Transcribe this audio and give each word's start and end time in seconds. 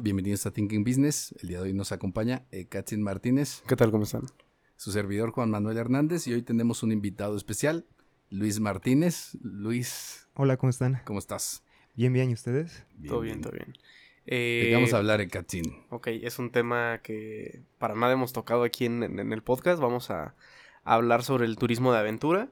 Bienvenidos 0.00 0.46
a 0.46 0.50
Thinking 0.52 0.84
Business. 0.84 1.34
El 1.42 1.48
día 1.48 1.58
de 1.58 1.64
hoy 1.64 1.72
nos 1.74 1.92
acompaña 1.92 2.44
eh, 2.50 2.66
Katzin 2.66 3.02
Martínez, 3.02 3.62
¿Qué 3.66 3.76
tal? 3.76 3.90
¿Cómo 3.90 4.04
están? 4.04 4.22
su 4.76 4.92
servidor 4.92 5.30
Juan 5.32 5.50
Manuel 5.50 5.76
Hernández 5.76 6.26
y 6.26 6.32
hoy 6.32 6.40
tenemos 6.42 6.82
un 6.82 6.90
invitado 6.92 7.36
especial, 7.36 7.84
Luis 8.30 8.60
Martínez. 8.60 9.36
Luis, 9.42 10.26
Hola, 10.34 10.56
¿cómo 10.56 10.70
están? 10.70 11.02
¿cómo 11.04 11.18
estás? 11.18 11.62
Bien, 11.94 12.12
bien, 12.12 12.30
¿y 12.30 12.34
ustedes? 12.34 12.84
todo 13.06 13.20
bien, 13.20 13.40
todo 13.42 13.52
bien. 13.52 13.72
¿De 14.26 14.70
Eh, 14.70 14.74
vamos 14.74 14.94
a 14.94 14.98
hablar, 14.98 15.20
en 15.20 15.28
Katzin? 15.28 15.64
Ok, 15.90 16.06
es 16.08 16.38
un 16.38 16.50
tema 16.50 17.00
que 17.02 17.62
para 17.78 17.94
nada 17.94 18.12
hemos 18.14 18.32
tocado 18.32 18.62
aquí 18.62 18.86
en, 18.86 19.02
en- 19.02 19.18
en 19.18 19.32
el 19.32 19.42
podcast. 19.42 19.80
Vamos 19.82 20.10
a, 20.10 20.34
a 20.84 20.94
hablar 20.94 21.22
sobre 21.24 21.44
el 21.46 21.56
turismo 21.56 21.92
de 21.92 21.98
aventura. 21.98 22.48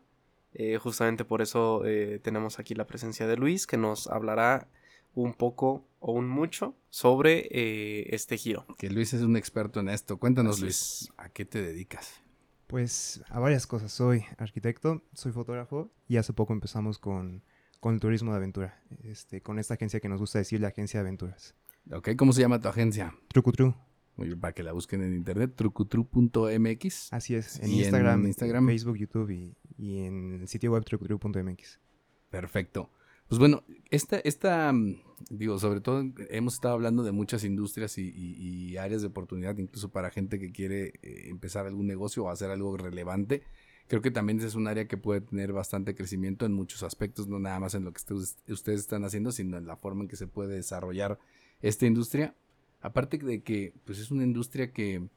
Eh, 0.54 0.78
justamente 0.78 1.24
por 1.24 1.40
eso 1.40 1.82
eh, 1.86 2.20
tenemos 2.22 2.58
aquí 2.58 2.74
la 2.74 2.86
presencia 2.86 3.26
de 3.26 3.36
Luis, 3.36 3.66
que 3.66 3.76
nos 3.76 4.06
hablará 4.08 4.68
un 5.14 5.34
poco 5.34 5.84
o 6.00 6.12
un 6.12 6.28
mucho 6.28 6.76
sobre 6.90 7.48
eh, 7.50 8.14
este 8.14 8.36
giro. 8.36 8.66
Que 8.78 8.90
Luis 8.90 9.12
es 9.14 9.22
un 9.22 9.36
experto 9.36 9.80
en 9.80 9.88
esto. 9.88 10.18
Cuéntanos, 10.18 10.56
Así 10.56 10.62
Luis, 10.62 11.12
¿a 11.16 11.28
qué 11.28 11.44
te 11.44 11.60
dedicas? 11.62 12.22
Pues 12.66 13.22
a 13.28 13.40
varias 13.40 13.66
cosas. 13.66 13.92
Soy 13.92 14.24
arquitecto, 14.36 15.02
soy 15.14 15.32
fotógrafo 15.32 15.90
y 16.06 16.18
hace 16.18 16.32
poco 16.32 16.52
empezamos 16.52 16.98
con, 16.98 17.42
con 17.80 17.94
el 17.94 18.00
turismo 18.00 18.30
de 18.32 18.36
aventura. 18.36 18.82
Este, 19.02 19.40
con 19.40 19.58
esta 19.58 19.74
agencia 19.74 20.00
que 20.00 20.08
nos 20.08 20.20
gusta 20.20 20.38
decir 20.38 20.60
la 20.60 20.68
agencia 20.68 21.00
de 21.00 21.06
aventuras. 21.08 21.54
¿Ok? 21.90 22.10
¿Cómo 22.16 22.32
se 22.32 22.42
llama 22.42 22.60
tu 22.60 22.68
agencia? 22.68 23.14
Trucutru, 23.28 23.74
Muy 24.16 24.26
bien, 24.28 24.38
para 24.40 24.52
que 24.52 24.62
la 24.62 24.72
busquen 24.72 25.02
en 25.02 25.14
internet, 25.14 25.54
trucutru.mx. 25.56 27.12
así 27.12 27.34
es. 27.34 27.58
En 27.60 27.70
Y 27.70 27.74
en 27.74 27.78
Instagram, 27.80 28.26
Instagram. 28.26 28.66
Facebook, 28.66 28.96
YouTube 28.98 29.30
y, 29.30 29.56
y 29.78 30.04
en 30.04 30.34
el 30.42 30.48
sitio 30.48 30.72
web 30.72 30.84
trucutru.mx. 30.84 31.80
Perfecto. 32.28 32.90
Pues 33.28 33.38
bueno, 33.38 33.62
esta, 33.90 34.18
esta, 34.20 34.72
mm, 34.72 34.96
digo, 35.30 35.58
sobre 35.58 35.80
todo 35.80 36.02
hemos 36.30 36.54
estado 36.54 36.74
hablando 36.74 37.02
de 37.02 37.12
muchas 37.12 37.44
industrias 37.44 37.98
y, 37.98 38.08
y- 38.14 38.70
y 38.72 38.76
áreas 38.78 39.02
de 39.02 39.08
oportunidad, 39.08 39.56
incluso 39.58 39.90
para 39.90 40.10
gente 40.10 40.38
que 40.38 40.52
quiere 40.52 40.94
eh, 41.02 41.28
empezar 41.28 41.66
algún 41.66 41.86
negocio 41.86 42.24
o 42.24 42.30
hacer 42.30 42.50
algo 42.50 42.76
relevante. 42.76 43.42
Creo 43.86 44.02
que 44.02 44.10
también 44.10 44.40
es 44.40 44.54
un 44.54 44.66
área 44.68 44.86
que 44.86 44.96
puede 44.98 45.20
tener 45.22 45.52
bastante 45.52 45.94
crecimiento 45.94 46.44
en 46.46 46.52
muchos 46.52 46.82
aspectos, 46.82 47.26
no 47.28 47.38
nada 47.38 47.58
más 47.60 47.74
en 47.74 47.84
lo 47.84 47.92
que 47.92 47.98
ustedes, 47.98 48.36
ustedes 48.48 48.80
están 48.80 49.04
haciendo, 49.04 49.32
sino 49.32 49.56
en 49.56 49.66
la 49.66 49.76
forma 49.76 50.02
en 50.02 50.08
que 50.08 50.16
se 50.16 50.26
puede 50.26 50.54
desarrollar 50.56 51.18
esta 51.62 51.86
industria. 51.86 52.34
Aparte 52.80 53.18
de 53.18 53.42
que, 53.42 53.74
pues 53.84 53.98
es 53.98 54.10
una 54.10 54.24
industria 54.24 54.72
que, 54.72 55.08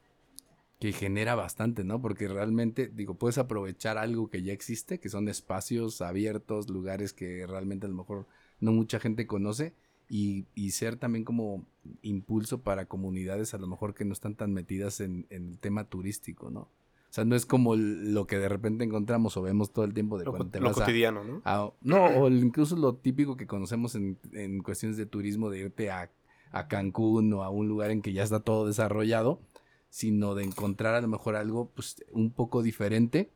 que 0.81 0.91
genera 0.93 1.35
bastante, 1.35 1.83
¿no? 1.83 2.01
Porque 2.01 2.27
realmente, 2.27 2.87
digo, 2.93 3.13
puedes 3.13 3.37
aprovechar 3.37 3.99
algo 3.99 4.29
que 4.31 4.41
ya 4.41 4.51
existe, 4.51 4.99
que 4.99 5.09
son 5.09 5.29
espacios 5.29 6.01
abiertos, 6.01 6.69
lugares 6.69 7.13
que 7.13 7.45
realmente 7.45 7.85
a 7.85 7.89
lo 7.89 7.95
mejor 7.95 8.25
no 8.59 8.71
mucha 8.71 8.99
gente 8.99 9.27
conoce, 9.27 9.75
y, 10.09 10.47
y 10.55 10.71
ser 10.71 10.97
también 10.97 11.23
como 11.23 11.65
impulso 12.01 12.61
para 12.63 12.87
comunidades 12.87 13.53
a 13.53 13.59
lo 13.59 13.67
mejor 13.67 13.93
que 13.93 14.03
no 14.05 14.11
están 14.11 14.33
tan 14.35 14.53
metidas 14.53 14.99
en, 15.01 15.27
en 15.29 15.49
el 15.49 15.59
tema 15.59 15.85
turístico, 15.85 16.49
¿no? 16.49 16.61
O 16.61 17.13
sea, 17.13 17.25
no 17.25 17.35
es 17.35 17.45
como 17.45 17.75
lo 17.75 18.25
que 18.25 18.37
de 18.39 18.49
repente 18.49 18.83
encontramos 18.83 19.37
o 19.37 19.41
vemos 19.43 19.71
todo 19.71 19.85
el 19.85 19.93
tiempo 19.93 20.17
de 20.17 20.25
Lo, 20.25 20.31
cuando 20.31 20.47
co- 20.47 20.51
te 20.51 20.59
lo 20.61 20.67
vas 20.69 20.77
a- 20.79 20.85
cotidiano, 20.85 21.23
¿no? 21.23 21.41
a- 21.45 21.71
no, 21.81 22.05
o 22.07 22.27
incluso 22.29 22.75
lo 22.75 22.95
típico 22.95 23.37
que 23.37 23.45
conocemos 23.47 23.93
en, 23.95 24.17
en 24.33 24.63
cuestiones 24.63 24.97
de 24.97 25.05
turismo, 25.05 25.49
de 25.51 25.59
irte 25.59 25.91
a, 25.91 26.09
a 26.51 26.67
Cancún 26.67 27.31
o 27.33 27.43
a 27.43 27.49
un 27.49 27.67
lugar 27.67 27.91
en 27.91 28.01
que 28.01 28.13
ya 28.13 28.23
está 28.23 28.39
todo 28.39 28.65
desarrollado, 28.65 29.39
sino 29.91 30.35
de 30.35 30.45
encontrar 30.45 30.95
a 30.95 31.01
lo 31.01 31.09
mejor 31.09 31.35
algo 31.35 31.69
pues, 31.75 32.03
un 32.11 32.31
poco 32.31 32.63
diferente. 32.63 33.29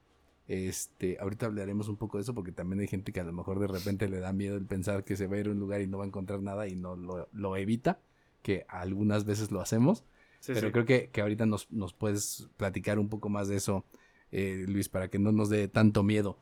Este, 0.47 1.17
ahorita 1.19 1.47
hablaremos 1.47 1.89
un 1.89 1.97
poco 1.97 2.17
de 2.17 2.23
eso 2.23 2.33
porque 2.33 2.53
también 2.53 2.79
hay 2.79 2.87
gente 2.87 3.11
que 3.11 3.19
a 3.19 3.25
lo 3.25 3.33
mejor 3.33 3.59
de 3.59 3.67
repente 3.67 4.07
le 4.07 4.19
da 4.19 4.31
miedo 4.31 4.55
el 4.55 4.65
pensar 4.65 5.03
que 5.03 5.17
se 5.17 5.27
va 5.27 5.35
a 5.35 5.39
ir 5.39 5.47
a 5.47 5.51
un 5.51 5.59
lugar 5.59 5.81
y 5.81 5.87
no 5.87 5.97
va 5.97 6.05
a 6.05 6.07
encontrar 6.07 6.41
nada 6.41 6.67
y 6.67 6.75
no 6.77 6.95
lo, 6.95 7.27
lo 7.33 7.57
evita, 7.57 7.99
que 8.41 8.65
algunas 8.69 9.25
veces 9.25 9.51
lo 9.51 9.59
hacemos. 9.59 10.05
Sí, 10.39 10.53
Pero 10.53 10.67
sí. 10.67 10.71
creo 10.71 10.85
que, 10.85 11.09
que 11.09 11.21
ahorita 11.21 11.45
nos, 11.45 11.69
nos 11.71 11.93
puedes 11.93 12.47
platicar 12.55 12.99
un 12.99 13.09
poco 13.09 13.27
más 13.27 13.49
de 13.49 13.57
eso, 13.57 13.83
eh, 14.31 14.63
Luis, 14.65 14.87
para 14.87 15.09
que 15.09 15.19
no 15.19 15.33
nos 15.33 15.49
dé 15.49 15.67
tanto 15.67 16.03
miedo. 16.03 16.37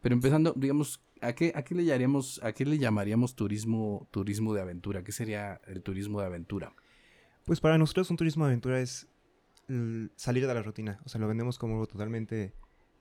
Pero 0.00 0.14
empezando, 0.14 0.54
digamos, 0.56 1.02
¿a 1.20 1.32
qué, 1.32 1.50
a 1.56 1.62
qué 1.64 1.74
le 1.74 1.84
llamaríamos, 1.84 2.40
a 2.44 2.52
qué 2.52 2.64
le 2.64 2.78
llamaríamos 2.78 3.34
turismo, 3.34 4.06
turismo 4.12 4.54
de 4.54 4.60
aventura? 4.60 5.02
¿Qué 5.02 5.10
sería 5.10 5.60
el 5.66 5.82
turismo 5.82 6.20
de 6.20 6.26
aventura? 6.26 6.72
Pues 7.44 7.60
para 7.60 7.78
nosotros 7.78 8.10
un 8.10 8.16
turismo 8.16 8.44
de 8.44 8.50
aventura 8.50 8.80
es 8.80 9.08
salir 10.16 10.46
de 10.46 10.54
la 10.54 10.62
rutina. 10.62 11.00
O 11.04 11.08
sea, 11.08 11.20
lo 11.20 11.28
vendemos 11.28 11.58
como 11.58 11.74
algo 11.74 11.86
totalmente 11.86 12.54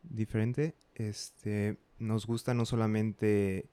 diferente. 0.03 0.75
Este, 0.95 1.77
nos 1.97 2.25
gusta 2.25 2.53
no 2.53 2.65
solamente... 2.65 3.69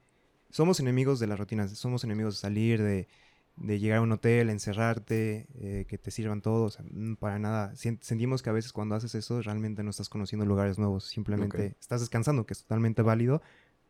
Somos 0.49 0.79
enemigos 0.79 1.19
de 1.19 1.27
las 1.27 1.37
rutinas, 1.37 1.71
somos 1.71 2.03
enemigos 2.03 2.35
de 2.35 2.39
salir, 2.39 2.81
de, 2.81 3.07
de 3.57 3.79
llegar 3.79 3.97
a 3.97 4.01
un 4.01 4.11
hotel, 4.13 4.49
encerrarte, 4.49 5.47
eh, 5.55 5.85
que 5.87 5.97
te 5.97 6.09
sirvan 6.09 6.41
todo. 6.41 6.65
O 6.65 6.69
sea, 6.69 6.85
mm, 6.89 7.15
para 7.15 7.37
nada. 7.37 7.75
Sentimos 7.75 8.41
que 8.41 8.49
a 8.49 8.53
veces 8.53 8.71
cuando 8.71 8.95
haces 8.95 9.13
eso 9.15 9.41
realmente 9.41 9.83
no 9.83 9.89
estás 9.89 10.09
conociendo 10.09 10.45
lugares 10.45 10.77
nuevos. 10.79 11.05
Simplemente 11.05 11.75
estás 11.79 11.99
descansando, 11.99 12.45
que 12.45 12.53
es 12.53 12.61
totalmente 12.61 13.01
válido, 13.01 13.41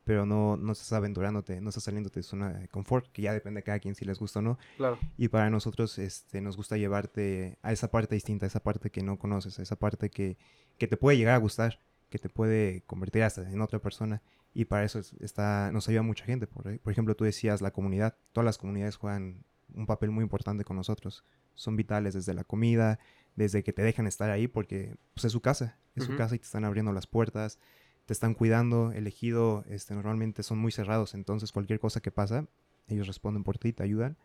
pero 0.07 0.25
no, 0.25 0.55
no 0.55 0.71
estás 0.71 0.93
aventurándote, 0.93 1.59
no 1.59 1.67
estás 1.69 1.83
saliendo 1.83 2.09
de 2.09 2.23
zona 2.23 2.53
de 2.53 2.67
confort, 2.69 3.11
que 3.11 3.21
ya 3.23 3.33
depende 3.33 3.59
de 3.59 3.63
cada 3.63 3.79
quien 3.79 3.93
si 3.93 4.05
les 4.05 4.17
gusta 4.17 4.39
o 4.39 4.41
no. 4.41 4.57
Claro. 4.77 4.97
Y 5.17 5.27
para 5.27 5.49
nosotros 5.49 5.99
este, 5.99 6.39
nos 6.41 6.55
gusta 6.55 6.77
llevarte 6.77 7.59
a 7.61 7.73
esa 7.73 7.91
parte 7.91 8.15
distinta, 8.15 8.45
a 8.45 8.47
esa 8.47 8.61
parte 8.63 8.89
que 8.89 9.03
no 9.03 9.19
conoces, 9.19 9.59
a 9.59 9.61
esa 9.63 9.75
parte 9.75 10.09
que, 10.09 10.37
que 10.77 10.87
te 10.87 10.95
puede 10.95 11.17
llegar 11.17 11.35
a 11.35 11.37
gustar, 11.39 11.79
que 12.09 12.17
te 12.19 12.29
puede 12.29 12.83
convertir 12.87 13.21
hasta 13.23 13.51
en 13.51 13.59
otra 13.61 13.79
persona. 13.79 14.21
Y 14.53 14.63
para 14.65 14.85
eso 14.85 14.97
es- 14.99 15.13
está, 15.19 15.71
nos 15.73 15.87
ayuda 15.89 16.01
mucha 16.03 16.23
gente. 16.23 16.47
Por, 16.47 16.79
por 16.79 16.91
ejemplo, 16.93 17.13
tú 17.15 17.25
decías 17.25 17.61
la 17.61 17.71
comunidad. 17.71 18.15
Todas 18.31 18.45
las 18.45 18.57
comunidades 18.57 18.95
juegan 18.95 19.43
un 19.75 19.85
papel 19.85 20.09
muy 20.11 20.23
importante 20.23 20.63
con 20.63 20.77
nosotros. 20.77 21.25
Son 21.53 21.75
vitales 21.75 22.13
desde 22.13 22.33
la 22.33 22.45
comida, 22.45 22.97
desde 23.35 23.61
que 23.61 23.73
te 23.73 23.81
dejan 23.83 24.07
estar 24.07 24.29
ahí 24.31 24.47
porque 24.47 24.95
pues, 25.13 25.25
es 25.25 25.33
su 25.33 25.41
casa. 25.41 25.77
Es 25.95 26.05
su 26.05 26.11
Ujú. 26.11 26.17
casa 26.17 26.35
y 26.35 26.39
te 26.39 26.45
están 26.45 26.63
abriendo 26.63 26.93
las 26.93 27.07
puertas, 27.07 27.59
te 28.07 28.13
están 28.13 28.33
cuidando. 28.33 28.93
El 28.93 29.05
ejido 29.05 29.65
este, 29.67 29.93
normalmente 29.93 30.41
son 30.41 30.57
muy 30.57 30.71
cerrados, 30.71 31.13
entonces 31.13 31.51
cualquier 31.51 31.79
cosa 31.79 31.99
que 32.01 32.09
pasa, 32.09 32.47
ellos 32.87 33.05
responden 33.05 33.43
por 33.43 33.59
ti, 33.59 33.73
te 33.73 33.83
ayudan. 33.83 34.17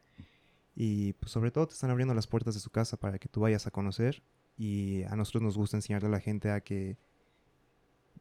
Y 0.75 1.15
pues, 1.15 1.33
sobre 1.33 1.51
todo 1.51 1.67
te 1.67 1.75
están 1.75 1.91
abriendo 1.91 2.15
las 2.15 2.29
puertas 2.29 2.55
de 2.55 2.61
su 2.61 2.71
casa 2.71 2.97
para 2.97 3.19
que 3.19 3.29
tú 3.29 3.41
vayas 3.41 3.67
a 3.67 3.73
conocer. 3.73 4.23
Y 4.57 5.03
a 5.05 5.17
nosotros 5.17 5.43
nos 5.43 5.59
gusta 5.59 5.77
enseñarle 5.77 6.09
a 6.09 6.13
la 6.13 6.21
gente 6.21 6.51
a 6.51 6.61
que, 6.61 6.97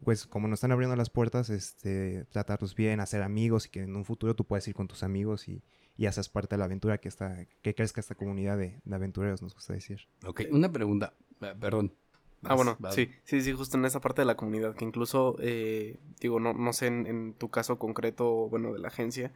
pues 0.04 0.26
como 0.26 0.48
nos 0.48 0.58
están 0.58 0.72
abriendo 0.72 0.96
las 0.96 1.12
puertas, 1.12 1.52
este, 1.52 2.26
tratarlos 2.32 2.74
bien, 2.74 3.00
hacer 3.00 3.22
amigos 3.22 3.68
y 3.68 3.70
que 3.70 3.84
en 3.84 3.96
un 3.96 4.04
futuro 4.04 4.36
tú 4.36 4.46
puedas 4.46 4.68
ir 4.68 4.74
con 4.74 4.88
tus 4.88 5.04
amigos 5.04 5.48
y, 5.48 5.62
y 5.96 6.08
haces 6.08 6.28
parte 6.28 6.56
de 6.56 6.60
la 6.60 6.66
aventura 6.66 6.98
que, 6.98 7.08
está, 7.08 7.46
que 7.62 7.76
crezca 7.76 8.02
esta 8.02 8.16
comunidad 8.16 8.58
de, 8.58 8.82
de 8.84 8.96
aventureros, 8.96 9.44
nos 9.44 9.54
gusta 9.54 9.74
decir. 9.74 10.08
Ok, 10.26 10.42
una 10.52 10.72
pregunta, 10.72 11.14
eh, 11.42 11.54
perdón. 11.60 11.94
Ah, 12.44 12.56
bueno, 12.56 12.80
sí, 12.88 13.12
sí, 13.24 13.42
sí, 13.42 13.54
justo 13.54 13.78
en 13.78 13.86
esa 13.86 14.02
parte 14.02 14.22
de 14.24 14.26
la 14.26 14.36
comunidad, 14.36 14.76
que 14.76 14.84
incluso, 14.86 15.36
eh, 15.40 15.98
digo, 16.20 16.40
no, 16.40 16.54
no 16.54 16.74
sé 16.74 16.88
en, 16.88 17.06
en 17.06 17.34
tu 17.36 17.50
caso 17.50 17.78
concreto, 17.78 18.50
bueno, 18.50 18.74
de 18.74 18.80
la 18.80 18.88
agencia, 18.88 19.32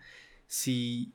si 0.47 1.13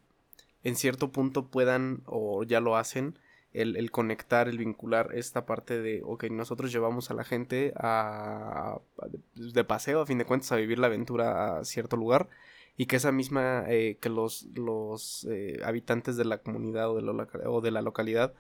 en 0.65 0.77
cierto 0.77 1.13
punto 1.13 1.47
puedan 1.49 2.03
o 2.07 2.45
ya 2.45 2.61
lo 2.61 2.77
hacen, 2.77 3.19
el, 3.53 3.77
el 3.77 3.91
conectar, 3.91 4.49
el 4.49 4.59
vincular 4.59 5.11
esta 5.15 5.47
parte 5.47 5.81
de, 5.81 6.03
ok, 6.05 6.25
nosotros 6.31 6.73
llevamos 6.73 7.11
a 7.11 7.15
la 7.15 7.25
gente 7.25 7.73
a, 7.77 8.81
a- 8.99 9.09
de, 9.09 9.53
de 9.53 9.65
paseo, 9.65 10.03
a 10.03 10.07
fin 10.07 10.19
de 10.19 10.25
cuentas, 10.27 10.53
a 10.53 10.57
vivir 10.57 10.79
la 10.79 10.89
aventura 10.89 11.59
a 11.59 11.65
cierto 11.65 11.97
lugar, 11.97 12.29
y 12.77 12.87
que 12.87 12.97
esa 12.97 13.13
misma, 13.13 13.65
eh, 13.69 13.99
que 14.01 14.09
los, 14.11 14.45
los 14.55 15.27
eh, 15.31 15.61
habitantes 15.65 16.17
de 16.17 16.25
la 16.25 16.39
comunidad 16.39 16.91
o 16.91 16.97
de, 16.97 17.03
loca- 17.03 17.41
o 17.51 17.61
de 17.61 17.71
la 17.73 17.83
localidad 17.83 18.35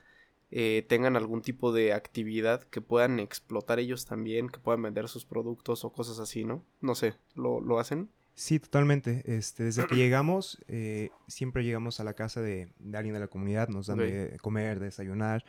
eh, 0.50 0.84
tengan 0.88 1.16
algún 1.16 1.42
tipo 1.42 1.72
de 1.72 1.92
actividad 1.92 2.62
que 2.64 2.80
puedan 2.80 3.20
explotar 3.20 3.78
ellos 3.78 4.06
también, 4.06 4.48
que 4.48 4.58
puedan 4.58 4.82
vender 4.82 5.08
sus 5.08 5.24
productos 5.24 5.84
o 5.84 5.92
cosas 5.92 6.18
así, 6.18 6.44
¿no? 6.44 6.64
No 6.80 6.94
sé, 6.94 7.14
¿lo, 7.34 7.60
lo 7.60 7.78
hacen? 7.78 8.10
Sí, 8.34 8.58
totalmente. 8.58 9.22
Este, 9.26 9.64
desde 9.64 9.86
que 9.86 9.96
llegamos, 9.96 10.58
eh, 10.66 11.10
siempre 11.28 11.62
llegamos 11.62 12.00
a 12.00 12.04
la 12.04 12.14
casa 12.14 12.40
de, 12.40 12.72
de 12.78 12.96
alguien 12.96 13.14
de 13.14 13.20
la 13.20 13.28
comunidad, 13.28 13.68
nos 13.68 13.88
dan 13.88 13.98
de 13.98 14.38
comer, 14.40 14.80
de 14.80 14.86
desayunar. 14.86 15.44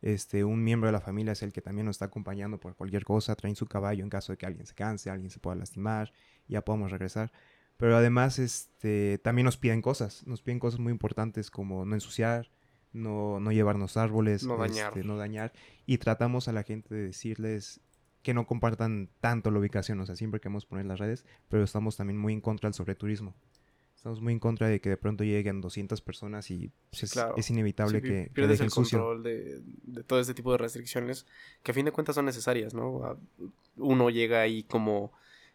Este, 0.00 0.44
un 0.44 0.62
miembro 0.62 0.86
de 0.86 0.92
la 0.92 1.00
familia 1.00 1.32
es 1.32 1.42
el 1.42 1.52
que 1.52 1.62
también 1.62 1.86
nos 1.86 1.96
está 1.96 2.04
acompañando 2.04 2.60
por 2.60 2.76
cualquier 2.76 3.04
cosa, 3.04 3.34
traen 3.34 3.56
su 3.56 3.66
caballo 3.66 4.04
en 4.04 4.10
caso 4.10 4.32
de 4.32 4.36
que 4.36 4.46
alguien 4.46 4.66
se 4.66 4.74
canse, 4.74 5.10
alguien 5.10 5.30
se 5.30 5.40
pueda 5.40 5.56
lastimar, 5.56 6.12
ya 6.46 6.62
podemos 6.62 6.90
regresar. 6.90 7.32
Pero 7.76 7.96
además, 7.96 8.38
este, 8.38 9.18
también 9.18 9.44
nos 9.44 9.56
piden 9.56 9.82
cosas, 9.82 10.26
nos 10.26 10.42
piden 10.42 10.60
cosas 10.60 10.80
muy 10.80 10.92
importantes 10.92 11.50
como 11.50 11.84
no 11.84 11.94
ensuciar, 11.94 12.50
no, 12.96 13.38
no 13.40 13.52
llevarnos 13.52 13.96
árboles, 13.96 14.44
No 14.44 14.56
dañar. 14.56 14.88
este, 14.88 15.04
no 15.06 15.16
dañar. 15.16 15.52
Y 15.86 15.98
tratamos 15.98 16.48
a 16.48 16.52
la 16.52 16.62
gente 16.62 16.94
de 16.94 17.02
decirles 17.02 17.80
que 18.22 18.34
no 18.34 18.46
compartan 18.46 19.08
tanto 19.20 19.50
la 19.52 19.60
ubicación, 19.60 20.00
o 20.00 20.06
sea, 20.06 20.16
siempre 20.16 20.40
queremos 20.40 20.66
poner 20.66 20.86
las 20.86 20.98
redes, 20.98 21.24
pero 21.48 21.62
estamos 21.62 21.96
también 21.96 22.18
muy 22.18 22.32
en 22.32 22.40
contra 22.40 22.68
del 22.68 22.74
sobreturismo. 22.74 23.34
Estamos 23.94 24.20
muy 24.20 24.32
en 24.32 24.40
contra 24.40 24.68
de 24.68 24.80
que 24.80 24.88
de 24.88 24.96
pronto 24.96 25.24
lleguen 25.24 25.60
200 25.60 26.00
personas 26.00 26.50
y 26.50 26.70
pues, 26.90 27.04
es, 27.04 27.12
claro. 27.12 27.34
es 27.36 27.48
inevitable 27.50 28.00
Sí, 28.00 28.06
que, 28.06 28.30
pierdes 28.32 28.58
dejen 28.58 28.64
el 28.66 28.70
sucio. 28.70 28.98
control 28.98 29.22
de, 29.22 29.60
de 29.84 30.02
todo 30.04 30.20
este 30.20 30.34
tipo 30.34 30.52
de 30.52 30.58
restricciones 30.58 31.26
que 31.62 31.70
a 31.70 31.74
fin 31.74 31.84
de 31.86 31.92
cuentas 31.92 32.14
son 32.14 32.24
necesarias, 32.26 32.74
¿no? 32.74 33.18
Uno 33.76 34.10
llega 34.10 34.40
ahí 34.42 34.62
como 34.64 35.12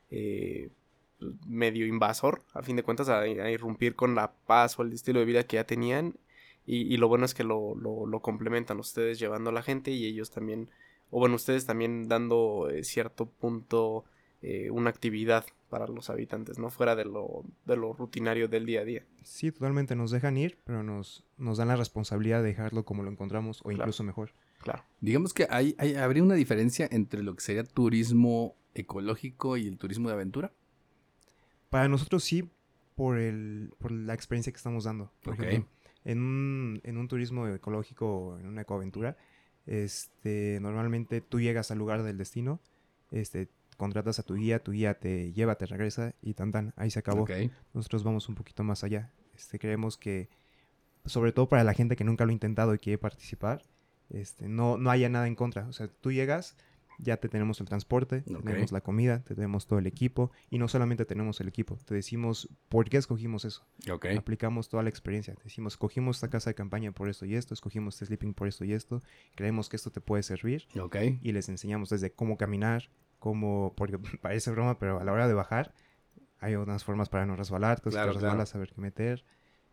eh, 0.09 0.69
medio 1.47 1.85
invasor, 1.85 2.41
a 2.53 2.63
fin 2.63 2.75
de 2.75 2.83
cuentas, 2.83 3.09
a, 3.09 3.19
a 3.19 3.51
irrumpir 3.51 3.95
con 3.95 4.15
la 4.15 4.31
paz 4.33 4.77
o 4.79 4.81
el 4.81 4.91
estilo 4.93 5.19
de 5.19 5.25
vida 5.25 5.43
que 5.43 5.55
ya 5.57 5.65
tenían 5.65 6.15
y, 6.65 6.93
y 6.93 6.97
lo 6.97 7.07
bueno 7.07 7.25
es 7.25 7.33
que 7.33 7.43
lo, 7.43 7.75
lo, 7.75 8.05
lo 8.05 8.19
complementan 8.21 8.79
ustedes 8.79 9.19
llevando 9.19 9.49
a 9.49 9.53
la 9.53 9.61
gente 9.63 9.91
y 9.91 10.05
ellos 10.05 10.29
también, 10.31 10.69
o 11.09 11.19
bueno, 11.19 11.35
ustedes 11.35 11.65
también 11.65 12.07
dando 12.07 12.69
eh, 12.69 12.83
cierto 12.83 13.25
punto 13.25 14.05
eh, 14.41 14.69
una 14.71 14.89
actividad 14.89 15.45
para 15.69 15.87
los 15.87 16.09
habitantes, 16.09 16.57
¿no? 16.59 16.69
Fuera 16.69 16.95
de 16.95 17.05
lo, 17.05 17.43
de 17.65 17.77
lo 17.77 17.93
rutinario 17.93 18.47
del 18.47 18.65
día 18.65 18.81
a 18.81 18.85
día. 18.85 19.05
Sí, 19.23 19.51
totalmente 19.51 19.95
nos 19.95 20.11
dejan 20.11 20.35
ir, 20.37 20.57
pero 20.65 20.83
nos, 20.83 21.23
nos 21.37 21.57
dan 21.57 21.67
la 21.69 21.75
responsabilidad 21.75 22.41
de 22.41 22.49
dejarlo 22.49 22.83
como 22.83 23.03
lo 23.03 23.11
encontramos 23.11 23.61
o 23.61 23.65
Claro. 23.69 23.83
incluso 23.83 24.03
mejor. 24.03 24.31
Claro. 24.61 24.83
Digamos 24.99 25.33
que 25.33 25.47
hay, 25.49 25.75
hay- 25.77 25.95
habría 25.95 26.23
una 26.23 26.35
diferencia 26.35 26.87
entre 26.91 27.23
lo 27.23 27.35
que 27.35 27.41
sería 27.41 27.63
turismo 27.63 28.55
ecológico 28.75 29.57
y 29.57 29.67
el 29.67 29.77
turismo 29.77 30.09
de 30.09 30.15
aventura. 30.15 30.51
Para 31.69 31.87
nosotros 31.87 32.23
sí, 32.23 32.49
por, 32.95 33.17
el, 33.17 33.71
por 33.79 33.91
la 33.91 34.13
experiencia 34.13 34.51
que 34.51 34.57
estamos 34.57 34.83
dando. 34.83 35.11
Por 35.23 35.33
Ok. 35.35 35.39
ejemplo, 35.43 35.69
en 36.05 36.19
un, 36.19 36.81
en 36.83 36.97
un 36.97 37.07
turismo 37.07 37.47
ecológico 37.47 38.07
o 38.07 38.39
en 38.39 38.47
una 38.47 38.61
ecoaventura, 38.61 39.17
este, 39.65 40.59
normalmente 40.61 41.21
tú 41.21 41.39
llegas 41.39 41.71
al 41.71 41.77
lugar 41.77 42.03
del 42.03 42.17
destino, 42.17 42.59
este, 43.11 43.49
contratas 43.77 44.19
a 44.19 44.23
tu 44.23 44.35
guía, 44.35 44.63
tu 44.63 44.71
guía 44.71 44.99
te 44.99 45.33
lleva, 45.33 45.55
te 45.55 45.65
regresa 45.65 46.13
y 46.21 46.33
tan 46.33 46.51
tan, 46.51 46.73
ahí 46.75 46.91
se 46.91 46.99
acabó. 46.99 47.25
Nosotros 47.73 48.03
vamos 48.03 48.29
un 48.29 48.35
poquito 48.35 48.63
más 48.63 48.83
allá. 48.83 49.11
Este, 49.35 49.59
creemos 49.59 49.97
que, 49.97 50.29
sobre 51.05 51.31
todo 51.31 51.47
para 51.49 51.63
la 51.63 51.73
gente 51.73 51.95
que 51.95 52.03
nunca 52.03 52.25
lo 52.25 52.29
ha 52.29 52.33
intentado 52.33 52.73
y 52.75 52.79
quiere 52.79 52.97
participar, 52.97 53.63
este, 54.09 54.47
no, 54.49 54.77
no 54.77 54.91
haya 54.91 55.09
nada 55.09 55.27
en 55.27 55.35
contra. 55.35 55.67
O 55.67 55.73
sea, 55.73 55.87
tú 55.87 56.11
llegas, 56.11 56.55
ya 57.03 57.17
te 57.17 57.27
tenemos 57.29 57.59
el 57.59 57.67
transporte, 57.67 58.23
Ok. 58.33 58.45
tenemos 58.45 58.71
la 58.71 58.81
comida, 58.81 59.23
te 59.23 59.33
tenemos 59.35 59.65
todo 59.67 59.79
el 59.79 59.87
equipo 59.87 60.31
y 60.49 60.59
no 60.59 60.67
solamente 60.67 61.03
tenemos 61.05 61.41
el 61.41 61.47
equipo, 61.47 61.77
te 61.85 61.95
decimos 61.95 62.47
por 62.69 62.87
qué 62.89 62.97
escogimos 62.97 63.43
eso. 63.43 63.65
Aplicamos 64.17 64.69
toda 64.69 64.83
la 64.83 64.89
experiencia. 64.89 65.33
Te 65.35 65.43
decimos, 65.43 65.73
escogimos 65.73 66.17
esta 66.17 66.29
casa 66.29 66.49
de 66.51 66.55
campaña 66.55 66.91
por 66.91 67.09
esto 67.09 67.25
y 67.25 67.35
esto, 67.35 67.53
escogimos 67.53 67.95
este 67.95 68.05
sleeping 68.05 68.33
por 68.33 68.47
esto 68.47 68.63
y 68.65 68.73
esto, 68.73 69.01
creemos 69.35 69.67
que 69.67 69.75
esto 69.77 69.91
te 69.91 69.99
puede 70.01 70.23
servir 70.23 70.67
y 71.21 71.31
les 71.31 71.49
enseñamos 71.49 71.89
desde 71.89 72.11
cómo 72.11 72.37
caminar, 72.37 72.89
cómo, 73.19 73.73
porque 73.75 73.97
parece 74.21 74.51
broma, 74.51 74.77
pero 74.79 74.99
a 74.99 75.03
la 75.03 75.11
hora 75.11 75.27
de 75.27 75.33
bajar 75.33 75.73
hay 76.39 76.55
unas 76.55 76.83
formas 76.83 77.09
para 77.09 77.25
no 77.25 77.35
resbalar, 77.35 77.77
entonces 77.79 77.97
Claro, 77.97 78.13
te 78.13 78.19
claro. 78.19 78.65
qué 78.73 78.81
meter. 78.81 79.23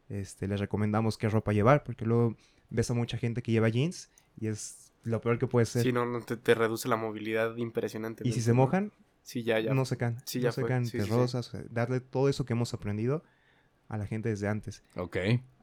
Este, 0.09 0.49
les 0.49 0.61
recomendamos 0.61 1.19
qué 1.19 1.29
ropa 1.29 1.53
llevar, 1.53 1.83
porque 1.85 2.05
luego 2.07 2.37
ves 2.71 2.91
a 2.91 2.95
mucha 2.95 3.19
gente 3.19 3.43
que 3.43 3.53
lleva 3.53 3.69
jeans 3.69 4.11
y 4.37 4.47
es 4.49 4.88
lo 5.09 5.21
peor 5.21 5.39
que 5.39 5.47
puede 5.47 5.67
ser. 5.67 5.83
Sí, 5.83 5.93
no, 5.93 6.07
no, 6.07 6.21
te, 6.21 6.37
te 6.37 6.55
reduce 6.55 6.89
la 6.89 6.97
movilidad 6.97 7.57
impresionante. 7.57 8.27
y 8.27 8.33
si 8.33 8.41
se 8.41 8.53
mojan, 8.53 8.93
Sí, 9.23 9.43
ya, 9.43 9.59
ya. 9.61 9.75
no 9.75 9.85
secan. 9.85 10.17
Sí, 10.25 10.39
no 10.39 10.45
ya 10.45 10.53
fue. 10.53 10.65
secan, 10.65 10.87
Sí, 10.87 10.93
te 10.99 11.05
sí, 11.05 11.11
sí. 11.11 11.15
rozas, 11.15 11.49
o 11.49 11.51
sea, 11.51 11.63
darle 11.71 12.01
todo 12.01 12.29
eso 12.31 12.45
que 12.47 12.55
hemos 12.55 12.73
aprendido 12.73 13.23
a 13.89 13.99
la 13.99 14.07
gente 14.07 14.29
desde 14.31 14.49
antes. 14.49 14.83
Ok. 14.97 15.17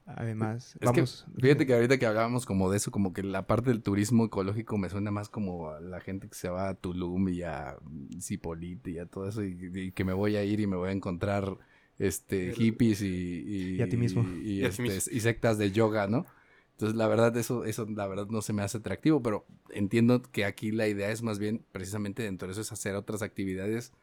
Además, 0.07 0.75
Es 0.79 0.81
vamos... 0.85 1.25
que, 1.35 1.41
fíjate 1.41 1.65
que 1.65 1.73
ahorita 1.73 1.97
que 1.97 2.05
hablábamos 2.05 2.45
como 2.45 2.69
de 2.69 2.77
eso, 2.77 2.91
como 2.91 3.11
que 3.11 3.23
la 3.23 3.47
parte 3.47 3.71
del 3.71 3.81
turismo 3.81 4.25
ecológico 4.25 4.77
me 4.77 4.87
suena 4.89 5.09
más 5.09 5.29
como 5.29 5.71
a 5.71 5.79
la 5.81 5.99
gente 5.99 6.27
que 6.29 6.35
se 6.35 6.47
va 6.47 6.69
a 6.69 6.75
Tulum 6.75 7.27
y 7.29 7.41
a 7.41 7.75
Zipolite 8.21 8.91
y 8.91 8.99
a 8.99 9.07
todo 9.07 9.27
eso, 9.27 9.43
y, 9.43 9.57
y 9.73 9.91
que 9.93 10.03
me 10.03 10.13
voy 10.13 10.35
a 10.35 10.43
ir 10.43 10.59
y 10.59 10.67
me 10.67 10.75
voy 10.75 10.89
a 10.89 10.91
encontrar 10.91 11.57
este 11.97 12.51
hippies 12.53 13.01
y, 13.01 13.07
y, 13.07 13.75
Y 13.77 13.81
a 13.81 13.89
ti 13.89 13.97
mismo. 13.97 14.23
y, 14.43 14.63
este, 14.63 14.83
mismo. 14.83 15.11
y 15.11 15.19
sectas 15.21 15.57
de 15.57 15.71
yoga, 15.71 16.05
¿no? 16.07 16.27
Entonces, 16.75 16.97
la 16.97 17.07
verdad, 17.07 17.35
eso, 17.37 17.63
eso 17.63 17.85
la 17.89 18.05
verdad 18.05 18.27
no 18.27 18.41
se 18.41 18.51
me 18.51 18.61
hace 18.61 18.79
atractivo, 18.79 19.21
pero 19.23 19.45
entiendo 19.69 20.21
que 20.21 20.43
aquí 20.43 20.71
la 20.71 20.89
idea 20.89 21.09
es 21.09 21.21
más 21.21 21.39
bien, 21.39 21.63
precisamente 21.71 22.23
dentro 22.23 22.49
de 22.49 22.51
eso, 22.51 22.61
es 22.61 22.71
hacer 22.73 22.95
otras 22.95 23.21
actividades, 23.21 23.93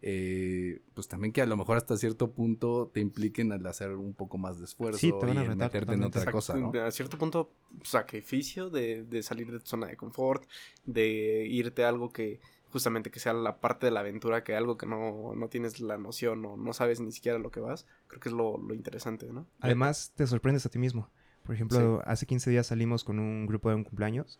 eh, 0.00 0.80
pues 0.94 1.08
también 1.08 1.32
que 1.32 1.42
a 1.42 1.46
lo 1.46 1.58
mejor 1.58 1.76
hasta 1.76 1.94
cierto 1.98 2.32
punto 2.32 2.90
te 2.92 3.00
impliquen 3.00 3.52
al 3.52 3.66
hacer 3.66 3.90
un 3.90 4.14
poco 4.14 4.38
más 4.38 4.58
de 4.58 4.64
esfuerzo 4.64 4.98
Sí, 4.98 5.12
te 5.12 5.26
van 5.26 5.36
a 5.36 5.42
y 5.42 5.44
en 5.44 5.50
retar 5.52 5.66
meterte 5.68 5.92
en 5.92 6.04
otra 6.04 6.32
cosa, 6.32 6.56
¿no? 6.56 6.72
A 6.80 6.90
cierto 6.90 7.18
punto, 7.18 7.52
sacrificio 7.82 8.70
de, 8.70 9.04
de 9.04 9.22
salir 9.22 9.52
de 9.52 9.60
tu 9.60 9.66
zona 9.66 9.88
de 9.88 9.98
confort, 9.98 10.44
de 10.86 11.46
irte 11.46 11.84
a 11.84 11.90
algo 11.90 12.14
que 12.14 12.40
justamente 12.70 13.10
que 13.10 13.20
sea 13.20 13.34
la 13.34 13.60
parte 13.60 13.86
de 13.86 13.92
la 13.92 14.00
aventura, 14.00 14.42
que 14.42 14.56
algo 14.56 14.78
que 14.78 14.86
no, 14.86 15.34
no 15.36 15.48
tienes 15.48 15.80
la 15.80 15.98
noción 15.98 16.44
o 16.46 16.56
no 16.56 16.72
sabes 16.72 16.98
ni 17.00 17.12
siquiera 17.12 17.38
lo 17.38 17.50
que 17.50 17.60
vas, 17.60 17.86
creo 18.06 18.20
que 18.20 18.30
es 18.30 18.34
lo, 18.34 18.56
lo 18.56 18.74
interesante, 18.74 19.30
¿no? 19.30 19.46
Además, 19.60 20.12
te 20.16 20.26
sorprendes 20.26 20.64
a 20.64 20.70
ti 20.70 20.78
mismo. 20.78 21.10
Por 21.44 21.54
ejemplo, 21.54 22.02
hace 22.06 22.26
15 22.26 22.50
días 22.50 22.66
salimos 22.68 23.04
con 23.04 23.18
un 23.18 23.46
grupo 23.46 23.68
de 23.68 23.74
un 23.76 23.84
cumpleaños. 23.84 24.38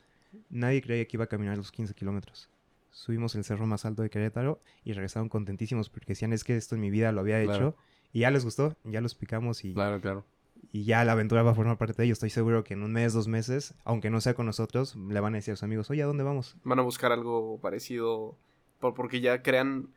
Nadie 0.51 0.81
creía 0.83 1.05
que 1.07 1.17
iba 1.17 1.25
a 1.25 1.29
caminar 1.29 1.57
los 1.57 1.73
15 1.73 1.95
kilómetros. 1.95 2.49
Subimos 2.91 3.35
el 3.35 3.45
cerro 3.45 3.67
más 3.67 3.85
alto 3.85 4.03
de 4.03 4.11
Querétaro 4.11 4.61
y 4.85 4.93
regresaron 4.93 5.29
contentísimos 5.29 5.89
porque 5.89 6.07
decían, 6.09 6.33
es 6.33 6.45
que 6.45 6.57
esto 6.57 6.75
en 6.75 6.81
mi 6.83 6.91
vida 6.91 7.11
lo 7.13 7.21
había 7.21 7.43
Claro. 7.43 7.69
hecho. 7.69 7.77
Y 8.13 8.21
ya 8.21 8.31
les 8.31 8.45
gustó, 8.45 8.77
ya 8.85 9.01
los 9.01 9.15
picamos 9.15 9.65
y, 9.65 9.73
Claro, 9.73 10.01
claro. 10.01 10.25
y 10.71 10.85
ya 10.85 11.03
la 11.05 11.13
aventura 11.13 11.43
va 11.43 11.53
a 11.53 11.55
formar 11.55 11.79
parte 11.79 11.95
de 11.97 12.05
ellos. 12.05 12.17
Estoy 12.17 12.31
seguro 12.31 12.63
que 12.65 12.75
en 12.75 12.83
un 12.83 12.93
mes, 12.93 13.15
dos 13.15 13.27
meses, 13.29 13.75
aunque 13.85 14.11
no 14.11 14.21
sea 14.21 14.35
con 14.35 14.47
nosotros, 14.47 14.95
le 14.97 15.21
van 15.21 15.35
a 15.35 15.39
decir 15.39 15.53
a 15.53 15.57
sus 15.57 15.63
amigos, 15.65 15.91
oye, 15.91 16.03
¿a 16.03 16.07
dónde 16.07 16.23
vamos? 16.23 16.57
Van 16.65 16.79
a 16.79 16.83
buscar 16.83 17.11
algo 17.13 17.59
parecido, 17.61 18.37
por- 18.79 18.95
porque 18.95 19.21
ya 19.23 19.43
crean, 19.43 19.89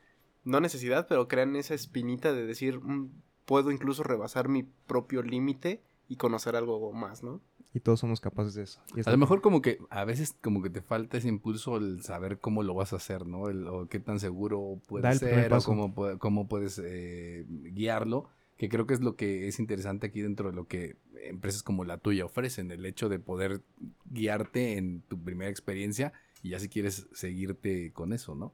no 0.46 0.62
necesidad, 0.62 1.08
pero 1.10 1.28
crean 1.28 1.56
esa 1.58 1.74
espinita 1.74 2.32
de 2.34 2.46
decir, 2.46 2.80
"Mm, 2.80 3.10
puedo 3.46 3.72
incluso 3.72 4.04
rebasar 4.04 4.48
mi 4.48 4.64
propio 4.64 5.22
límite 5.22 5.82
y 6.08 6.18
conocer 6.18 6.56
algo 6.56 6.92
más, 6.94 7.24
¿no? 7.24 7.42
Y 7.74 7.82
todos 7.82 8.00
somos 8.00 8.22
capaces 8.22 8.54
de 8.54 8.64
eso. 8.64 8.82
Y 8.96 9.02
es 9.02 9.08
A 9.08 9.12
lo 9.12 9.18
mejor 9.18 9.42
como 9.42 9.62
que 9.62 9.80
a 9.90 10.06
veces 10.06 10.36
como 10.42 10.62
que 10.62 10.70
te 10.70 10.82
falta 10.82 11.18
ese 11.18 11.28
impulso 11.28 11.76
el 11.78 12.04
saber 12.04 12.40
cómo 12.40 12.64
lo 12.64 12.74
vas 12.74 12.94
a 12.94 12.98
hacer, 12.98 13.26
¿no? 13.28 13.50
El- 13.50 13.68
o 13.68 13.88
qué 13.88 14.00
tan 14.00 14.20
seguro 14.20 14.78
Da 14.80 14.88
puede 14.88 15.12
el 15.12 15.20
primer 15.20 15.44
ser 15.50 15.54
o 15.54 15.62
cómo, 15.62 15.94
cómo 16.20 16.48
puedes 16.48 16.80
eh, 16.84 17.46
guiarlo, 17.50 18.30
que 18.56 18.70
creo 18.70 18.88
que 18.88 18.94
es 18.94 19.02
lo 19.02 19.18
que 19.18 19.48
es 19.50 19.60
interesante 19.60 20.08
aquí 20.08 20.22
dentro 20.22 20.50
de 20.52 20.56
lo 20.56 20.68
que 20.68 20.96
empresas 21.24 21.64
como 21.64 21.84
la 21.84 21.98
tuya 21.98 22.24
ofrecen, 22.24 22.72
el 22.72 22.86
hecho 22.86 23.10
de 23.10 23.20
poder 23.20 23.62
guiarte 24.06 24.78
en 24.78 25.02
tu 25.02 25.22
primera 25.22 25.50
experiencia 25.52 26.14
y 26.42 26.50
ya 26.52 26.60
si 26.60 26.70
quieres 26.70 27.08
seguirte 27.14 27.92
con 27.92 28.14
eso, 28.14 28.36
¿no? 28.36 28.54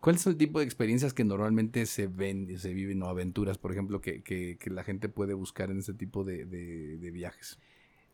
¿Cuál 0.00 0.16
es 0.16 0.26
el 0.26 0.36
tipo 0.36 0.58
de 0.58 0.64
experiencias 0.64 1.12
que 1.12 1.24
normalmente 1.24 1.84
se 1.86 2.06
ven, 2.06 2.48
y 2.50 2.56
se 2.58 2.72
viven 2.72 3.02
o 3.02 3.08
aventuras, 3.08 3.58
por 3.58 3.70
ejemplo, 3.72 4.00
que, 4.00 4.22
que- 4.22 4.56
que 4.58 4.70
la 4.70 4.82
gente 4.82 5.08
puede 5.08 5.34
buscar 5.34 5.70
en 5.70 5.78
ese 5.80 5.92
tipo 5.94 6.24
de, 6.24 6.46
de- 6.46 6.96
de 6.98 7.10
viajes? 7.10 7.58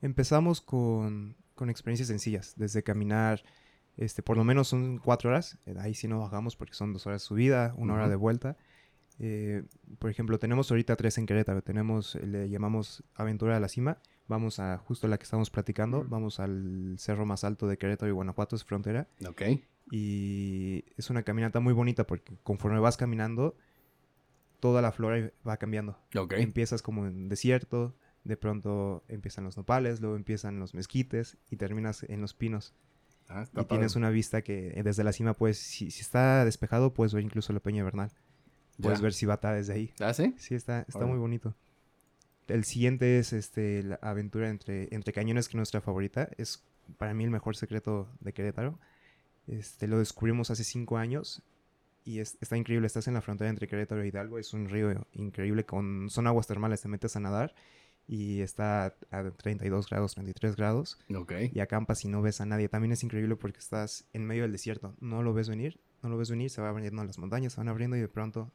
Empezamos 0.02 0.60
con, 0.60 1.36
con 1.54 1.70
experiencias 1.70 2.08
sencillas, 2.08 2.54
desde 2.56 2.82
caminar, 2.82 3.42
este, 3.96 4.22
por 4.22 4.36
lo 4.36 4.44
menos 4.44 4.68
son 4.68 4.98
cuatro 4.98 5.30
horas, 5.30 5.58
eh, 5.64 5.74
ahí 5.78 5.94
sí 5.94 6.06
no 6.08 6.18
bajamos 6.18 6.56
porque 6.56 6.74
son 6.74 6.92
dos 6.92 7.06
horas 7.06 7.22
de 7.22 7.26
subida, 7.28 7.72
una 7.78 7.94
hora 7.94 8.08
de 8.08 8.16
vuelta. 8.16 8.56
Eh, 9.18 9.62
por 9.98 10.10
ejemplo, 10.10 10.38
tenemos 10.38 10.70
ahorita 10.70 10.96
tres 10.96 11.16
en 11.16 11.24
Querétaro, 11.24 11.62
tenemos, 11.62 12.16
le 12.16 12.50
llamamos 12.50 13.02
Aventura 13.14 13.54
de 13.54 13.60
la 13.60 13.68
Cima, 13.68 13.98
vamos 14.28 14.58
a 14.58 14.76
justo 14.76 15.08
la 15.08 15.16
que 15.16 15.24
estamos 15.24 15.48
platicando, 15.50 16.04
vamos 16.06 16.40
al 16.40 16.96
cerro 16.98 17.24
más 17.24 17.42
alto 17.44 17.66
de 17.68 17.78
Querétaro 17.78 18.10
y 18.10 18.14
Guanajuato, 18.14 18.56
es 18.56 18.64
frontera, 18.64 19.08
¿Ok? 19.26 19.42
Y 19.90 20.84
es 20.96 21.10
una 21.10 21.22
caminata 21.22 21.60
muy 21.60 21.72
bonita 21.72 22.06
porque 22.06 22.36
conforme 22.42 22.78
vas 22.80 22.96
caminando, 22.96 23.56
toda 24.60 24.82
la 24.82 24.92
flora 24.92 25.30
va 25.46 25.56
cambiando. 25.56 25.98
Ok. 26.16 26.34
Empiezas 26.34 26.82
como 26.82 27.06
en 27.06 27.28
desierto, 27.28 27.94
de 28.24 28.36
pronto 28.36 29.04
empiezan 29.08 29.44
los 29.44 29.56
nopales, 29.56 30.00
luego 30.00 30.16
empiezan 30.16 30.58
los 30.58 30.74
mezquites 30.74 31.36
y 31.50 31.56
terminas 31.56 32.02
en 32.04 32.20
los 32.20 32.34
pinos. 32.34 32.74
Ah, 33.28 33.42
está 33.42 33.62
y 33.62 33.64
tienes 33.64 33.96
una 33.96 34.10
vista 34.10 34.42
que 34.42 34.72
eh, 34.78 34.82
desde 34.82 35.02
la 35.02 35.12
cima, 35.12 35.34
pues, 35.34 35.58
si, 35.58 35.90
si 35.90 36.00
está 36.00 36.44
despejado, 36.44 36.94
puedes 36.94 37.12
ver 37.12 37.24
incluso 37.24 37.52
la 37.52 37.60
Peña 37.60 37.82
Bernal. 37.82 38.12
Puedes 38.80 38.98
Ya. 38.98 39.02
ver 39.02 39.14
Cibata 39.14 39.52
desde 39.52 39.72
ahí. 39.72 39.94
¿Ah, 40.00 40.12
sí? 40.14 40.34
Sí, 40.38 40.54
está, 40.54 40.82
está 40.86 41.06
muy 41.06 41.18
bonito. 41.18 41.54
El 42.46 42.64
siguiente 42.64 43.18
es 43.18 43.32
este, 43.32 43.82
la 43.82 43.96
aventura 44.02 44.48
entre, 44.48 44.88
entre 44.94 45.12
cañones, 45.12 45.48
que 45.48 45.52
es 45.52 45.56
nuestra 45.56 45.80
favorita. 45.80 46.28
Es 46.36 46.62
para 46.98 47.14
mí 47.14 47.24
el 47.24 47.30
mejor 47.30 47.56
secreto 47.56 48.08
de 48.20 48.32
Querétaro. 48.32 48.78
Este, 49.46 49.86
lo 49.86 49.98
descubrimos 49.98 50.50
hace 50.50 50.64
cinco 50.64 50.96
años 50.98 51.42
y 52.04 52.20
es- 52.20 52.36
está 52.40 52.56
increíble. 52.56 52.86
Estás 52.86 53.08
en 53.08 53.14
la 53.14 53.20
frontera 53.22 53.50
entre 53.50 53.68
Querétaro 53.68 54.02
e 54.02 54.08
Hidalgo. 54.08 54.38
Es 54.38 54.52
un 54.54 54.68
río 54.68 55.06
increíble. 55.12 55.64
con 55.64 56.08
Son 56.10 56.26
aguas 56.26 56.46
termales. 56.46 56.80
Te 56.82 56.88
metes 56.88 57.16
a 57.16 57.20
nadar 57.20 57.54
y 58.08 58.40
está 58.40 58.94
a 59.10 59.30
32 59.30 59.88
grados, 59.88 60.14
33 60.14 60.56
grados. 60.56 60.98
Ok. 61.14 61.32
Y 61.52 61.60
acampas 61.60 62.04
y 62.04 62.08
no 62.08 62.22
ves 62.22 62.40
a 62.40 62.46
nadie. 62.46 62.68
También 62.68 62.92
es 62.92 63.02
increíble 63.02 63.36
porque 63.36 63.58
estás 63.58 64.06
en 64.12 64.24
medio 64.26 64.42
del 64.42 64.52
desierto. 64.52 64.94
No 65.00 65.22
lo 65.22 65.32
ves 65.34 65.48
venir. 65.48 65.80
No 66.02 66.08
lo 66.08 66.16
ves 66.16 66.30
venir. 66.30 66.50
Se 66.50 66.60
va 66.60 66.68
abriendo 66.68 67.02
las 67.04 67.18
montañas. 67.18 67.54
Se 67.54 67.60
van 67.60 67.68
abriendo 67.68 67.96
y 67.96 68.00
de 68.00 68.08
pronto 68.08 68.52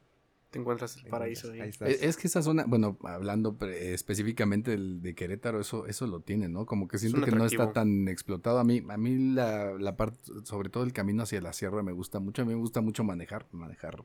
te 0.52 0.58
encuentras 0.60 0.96
el 0.98 1.06
paraíso 1.06 1.50
ahí. 1.50 1.60
Ahí. 1.62 1.70
Es, 1.70 2.02
es 2.02 2.16
que 2.16 2.28
esa 2.28 2.42
zona, 2.42 2.64
bueno, 2.66 2.96
hablando 3.02 3.56
pre- 3.58 3.94
específicamente 3.94 4.70
del- 4.70 5.00
de 5.02 5.14
Querétaro, 5.16 5.58
eso, 5.60 5.86
eso 5.86 6.06
lo 6.06 6.20
tiene, 6.20 6.48
¿no? 6.48 6.66
Como 6.66 6.86
que 6.86 6.98
siento 6.98 7.18
que 7.22 7.30
no 7.32 7.44
está 7.46 7.72
tan 7.72 8.06
explotado. 8.08 8.58
A 8.60 8.64
mí, 8.64 8.82
a 8.88 8.96
mí 8.96 9.32
la, 9.34 9.72
la 9.78 9.96
parte, 9.96 10.18
sobre 10.44 10.68
todo 10.68 10.84
el 10.84 10.92
camino 10.92 11.22
hacia 11.24 11.40
la 11.40 11.52
sierra 11.52 11.82
me 11.82 11.92
gusta 11.92 12.20
mucho. 12.20 12.42
A 12.42 12.44
mí 12.44 12.52
me 12.54 12.60
gusta 12.60 12.80
mucho 12.82 13.02
manejar, 13.02 13.46
manejar 13.52 14.04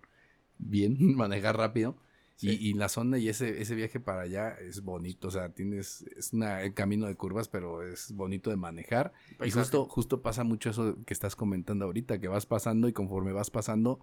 bien, 0.58 0.98
manejar 1.16 1.58
rápido. 1.58 1.98
Y, 2.39 2.51
y 2.51 2.74
la 2.75 2.88
zona 2.88 3.18
y 3.18 3.30
ese, 3.30 3.63
ese 3.63 3.74
viaje 3.74 4.00
para 4.00 4.22
allá 4.22 4.51
es 4.62 4.82
bonito. 4.84 5.27
O 5.27 5.32
sea, 5.32 5.50
tienes, 5.50 6.04
es 6.16 6.34
una, 6.34 6.62
el 6.62 6.74
camino 6.75 7.08
de 7.08 7.16
curvas, 7.16 7.50
pero 7.50 7.82
es 7.82 8.12
bonito 8.13 8.51
de 8.51 8.58
manejar. 8.58 9.12
Y 9.44 9.50
justo, 9.62 9.86
justo 9.86 10.22
pasa 10.22 10.44
mucho 10.44 10.70
eso 10.70 10.98
que 11.06 11.13
estás 11.16 11.36
comentando 11.36 11.86
ahorita, 11.86 12.20
que 12.20 12.27
vas 12.27 12.46
pasando 12.46 12.88
y 12.88 12.94
conforme 12.94 13.32
vas 13.32 13.50
pasando 13.50 14.00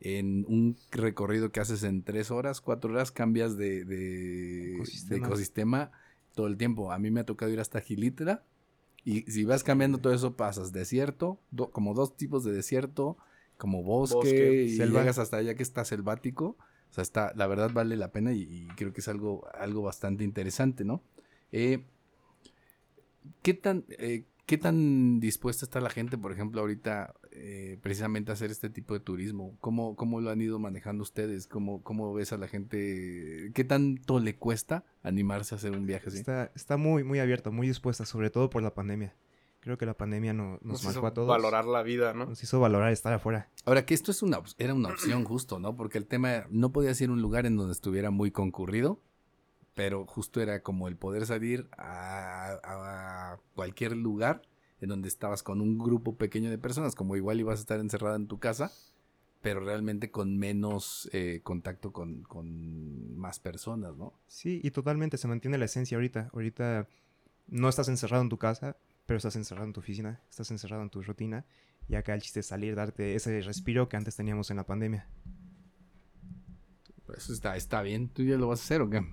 en 0.00 0.44
un 0.48 0.76
recorrido 0.90 1.52
que 1.52 1.60
haces 1.60 1.82
en 1.82 2.02
tres 2.02 2.30
horas, 2.30 2.60
cuatro 2.60 2.90
horas, 2.92 3.12
cambias 3.12 3.56
de, 3.56 3.84
de, 3.84 3.96
de 5.08 5.16
Ecosistema. 5.16 5.18
ecosistema 5.18 5.90
todo 6.34 6.46
el 6.46 6.56
tiempo. 6.56 6.92
A 6.92 6.98
mí 6.98 7.10
me 7.10 7.20
ha 7.20 7.26
tocado 7.26 7.50
ir 7.52 7.60
hasta 7.60 7.80
Gilitra 7.80 8.44
y 9.04 9.22
si 9.22 9.44
vas 9.44 9.64
cambiando 9.64 9.98
todo 9.98 10.12
eso 10.14 10.36
pasas 10.36 10.72
desierto, 10.72 11.40
do- 11.50 11.70
como 11.70 11.94
dos 11.94 12.16
tipos 12.16 12.44
de 12.44 12.52
desierto, 12.52 13.16
como 13.56 13.82
bosque, 13.82 14.16
Bosque, 14.16 14.64
y 14.64 14.68
selva. 14.76 15.00
llegas 15.00 15.18
hasta 15.18 15.38
allá 15.38 15.54
que 15.54 15.62
está 15.62 15.84
selvático. 15.84 16.56
O 16.90 16.92
sea, 16.92 17.02
está, 17.02 17.32
la 17.36 17.46
verdad 17.46 17.70
vale 17.72 17.96
la 17.96 18.10
pena 18.12 18.32
y, 18.32 18.42
y 18.42 18.66
creo 18.76 18.92
que 18.92 19.00
es 19.00 19.08
algo, 19.08 19.46
algo 19.54 19.82
bastante 19.82 20.24
interesante, 20.24 20.84
¿no? 20.84 21.02
Eh, 21.52 21.84
¿qué, 23.42 23.54
tan, 23.54 23.84
eh, 23.90 24.24
¿Qué 24.46 24.58
tan 24.58 25.20
dispuesta 25.20 25.64
está 25.64 25.80
la 25.80 25.90
gente, 25.90 26.18
por 26.18 26.32
ejemplo, 26.32 26.60
ahorita 26.60 27.14
eh, 27.32 27.78
precisamente 27.82 28.32
hacer 28.32 28.50
este 28.50 28.70
tipo 28.70 28.94
de 28.94 29.00
turismo? 29.00 29.56
¿Cómo, 29.60 29.94
cómo 29.96 30.20
lo 30.20 30.30
han 30.30 30.40
ido 30.40 30.58
manejando 30.58 31.02
ustedes? 31.02 31.46
¿Cómo, 31.46 31.82
¿Cómo 31.82 32.12
ves 32.12 32.32
a 32.32 32.36
la 32.38 32.48
gente? 32.48 33.50
¿Qué 33.54 33.64
tanto 33.64 34.18
le 34.20 34.36
cuesta 34.36 34.84
animarse 35.02 35.54
a 35.54 35.58
hacer 35.58 35.72
un 35.72 35.86
viaje 35.86 36.08
así? 36.08 36.18
Está, 36.18 36.50
está 36.54 36.76
muy, 36.76 37.04
muy 37.04 37.18
abierta, 37.20 37.50
muy 37.50 37.66
dispuesta, 37.68 38.04
sobre 38.04 38.30
todo 38.30 38.50
por 38.50 38.62
la 38.62 38.74
pandemia. 38.74 39.14
Creo 39.60 39.76
que 39.76 39.84
la 39.84 39.94
pandemia 39.94 40.32
no- 40.32 40.52
nos, 40.62 40.64
Nos 40.64 40.84
marcó 40.84 40.98
hizo 41.00 41.06
a 41.06 41.14
todos. 41.14 41.28
valorar 41.28 41.66
la 41.66 41.82
vida, 41.82 42.14
¿no? 42.14 42.26
Nos 42.26 42.42
hizo 42.42 42.58
valorar 42.60 42.92
estar 42.92 43.12
afuera. 43.12 43.50
Ahora, 43.66 43.84
que 43.84 43.92
esto 43.94 44.10
es 44.10 44.22
una, 44.22 44.40
era 44.56 44.72
una 44.74 44.88
opción 44.88 45.24
justo, 45.24 45.58
¿no? 45.58 45.76
Porque 45.76 45.98
el 45.98 46.06
tema, 46.06 46.46
no 46.50 46.72
podía 46.72 46.94
ser 46.94 47.10
un 47.10 47.20
lugar 47.20 47.44
en 47.44 47.56
donde 47.56 47.72
estuviera 47.72 48.10
muy 48.10 48.30
concurrido, 48.30 49.02
pero 49.74 50.06
justo 50.06 50.40
era 50.40 50.62
como 50.62 50.88
el 50.88 50.96
poder 50.96 51.26
salir 51.26 51.68
a, 51.76 52.58
a 52.64 53.38
cualquier 53.54 53.96
lugar 53.96 54.42
en 54.80 54.88
donde 54.88 55.08
estabas 55.08 55.42
con 55.42 55.60
un 55.60 55.78
grupo 55.78 56.16
pequeño 56.16 56.50
de 56.50 56.58
personas, 56.58 56.94
como 56.94 57.16
igual 57.16 57.40
ibas 57.40 57.58
a 57.58 57.62
estar 57.62 57.80
encerrada 57.80 58.16
en 58.16 58.26
tu 58.26 58.38
casa, 58.38 58.72
pero 59.42 59.60
realmente 59.60 60.10
con 60.10 60.36
menos 60.38 61.08
eh, 61.12 61.40
contacto 61.42 61.92
con, 61.92 62.22
con 62.22 63.16
más 63.16 63.40
personas, 63.40 63.96
¿no? 63.96 64.12
Sí, 64.26 64.60
y 64.62 64.70
totalmente 64.70 65.16
se 65.16 65.28
mantiene 65.28 65.58
la 65.58 65.64
esencia 65.64 65.96
ahorita. 65.96 66.30
Ahorita 66.32 66.88
no 67.48 67.68
estás 67.68 67.88
encerrado 67.88 68.22
en 68.22 68.28
tu 68.28 68.38
casa, 68.38 68.76
pero 69.06 69.16
estás 69.16 69.36
encerrado 69.36 69.66
en 69.66 69.72
tu 69.72 69.80
oficina, 69.80 70.20
estás 70.30 70.50
encerrado 70.50 70.82
en 70.82 70.90
tu 70.90 71.02
rutina. 71.02 71.44
Y 71.88 71.94
acá 71.96 72.14
el 72.14 72.22
chiste 72.22 72.40
es 72.40 72.46
salir, 72.46 72.74
darte 72.76 73.14
ese 73.16 73.40
respiro 73.40 73.88
que 73.88 73.96
antes 73.96 74.14
teníamos 74.14 74.50
en 74.50 74.58
la 74.58 74.64
pandemia. 74.66 75.08
Pues 77.06 77.24
Eso 77.24 77.32
está, 77.32 77.56
está 77.56 77.82
bien. 77.82 78.08
¿Tú 78.08 78.22
ya 78.22 78.36
lo 78.36 78.48
vas 78.48 78.60
a 78.60 78.64
hacer 78.64 78.82
o 78.82 78.90
qué? 78.90 79.04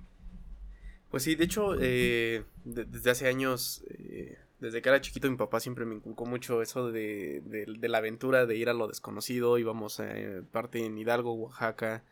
Pues 1.10 1.22
sí, 1.22 1.34
de 1.34 1.44
hecho, 1.44 1.74
eh, 1.80 2.44
de- 2.64 2.84
desde 2.84 3.10
hace 3.10 3.26
años, 3.28 3.82
eh, 3.88 4.36
desde 4.60 4.82
que 4.82 4.88
era 4.88 5.00
chiquito, 5.00 5.30
mi 5.30 5.36
papá 5.36 5.60
siempre 5.60 5.84
me 5.84 5.94
inculcó 5.94 6.26
mucho 6.26 6.62
eso 6.62 6.90
de, 6.90 7.40
de- 7.44 7.88
la 7.88 7.98
aventura, 7.98 8.46
de 8.46 8.56
ir 8.56 8.68
a 8.68 8.74
lo 8.74 8.88
desconocido. 8.88 9.58
Íbamos 9.58 10.00
a 10.00 10.18
eh, 10.18 10.42
parte 10.50 10.84
en 10.84 10.98
Hidalgo, 10.98 11.32
Oaxaca, 11.34 12.04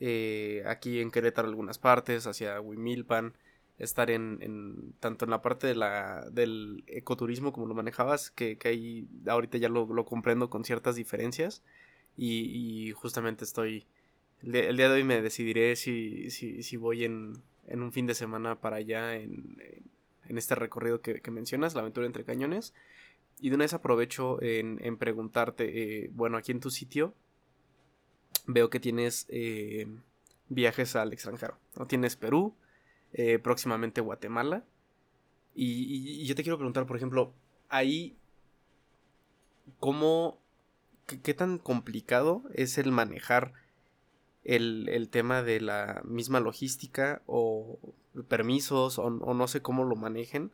eh, 0.00 0.62
aquí 0.66 1.00
en 1.00 1.10
Querétaro 1.10 1.48
algunas 1.48 1.78
partes, 1.78 2.26
hacia 2.26 2.60
Huimilpan, 2.60 3.34
estar 3.78 4.10
en, 4.10 4.94
tanto 5.00 5.24
en 5.24 5.30
la 5.30 5.42
parte 5.42 5.66
de 5.68 5.74
la, 5.76 6.28
del 6.30 6.84
ecoturismo 6.88 7.52
como 7.52 7.66
lo 7.66 7.74
manejabas, 7.74 8.30
que, 8.30 8.58
ahí 8.68 9.06
ahorita 9.26 9.58
ya 9.58 9.68
lo, 9.68 9.86
comprendo 10.04 10.50
con 10.50 10.64
ciertas 10.64 10.96
diferencias. 10.96 11.62
Y, 12.16 12.88
justamente 12.92 13.44
estoy, 13.44 13.86
el 14.42 14.52
día, 14.76 14.88
de 14.88 14.94
hoy 14.94 15.04
me 15.04 15.22
decidiré 15.22 15.76
si, 15.76 16.30
si, 16.30 16.62
si 16.62 16.76
voy 16.76 17.04
en, 17.04 17.34
en 17.68 17.82
un 17.82 17.92
fin 17.92 18.06
de 18.06 18.14
semana 18.14 18.60
para 18.60 18.76
allá 18.76 19.16
en- 19.16 19.56
en 20.28 20.38
este 20.38 20.54
recorrido 20.54 21.00
que, 21.00 21.30
mencionas, 21.30 21.74
la 21.74 21.80
aventura 21.80 22.06
entre 22.06 22.24
cañones. 22.24 22.74
Y 23.40 23.48
de 23.48 23.56
una 23.56 23.64
vez 23.64 23.74
aprovecho 23.74 24.40
en, 24.42 24.96
preguntarte, 24.98 26.04
eh, 26.04 26.10
bueno, 26.12 26.36
aquí 26.36 26.52
en 26.52 26.60
tu 26.60 26.70
sitio 26.70 27.14
veo 28.46 28.70
que 28.70 28.80
tienes 28.80 29.26
eh, 29.28 29.86
viajes 30.48 30.96
al 30.96 31.12
extranjero, 31.12 31.58
¿no? 31.76 31.86
Tienes 31.86 32.16
Perú, 32.16 32.54
eh, 33.12 33.38
próximamente 33.38 34.00
Guatemala. 34.00 34.64
Y, 35.54 36.24
yo 36.24 36.34
te 36.34 36.42
quiero 36.42 36.56
preguntar, 36.56 36.86
por 36.86 36.96
ejemplo, 36.96 37.34
ahí, 37.68 38.16
¿cómo, 39.78 40.40
qué 41.06 41.34
tan 41.34 41.58
complicado 41.58 42.42
es 42.54 42.78
el 42.78 42.92
manejar 42.92 43.52
el, 44.44 44.88
el 44.88 45.08
tema 45.08 45.42
de 45.42 45.60
la 45.60 46.02
misma 46.04 46.40
logística 46.40 47.22
o 47.26 47.78
permisos 48.28 48.98
o, 48.98 49.10
no 49.10 49.48
sé 49.48 49.62
cómo 49.62 49.84
lo 49.84 49.96
manejen 49.96 50.52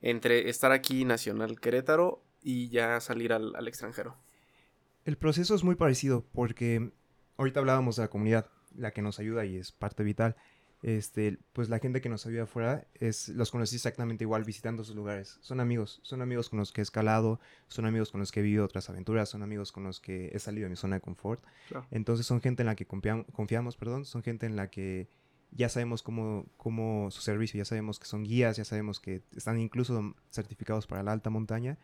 entre 0.00 0.48
estar 0.48 0.72
aquí 0.72 1.04
nacional 1.04 1.60
Querétaro 1.60 2.22
y 2.42 2.68
ya 2.68 3.00
salir 3.00 3.32
al, 3.32 3.54
al 3.56 3.68
extranjero? 3.68 4.16
El 5.04 5.16
proceso 5.16 5.54
es 5.54 5.64
muy 5.64 5.74
parecido 5.74 6.24
porque 6.32 6.92
ahorita 7.36 7.60
hablábamos 7.60 7.96
de 7.96 8.02
la 8.02 8.08
comunidad, 8.08 8.50
la 8.76 8.92
que 8.92 9.02
nos 9.02 9.18
ayuda 9.18 9.44
y 9.44 9.56
es 9.56 9.72
parte 9.72 10.02
vital. 10.04 10.36
Este, 10.80 11.38
pues 11.52 11.68
la 11.68 11.80
gente 11.80 12.00
que 12.00 12.08
nos 12.08 12.24
ayuda 12.26 12.44
afuera 12.44 12.86
es 12.94 13.28
los 13.30 13.50
conocí 13.50 13.74
exactamente 13.74 14.22
igual 14.22 14.44
visitando 14.44 14.82
esos 14.82 14.94
lugares. 14.94 15.38
Son 15.40 15.58
amigos, 15.58 15.98
son 16.04 16.22
amigos 16.22 16.48
con 16.48 16.60
los 16.60 16.72
que 16.72 16.80
he 16.80 16.82
escalado, 16.82 17.40
son 17.66 17.84
amigos 17.84 18.12
con 18.12 18.20
los 18.20 18.30
que 18.30 18.40
he 18.40 18.42
vivido 18.44 18.64
otras 18.64 18.88
aventuras, 18.88 19.28
son 19.28 19.42
amigos 19.42 19.72
con 19.72 19.82
los 19.82 19.98
que 19.98 20.30
he 20.32 20.38
salido 20.38 20.66
de 20.66 20.70
mi 20.70 20.76
zona 20.76 20.96
de 20.96 21.00
confort. 21.00 21.42
Claro. 21.68 21.86
Entonces 21.90 22.26
son 22.26 22.40
gente 22.40 22.62
en 22.62 22.66
la 22.66 22.76
que 22.76 22.86
confiam- 22.86 23.26
confiamos, 23.32 23.76
perdón, 23.76 24.04
son 24.04 24.22
gente 24.22 24.46
en 24.46 24.54
la 24.54 24.70
que 24.70 25.08
ya 25.50 25.68
sabemos 25.68 26.02
cómo, 26.04 26.46
cómo 26.56 27.10
su 27.10 27.22
servicio, 27.22 27.58
ya 27.58 27.64
sabemos 27.64 27.98
que 27.98 28.06
son 28.06 28.22
guías, 28.22 28.56
ya 28.56 28.64
sabemos 28.64 29.00
que 29.00 29.22
están 29.34 29.58
incluso 29.58 30.14
certificados 30.30 30.86
para 30.86 31.02
la 31.02 31.10
alta 31.10 31.30
montaña. 31.30 31.78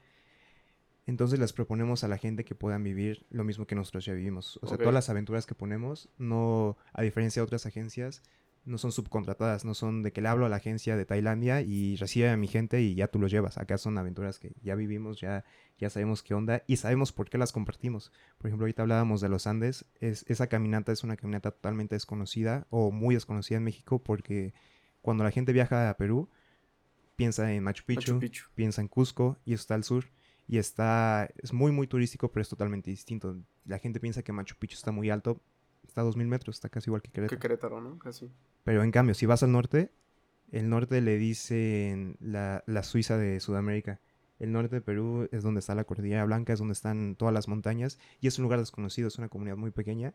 Entonces 1.07 1.39
les 1.39 1.53
proponemos 1.53 2.05
a 2.05 2.09
la 2.09 2.17
gente 2.17 2.45
que 2.45 2.55
puedan 2.55 2.83
vivir 2.83 3.27
lo 3.31 3.43
mismo 3.45 3.67
que 3.67 3.75
nosotros 3.75 4.05
ya 4.05 4.15
vivimos. 4.15 4.59
O 4.63 4.67
sea, 4.69 4.79
todas 4.79 4.95
las 4.95 5.11
aventuras 5.11 5.47
que 5.47 5.55
ponemos, 5.55 6.09
no, 6.17 6.79
a 6.93 7.03
diferencia 7.03 7.41
de 7.41 7.45
otras 7.45 7.67
agencias, 7.67 8.23
no 8.67 8.79
son 8.79 8.93
subcontratadas, 8.93 9.65
no 9.65 9.75
son 9.75 10.03
de 10.03 10.13
que 10.13 10.21
le 10.21 10.29
hablo 10.29 10.47
a 10.47 10.49
la 10.49 10.57
agencia 10.57 10.97
de 10.97 11.05
Tailandia 11.05 11.61
y 11.61 11.97
recibe 11.97 12.31
a 12.31 12.37
mi 12.37 12.47
gente 12.47 12.81
y 12.81 12.95
ya 12.95 13.09
tú 13.09 13.19
los 13.19 13.31
llevas. 13.31 13.59
Acá 13.59 13.79
son 13.79 13.99
aventuras 13.99 14.39
que 14.39 14.55
ya 14.63 14.75
vivimos, 14.75 15.21
ya, 15.21 15.45
ya 15.79 15.91
sabemos 15.91 16.23
qué 16.23 16.35
onda 16.35 16.63
y 16.67 16.77
sabemos 16.77 17.13
por 17.13 17.29
qué 17.29 17.39
las 17.39 17.53
compartimos. 17.53 18.13
Por 18.39 18.49
ejemplo, 18.49 18.65
ahorita 18.65 18.83
hablábamos 18.83 19.21
de 19.21 19.29
los 19.29 19.47
Andes. 19.47 19.85
Es, 20.01 20.25
esa 20.29 20.47
caminata 20.47 20.93
es 20.93 21.05
una 21.05 21.17
caminata 21.17 21.51
totalmente 21.51 21.95
desconocida 21.95 22.67
o 22.71 22.91
muy 22.91 23.15
desconocida 23.15 23.59
en 23.59 23.65
México 23.65 24.03
porque 24.03 24.55
cuando 25.03 25.25
la 25.25 25.31
gente 25.31 25.53
viaja 25.53 25.91
a 25.91 25.97
Perú, 25.97 26.31
piensa 27.17 27.53
en 27.53 27.63
Machu 27.63 27.85
Picchu, 27.85 28.15
Machu 28.15 28.21
Picchu. 28.21 28.45
piensa 28.55 28.81
en 28.81 28.89
Cusco 28.89 29.39
y 29.45 29.53
eso 29.53 29.63
está 29.63 29.75
al 29.75 29.85
sur. 29.85 30.07
Y 30.47 30.59
está, 30.59 31.31
es 31.39 31.53
muy, 31.53 31.73
muy 31.73 31.87
turístico, 31.87 32.31
pero 32.31 32.43
es 32.43 32.49
totalmente 32.49 32.91
distinto. 32.91 33.37
La 33.65 33.79
gente 33.79 33.99
piensa 34.01 34.23
que 34.23 34.33
Machu 34.33 34.57
Picchu 34.57 34.75
está 34.75 34.91
muy 34.91 35.09
alto, 35.09 35.41
está 35.87 36.03
a 36.03 36.05
2000 36.05 36.27
metros, 36.27 36.57
está 36.57 36.69
casi 36.69 36.91
igual 36.91 37.01
que 37.01 37.11
Querétaro. 37.11 37.39
Que 37.39 37.43
Querétaro, 37.43 37.81
¿no? 37.81 37.99
Casi. 37.99 38.31
Pero 38.65 38.83
en 38.83 38.91
cambio, 38.91 39.15
si 39.15 39.27
vas 39.27 39.43
al 39.43 39.53
norte, 39.53 39.93
el 40.51 40.69
norte 40.69 41.01
le 41.01 41.19
dicen 41.19 42.17
la, 42.21 42.65
la 42.67 42.83
Suiza 42.83 43.17
de 43.17 43.39
Sudamérica. 43.41 44.01
El 44.39 44.53
norte 44.53 44.77
de 44.77 44.81
Perú 44.81 45.29
es 45.31 45.43
donde 45.43 45.61
está 45.61 45.75
la 45.75 45.85
Cordillera 45.85 46.25
Blanca, 46.25 46.53
es 46.53 46.59
donde 46.59 46.73
están 46.73 47.15
todas 47.15 47.33
las 47.33 47.47
montañas. 47.47 47.99
Y 48.21 48.27
es 48.27 48.39
un 48.39 48.43
lugar 48.43 48.59
desconocido, 48.59 49.09
es 49.09 49.19
una 49.19 49.29
comunidad 49.29 49.57
muy 49.57 49.71
pequeña, 49.71 50.15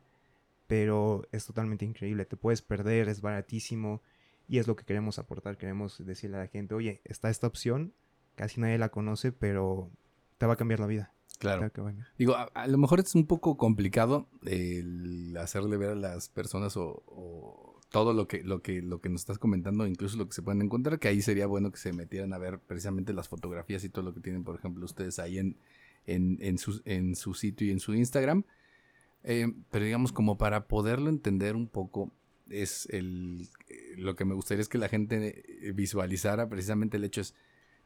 pero 0.68 1.28
es 1.32 1.46
totalmente 1.46 1.86
increíble. 1.86 2.26
Te 2.26 2.38
puedes 2.38 2.62
perder, 2.62 3.08
es 3.08 3.22
baratísimo. 3.22 4.02
Y 4.48 4.58
es 4.58 4.68
lo 4.68 4.76
que 4.76 4.84
queremos 4.84 5.20
aportar. 5.20 5.58
Queremos 5.58 6.04
decirle 6.04 6.38
a 6.38 6.42
la 6.42 6.48
gente, 6.48 6.74
oye, 6.74 7.02
está 7.06 7.30
esta 7.30 7.48
opción, 7.48 7.94
casi 8.36 8.60
nadie 8.60 8.80
la 8.80 8.90
conoce, 8.90 9.32
pero 9.32 9.92
te 10.40 10.48
va 10.48 10.54
a 10.54 10.58
cambiar 10.58 10.80
la 10.80 10.88
vida. 10.88 11.14
Claro. 11.38 11.72
Digo, 12.18 12.36
a, 12.36 12.44
a 12.54 12.68
lo 12.68 12.78
mejor 12.78 13.00
es 13.00 13.16
un 13.16 13.26
poco 13.26 13.56
complicado 13.58 14.28
el 14.44 15.38
hacerle 15.38 15.78
ver 15.78 15.92
a 15.92 15.96
las 15.96 16.28
personas 16.30 16.76
o, 16.76 17.04
o 17.06 17.69
todo 17.90 18.14
lo 18.14 18.28
que, 18.28 18.44
lo 18.44 18.62
que, 18.62 18.82
lo 18.82 19.02
que 19.02 19.10
nos 19.10 19.22
estás 19.22 19.40
comentando, 19.40 19.86
incluso 19.88 20.18
lo 20.18 20.28
que 20.28 20.34
se 20.34 20.42
pueden 20.42 20.62
encontrar, 20.62 21.00
que 21.00 21.08
ahí 21.08 21.22
sería 21.22 21.48
bueno 21.48 21.72
que 21.72 21.78
se 21.78 21.92
metieran 21.92 22.34
a 22.34 22.38
ver 22.38 22.60
precisamente 22.60 23.14
las 23.14 23.28
fotografías 23.28 23.84
y 23.84 23.90
todo 23.90 24.04
lo 24.06 24.14
que 24.14 24.20
tienen, 24.20 24.44
por 24.44 24.56
ejemplo, 24.56 24.86
ustedes 24.86 25.20
ahí 25.20 25.40
en, 25.40 25.58
en, 26.06 26.38
en, 26.42 26.58
su, 26.58 26.82
en 26.86 27.16
su 27.16 27.34
sitio 27.34 27.68
y 27.68 27.72
en 27.72 27.80
su 27.80 27.96
Instagram. 27.96 28.44
Eh, 29.24 29.52
pero 29.72 29.86
digamos, 29.86 30.12
como 30.12 30.38
para 30.38 30.68
poderlo 30.68 31.10
entender 31.10 31.56
un 31.56 31.68
poco, 31.68 32.12
es 32.50 32.88
el 32.92 33.48
eh, 33.68 33.96
lo 33.98 34.16
que 34.16 34.26
me 34.26 34.34
gustaría 34.34 34.62
es 34.62 34.70
que 34.70 34.78
la 34.78 34.90
gente 34.90 35.44
visualizara 35.74 36.50
precisamente 36.50 36.98
el 36.98 37.04
hecho 37.04 37.22
es 37.22 37.36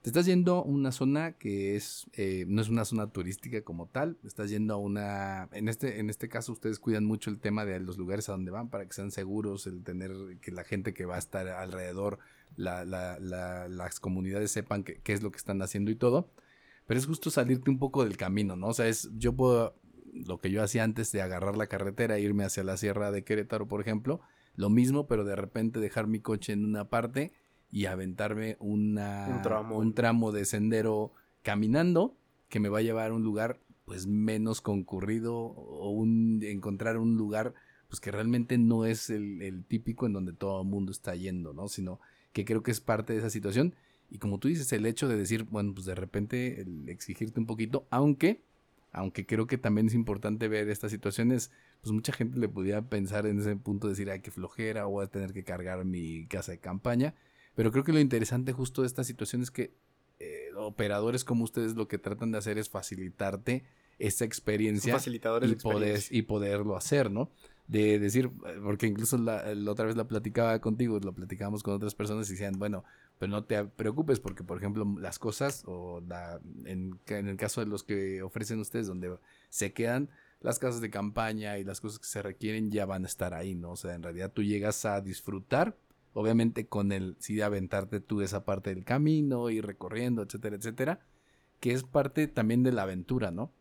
Te 0.03 0.10
estás 0.10 0.25
yendo 0.25 0.55
a 0.57 0.63
una 0.63 0.91
zona 0.91 1.38
que 1.38 1.77
es 1.77 2.07
eh, 2.12 2.43
no 2.50 2.62
es 2.62 2.67
una 2.67 2.83
zona 2.83 3.10
turística 3.10 3.62
como 3.62 3.88
tal, 3.88 4.17
estás 4.25 4.50
yendo 4.50 4.74
a 4.74 4.77
una 4.77 5.48
en 5.53 5.69
este 5.69 6.01
en 6.01 6.10
este 6.10 6.27
caso 6.27 6.51
ustedes 6.51 6.77
cuidan 6.77 7.05
mucho 7.05 7.29
el 7.29 7.39
tema 7.39 7.63
de 7.63 7.79
los 7.79 7.98
lugares 7.98 8.27
a 8.27 8.33
donde 8.33 8.51
van 8.51 8.69
para 8.69 8.86
que 8.86 8.91
sean 8.91 9.12
seguros, 9.12 9.65
el 9.65 9.81
tener 9.81 10.12
que 10.41 10.51
la 10.51 10.65
gente 10.65 10.93
que 10.93 11.05
va 11.05 11.15
a 11.15 11.19
estar 11.19 11.48
alrededor, 11.48 12.19
la, 12.57 12.83
la, 12.83 13.17
la, 13.17 13.69
las 13.69 14.01
comunidades 14.01 14.51
sepan 14.51 14.83
qué 14.83 15.13
es 15.13 15.24
lo 15.24 15.31
que 15.31 15.38
están 15.38 15.62
haciendo 15.62 15.89
y 15.89 15.95
todo, 15.95 16.33
pero 16.86 17.00
es 17.00 17.05
justo 17.05 17.29
salirte 17.31 17.72
un 17.72 17.79
poco 17.79 18.03
del 18.03 18.17
camino, 18.17 18.57
¿no? 18.57 18.67
O 18.67 18.74
sea, 18.74 18.89
es 18.89 19.10
yo 19.17 19.31
puedo 19.38 19.79
lo 20.12 20.38
que 20.38 20.51
yo 20.51 20.62
hacía 20.62 20.83
antes 20.83 21.13
de 21.13 21.22
agarrar 21.22 21.55
la 21.55 21.67
carretera 21.67 22.19
irme 22.19 22.43
hacia 22.43 22.65
la 22.65 22.75
sierra 22.75 23.10
de 23.12 23.24
Querétaro, 23.24 23.69
por 23.69 23.79
ejemplo, 23.79 24.19
lo 24.55 24.69
mismo, 24.69 25.07
pero 25.07 25.24
de 25.24 25.38
repente 25.38 25.79
dejar 25.79 26.07
mi 26.07 26.19
coche 26.19 26.51
en 26.51 26.65
una 26.65 26.89
parte 26.89 27.31
y 27.74 27.88
aventarme 27.88 28.56
una, 28.60 29.27
Un 29.36 29.42
tramo. 29.42 29.77
un 29.80 29.94
tramo 29.96 30.32
de 30.32 30.46
sendero 30.46 31.12
caminando 31.42 32.15
que 32.48 32.60
me 32.60 32.70
va 32.70 32.77
a 32.77 32.84
llevar 32.84 33.10
a 33.10 33.13
un 33.15 33.24
lugar 33.24 33.60
pues 33.84 34.06
menos 34.06 34.62
concurrido 34.62 35.36
o 35.36 35.89
un, 35.89 36.39
encontrar 36.44 36.98
un 37.00 37.18
lugar 37.18 37.56
pues 37.89 38.00
que 38.00 38.12
realmente 38.12 38.60
no 38.60 38.86
es 38.86 39.10
el, 39.10 39.42
el 39.42 39.65
típico 39.65 40.06
en 40.06 40.13
donde 40.13 40.34
todo 40.34 40.62
el 40.62 40.68
mundo 40.68 40.92
está 40.92 41.15
yendo, 41.15 41.51
¿no? 41.53 41.68
Sino 41.68 42.00
que 42.32 42.46
creo 42.46 42.62
que 42.62 42.70
es 42.70 42.80
parte 42.80 43.13
de 43.13 43.20
esa 43.20 43.32
situación. 43.32 43.74
Y 44.12 44.20
como 44.20 44.38
tú 44.38 44.50
dices, 44.50 44.72
el 44.72 44.86
hecho 44.86 45.08
de 45.08 45.18
decir, 45.18 45.46
bueno, 45.46 45.74
pues 45.74 45.88
de 45.88 45.96
repente 45.96 46.62
el 46.62 46.88
exigirte 46.89 47.39
un 47.39 47.48
poquito, 47.48 47.88
aunque, 47.89 48.44
aunque 48.92 49.25
creo 49.25 49.48
que 49.48 49.58
también 49.58 49.88
es 49.88 49.96
importante 49.96 50.48
ver 50.48 50.70
estas 50.70 50.92
situaciones, 50.92 51.51
pues 51.82 51.92
mucha 51.92 52.13
gente 52.13 52.38
le 52.38 52.48
pudiera 52.48 52.84
pensar 52.84 53.25
en 53.25 53.39
ese 53.39 53.56
punto, 53.56 53.89
decir, 53.89 54.12
ay, 54.12 54.20
qué 54.20 54.30
flojera, 54.30 54.86
voy 54.86 55.06
a 55.06 55.08
tener 55.08 55.34
que 55.34 55.44
cargar 55.44 55.84
mi 55.86 56.27
casa 56.27 56.51
de 56.51 56.60
campaña. 56.60 57.15
Pero 57.55 57.72
creo 57.72 57.83
que 57.83 57.93
lo 57.93 58.00
interesante 58.00 58.53
justo 58.53 58.81
de 58.81 58.88
esta 58.88 59.03
situación 59.03 59.41
es 59.41 59.51
que 59.51 59.74
eh, 60.19 60.50
operadores 60.55 61.24
como 61.24 61.43
ustedes 61.43 61.75
lo 61.75 61.88
que 61.88 61.98
tratan 61.98 62.31
de 62.31 62.38
hacer 62.38 62.57
es 62.57 62.69
facilitarte 62.69 63.63
esa 64.00 64.25
experiencia 64.25 64.93
facilitadores 64.93 65.51
y, 65.51 65.55
de 65.55 65.62
poder, 65.62 66.01
y 66.10 66.22
poderlo 66.24 66.75
hacer, 66.75 67.12
¿no? 67.12 67.29
De 67.67 68.00
decir, 68.00 68.31
eh, 68.45 68.60
porque 68.62 68.88
incluso 68.88 69.17
la, 69.17 69.53
la 69.53 69.72
otra 69.72 69.86
vez 69.86 69.95
la 69.95 70.07
platicaba 70.07 70.60
contigo, 70.60 71.00
lo 71.00 71.13
platicábamos 71.13 71.63
con 71.63 71.75
otras 71.75 71.95
personas 71.95 72.27
y 72.29 72.33
decían, 72.33 72.57
bueno, 72.57 72.83
pero 73.19 73.31
no 73.31 73.43
te 73.43 73.63
preocupes 73.63 74.19
porque, 74.19 74.43
por 74.43 74.57
ejemplo, 74.57 74.86
las 75.00 75.19
cosas, 75.19 75.63
o 75.65 76.01
la, 76.01 76.41
en, 76.65 77.00
en 77.07 77.27
el 77.27 77.38
caso 77.38 77.62
de 77.62 77.67
los 77.67 77.83
que 77.83 78.22
ofrecen 78.22 78.60
ustedes, 78.60 78.88
donde 78.88 79.15
se 79.50 79.72
quedan, 79.74 80.10
las 80.41 80.60
casas 80.60 80.81
de 80.81 80.89
campaña 80.89 81.57
y 81.57 81.63
las 81.63 81.79
cosas 81.79 82.00
que 82.00 82.05
se 82.05 82.22
requieren 82.22 82.69
ya 82.69 82.86
van 82.86 83.05
a 83.05 83.07
estar 83.07 83.33
ahí, 83.33 83.55
¿no? 83.55 83.72
O 83.72 83.75
sea, 83.77 83.93
en 83.93 84.03
realidad 84.03 84.31
tú 84.31 84.43
llegas 84.43 84.83
a 84.83 85.00
disfrutar, 85.00 85.77
obviamente 86.13 86.67
con 86.67 86.91
el, 86.91 87.15
sí, 87.20 87.36
de 87.36 87.43
aventarte 87.43 88.00
tú 88.00 88.22
esa 88.22 88.46
parte 88.46 88.74
del 88.74 88.86
camino, 88.86 89.50
ir 89.50 89.65
recorriendo, 89.65 90.24
etcétera, 90.24 90.55
etcétera, 90.58 91.00
que 91.60 91.74
es 91.74 91.84
parte 91.84 92.27
también 92.27 92.63
de 92.63 92.72
la 92.72 92.84
aventura, 92.84 93.32
¿no? 93.32 93.53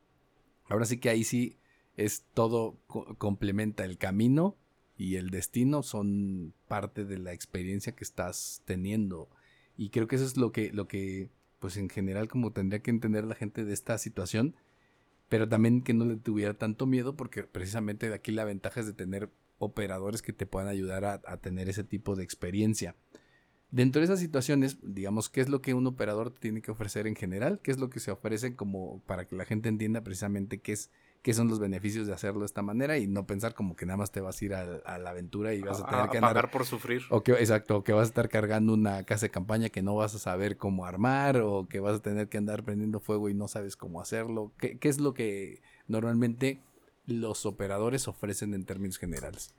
Ahora 0.69 0.85
sí 0.85 0.99
que 0.99 1.09
ahí 1.11 1.25
sí 1.25 1.59
es 1.97 2.25
todo, 2.35 2.79
co- 2.87 3.17
complementa 3.19 3.85
el 3.85 3.99
camino 3.99 4.57
y 4.97 5.17
el 5.17 5.31
destino 5.31 5.83
son 5.83 6.55
parte 6.69 7.05
de 7.05 7.19
la 7.19 7.33
experiencia 7.33 7.95
que 7.95 8.05
estás 8.05 8.63
teniendo. 8.65 9.29
Y 9.77 9.91
creo 9.91 10.07
que 10.07 10.17
eso 10.17 10.25
es 10.25 10.37
lo 10.37 10.53
que, 10.53 10.73
lo 10.73 10.89
que, 10.89 11.31
pues 11.59 11.77
en 11.77 11.89
general, 11.89 12.29
como 12.29 12.53
tendría 12.53 12.83
que 12.83 12.91
entender 12.91 13.25
la 13.25 13.35
gente 13.35 13.65
de 13.65 13.73
esta 13.73 13.99
situación, 13.99 14.55
pero 15.29 15.49
también 15.49 15.83
que 15.83 15.95
no 15.95 16.05
le 16.05 16.17
tuviera 16.17 16.55
tanto 16.55 16.87
miedo, 16.87 17.17
porque 17.17 17.45
precisamente 17.45 18.09
de 18.09 18.15
aquí 18.15 18.33
la 18.33 18.45
ventaja 18.45 18.81
es 18.81 18.87
de 18.87 18.93
tener 18.93 19.31
operadores 19.67 20.23
que 20.23 20.33
te 20.33 20.47
puedan 20.47 20.69
ayudar 20.69 21.05
a, 21.05 21.21
a 21.27 21.37
tener 21.39 21.69
ese 21.69 21.85
tipo 21.85 22.17
de 22.17 22.25
experiencia. 22.25 22.95
Dentro 23.71 24.01
de 24.01 24.05
esas 24.05 24.21
situaciones, 24.21 24.79
digamos, 24.83 25.31
¿qué 25.31 25.41
es 25.41 25.49
lo 25.49 25.63
que 25.63 25.73
un 25.73 25.87
operador 25.87 26.31
tiene 26.31 26.61
que 26.61 26.71
ofrecer 26.71 27.07
en 27.07 27.17
general? 27.17 27.61
¿Qué 27.63 27.71
es 27.71 27.79
lo 27.79 27.89
que 27.89 28.01
se 28.01 28.11
ofrece 28.11 28.55
como 28.55 29.01
para 29.07 29.27
que 29.27 29.35
la 29.35 29.47
gente 29.47 29.69
entienda 29.69 30.03
precisamente 30.03 30.61
qué 30.61 30.73
es 30.73 30.91
qué 31.23 31.35
son 31.35 31.49
los 31.49 31.61
beneficios 31.61 32.07
de 32.07 32.13
hacerlo 32.13 32.41
de 32.41 32.47
esta 32.47 32.63
manera 32.63 32.99
y 32.99 33.07
no 33.07 33.27
pensar 33.27 33.55
como 33.55 33.77
que 33.77 33.87
nada 33.87 33.97
más 33.97 34.11
te 34.11 34.21
vas 34.21 34.43
a 34.43 34.45
ir 34.45 34.55
a, 34.55 34.63
a 34.85 34.99
la 34.99 35.11
aventura 35.11 35.55
y 35.55 35.61
vas 35.63 35.81
a, 35.81 35.85
a, 35.85 35.87
tener 35.87 36.05
a 36.05 36.09
que 36.09 36.21
pagar 36.21 36.31
andar 36.31 36.51
por 36.51 36.67
sufrir. 36.67 37.03
o 37.11 37.23
que, 37.23 37.33
exacto, 37.33 37.79
o 37.79 37.85
que 37.85 37.93
vas 37.93 38.03
a 38.03 38.09
estar 38.09 38.29
cargando 38.29 38.75
una 38.75 39.05
casa 39.05 39.27
de 39.27 39.31
campaña 39.31 39.69
que 39.69 39.83
no 39.83 39.95
vas 39.95 40.15
a 40.17 40.19
saber 40.19 40.57
cómo 40.57 40.85
armar, 40.85 41.39
o 41.39 41.69
que 41.69 41.79
vas 41.81 41.97
a 41.97 42.03
tener 42.03 42.29
que 42.29 42.39
andar 42.39 42.65
prendiendo 42.65 42.99
fuego 42.99 43.29
y 43.29 43.35
no 43.35 43.47
sabes 43.47 43.77
cómo 43.77 44.01
hacerlo. 44.01 44.53
¿Qué, 44.59 44.79
qué 44.79 44.89
es 44.89 45.01
lo 45.01 45.15
que 45.15 45.63
normalmente 45.87 46.61
los 47.07 47.47
operadores 47.47 48.09
ofrecen 48.09 48.53
en 48.53 48.65
términos 48.65 48.99
generales? 48.99 49.55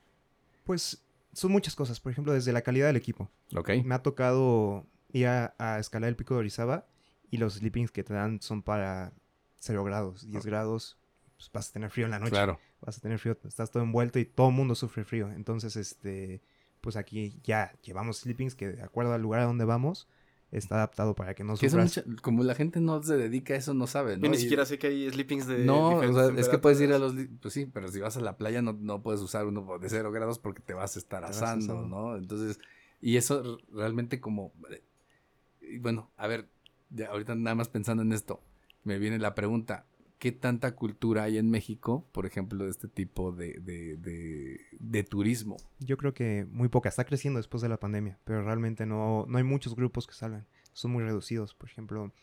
Pues 0.63 1.03
son 1.33 1.51
muchas 1.51 1.75
cosas. 1.75 1.99
Por 1.99 2.11
ejemplo, 2.11 2.33
desde 2.33 2.53
la 2.53 2.61
calidad 2.61 2.87
del 2.87 2.95
equipo. 2.95 3.29
Ok. 3.55 3.69
Me 3.83 3.95
ha 3.95 4.03
tocado 4.03 4.85
ir 5.11 5.27
a, 5.27 5.55
a 5.57 5.79
escalar 5.79 6.09
el 6.09 6.15
pico 6.15 6.33
de 6.33 6.41
Orizaba 6.41 6.87
y 7.29 7.37
los 7.37 7.55
sleepings 7.55 7.91
que 7.91 8.03
te 8.03 8.13
dan 8.13 8.41
son 8.41 8.61
para 8.61 9.13
0 9.57 9.83
grados, 9.83 10.29
10 10.29 10.45
grados. 10.45 10.97
Pues 11.35 11.49
vas 11.51 11.69
a 11.69 11.73
tener 11.73 11.89
frío 11.89 12.05
en 12.05 12.11
la 12.11 12.19
noche. 12.19 12.31
Claro. 12.31 12.59
Vas 12.81 12.97
a 12.97 13.01
tener 13.01 13.17
frío, 13.17 13.37
estás 13.43 13.71
todo 13.71 13.81
envuelto 13.81 14.19
y 14.19 14.25
todo 14.25 14.49
el 14.49 14.53
mundo 14.53 14.75
sufre 14.75 15.03
frío. 15.03 15.31
Entonces, 15.31 15.75
este, 15.75 16.41
pues 16.81 16.95
aquí 16.95 17.39
ya 17.43 17.73
llevamos 17.81 18.19
sleepings 18.19 18.55
que 18.55 18.73
de 18.73 18.83
acuerdo 18.83 19.13
al 19.13 19.21
lugar 19.21 19.39
a 19.39 19.45
donde 19.45 19.65
vamos, 19.65 20.07
está 20.57 20.75
adaptado 20.75 21.15
para 21.15 21.33
que 21.35 21.43
no 21.43 21.55
Que 21.57 21.69
sufras. 21.69 21.97
mucha- 22.05 22.21
como 22.21 22.43
la 22.43 22.55
gente 22.55 22.79
no 22.79 23.01
se 23.03 23.17
dedica 23.17 23.53
a 23.53 23.57
eso, 23.57 23.73
no 23.73 23.87
sabe, 23.87 24.17
¿no? 24.17 24.23
Yo 24.23 24.29
ni 24.29 24.37
Y- 24.37 24.39
siquiera 24.41 24.65
sé 24.65 24.77
que 24.79 24.87
hay 24.87 25.09
sleepings 25.09 25.47
de. 25.47 25.65
No, 25.65 25.97
o 25.97 26.13
sea, 26.13 26.27
es 26.37 26.47
que 26.49 26.57
puedes 26.57 26.79
ir 26.81 26.93
a 26.93 26.99
los... 26.99 27.13
Pues 27.41 27.53
sí, 27.53 27.65
pero 27.65 27.87
si 27.89 27.99
vas 27.99 28.15
a 28.17 28.21
la 28.21 28.37
playa 28.37 28.61
no, 28.61 28.73
no 28.73 29.01
puedes 29.01 29.19
usar 29.21 29.45
uno 29.45 29.77
de 29.79 29.89
cero 29.89 30.11
grados 30.11 30.39
porque 30.39 30.61
te 30.61 30.73
vas 30.73 30.95
a 30.95 30.99
estar 30.99 31.23
asando, 31.25 31.73
asando. 31.73 31.87
¿no? 31.87 32.15
Entonces, 32.17 32.59
y 33.01 33.17
eso 33.17 33.57
realmente 33.73 34.19
como... 34.21 34.53
eh, 34.71 35.79
Bueno, 35.79 36.11
a 36.17 36.27
ver, 36.27 36.47
ya 36.89 37.07
ahorita 37.09 37.35
nada 37.35 37.55
más 37.55 37.69
pensando 37.69 38.03
en 38.03 38.13
esto, 38.13 38.41
me 38.83 38.99
viene 38.99 39.17
la 39.19 39.33
pregunta, 39.35 39.85
¿qué 40.23 40.31
tanta 40.31 40.73
cultura 40.73 41.23
hay 41.23 41.37
en 41.37 41.51
México, 41.51 42.07
por 42.13 42.25
ejemplo, 42.25 42.63
de 42.63 42.69
este 42.69 42.87
tipo 42.87 43.33
de, 43.33 43.59
de, 43.59 43.97
de, 43.97 44.61
de 44.79 45.03
turismo? 45.03 45.57
Yo 45.79 45.97
creo 45.97 46.13
que 46.13 46.47
muy 46.49 46.69
poca. 46.69 46.87
Está 46.87 47.03
creciendo 47.03 47.39
después 47.39 47.61
de 47.61 47.67
la 47.67 47.75
pandemia, 47.75 48.17
pero 48.23 48.41
realmente 48.41 48.85
no, 48.85 49.25
no 49.27 49.37
hay 49.37 49.43
muchos 49.43 49.75
grupos 49.75 50.07
que 50.07 50.13
salgan. 50.13 50.47
Son 50.71 50.91
muy 50.91 51.03
reducidos. 51.03 51.53
Por 51.53 51.67
ejemplo, 51.67 52.13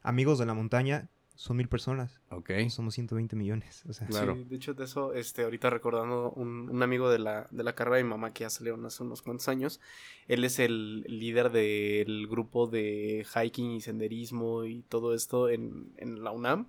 Amigos 0.00 0.38
de 0.38 0.46
la 0.46 0.54
Montaña 0.54 1.10
son 1.34 1.58
mil 1.58 1.68
personas. 1.68 2.22
¿Ok? 2.30 2.52
Somos 2.70 2.94
120 2.94 3.36
millones. 3.36 3.84
O 3.86 3.92
sea, 3.92 4.06
Claro. 4.06 4.34
Sí, 4.34 4.44
de 4.44 4.56
hecho, 4.56 4.72
de 4.72 4.84
eso, 4.84 5.12
este, 5.12 5.42
ahorita 5.42 5.68
recordando 5.68 6.30
un, 6.30 6.70
un 6.70 6.82
amigo 6.82 7.10
de 7.10 7.18
la, 7.18 7.48
de 7.50 7.64
la 7.64 7.74
carrera 7.74 7.98
de 7.98 8.04
mi 8.04 8.08
mamá 8.08 8.32
que 8.32 8.44
ya 8.44 8.50
salieron 8.50 8.86
hace 8.86 9.02
unos 9.02 9.20
cuantos 9.20 9.48
años. 9.48 9.78
Él 10.26 10.42
es 10.44 10.58
el 10.58 11.02
líder 11.02 11.52
del 11.52 12.28
grupo 12.28 12.66
de 12.66 13.26
hiking 13.34 13.72
y 13.72 13.82
senderismo 13.82 14.64
y 14.64 14.84
todo 14.84 15.14
esto 15.14 15.50
en, 15.50 15.92
en 15.98 16.24
la 16.24 16.30
UNAM. 16.30 16.68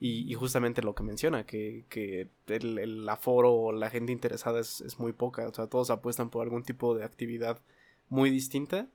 Y, 0.00 0.30
y 0.30 0.34
justamente 0.34 0.82
lo 0.82 0.94
que 0.94 1.02
menciona, 1.04 1.44
que, 1.46 1.84
que 1.90 2.28
el, 2.48 2.78
el 2.78 3.08
aforo 3.08 3.52
o 3.54 3.72
la 3.72 3.90
gente 3.90 4.12
interesada 4.12 4.58
es, 4.60 4.80
es 4.80 4.98
muy 4.98 5.12
poca. 5.12 5.46
O 5.48 5.54
sea, 5.54 5.66
todos 5.68 5.90
apuestan 5.90 6.30
por 6.30 6.42
algún 6.42 6.62
tipo 6.64 6.94
de 6.96 7.04
actividad 7.04 7.60
muy 8.08 8.30
distinta. 8.30 8.88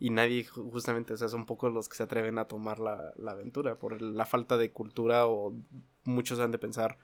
Y 0.00 0.10
nadie, 0.10 0.44
ju- 0.46 0.70
justamente, 0.70 1.14
o 1.14 1.16
sea, 1.16 1.28
son 1.28 1.46
pocos 1.46 1.72
los 1.72 1.88
que 1.88 1.96
se 1.96 2.02
atreven 2.04 2.38
a 2.38 2.46
tomar 2.46 2.78
la, 2.80 3.12
la 3.16 3.32
aventura 3.32 3.76
por 3.78 4.00
la 4.02 4.26
falta 4.26 4.56
de 4.56 4.70
cultura 4.72 5.26
o 5.26 5.54
muchos 6.04 6.38
han 6.40 6.52
de 6.52 6.58
pensar 6.58 6.98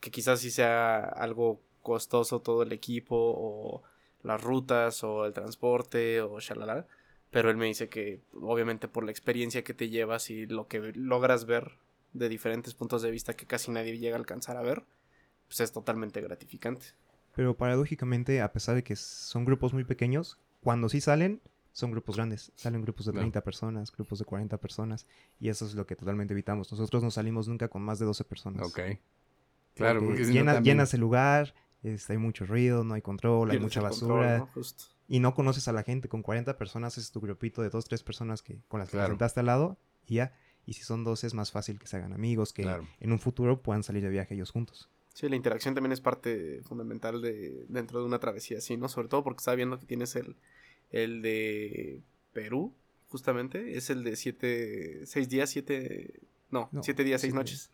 que 0.00 0.10
quizás 0.10 0.40
sí 0.40 0.50
sea 0.50 1.00
algo 1.04 1.60
costoso 1.82 2.40
todo 2.40 2.62
el 2.62 2.72
equipo 2.72 3.16
o 3.16 3.82
las 4.22 4.42
rutas 4.42 5.02
o 5.04 5.26
el 5.26 5.32
transporte 5.32 6.20
o 6.22 6.38
shalala. 6.40 6.86
Pero 7.30 7.50
él 7.50 7.56
me 7.56 7.66
dice 7.66 7.88
que 7.88 8.20
obviamente 8.34 8.88
por 8.88 9.04
la 9.04 9.10
experiencia 9.12 9.62
que 9.64 9.74
te 9.74 9.88
llevas 9.88 10.30
y 10.30 10.46
lo 10.46 10.66
que 10.68 10.92
logras 10.94 11.46
ver 11.46 11.72
de 12.12 12.28
diferentes 12.28 12.74
puntos 12.74 13.02
de 13.02 13.10
vista 13.10 13.34
que 13.34 13.46
casi 13.46 13.70
nadie 13.70 13.98
llega 13.98 14.16
a 14.16 14.18
alcanzar 14.18 14.56
a 14.56 14.62
ver, 14.62 14.84
pues 15.46 15.60
es 15.60 15.72
totalmente 15.72 16.20
gratificante. 16.20 16.86
Pero 17.34 17.56
paradójicamente, 17.56 18.40
a 18.40 18.52
pesar 18.52 18.74
de 18.74 18.82
que 18.82 18.96
son 18.96 19.44
grupos 19.44 19.72
muy 19.72 19.84
pequeños, 19.84 20.38
cuando 20.62 20.88
sí 20.88 21.00
salen, 21.00 21.40
son 21.72 21.92
grupos 21.92 22.16
grandes. 22.16 22.50
Salen 22.56 22.82
grupos 22.82 23.06
de 23.06 23.12
Claro. 23.12 23.22
30 23.24 23.40
personas, 23.42 23.92
grupos 23.92 24.18
de 24.18 24.24
40 24.24 24.56
personas. 24.58 25.06
Y 25.38 25.48
eso 25.48 25.64
es 25.64 25.74
lo 25.74 25.86
que 25.86 25.94
totalmente 25.96 26.34
evitamos. 26.34 26.70
Nosotros 26.72 27.02
no 27.04 27.10
salimos 27.12 27.46
nunca 27.48 27.68
con 27.68 27.82
más 27.82 27.98
de 28.00 28.06
12 28.06 28.24
personas. 28.24 28.62
Ok. 28.66 28.80
Claro, 29.74 30.00
porque 30.04 30.24
si 30.24 30.30
no 30.32 30.40
llena- 30.40 30.54
también- 30.54 30.76
llenas 30.76 30.92
el 30.94 31.00
lugar, 31.00 31.54
este, 31.82 32.12
hay 32.14 32.18
mucho 32.18 32.44
ruido, 32.44 32.82
no 32.84 32.94
hay 32.94 33.02
control, 33.02 33.50
hay 33.52 33.60
mucha 33.60 33.80
basura. 33.80 34.14
control, 34.14 34.38
¿no? 34.40 34.46
Justo. 34.52 34.84
Y 35.08 35.20
no 35.20 35.34
conoces 35.34 35.66
a 35.68 35.72
la 35.72 35.82
gente. 35.84 36.08
Con 36.08 36.22
40 36.22 36.56
personas 36.58 36.98
es 36.98 37.10
tu 37.12 37.20
grupito 37.20 37.62
de 37.62 37.70
2, 37.70 37.84
3 37.84 38.02
personas 38.02 38.42
que, 38.42 38.58
con 38.68 38.80
las 38.80 38.90
que 38.90 38.98
te 38.98 39.06
sentaste 39.06 39.40
al 39.40 39.46
lado 39.46 39.78
y 40.06 40.16
ya. 40.16 40.32
Y 40.66 40.74
si 40.74 40.82
son 40.82 41.04
12 41.04 41.26
es 41.26 41.34
más 41.34 41.50
fácil 41.50 41.78
que 41.78 41.86
se 41.86 41.96
hagan 41.96 42.12
amigos, 42.12 42.52
que 42.52 42.62
Claro. 42.62 42.86
en 43.00 43.12
un 43.12 43.18
futuro 43.18 43.60
puedan 43.60 43.82
salir 43.82 44.02
de 44.02 44.10
viaje 44.10 44.34
ellos 44.34 44.50
juntos. 44.50 44.88
Sí, 45.14 45.28
la 45.28 45.36
interacción 45.36 45.74
también 45.74 45.92
es 45.92 46.00
parte 46.00 46.60
fundamental 46.62 47.20
de 47.20 47.64
dentro 47.68 48.00
de 48.00 48.06
una 48.06 48.20
travesía 48.20 48.58
así, 48.58 48.76
¿no? 48.76 48.88
Sobre 48.88 49.08
todo 49.08 49.24
porque 49.24 49.38
estaba 49.40 49.56
viendo 49.56 49.78
que 49.80 49.86
tienes 49.86 50.14
el, 50.16 50.36
el 50.92 51.20
de 51.22 52.00
Perú, 52.32 52.72
justamente, 53.08 53.76
es 53.76 53.90
el 53.90 54.04
de 54.04 54.14
siete, 54.16 55.04
seis 55.06 55.28
días, 55.28 55.50
siete, 55.50 56.20
no, 56.50 56.68
No, 56.72 56.82
siete 56.82 57.02
días, 57.04 57.20
seis 57.20 57.34
noches. 57.34 57.70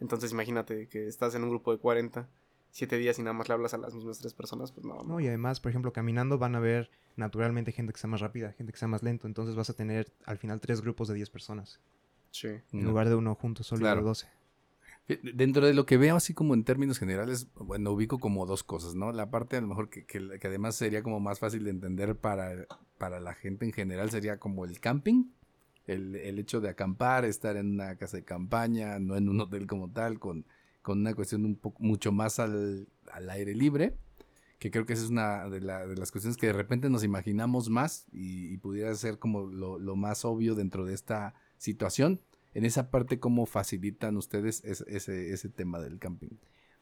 Entonces 0.00 0.32
imagínate 0.32 0.88
que 0.88 1.06
estás 1.06 1.34
en 1.34 1.44
un 1.44 1.50
grupo 1.50 1.72
de 1.72 1.78
40 1.78 2.28
siete 2.72 2.98
días 2.98 3.18
y 3.18 3.22
nada 3.22 3.32
más 3.34 3.48
le 3.48 3.54
hablas 3.54 3.74
a 3.74 3.78
las 3.78 3.94
mismas 3.94 4.18
tres 4.18 4.32
personas, 4.34 4.72
pues 4.72 4.84
no. 4.86 4.94
no. 4.96 5.02
No, 5.04 5.20
y 5.20 5.26
además, 5.26 5.58
por 5.60 5.70
ejemplo, 5.70 5.92
caminando 5.92 6.38
van 6.38 6.54
a 6.54 6.60
ver 6.60 6.90
naturalmente 7.16 7.72
gente 7.72 7.92
que 7.92 7.98
sea 7.98 8.08
más 8.08 8.20
rápida, 8.20 8.52
gente 8.52 8.72
que 8.72 8.78
sea 8.78 8.88
más 8.88 9.02
lento. 9.02 9.26
Entonces 9.26 9.54
vas 9.56 9.70
a 9.70 9.74
tener 9.74 10.12
al 10.24 10.38
final 10.38 10.60
tres 10.60 10.80
grupos 10.80 11.08
de 11.08 11.14
10 11.14 11.30
personas. 11.30 11.80
Sí. 12.30 12.48
En 12.48 12.62
No. 12.82 12.88
lugar 12.90 13.08
de 13.08 13.14
uno 13.16 13.34
juntos 13.34 13.66
solo 13.66 13.80
Claro. 13.80 14.00
de 14.00 14.06
12. 14.06 14.26
Eh, 15.08 15.20
Dentro 15.34 15.66
de 15.66 15.74
lo 15.74 15.86
que 15.86 15.96
veo 15.96 16.14
así 16.16 16.34
como 16.34 16.54
en 16.54 16.62
términos 16.64 16.98
generales, 16.98 17.48
bueno, 17.56 17.90
ubico 17.90 18.18
como 18.18 18.46
dos 18.46 18.62
cosas, 18.62 18.94
¿no? 18.94 19.12
La 19.12 19.30
parte 19.30 19.56
a 19.56 19.60
lo 19.60 19.66
mejor 19.66 19.90
que, 19.90 20.04
que- 20.06 20.38
que 20.38 20.46
además 20.46 20.76
sería 20.76 21.02
como 21.02 21.18
más 21.20 21.38
fácil 21.40 21.64
de 21.64 21.70
entender 21.70 22.16
para, 22.16 22.66
para 22.98 23.18
la 23.20 23.34
gente 23.34 23.64
en 23.64 23.72
general 23.72 24.10
sería 24.10 24.38
como 24.38 24.64
el 24.64 24.78
camping, 24.78 25.24
el, 25.86 26.14
el 26.14 26.38
hecho 26.38 26.60
de 26.60 26.68
acampar, 26.68 27.24
estar 27.24 27.56
en 27.56 27.72
una 27.72 27.96
casa 27.96 28.18
de 28.18 28.24
campaña, 28.24 28.98
no 29.00 29.16
en 29.16 29.28
un 29.28 29.40
hotel 29.40 29.66
como 29.66 29.90
tal, 29.90 30.20
con, 30.20 30.44
con 30.82 31.00
una 31.00 31.14
cuestión 31.14 31.44
un 31.44 31.56
poco 31.56 31.82
mucho 31.82 32.12
más 32.12 32.38
al, 32.38 32.86
al 33.10 33.28
aire 33.30 33.54
libre, 33.56 33.96
que 34.60 34.70
creo 34.70 34.86
que 34.86 34.92
esa 34.92 35.02
es 35.04 35.10
una 35.10 35.48
de, 35.48 35.60
la- 35.60 35.86
de 35.88 35.96
las 35.96 36.12
cuestiones 36.12 36.36
que 36.36 36.46
de 36.46 36.52
repente 36.52 36.88
nos 36.88 37.02
imaginamos 37.02 37.68
más 37.70 38.06
y, 38.12 38.52
y 38.52 38.56
pudiera 38.58 38.94
ser 38.94 39.18
como 39.18 39.46
lo, 39.46 39.78
lo 39.80 39.96
más 39.96 40.24
obvio 40.24 40.54
dentro 40.54 40.84
de 40.84 40.94
esta 40.94 41.34
situación. 41.60 42.20
En 42.52 42.64
esa 42.64 42.90
parte, 42.90 43.20
¿cómo 43.20 43.46
facilitan 43.46 44.16
ustedes 44.16 44.64
ese, 44.64 44.84
ese, 44.88 45.32
ese 45.32 45.48
tema 45.50 45.78
del 45.78 45.98
camping? 46.00 46.30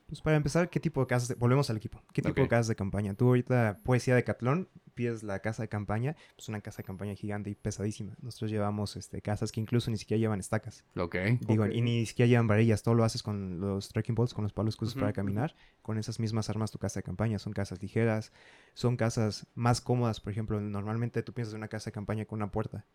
Pues 0.06 0.22
para 0.22 0.38
empezar, 0.38 0.70
¿qué 0.70 0.80
tipo 0.80 1.02
de 1.02 1.06
casas? 1.06 1.28
de- 1.28 1.34
Volvemos 1.34 1.68
al 1.68 1.76
equipo. 1.76 2.00
¿Qué 2.14 2.22
tipo 2.22 2.40
de 2.40 2.48
casas 2.48 2.68
de 2.68 2.76
campaña? 2.76 3.12
Tú 3.12 3.26
ahorita 3.26 3.80
puedes 3.84 4.08
ir 4.08 4.14
a 4.14 4.16
Decathlon, 4.16 4.66
pides 4.94 5.22
la 5.22 5.40
casa 5.40 5.62
de 5.62 5.68
campaña, 5.68 6.16
pues 6.34 6.48
una 6.48 6.62
casa 6.62 6.78
de 6.78 6.84
campaña 6.84 7.14
gigante 7.14 7.50
y 7.50 7.54
pesadísima. 7.54 8.16
Nosotros 8.22 8.50
llevamos 8.50 8.96
este, 8.96 9.20
casas 9.20 9.52
que 9.52 9.60
incluso 9.60 9.90
ni 9.90 9.98
siquiera 9.98 10.18
llevan 10.18 10.40
estacas. 10.40 10.82
Ok. 10.96 11.16
Digo, 11.46 11.64
Ok. 11.64 11.72
y 11.74 11.82
ni 11.82 12.06
siquiera 12.06 12.26
llevan 12.30 12.46
varillas, 12.46 12.82
todo 12.82 12.94
lo 12.94 13.04
haces 13.04 13.22
con 13.22 13.60
los 13.60 13.90
trekking 13.90 14.14
poles, 14.14 14.32
con 14.32 14.44
los 14.44 14.54
palos 14.54 14.78
que 14.78 14.86
usas 14.86 14.98
para 14.98 15.12
caminar. 15.12 15.54
Con 15.82 15.98
esas 15.98 16.18
mismas 16.18 16.48
armas 16.48 16.70
tu 16.70 16.78
casa 16.78 17.00
de 17.00 17.04
campaña. 17.04 17.38
Son 17.38 17.52
casas 17.52 17.82
ligeras, 17.82 18.32
son 18.72 18.96
casas 18.96 19.46
más 19.54 19.82
cómodas. 19.82 20.20
Por 20.20 20.32
ejemplo, 20.32 20.58
normalmente 20.58 21.22
tú 21.22 21.34
piensas 21.34 21.52
en 21.52 21.58
una 21.58 21.68
casa 21.68 21.90
de 21.90 21.92
campaña 21.92 22.24
con 22.24 22.38
una 22.38 22.50
puerta. 22.50 22.86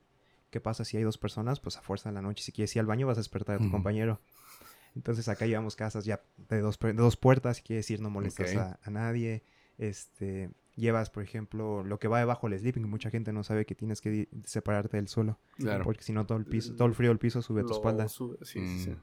¿Qué 0.53 0.61
pasa 0.61 0.85
si 0.85 0.97
hay 0.97 1.03
dos 1.03 1.17
personas? 1.17 1.59
Pues 1.59 1.77
a 1.77 1.81
fuerza 1.81 2.09
de 2.09 2.13
la 2.13 2.21
noche, 2.21 2.43
si 2.43 2.51
quieres 2.51 2.75
ir 2.75 2.79
al 2.81 2.85
baño, 2.85 3.07
vas 3.07 3.17
a 3.17 3.21
despertar 3.21 3.55
a 3.55 3.57
tu 3.57 3.71
compañero. 3.71 4.21
Entonces 4.95 5.27
acá 5.27 5.47
llevamos 5.47 5.75
casas 5.75 6.05
ya 6.05 6.21
de 6.47 6.59
dos, 6.61 6.77
de 6.77 6.93
dos 6.93 7.17
puertas, 7.17 7.57
si 7.57 7.63
quieres 7.63 7.89
ir 7.89 8.01
no 8.01 8.11
molestas 8.11 8.55
a, 8.55 8.79
a 8.83 8.91
nadie. 8.91 9.41
Este, 9.79 10.51
llevas, 10.75 11.09
por 11.09 11.23
ejemplo, 11.23 11.83
lo 11.83 11.97
que 11.97 12.07
va 12.07 12.19
debajo 12.19 12.47
del 12.47 12.59
sleeping. 12.59 12.87
Mucha 12.87 13.09
gente 13.09 13.33
no 13.33 13.43
sabe 13.43 13.65
que 13.65 13.73
tienes 13.73 13.99
que 13.99 14.29
separarte 14.45 14.97
del 14.97 15.07
suelo. 15.07 15.39
Claro. 15.57 15.85
Porque 15.85 16.03
si 16.03 16.13
no 16.13 16.27
todo 16.27 16.37
el 16.37 16.45
piso, 16.45 16.75
todo 16.75 16.87
el 16.87 16.93
frío 16.93 17.09
del 17.09 17.17
piso 17.17 17.41
sube 17.41 17.61
a 17.61 17.63
tu 17.63 17.69
Lo 17.69 17.75
espalda. 17.77 18.07
sube, 18.07 18.37
Sí, 18.43 18.59
sí, 18.59 18.79
sí. 18.83 18.89
Mm. 18.91 19.01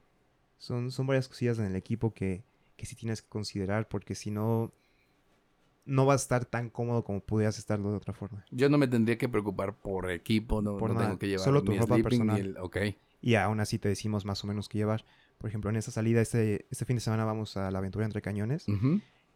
Son, 0.57 0.91
son 0.93 1.09
varias 1.09 1.27
cosillas 1.27 1.59
en 1.59 1.65
el 1.65 1.75
equipo 1.75 2.15
que, 2.15 2.45
que 2.77 2.87
sí 2.87 2.95
tienes 2.95 3.23
que 3.23 3.29
considerar 3.29 3.89
porque 3.89 4.15
si 4.15 4.31
no, 4.31 4.73
no 5.91 6.07
vas 6.07 6.21
a 6.21 6.25
estar 6.25 6.45
tan 6.45 6.71
cómodo 6.71 7.05
como 7.05 7.21
pudieras 7.21 7.59
estarlo 7.59 7.91
de 7.91 7.97
otra 7.97 8.15
forma. 8.15 8.45
Yo 8.51 8.69
no 8.69 8.79
me 8.79 8.87
tendría 8.89 9.19
que 9.19 9.29
preocupar 9.29 9.75
por 9.75 10.11
equipo, 10.11 10.63
no, 10.63 10.77
Por 10.79 10.95
no 10.95 11.01
tengo 11.01 11.19
que 11.19 11.29
llevar 11.29 11.45
solo 11.45 11.63
tu 11.63 11.73
ropa 11.77 11.97
personal. 11.99 12.39
el- 12.41 12.57
Ok. 12.59 12.77
Y 13.21 13.35
aún 13.35 13.61
así 13.61 13.79
te 13.79 13.89
decimos 13.89 14.25
más 14.25 14.43
o 14.45 14.47
menos 14.47 14.69
qué 14.69 14.79
llevar. 14.79 15.05
Por 15.39 15.49
ejemplo, 15.49 15.69
en 15.71 15.77
esta 15.77 15.91
salida, 15.91 16.21
este, 16.21 16.67
este 16.71 16.85
fin 16.85 16.97
de 16.97 17.01
semana 17.01 17.25
vamos 17.25 17.57
a 17.57 17.71
la 17.71 17.79
aventura 17.79 18.05
entre 18.07 18.23
cañones. 18.23 18.67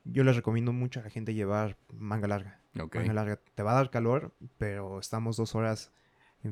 Yo 0.05 0.23
les 0.23 0.37
recomiendo 0.37 0.73
mucho 0.73 1.01
a 1.01 1.03
la 1.03 1.11
gente 1.11 1.35
llevar 1.35 1.77
manga 1.93 2.29
larga. 2.29 2.61
Ok. 2.79 2.97
Manga 2.97 3.15
larga. 3.15 3.41
Te 3.55 3.63
va 3.63 3.73
a 3.73 3.75
dar 3.75 3.91
calor, 3.91 4.33
pero 4.59 5.01
estamos 5.01 5.37
dos 5.37 5.55
horas 5.55 5.91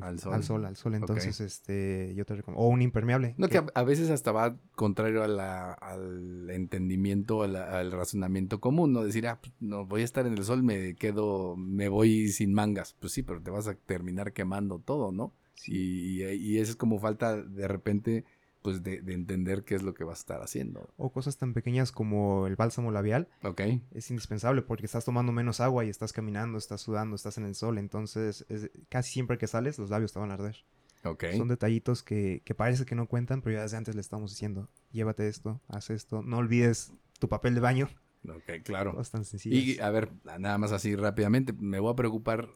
Al 0.00 0.18
sol. 0.18 0.34
al 0.34 0.44
sol, 0.44 0.64
al 0.64 0.76
sol. 0.76 0.94
Entonces, 0.94 1.40
este, 1.40 2.14
yo 2.14 2.24
te 2.24 2.34
recomiendo. 2.36 2.64
O 2.64 2.68
un 2.68 2.80
impermeable. 2.82 3.34
No, 3.36 3.48
que- 3.48 3.52
que 3.52 3.58
a, 3.58 3.66
a 3.74 3.82
veces 3.84 4.10
hasta 4.10 4.32
va 4.32 4.56
contrario 4.74 5.22
a 5.22 5.28
la- 5.28 5.72
al 5.72 6.48
entendimiento, 6.50 7.42
a 7.42 7.48
la- 7.48 7.78
al 7.78 7.92
razonamiento 7.92 8.60
común, 8.60 8.92
¿no? 8.92 9.04
Decir, 9.04 9.26
ah, 9.26 9.38
pues, 9.40 9.52
no, 9.60 9.84
voy 9.86 10.02
a 10.02 10.04
estar 10.04 10.26
en 10.26 10.32
el 10.38 10.44
sol, 10.44 10.62
me 10.62 10.94
quedo, 10.94 11.56
me 11.56 11.88
voy 11.88 12.28
sin 12.28 12.54
mangas. 12.54 12.94
Pues 12.98 13.12
sí, 13.12 13.22
pero 13.22 13.42
te 13.42 13.50
vas 13.50 13.68
a 13.68 13.74
terminar 13.74 14.32
quemando 14.32 14.78
todo, 14.78 15.12
¿no? 15.12 15.34
Y, 15.66 16.22
y, 16.22 16.32
y 16.34 16.58
eso 16.58 16.70
es 16.72 16.76
como 16.76 16.98
falta 16.98 17.36
de 17.42 17.68
repente, 17.68 18.24
pues, 18.62 18.82
de, 18.82 19.00
de 19.02 19.12
entender 19.14 19.64
qué 19.64 19.74
es 19.74 19.82
lo 19.82 19.92
que 19.94 20.04
vas 20.04 20.18
a 20.18 20.22
estar 20.22 20.42
haciendo. 20.42 20.88
o 20.96 21.10
cosas 21.12 21.36
tan 21.36 21.52
pequeñas 21.52 21.92
como 21.92 22.46
el 22.46 22.56
bálsamo 22.56 22.90
labial. 22.90 23.28
Ok. 23.42 23.60
es 23.92 24.10
indispensable 24.10 24.62
porque 24.62 24.86
estás 24.86 25.04
tomando 25.04 25.32
menos 25.32 25.60
agua 25.60 25.84
y 25.84 25.88
estás 25.88 26.12
caminando, 26.12 26.58
estás 26.58 26.80
sudando, 26.80 27.16
estás 27.16 27.38
en 27.38 27.44
el 27.44 27.54
sol. 27.54 27.78
Entonces, 27.78 28.44
es- 28.48 28.70
casi 28.88 29.12
siempre 29.12 29.38
que 29.38 29.46
sales, 29.46 29.78
los 29.78 29.90
labios 29.90 30.12
te 30.12 30.18
van 30.18 30.30
a 30.30 30.34
arder. 30.34 30.56
Ok. 31.04 31.24
Son 31.36 31.48
detallitos 31.48 32.02
que, 32.04 32.42
que 32.44 32.54
parece 32.54 32.84
que 32.84 32.94
no 32.94 33.08
cuentan, 33.08 33.42
pero 33.42 33.56
ya 33.56 33.62
desde 33.62 33.76
antes 33.76 33.94
le 33.96 34.00
estamos 34.00 34.30
diciendo: 34.30 34.68
llévate 34.92 35.26
esto, 35.26 35.60
haz 35.68 35.90
esto, 35.90 36.22
no 36.22 36.36
olvides 36.38 36.92
tu 37.18 37.28
papel 37.28 37.54
de 37.56 37.60
baño. 37.60 37.88
Ok, 38.28 38.62
claro. 38.62 38.92
Cosas 38.92 39.10
tan 39.10 39.24
sencillas. 39.24 39.58
Y 39.76 39.80
a 39.80 39.90
ver, 39.90 40.12
nada 40.38 40.56
más 40.58 40.70
así 40.70 40.94
rápidamente, 40.94 41.52
me 41.52 41.80
voy 41.80 41.92
a 41.92 41.96
preocupar 41.96 42.48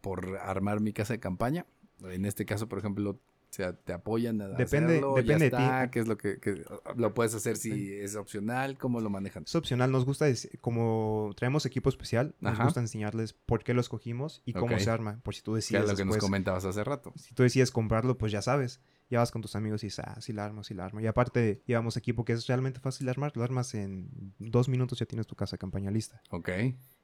por 0.00 0.38
armar 0.38 0.80
mi 0.80 0.94
casa 0.94 1.12
de 1.12 1.20
campaña. 1.20 1.66
En 2.02 2.24
este 2.24 2.46
caso, 2.46 2.66
por 2.66 2.78
ejemplo, 2.78 3.20
o 3.52 3.54
sea, 3.54 3.74
te 3.74 3.92
apoyan 3.92 4.40
a 4.40 4.48
Depende- 4.48 4.96
hacerlo, 4.96 5.16
ya 5.18 5.22
depende 5.22 5.50
de 5.50 5.50
ti. 5.50 5.90
¿Qué 5.90 6.00
es 6.00 6.08
lo 6.08 6.16
que, 6.16 6.40
que- 6.40 6.64
lo 6.96 7.12
puedes 7.12 7.34
hacer 7.34 7.58
si 7.58 7.92
es 7.92 8.16
opcional? 8.16 8.78
¿Cómo 8.78 8.98
lo 9.02 9.10
manejan? 9.10 9.42
Es 9.44 9.54
opcional, 9.54 9.92
nos 9.92 10.06
gusta, 10.06 10.24
como 10.62 11.32
traemos 11.36 11.66
equipo 11.66 11.90
especial, 11.90 12.34
nos 12.40 12.54
Ajá. 12.54 12.64
gusta 12.64 12.80
enseñarles 12.80 13.34
por 13.34 13.62
qué 13.62 13.74
lo 13.74 13.82
esquimos 13.82 14.40
y 14.46 14.54
cómo 14.54 14.78
se 14.78 14.88
arma. 14.90 15.20
Por 15.22 15.34
si 15.34 15.42
tú 15.42 15.52
Que 15.52 15.58
es 15.58 15.68
decides 15.68 15.90
lo 15.90 15.96
que 15.96 16.04
nos 16.06 16.16
comentabas 16.16 16.64
hace 16.64 16.82
rato. 16.82 17.12
si 17.16 17.34
tú 17.34 17.42
decides 17.42 17.70
comprarlo, 17.70 18.16
pues 18.16 18.32
ya 18.32 18.40
sabes. 18.40 18.80
Ya 19.12 19.18
vas 19.18 19.30
con 19.30 19.42
tus 19.42 19.54
amigos 19.56 19.82
y 19.84 19.88
dices, 19.88 20.04
ah, 20.06 20.18
sí 20.22 20.32
la 20.32 20.46
armo, 20.46 20.64
sí 20.64 20.72
la 20.72 20.86
armo. 20.86 20.98
Y 20.98 21.06
aparte, 21.06 21.62
llevamos 21.66 21.98
equipo 21.98 22.24
que 22.24 22.32
es 22.32 22.46
realmente 22.46 22.80
fácil 22.80 23.04
de 23.04 23.10
armar. 23.10 23.30
Lo 23.36 23.42
armas 23.44 23.74
en 23.74 24.08
dos 24.38 24.70
minutos, 24.70 24.98
ya 24.98 25.04
tienes 25.04 25.26
tu 25.26 25.34
casa 25.36 25.56
de 25.56 25.58
campaña 25.58 25.90
lista. 25.90 26.22
Ok, 26.30 26.48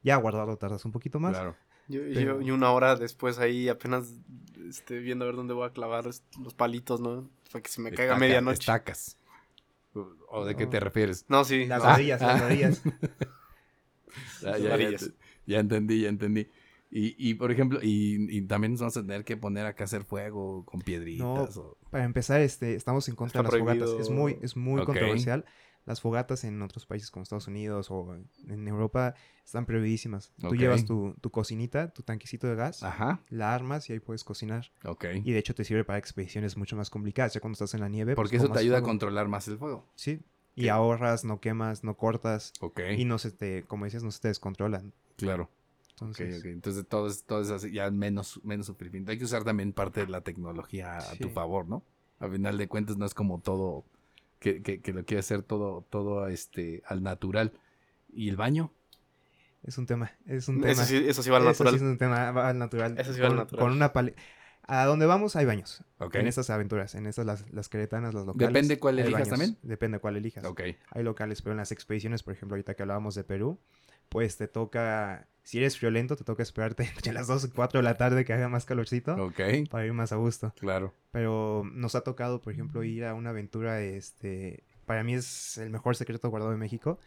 Ya 0.03 0.17
guardarlo 0.17 0.57
tardas 0.57 0.87
un 0.87 0.93
poquito 0.93 1.21
más. 1.21 1.33
claro. 1.35 1.55
Yo, 1.87 2.01
Pero- 2.01 2.41
yo- 2.41 2.47
y 2.47 2.51
una 2.51 2.71
hora 2.73 2.97
después 2.97 3.39
ahí 3.39 3.69
apenas 3.69 4.11
este, 4.67 5.01
viendo 5.01 5.25
a 5.25 5.29
ver 5.29 5.37
dónde 5.37 5.53
voy 5.53 5.67
a 5.67 5.73
clavar 5.73 6.07
los 6.07 6.55
palitos, 6.57 6.99
¿no? 7.01 7.29
Para 7.53 7.63
que 7.63 7.69
se 7.71 7.83
me 7.83 7.93
caiga 7.93 8.17
medianoche. 8.17 8.61
Estacas. 8.61 9.19
¿O 10.31 10.45
de 10.47 10.55
qué 10.57 10.65
No. 10.65 10.71
te 10.71 10.81
refieres? 10.81 11.27
No, 11.29 11.45
sí. 11.45 11.67
Las 11.67 11.81
no. 11.83 11.89
varillas, 11.91 12.21
las 12.23 12.41
ah. 12.41 12.45
varillas. 12.45 12.83
Ya, 14.43 14.51
Las 14.51 14.61
ya, 14.63 14.77
ya, 14.79 14.97
te- 14.99 15.13
ya 15.47 15.59
entendí, 15.61 16.01
ya 16.03 16.09
entendí. 16.09 16.49
Y, 16.91 17.15
y 17.19 17.35
por 17.35 17.51
ejemplo, 17.53 17.81
y, 17.83 18.35
y 18.35 18.41
también 18.43 18.73
nos 18.73 18.81
vamos 18.81 18.97
a 18.97 19.03
tener 19.03 19.25
que 19.25 19.37
poner 19.37 19.67
acá 19.67 19.85
a 19.85 19.87
hacer 19.87 20.05
fuego 20.05 20.65
con 20.65 20.81
piedritas. 20.81 21.57
o- 21.59 21.77
Para 21.91 22.05
empezar, 22.05 22.41
este, 22.41 22.75
estamos 22.75 23.09
en 23.09 23.15
contra 23.15 23.41
Está 23.43 23.51
de 23.57 23.65
las 23.65 23.77
fogatas. 23.79 24.01
Es 24.01 24.11
muy, 24.11 24.39
es 24.43 24.57
muy 24.57 24.85
controversial. 24.85 25.45
Las 25.85 26.01
fogatas 26.03 26.45
en 26.45 26.61
otros 26.61 26.85
países 26.85 27.11
como 27.11 27.23
Estados 27.23 27.47
Unidos 27.47 27.91
o 27.91 28.15
en 28.47 28.69
Europa 28.69 29.15
están 29.45 29.65
prohibidísimas. 29.65 30.33
Tú 30.39 30.55
llevas 30.55 30.85
tu, 30.85 31.15
tu 31.21 31.31
cocinita, 31.31 31.91
tu 31.95 32.03
tanquecito 32.03 32.47
de 32.47 32.57
gas, 32.57 32.83
Ajá, 32.83 33.23
la 33.31 33.55
armas 33.55 33.89
y 33.89 33.95
ahí 33.95 34.01
puedes 34.01 34.23
cocinar. 34.23 34.71
ok. 34.85 35.07
Y 35.25 35.33
de 35.33 35.39
hecho 35.39 35.55
te 35.55 35.65
sirve 35.65 35.85
para 35.85 35.99
expediciones 35.99 36.59
mucho 36.59 36.77
más 36.77 36.91
complicadas. 36.91 37.33
Ya 37.33 37.41
cuando 37.41 37.55
estás 37.55 37.73
en 37.73 37.81
la 37.81 37.89
nieve. 37.89 38.15
Porque 38.17 38.33
pues, 38.37 38.43
eso 38.43 38.49
con 38.49 38.55
te 38.55 38.61
ayuda 38.61 38.79
a 38.79 38.83
controlar 38.83 39.29
más 39.29 39.49
el 39.49 39.57
fuego. 39.59 39.87
Sí. 39.95 40.21
Y 40.55 40.69
ahorras, 40.69 41.25
no 41.25 41.41
quemas, 41.41 41.85
no 41.85 41.97
cortas. 41.97 42.53
Y 42.99 43.05
no 43.07 43.19
se 43.19 43.31
te, 43.31 43.63
como 43.65 43.85
dices, 43.87 44.03
no 44.03 44.11
se 44.11 44.21
te 44.21 44.29
descontrolan. 44.29 44.93
claro. 45.17 45.51
Entonces, 46.01 46.41
ok. 46.41 46.47
Entonces 46.47 46.87
todo 46.89 47.07
es, 47.09 47.25
todo 47.25 47.43
es 47.43 47.51
así, 47.51 47.73
ya 47.73 47.91
menos, 47.91 48.41
menos 48.45 48.67
sufrimiento. 48.67 49.11
Hay 49.11 49.19
que 49.19 49.25
usar 49.25 49.45
también 49.45 49.73
parte 49.73 50.01
de 50.01 50.09
la 50.09 50.21
tecnología 50.23 50.99
a 50.99 51.17
tu 51.17 51.29
favor, 51.31 51.67
¿no? 51.69 51.83
A 52.21 52.29
final 52.29 52.59
de 52.59 52.69
cuentas 52.69 52.97
no 52.97 53.07
es 53.07 53.15
como 53.15 53.41
todo, 53.41 53.85
que, 54.39 54.63
que, 54.63 54.81
que 54.81 54.93
lo 54.93 55.05
quiere 55.05 55.21
hacer 55.21 55.43
todo, 55.43 55.87
todo 55.91 56.27
este, 56.29 56.83
al 56.87 57.03
natural. 57.03 57.53
¿Y 58.13 58.29
el 58.29 58.37
baño? 58.37 58.73
es 59.65 59.77
un 59.77 59.87
tema. 59.87 60.13
Es 60.25 60.49
un 60.49 60.61
tema. 60.61 60.73
Eso 60.73 60.85
sí, 60.85 60.97
eso 61.07 61.23
sí 61.23 61.31
va 61.31 61.37
al 61.39 61.43
Eso 61.43 61.51
natural. 61.65 61.73
sí 61.75 61.77
es 61.77 61.83
un 61.83 61.99
tema 61.99 62.31
va 62.31 62.49
al 62.49 62.59
natural. 62.59 62.97
Eso 62.99 63.13
sí 63.13 63.21
va 63.21 63.27
al 63.27 63.33
Con- 63.33 63.39
natural. 63.39 63.65
Con 63.67 63.73
una 63.73 63.93
pale... 63.93 64.15
A 64.71 64.85
donde 64.85 65.07
vamos 65.07 65.35
hay 65.35 65.47
baños. 65.47 65.83
En 66.13 66.27
estas 66.27 66.51
aventuras, 66.51 66.95
en 66.95 67.07
estas 67.07 67.25
las, 67.25 67.51
las 67.53 67.71
queretanas, 67.71 68.13
las 68.13 68.27
locales. 68.27 68.49
Depende 68.49 68.79
cuál 68.79 68.99
elijas 68.99 69.13
baños. 69.13 69.29
también. 69.31 69.59
Depende 69.63 69.99
cuál 69.99 70.17
elijas. 70.17 70.45
Ok, 70.45 70.61
Hay 70.91 71.03
locales, 71.03 71.41
pero 71.41 71.53
en 71.53 71.57
las 71.59 71.73
expediciones, 71.73 72.23
por 72.23 72.35
ejemplo, 72.35 72.55
ahorita 72.55 72.75
que 72.75 72.83
hablábamos 72.83 73.15
de 73.15 73.25
Perú, 73.25 73.59
pues 74.11 74.37
te 74.37 74.47
toca, 74.47 75.27
si 75.49 75.57
eres 75.57 75.79
friolento, 75.79 76.15
te 76.15 76.25
toca 76.25 76.43
esperarte 76.43 76.83
entre 76.95 77.11
las 77.15 77.27
2 77.27 77.47
y 77.47 77.49
4 77.49 77.79
de 77.79 77.83
la 77.83 77.97
tarde 77.97 78.27
que 78.27 78.35
haga 78.35 78.51
más 78.51 78.67
calorcito 78.67 79.15
ok, 79.15 79.41
para 79.71 79.87
ir 79.87 79.95
más 79.95 80.13
a 80.13 80.17
gusto. 80.17 80.53
claro. 80.59 80.93
Pero 81.11 81.63
nos 81.73 81.95
ha 81.95 82.03
tocado, 82.03 82.43
por 82.43 82.53
ejemplo, 82.53 82.85
ir 82.85 83.07
a 83.07 83.15
una 83.15 83.31
aventura, 83.31 83.81
este, 83.81 84.63
para 84.85 85.03
mí 85.05 85.15
es 85.15 85.57
el 85.57 85.71
mejor 85.71 85.97
secreto 85.97 86.29
guardado 86.29 86.53
de 86.53 86.59
México. 86.59 86.99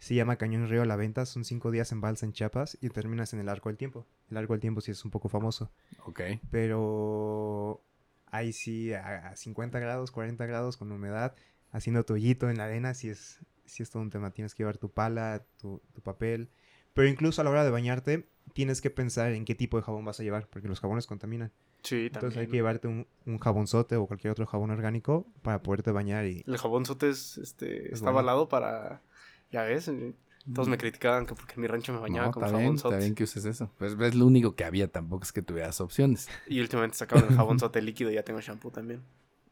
Se 0.00 0.16
llama 0.16 0.34
Cañón 0.34 0.68
Río 0.68 0.84
La 0.84 0.96
Venta, 0.96 1.24
son 1.24 1.44
cinco 1.44 1.70
días 1.70 1.92
en 1.92 2.00
balsa 2.00 2.26
en 2.26 2.32
Chiapas 2.32 2.76
y 2.80 2.88
terminas 2.88 3.32
en 3.32 3.38
el 3.38 3.48
Arco 3.48 3.68
del 3.68 3.78
Tiempo. 3.78 4.08
El 4.28 4.38
Arco 4.38 4.54
del 4.54 4.60
Tiempo 4.60 4.80
sí 4.80 4.90
es 4.90 5.04
un 5.04 5.12
poco 5.12 5.28
famoso, 5.28 5.70
Ok, 6.04 6.20
pero 6.50 7.80
ahí 8.26 8.52
sí 8.52 8.92
a, 8.92 9.28
a 9.28 9.36
50 9.36 9.78
grados, 9.78 10.10
40 10.10 10.44
grados 10.46 10.76
con 10.76 10.90
humedad, 10.90 11.36
haciendo 11.70 12.04
tu 12.04 12.14
hoyito 12.14 12.50
en 12.50 12.58
la 12.58 12.64
arena, 12.64 12.92
sí 12.92 13.08
es, 13.08 13.38
sí 13.66 13.84
es 13.84 13.90
todo 13.90 14.02
un 14.02 14.10
tema. 14.10 14.32
Tienes 14.32 14.52
que 14.52 14.64
llevar 14.64 14.78
tu 14.78 14.90
pala, 14.90 15.44
tu, 15.60 15.80
tu 15.92 16.02
papel, 16.02 16.50
pero 16.94 17.08
incluso 17.08 17.40
a 17.40 17.44
la 17.44 17.50
hora 17.50 17.64
de 17.64 17.70
bañarte 17.70 18.28
tienes 18.54 18.80
que 18.80 18.90
pensar 18.90 19.32
en 19.32 19.44
qué 19.44 19.54
tipo 19.54 19.76
de 19.76 19.82
jabón 19.84 20.04
vas 20.04 20.20
a 20.20 20.22
llevar, 20.22 20.48
porque 20.48 20.68
los 20.68 20.80
jabones 20.80 21.06
contaminan. 21.06 21.52
Sí, 21.82 22.08
Entonces 22.12 22.38
hay 22.38 22.46
también. 22.46 22.50
que 22.50 22.56
llevarte 22.56 22.88
un, 22.88 23.06
un 23.26 23.38
jabonzote 23.38 23.96
o 23.96 24.06
cualquier 24.06 24.30
otro 24.32 24.46
jabón 24.46 24.70
orgánico 24.70 25.26
para 25.42 25.62
poderte 25.62 25.90
bañar 25.92 26.24
y 26.26 26.42
El 26.46 26.56
jabón 26.58 26.86
sote 26.86 27.10
es, 27.10 27.38
este, 27.38 27.92
Es 27.92 27.92
está 27.94 28.10
bueno. 28.10 28.20
avalado 28.20 28.48
para 28.48 29.02
Ya 29.50 29.62
ves, 29.64 29.88
eh, 29.88 30.14
todos 30.54 30.68
me 30.68 30.78
criticaban 30.78 31.26
que 31.26 31.34
porque 31.34 31.54
en 31.54 31.62
mi 31.62 31.66
rancho 31.66 31.92
me 31.92 31.98
bañaba 32.00 32.28
No, 32.28 32.32
con 32.32 32.42
sote. 32.78 32.94
está 32.94 32.96
bien 32.98 33.14
que 33.14 33.24
uses 33.24 33.44
eso. 33.44 33.70
Pues 33.78 33.94
es 33.98 34.14
lo 34.14 34.26
único 34.26 34.54
que 34.54 34.64
había, 34.64 34.88
tampoco 34.90 35.24
es 35.24 35.32
que 35.32 35.42
tuvieras 35.42 35.80
opciones. 35.80 36.28
Y 36.46 36.60
últimamente 36.60 36.96
sacaron 36.96 37.24
el 37.28 37.32
jabón 37.32 37.58
sote 37.58 37.82
líquido 37.82 38.10
y 38.10 38.14
ya 38.14 38.22
tengo 38.24 38.40
shampoo 38.40 38.70
también. 38.70 39.02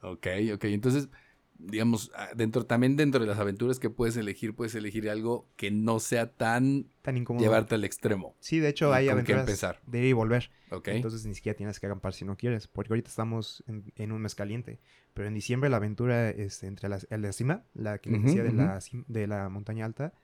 Ok, 0.03 0.27
ok. 0.55 0.65
Entonces, 0.65 1.09
digamos, 1.59 2.11
ah, 2.17 2.31
dentro 2.35 2.67
también 2.67 2.97
dentro 2.97 3.21
de 3.21 3.27
las 3.27 3.39
aventuras 3.39 3.79
que 3.79 3.89
puedes 3.91 4.17
elegir, 4.17 4.55
puedes 4.55 4.75
elegir 4.75 5.09
algo 5.09 5.49
que 5.57 5.71
no 5.71 6.01
sea 6.01 6.33
tan 6.33 6.87
Tan 7.03 7.17
incómodo. 7.17 7.43
llevarte 7.45 7.75
al 7.77 7.85
extremo. 7.85 8.35
Sí, 8.41 8.59
de 8.59 8.69
hecho 8.69 8.91
¿Y 8.91 8.95
hay 8.95 9.09
aventuras 9.09 9.41
empezar? 9.43 9.81
de 9.87 9.99
ir 10.01 10.05
y 10.07 10.13
volver. 10.13 10.51
Entonces 10.87 11.25
ni 11.27 11.35
siquiera 11.35 11.57
tienes 11.57 11.79
que 11.79 11.87
acampar 11.87 12.15
si 12.15 12.25
no 12.25 12.37
quieres. 12.37 12.67
Porque 12.67 12.93
ahorita 12.93 13.09
estamos 13.11 13.63
en, 13.67 13.93
en 13.97 14.13
un 14.13 14.23
mes 14.23 14.35
caliente. 14.35 14.81
Pero 15.15 15.29
en 15.29 15.35
diciembre 15.35 15.69
la 15.71 15.77
aventura 15.77 16.31
este, 16.31 16.67
entre 16.67 16.89
la, 16.89 16.99
la 17.11 17.33
cima, 17.33 17.65
la 17.75 17.99
que 17.99 18.11
les 18.11 18.23
decía 18.23 18.43
de, 18.43 18.53
la, 18.53 18.81
de 19.07 19.27
la 19.27 19.49
montaña 19.51 19.85
alta, 19.85 20.15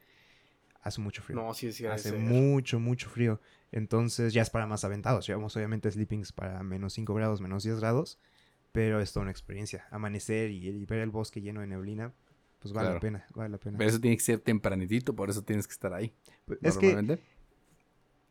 hace 0.81 1.01
mucho 1.01 1.23
frío. 1.23 1.37
No, 1.37 1.53
sí, 1.55 1.71
sí, 1.73 1.85
hace 1.87 2.11
ser. 2.11 2.19
mucho, 2.19 2.81
mucho 2.81 3.09
frío. 3.11 3.41
Entonces 3.71 4.33
ya 4.33 4.41
es 4.43 4.51
para 4.51 4.67
más 4.67 4.85
aventados. 4.85 5.27
Llevamos 5.27 5.55
obviamente 5.57 5.91
sleepings 5.91 6.33
para 6.33 6.63
menos 6.63 6.95
5 6.95 7.13
grados, 7.15 7.41
menos 7.43 7.63
10 7.65 7.81
grados. 7.81 8.19
Pero 8.73 9.01
es 9.01 9.13
toda 9.13 9.23
una 9.23 9.31
experiencia. 9.31 9.87
Amanecer 9.91 10.51
y, 10.51 10.69
y 10.69 10.85
ver 10.85 11.01
el 11.01 11.11
bosque 11.11 11.41
lleno 11.41 11.61
de 11.61 11.67
neblina, 11.67 12.13
pues 12.59 12.73
vale 12.75 12.87
Claro. 12.87 12.95
la 12.97 13.01
pena, 13.01 13.27
vale 13.35 13.51
la 13.51 13.59
pena. 13.59 13.79
Pero 13.79 13.91
eso 13.91 14.01
tiene 14.01 14.17
que 14.17 14.23
ser 14.23 14.41
tempranitito, 14.41 15.15
por 15.17 15.31
eso 15.31 15.43
tienes 15.43 15.67
que 15.67 15.73
estar 15.73 15.93
ahí. 15.95 16.13
Pues, 16.45 16.59
es 16.63 16.77
que 16.77 16.87
normalmente. 16.93 17.23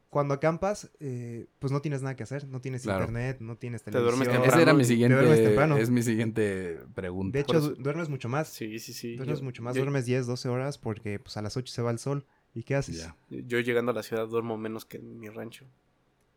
cuando 0.10 0.34
acampas, 0.34 0.90
eh, 1.00 1.48
pues 1.60 1.72
no 1.74 1.82
tienes 1.82 2.02
nada 2.02 2.16
que 2.16 2.24
hacer. 2.24 2.48
No 2.48 2.62
tienes 2.62 2.84
Claro. 2.84 3.02
internet, 3.06 3.38
no 3.42 3.58
tienes 3.58 3.84
Te 3.84 3.92
televisión. 3.92 4.26
duermes 4.26 4.48
Esa 4.48 4.62
era 4.62 4.74
mi 4.74 4.80
te 4.84 4.86
siguiente, 4.88 5.16
duermes 5.18 5.44
temprano. 5.44 5.78
es 5.78 5.90
mi 5.90 6.02
siguiente 6.04 6.80
pregunta. 6.96 7.36
De 7.38 7.42
hecho, 7.42 7.60
du- 7.60 7.76
duermes 7.76 8.10
mucho 8.10 8.30
más. 8.30 8.48
Sí, 8.48 8.80
sí, 8.80 8.94
sí. 8.94 9.16
duermes 9.16 9.40
Yo- 9.40 9.46
mucho 9.46 9.62
más. 9.64 9.76
yo- 9.76 9.82
Duermes 9.82 10.06
10, 10.06 10.26
12 10.28 10.50
horas 10.50 10.78
porque 10.78 11.20
pues 11.20 11.36
a 11.38 11.42
las 11.42 11.58
8 11.58 11.72
se 11.74 11.82
va 11.82 11.92
el 11.92 12.00
sol. 12.00 12.26
¿Y 12.54 12.64
qué 12.64 12.76
haces? 12.76 12.98
Ya. 12.98 13.16
Yo 13.30 13.60
llegando 13.60 13.92
a 13.92 13.96
la 13.96 14.02
ciudad 14.04 14.28
duermo 14.28 14.58
menos 14.58 14.86
que 14.86 14.98
en 14.98 15.20
mi 15.20 15.30
rancho. 15.30 15.66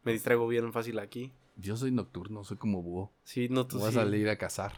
Me 0.02 0.12
distraigo 0.12 0.46
bien 0.48 0.72
fácil 0.72 0.98
aquí. 0.98 1.32
Yo 1.56 1.76
soy 1.76 1.90
nocturno, 1.90 2.44
soy 2.44 2.56
como 2.56 2.82
búho. 2.82 3.12
Sí, 3.24 3.48
no, 3.50 3.66
tú 3.66 3.78
Voy 3.78 3.88
a 3.88 3.90
sí. 3.90 3.96
salir 3.96 4.28
a 4.28 4.36
cazar. 4.36 4.72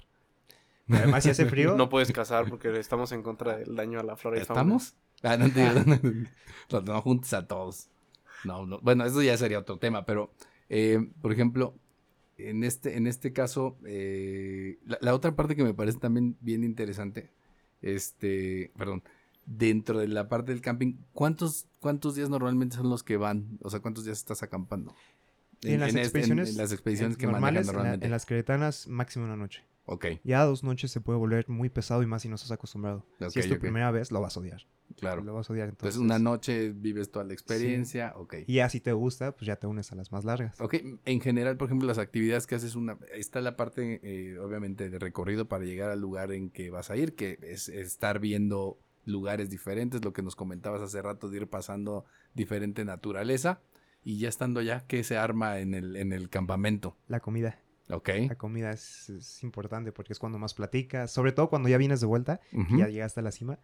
Además, 0.88 1.22
si 1.22 1.30
hace 1.30 1.46
frío, 1.46 1.74
No 1.76 1.88
puedes 1.88 2.12
cazar 2.12 2.48
porque 2.48 2.76
estamos 2.78 3.12
en 3.12 3.22
contra 3.22 3.56
del 3.56 3.76
daño 3.76 4.00
a 4.00 4.02
la 4.02 4.16
flora 4.16 4.38
y 4.40 4.44
fauna. 4.44 4.62
¿Estamos? 4.62 4.94
Ah, 5.22 5.36
no, 5.36 5.50
te 5.50 6.28
Los 6.70 6.84
no 6.84 7.00
juntes 7.02 7.32
a 7.34 7.46
todos. 7.46 7.88
No, 8.44 8.66
no. 8.66 8.80
Bueno, 8.80 9.04
eso 9.04 9.22
ya 9.22 9.36
sería 9.36 9.60
otro 9.60 9.78
tema, 9.78 10.04
pero, 10.04 10.32
eh, 10.68 10.98
por 11.20 11.32
ejemplo, 11.32 11.74
en 12.36 12.64
este, 12.64 12.96
en 12.96 13.06
este 13.06 13.32
caso, 13.32 13.76
eh, 13.86 14.78
la, 14.84 14.98
la 15.00 15.14
otra 15.14 15.36
parte 15.36 15.54
que 15.54 15.62
me 15.62 15.74
parece 15.74 15.98
también 15.98 16.36
bien 16.40 16.64
interesante, 16.64 17.30
este, 17.82 18.72
perdón, 18.76 19.04
dentro 19.46 19.98
de 20.00 20.08
la 20.08 20.28
parte 20.28 20.52
del 20.52 20.60
camping, 20.60 20.94
¿cuántos, 21.12 21.66
cuántos 21.80 22.14
días 22.16 22.28
normalmente 22.30 22.76
son 22.76 22.90
los 22.90 23.02
que 23.02 23.16
van? 23.16 23.58
O 23.62 23.70
sea, 23.70 23.80
¿cuántos 23.80 24.04
días 24.04 24.18
estás 24.18 24.42
acampando? 24.42 24.94
En, 25.62 25.80
las 25.80 25.90
en- 25.90 25.98
expediciones, 25.98 26.50
en 26.50 26.56
las 26.58 26.72
expediciones 26.72 27.16
que 27.16 27.26
normales, 27.26 27.66
la- 27.66 27.72
normalmente. 27.72 28.06
en 28.06 28.10
las 28.12 28.26
queretanas, 28.26 28.86
máximo 28.88 29.24
una 29.24 29.36
noche. 29.36 29.64
Ok, 29.84 30.06
Ya 30.22 30.44
dos 30.44 30.62
noches 30.62 30.92
se 30.92 31.00
puede 31.00 31.18
volver 31.18 31.48
muy 31.48 31.68
pesado 31.68 32.02
y 32.04 32.06
más 32.06 32.22
si 32.22 32.28
no 32.28 32.36
estás 32.36 32.52
acostumbrado. 32.52 33.04
Ok, 33.20 33.30
si 33.30 33.40
es 33.40 33.48
tu 33.48 33.58
primera 33.58 33.90
vez, 33.90 34.12
lo 34.12 34.20
vas 34.20 34.36
a 34.36 34.40
odiar. 34.40 34.62
claro. 34.96 35.22
Lo 35.24 35.34
vas 35.34 35.50
a 35.50 35.52
odiar. 35.52 35.68
Entonces, 35.70 35.96
Entonces, 35.96 36.20
una 36.20 36.30
noche 36.30 36.70
vives 36.70 37.10
toda 37.10 37.24
la 37.24 37.32
experiencia, 37.32 38.12
ok. 38.16 38.34
Y 38.46 38.54
ya 38.54 38.68
si 38.68 38.78
te 38.80 38.92
gusta, 38.92 39.32
pues 39.32 39.46
ya 39.46 39.56
te 39.56 39.66
unes 39.66 39.90
a 39.90 39.96
las 39.96 40.12
más 40.12 40.24
largas. 40.24 40.60
Ok, 40.60 40.76
en 41.04 41.20
general, 41.20 41.56
por 41.56 41.66
ejemplo, 41.66 41.88
las 41.88 41.98
actividades 41.98 42.46
que 42.46 42.54
haces, 42.54 42.76
una, 42.76 42.96
está 43.12 43.40
la 43.40 43.56
parte, 43.56 44.00
eh, 44.04 44.38
obviamente, 44.38 44.88
de 44.88 44.98
recorrido 45.00 45.48
para 45.48 45.64
llegar 45.64 45.90
al 45.90 46.00
lugar 46.00 46.30
en 46.32 46.50
que 46.50 46.70
vas 46.70 46.90
a 46.90 46.96
ir, 46.96 47.14
que 47.16 47.38
es 47.42 47.68
estar 47.68 48.20
viendo 48.20 48.78
lugares 49.04 49.50
diferentes, 49.50 50.04
lo 50.04 50.12
que 50.12 50.22
nos 50.22 50.36
comentabas 50.36 50.80
hace 50.80 51.02
rato 51.02 51.28
de 51.28 51.38
ir 51.38 51.46
pasando 51.48 52.04
diferente 52.34 52.84
naturaleza, 52.84 53.60
y 54.04 54.18
ya 54.18 54.28
estando 54.28 54.60
allá, 54.60 54.84
¿qué 54.86 55.04
se 55.04 55.16
arma 55.16 55.58
en 55.60 55.74
el, 55.74 55.96
en 55.96 56.12
el 56.12 56.28
campamento? 56.28 56.96
La 57.08 57.20
comida. 57.20 57.58
Ok. 57.90 58.08
La 58.28 58.36
comida 58.36 58.70
es, 58.72 59.10
es 59.10 59.42
importante 59.42 59.92
porque 59.92 60.12
es 60.12 60.18
cuando 60.18 60.38
más 60.38 60.54
platicas. 60.54 61.10
Sobre 61.10 61.32
todo 61.32 61.48
cuando 61.50 61.68
ya 61.68 61.78
vienes 61.78 62.00
de 62.00 62.06
vuelta, 62.06 62.40
Ujú. 62.52 62.78
ya 62.78 62.88
llegaste 62.88 63.20
a 63.20 63.22
la 63.22 63.32
cima, 63.32 63.58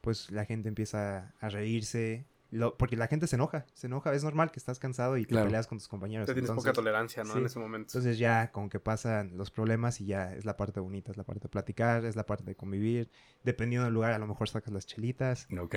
pues 0.00 0.30
la 0.30 0.44
gente 0.44 0.68
empieza 0.68 1.34
a 1.40 1.48
reírse. 1.48 2.26
lo- 2.52 2.76
porque 2.78 2.96
la 2.96 3.08
gente 3.08 3.26
se 3.26 3.34
enoja, 3.34 3.66
se 3.74 3.88
enoja. 3.88 4.14
Es 4.14 4.22
normal 4.22 4.52
que 4.52 4.60
estás 4.60 4.78
cansado 4.78 5.16
y 5.18 5.22
te 5.22 5.30
Claro. 5.30 5.46
peleas 5.46 5.66
con 5.66 5.78
tus 5.78 5.88
compañeros. 5.88 6.26
Te 6.28 6.32
tienes 6.32 6.48
poca 6.50 6.70
entonces- 6.70 6.74
tolerancia, 6.76 7.24
¿no? 7.24 7.32
sí. 7.32 7.38
En 7.40 7.46
ese 7.46 7.58
momento. 7.58 7.88
Entonces 7.90 8.18
ya 8.18 8.52
como 8.52 8.68
que 8.70 8.78
pasan 8.78 9.36
los 9.36 9.50
problemas 9.50 10.00
y 10.00 10.06
ya 10.06 10.32
es 10.32 10.44
la 10.44 10.56
parte 10.56 10.78
bonita, 10.78 11.10
es 11.10 11.16
la 11.16 11.24
parte 11.24 11.42
de 11.42 11.48
platicar, 11.48 12.04
es 12.04 12.14
la 12.14 12.24
parte 12.24 12.44
de 12.44 12.54
convivir. 12.54 13.10
Dependiendo 13.42 13.84
del 13.84 13.94
lugar, 13.94 14.12
a 14.12 14.18
lo 14.18 14.28
mejor 14.28 14.48
sacas 14.48 14.72
las 14.72 14.86
chelitas. 14.86 15.48
Ok. 15.60 15.74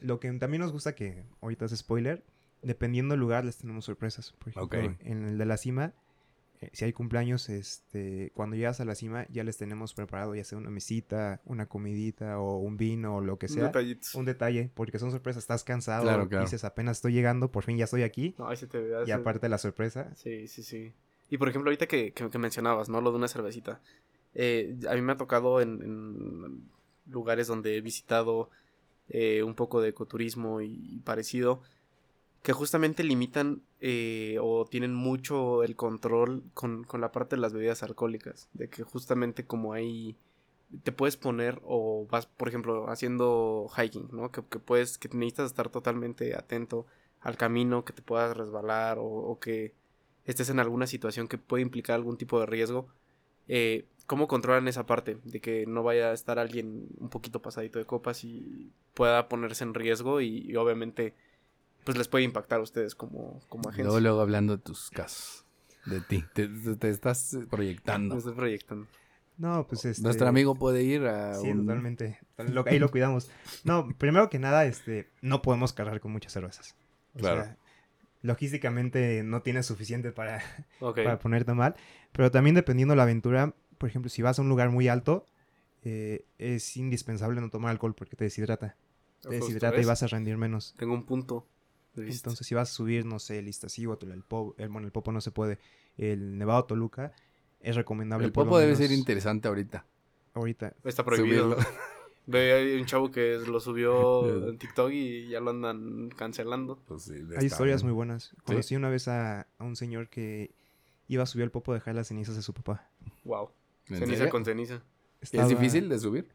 Lo 0.00 0.20
que 0.20 0.32
también 0.34 0.60
nos 0.62 0.72
gusta 0.72 0.94
que 0.94 1.26
ahorita 1.42 1.64
es 1.66 1.76
spoiler, 1.76 2.24
dependiendo 2.62 3.12
del 3.12 3.20
lugar 3.20 3.44
les 3.44 3.56
tenemos 3.58 3.84
sorpresas. 3.84 4.32
Por 4.38 4.48
ejemplo, 4.48 4.96
en 5.00 5.24
el 5.24 5.38
de 5.38 5.44
la 5.46 5.56
cima, 5.56 5.92
eh, 6.60 6.68
si 6.74 6.84
hay 6.84 6.92
cumpleaños, 6.92 7.48
este, 7.48 8.32
cuando 8.34 8.54
llegas 8.56 8.80
a 8.80 8.84
la 8.84 8.94
cima 8.94 9.26
ya 9.30 9.44
les 9.44 9.56
tenemos 9.56 9.94
preparado 9.94 10.34
ya 10.34 10.44
sea 10.44 10.58
una 10.58 10.68
mesita, 10.70 11.40
una 11.46 11.66
comidita 11.66 12.38
o 12.38 12.58
un 12.58 12.76
vino 12.76 13.16
o 13.16 13.20
lo 13.22 13.38
que 13.38 13.48
sea. 13.48 13.64
Detallitos. 13.66 14.14
Un 14.14 14.26
detalle, 14.26 14.70
porque 14.74 14.98
son 14.98 15.10
sorpresas, 15.10 15.42
estás 15.44 15.64
cansado, 15.64 16.02
Claro, 16.04 16.28
claro. 16.28 16.44
dices 16.44 16.64
apenas 16.64 16.98
estoy 16.98 17.12
llegando, 17.14 17.50
por 17.50 17.64
fin 17.64 17.78
ya 17.78 17.84
estoy 17.84 18.02
aquí. 18.02 18.34
No, 18.38 18.48
ahí 18.48 18.56
se 18.56 18.66
te 18.66 18.78
ve. 18.78 19.04
Y 19.06 19.10
aparte 19.10 19.48
la 19.48 19.58
sorpresa, 19.58 20.14
Sí, 20.16 20.46
sí, 20.48 20.62
sí. 20.62 20.92
Y 21.30 21.38
por 21.38 21.48
ejemplo, 21.48 21.68
ahorita 21.70 21.86
que, 21.86 22.12
que- 22.12 22.28
que 22.28 22.38
mencionabas, 22.38 22.88
¿no? 22.88 23.00
Lo 23.00 23.10
de 23.10 23.16
una 23.16 23.28
cervecita. 23.28 23.80
Eh, 24.34 24.76
a 24.88 24.94
mí 24.94 25.00
me 25.00 25.12
ha 25.12 25.16
tocado 25.16 25.60
en, 25.60 25.80
en 25.82 26.70
lugares 27.10 27.46
donde 27.46 27.76
he 27.76 27.80
visitado 27.80 28.50
eh, 29.08 29.42
un 29.42 29.54
poco 29.54 29.80
de 29.80 29.88
ecoturismo 29.88 30.60
y, 30.60 30.66
y 30.94 30.98
parecido, 31.00 31.62
que 32.42 32.52
justamente 32.52 33.04
limitan 33.04 33.62
eh, 33.80 34.38
o 34.40 34.64
tienen 34.64 34.94
mucho 34.94 35.62
el 35.62 35.76
control 35.76 36.42
con, 36.54 36.84
con 36.84 37.00
la 37.00 37.12
parte 37.12 37.36
de 37.36 37.42
las 37.42 37.52
bebidas 37.52 37.82
alcohólicas. 37.82 38.48
De 38.52 38.68
que 38.68 38.82
justamente 38.82 39.46
como 39.46 39.72
hay... 39.72 40.16
Te 40.84 40.92
puedes 40.92 41.16
poner 41.16 41.60
o 41.64 42.06
vas, 42.08 42.26
por 42.26 42.48
ejemplo, 42.48 42.88
haciendo 42.88 43.68
hiking, 43.76 44.08
¿no? 44.12 44.30
Que, 44.30 44.42
que 44.44 44.60
puedes, 44.60 44.98
que 44.98 45.08
necesitas 45.08 45.50
estar 45.50 45.68
totalmente 45.68 46.36
atento 46.36 46.86
al 47.20 47.36
camino, 47.36 47.84
que 47.84 47.92
te 47.92 48.02
puedas 48.02 48.36
resbalar 48.36 48.98
o, 48.98 49.04
o 49.04 49.38
que 49.40 49.74
estés 50.24 50.48
en 50.48 50.60
alguna 50.60 50.86
situación 50.86 51.28
que 51.28 51.38
puede 51.38 51.62
implicar 51.62 51.96
algún 51.96 52.16
tipo 52.16 52.38
de 52.38 52.46
riesgo, 52.46 52.86
eh, 53.48 53.86
¿cómo 54.06 54.28
controlan 54.28 54.68
esa 54.68 54.86
parte? 54.86 55.18
De 55.24 55.40
que 55.40 55.66
no 55.66 55.82
vaya 55.82 56.10
a 56.10 56.14
estar 56.14 56.38
alguien 56.38 56.88
un 56.98 57.08
poquito 57.10 57.42
pasadito 57.42 57.78
de 57.78 57.84
copas 57.84 58.22
y 58.24 58.70
pueda 58.94 59.28
ponerse 59.28 59.64
en 59.64 59.74
riesgo 59.74 60.20
y, 60.20 60.38
y 60.48 60.56
obviamente 60.56 61.14
pues 61.84 61.96
les 61.96 62.08
puede 62.08 62.24
impactar 62.24 62.60
a 62.60 62.62
ustedes 62.62 62.94
como, 62.94 63.40
como 63.48 63.68
agencia. 63.68 63.84
Luego, 63.84 64.00
luego 64.00 64.20
hablando 64.20 64.56
de 64.56 64.62
tus 64.62 64.90
casos, 64.90 65.44
de 65.84 66.00
ti, 66.00 66.24
te, 66.32 66.48
te- 66.48 66.76
te 66.76 66.90
estás 66.90 67.36
proyectando. 67.50 68.14
Me 68.14 68.18
estoy 68.18 68.34
proyectando. 68.34 68.86
no, 69.38 69.66
pues 69.66 69.84
este... 69.84 70.02
Nuestro 70.02 70.28
amigo 70.28 70.54
puede 70.54 70.82
ir 70.82 71.06
a 71.06 71.34
Sí, 71.36 71.50
un- 71.50 71.66
totalmente. 71.66 72.18
Lo- 72.38 72.64
ahí 72.66 72.78
lo 72.78 72.90
cuidamos. 72.90 73.30
No, 73.64 73.88
primero 73.98 74.28
que 74.30 74.38
nada, 74.38 74.64
este, 74.66 75.10
no 75.22 75.42
podemos 75.42 75.72
cargar 75.72 76.00
con 76.00 76.12
muchas 76.12 76.32
cervezas. 76.32 76.74
O 77.14 77.18
Claro. 77.18 77.44
sea, 77.44 77.56
logísticamente 78.22 79.22
no 79.24 79.42
tienes 79.42 79.66
suficiente 79.66 80.12
para, 80.12 80.42
para 80.80 81.18
ponerte 81.18 81.52
mal. 81.54 81.74
Pero 82.12 82.30
también 82.30 82.54
dependiendo 82.54 82.92
de 82.92 82.96
la 82.96 83.02
aventura, 83.04 83.54
por 83.78 83.88
ejemplo, 83.88 84.08
si 84.10 84.22
vas 84.22 84.38
a 84.38 84.42
un 84.42 84.48
lugar 84.48 84.70
muy 84.70 84.88
alto, 84.88 85.26
eh, 85.82 86.24
es 86.38 86.76
indispensable 86.76 87.40
no 87.40 87.50
tomar 87.50 87.70
alcohol 87.70 87.94
porque 87.94 88.16
te 88.16 88.24
deshidrata. 88.24 88.76
Te 89.20 89.28
Justo, 89.28 89.44
deshidrata 89.46 89.80
y 89.80 89.84
vas 89.84 90.02
a 90.02 90.06
rendir 90.06 90.36
menos. 90.36 90.74
Tengo 90.78 90.94
un 90.94 91.04
punto 91.04 91.46
Entonces, 91.96 92.46
si 92.46 92.54
vas 92.54 92.70
a 92.70 92.72
subir, 92.72 93.04
no 93.04 93.18
sé, 93.18 93.38
el 93.38 93.48
Iztaccíhuatl, 93.48 94.10
el 94.12 94.22
Popo, 94.22 94.54
el, 94.58 94.68
bueno, 94.68 94.86
el 94.86 94.92
Popo 94.92 95.12
no 95.12 95.20
se 95.20 95.30
puede, 95.30 95.58
el 95.98 96.38
Nevado 96.38 96.64
Toluca, 96.64 97.12
es 97.60 97.76
recomendable 97.76 98.26
El 98.26 98.32
por 98.32 98.44
lo 98.44 98.50
popo 98.50 98.58
debe 98.60 98.76
ser 98.76 98.90
interesante 98.92 99.48
ahorita. 99.48 99.84
ahorita. 100.34 100.74
Está 100.84 101.04
prohibido. 101.04 101.56
Ve, 102.26 102.52
hay 102.52 102.80
un 102.80 102.86
chavo 102.86 103.10
que 103.10 103.38
lo 103.38 103.58
subió 103.60 104.48
en 104.50 104.56
TikTok 104.58 104.92
y 104.92 105.28
ya 105.28 105.40
lo 105.40 105.50
andan 105.50 106.10
cancelando. 106.16 106.78
Pues 106.86 107.02
sí, 107.02 107.14
Hay 107.36 107.46
historias 107.46 107.82
bien. 107.82 107.88
muy 107.88 107.96
buenas. 107.96 108.34
Conocí 108.44 108.76
una 108.76 108.88
vez 108.88 109.08
a, 109.08 109.48
a 109.58 109.64
un 109.64 109.74
señor 109.74 110.08
que 110.08 110.52
iba 111.08 111.24
a 111.24 111.26
subir 111.26 111.42
al 111.44 111.50
Popo 111.50 111.72
a 111.72 111.74
dejar 111.74 111.94
las 111.96 112.06
cenizas 112.08 112.36
de 112.36 112.42
su 112.42 112.54
papá. 112.54 112.88
Wow. 113.24 113.50
¿En 113.88 113.96
Ceniza 113.96 114.16
serio? 114.18 114.30
con 114.30 114.44
ceniza. 114.44 114.74
¿Y 115.20 115.24
Estaba- 115.24 115.42
¿Es 115.42 115.48
difícil 115.50 115.88
de 115.88 115.98
subir? 115.98 116.28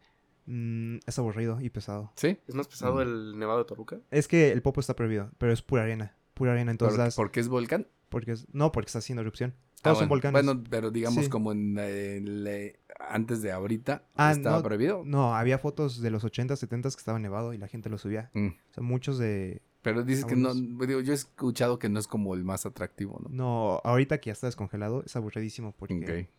Mm, 0.45 0.97
es 1.05 1.17
aburrido 1.19 1.59
y 1.61 1.69
pesado. 1.69 2.11
Sí. 2.15 2.37
¿Es 2.47 2.55
más 2.55 2.67
pesado 2.67 2.95
Mm. 2.95 3.01
el 3.01 3.39
nevado 3.39 3.59
de 3.59 3.65
Toluca? 3.65 3.99
Es 4.11 4.27
que 4.27 4.51
el 4.51 4.61
Popo 4.61 4.79
está 4.79 4.95
prohibido, 4.95 5.31
pero 5.37 5.51
es 5.51 5.61
pura 5.61 5.83
arena. 5.83 6.15
Pura 6.33 6.51
arena, 6.51 6.71
entonces 6.71 6.97
¿Por, 6.97 7.05
das- 7.05 7.15
¿Porque 7.15 7.39
es 7.39 7.47
volcán? 7.47 7.87
porque 8.09 8.31
es- 8.33 8.47
no, 8.53 8.71
porque 8.71 8.87
está 8.87 8.99
haciendo 8.99 9.21
erupción. 9.21 9.53
Ah, 9.57 9.89
Todos 9.89 9.97
son 9.99 10.07
bueno. 10.09 10.21
volcanes. 10.31 10.45
Bueno, 10.45 10.63
pero 10.69 10.91
digamos 10.91 11.25
Sí. 11.25 11.29
como 11.29 11.51
en, 11.51 11.77
el, 11.77 12.45
eh, 12.47 12.79
antes 13.09 13.41
de 13.41 13.51
ahorita 13.51 14.03
Ah, 14.15 14.31
estaba 14.31 14.57
no, 14.57 14.63
prohibido. 14.63 15.03
No, 15.05 15.35
había 15.35 15.59
fotos 15.59 16.01
de 16.01 16.09
los 16.11 16.23
80, 16.23 16.55
70 16.55 16.89
que 16.89 16.95
estaba 16.97 17.19
nevado 17.19 17.53
y 17.53 17.57
la 17.57 17.67
gente 17.67 17.89
lo 17.89 17.97
subía. 17.97 18.31
Mm. 18.33 18.47
O 18.47 18.73
sea, 18.73 18.83
muchos 18.83 19.17
de... 19.19 19.61
Pero 19.83 20.03
dices 20.03 20.23
Ah, 20.25 20.27
que 20.27 20.35
no, 20.35 20.53
digo, 20.55 21.01
yo 21.01 21.11
he 21.11 21.15
escuchado 21.15 21.77
que 21.77 21.89
no 21.89 21.99
es 21.99 22.07
como 22.07 22.33
el 22.33 22.43
más 22.43 22.65
atractivo, 22.65 23.19
¿no? 23.21 23.29
No, 23.29 23.81
ahorita 23.83 24.19
que 24.19 24.27
ya 24.29 24.33
está 24.33 24.47
descongelado, 24.47 25.03
es 25.05 25.15
aburridísimo 25.15 25.73
porque 25.77 25.93
Ok. 26.25 26.29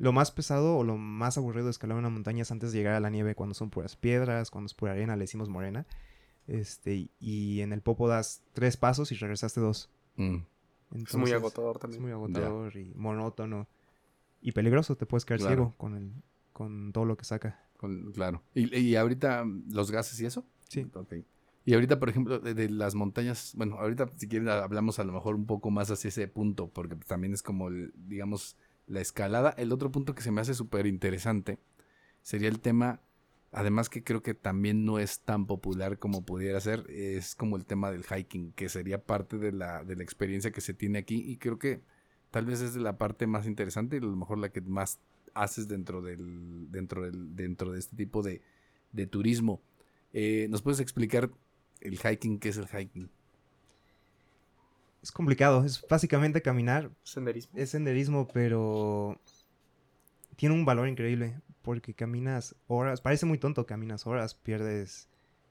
Lo 0.00 0.12
más 0.12 0.30
pesado 0.32 0.78
o 0.78 0.82
lo 0.84 0.96
más 0.96 1.36
aburrido 1.38 1.66
de 1.66 1.70
escalar 1.72 1.96
una 1.98 2.08
montaña 2.08 2.42
es 2.42 2.50
antes 2.50 2.72
de 2.72 2.78
llegar 2.78 2.94
a 2.94 3.00
la 3.00 3.10
nieve, 3.10 3.34
cuando 3.34 3.54
son 3.54 3.68
puras 3.70 3.96
piedras, 3.96 4.50
cuando 4.50 4.66
es 4.66 4.74
pura 4.74 4.92
arena, 4.92 5.14
le 5.14 5.24
decimos 5.24 5.48
morena. 5.50 5.86
Este, 6.46 7.10
y 7.20 7.60
en 7.60 7.72
el 7.72 7.82
popo 7.82 8.08
das 8.08 8.42
tres 8.54 8.76
pasos 8.76 9.12
y 9.12 9.14
regresaste 9.14 9.60
dos. 9.60 9.90
Mm, 10.16 10.38
Es 11.06 11.14
muy 11.16 11.30
agotador 11.32 11.76
Es 11.76 11.80
también. 11.82 12.02
muy 12.02 12.12
agotador 12.12 12.76
y 12.76 12.92
monótono. 12.96 13.68
Y 14.42 14.52
peligroso, 14.52 14.96
te 14.96 15.04
puedes 15.06 15.24
quedar 15.24 15.40
Claro. 15.40 15.54
ciego 15.54 15.74
con, 15.76 15.94
el, 15.96 16.12
con 16.52 16.92
todo 16.92 17.04
lo 17.04 17.16
que 17.16 17.24
saca. 17.24 17.62
con- 17.76 18.12
claro. 18.12 18.42
¿Y, 18.54 18.74
y 18.78 18.96
ahorita 18.96 19.44
los 19.70 19.90
gases 19.90 20.18
y 20.20 20.26
eso? 20.26 20.44
Sí. 20.68 20.86
Ok. 20.94 21.14
Y 21.66 21.74
ahorita, 21.74 21.98
por 22.00 22.08
ejemplo, 22.08 22.38
de, 22.38 22.54
de 22.54 22.70
las 22.70 22.94
montañas, 22.94 23.52
bueno, 23.54 23.76
ahorita 23.78 24.08
si 24.16 24.28
quieren 24.28 24.48
hablamos 24.48 24.98
a 24.98 25.04
lo 25.04 25.12
mejor 25.12 25.34
un 25.34 25.44
poco 25.46 25.70
más 25.70 25.90
hacia 25.90 26.08
ese 26.08 26.26
punto, 26.26 26.68
porque 26.68 26.96
también 26.96 27.34
es 27.34 27.42
como, 27.42 27.68
el, 27.68 27.92
digamos, 27.96 28.56
la 28.90 29.00
escalada. 29.00 29.50
El 29.50 29.72
otro 29.72 29.90
punto 29.90 30.14
que 30.14 30.22
se 30.22 30.30
me 30.30 30.40
hace 30.40 30.54
súper 30.54 30.86
interesante 30.86 31.58
sería 32.22 32.48
el 32.48 32.60
tema, 32.60 33.00
además 33.52 33.88
que 33.88 34.02
creo 34.02 34.22
que 34.22 34.34
también 34.34 34.84
no 34.84 34.98
es 34.98 35.20
tan 35.20 35.46
popular 35.46 35.98
como 35.98 36.24
pudiera 36.24 36.60
ser, 36.60 36.84
es 36.90 37.34
como 37.34 37.56
el 37.56 37.64
tema 37.64 37.90
del 37.90 38.04
hiking, 38.04 38.52
que 38.52 38.68
sería 38.68 39.04
parte 39.04 39.38
de 39.38 39.52
la, 39.52 39.84
de 39.84 39.96
la 39.96 40.02
experiencia 40.02 40.50
que 40.50 40.60
se 40.60 40.74
tiene 40.74 40.98
aquí 40.98 41.22
y 41.24 41.38
creo 41.38 41.58
que 41.58 41.82
tal 42.30 42.46
vez 42.46 42.60
es 42.60 42.76
la 42.76 42.98
parte 42.98 43.26
más 43.26 43.46
interesante 43.46 43.96
y 43.96 44.00
a 44.00 44.02
lo 44.02 44.16
mejor 44.16 44.38
la 44.38 44.50
que 44.50 44.60
más 44.60 45.00
haces 45.32 45.68
dentro 45.68 46.02
del 46.02 46.70
dentro 46.70 47.02
del 47.02 47.36
dentro 47.36 47.72
de 47.72 47.78
este 47.78 47.96
tipo 47.96 48.22
de, 48.22 48.42
de 48.92 49.06
turismo. 49.06 49.62
Eh, 50.12 50.48
¿Nos 50.50 50.62
puedes 50.62 50.80
explicar 50.80 51.30
el 51.80 51.98
hiking? 51.98 52.40
¿Qué 52.40 52.48
es 52.48 52.56
el 52.56 52.66
hiking? 52.66 53.10
Es 55.02 55.12
complicado, 55.12 55.64
es 55.64 55.84
básicamente 55.88 56.42
caminar. 56.42 56.90
Senderismo. 57.02 57.58
Es 57.58 57.70
senderismo, 57.70 58.28
pero 58.32 59.18
tiene 60.36 60.54
un 60.54 60.64
valor 60.64 60.88
increíble. 60.88 61.40
Porque 61.62 61.92
caminas 61.92 62.56
horas, 62.68 63.02
parece 63.02 63.26
muy 63.26 63.36
tonto, 63.36 63.66
caminas 63.66 64.06
horas, 64.06 64.34
pierdes, 64.34 65.10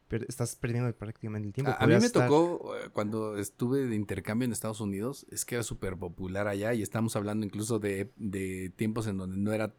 pier- 0.09 0.25
estás 0.27 0.55
perdiendo 0.55 0.91
prácticamente 0.97 1.47
el 1.47 1.53
tiempo. 1.53 1.71
A, 1.71 1.75
a 1.75 1.85
mí 1.85 1.93
me 1.93 1.99
estar- 1.99 2.27
tocó 2.27 2.75
eh, 2.75 2.89
cuando 2.91 3.37
estuve 3.37 3.85
de 3.85 3.95
intercambio 3.95 4.45
en 4.45 4.51
Estados 4.51 4.81
Unidos, 4.81 5.27
es 5.29 5.45
que 5.45 5.53
era 5.55 5.63
súper 5.63 5.97
popular 5.97 6.47
allá 6.47 6.73
y 6.73 6.81
estamos 6.81 7.15
hablando 7.15 7.45
incluso 7.45 7.77
de, 7.77 8.11
de 8.15 8.71
tiempos 8.75 9.05
en 9.05 9.17
donde 9.17 9.37
no 9.37 9.53
era, 9.53 9.75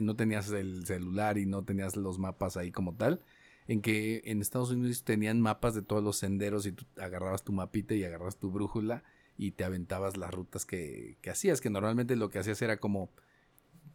no 0.00 0.16
tenías 0.16 0.50
el 0.52 0.86
celular 0.86 1.36
y 1.36 1.44
no 1.44 1.64
tenías 1.64 1.96
los 1.96 2.18
mapas 2.18 2.56
ahí 2.56 2.72
como 2.72 2.94
tal, 2.94 3.20
en 3.68 3.82
que 3.82 4.22
en 4.24 4.40
Estados 4.40 4.70
Unidos 4.70 5.04
tenían 5.04 5.38
mapas 5.42 5.74
de 5.74 5.82
todos 5.82 6.02
los 6.02 6.16
senderos 6.16 6.64
y 6.64 6.72
tú 6.72 6.86
agarrabas 6.96 7.44
tu 7.44 7.52
mapita 7.52 7.94
y 7.94 8.04
agarrabas 8.04 8.38
tu 8.38 8.50
brújula 8.50 9.04
y 9.36 9.52
te 9.52 9.64
aventabas 9.64 10.16
las 10.16 10.32
rutas 10.32 10.64
que, 10.66 11.18
que 11.20 11.30
hacías, 11.30 11.60
que 11.60 11.70
normalmente 11.70 12.16
lo 12.16 12.30
que 12.30 12.38
hacías 12.38 12.60
era 12.62 12.78
como 12.78 13.10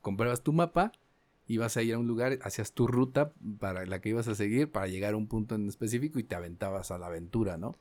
comprabas 0.01 0.43
tu 0.43 0.53
mapa, 0.53 0.91
ibas 1.47 1.77
a 1.77 1.81
ir 1.81 1.95
a 1.95 1.99
un 1.99 2.07
lugar, 2.07 2.39
hacías 2.43 2.73
tu 2.73 2.87
ruta 2.87 3.33
para 3.59 3.85
la 3.85 4.01
que 4.01 4.09
ibas 4.09 4.27
a 4.27 4.35
seguir 4.35 4.71
para 4.71 4.87
llegar 4.87 5.13
a 5.13 5.17
un 5.17 5.27
punto 5.27 5.55
en 5.55 5.67
específico 5.67 6.19
y 6.19 6.23
te 6.23 6.35
aventabas 6.35 6.91
a 6.91 6.97
la 6.97 7.07
aventura, 7.07 7.57
¿no? 7.57 7.75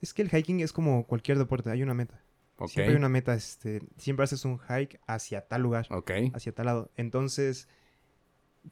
Es 0.00 0.14
que 0.14 0.22
el 0.22 0.30
hiking 0.30 0.60
es 0.60 0.72
como 0.72 1.06
cualquier 1.06 1.38
deporte, 1.38 1.70
hay 1.70 1.82
una 1.82 1.94
meta. 1.94 2.22
Siempre 2.66 2.92
hay 2.92 2.96
una 2.96 3.08
meta, 3.08 3.34
este, 3.34 3.80
siempre 3.98 4.24
haces 4.24 4.44
un 4.44 4.58
hike 4.58 5.00
hacia 5.06 5.46
tal 5.46 5.62
lugar, 5.62 5.86
hacia 6.34 6.52
tal 6.52 6.66
lado. 6.66 6.90
Entonces, 6.96 7.68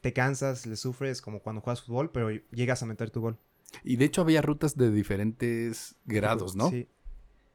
te 0.01 0.11
cansas, 0.11 0.65
le 0.65 0.75
sufres 0.75 1.21
como 1.21 1.39
cuando 1.39 1.61
juegas 1.61 1.81
fútbol, 1.81 2.11
pero 2.11 2.29
llegas 2.51 2.83
a 2.83 2.85
meter 2.85 3.09
tu 3.11 3.21
gol. 3.21 3.39
Y 3.83 3.95
de 3.95 4.05
hecho 4.05 4.21
había 4.21 4.41
rutas 4.41 4.75
de 4.75 4.91
diferentes 4.91 5.95
grados, 6.05 6.55
¿no? 6.55 6.69
Sí. 6.69 6.87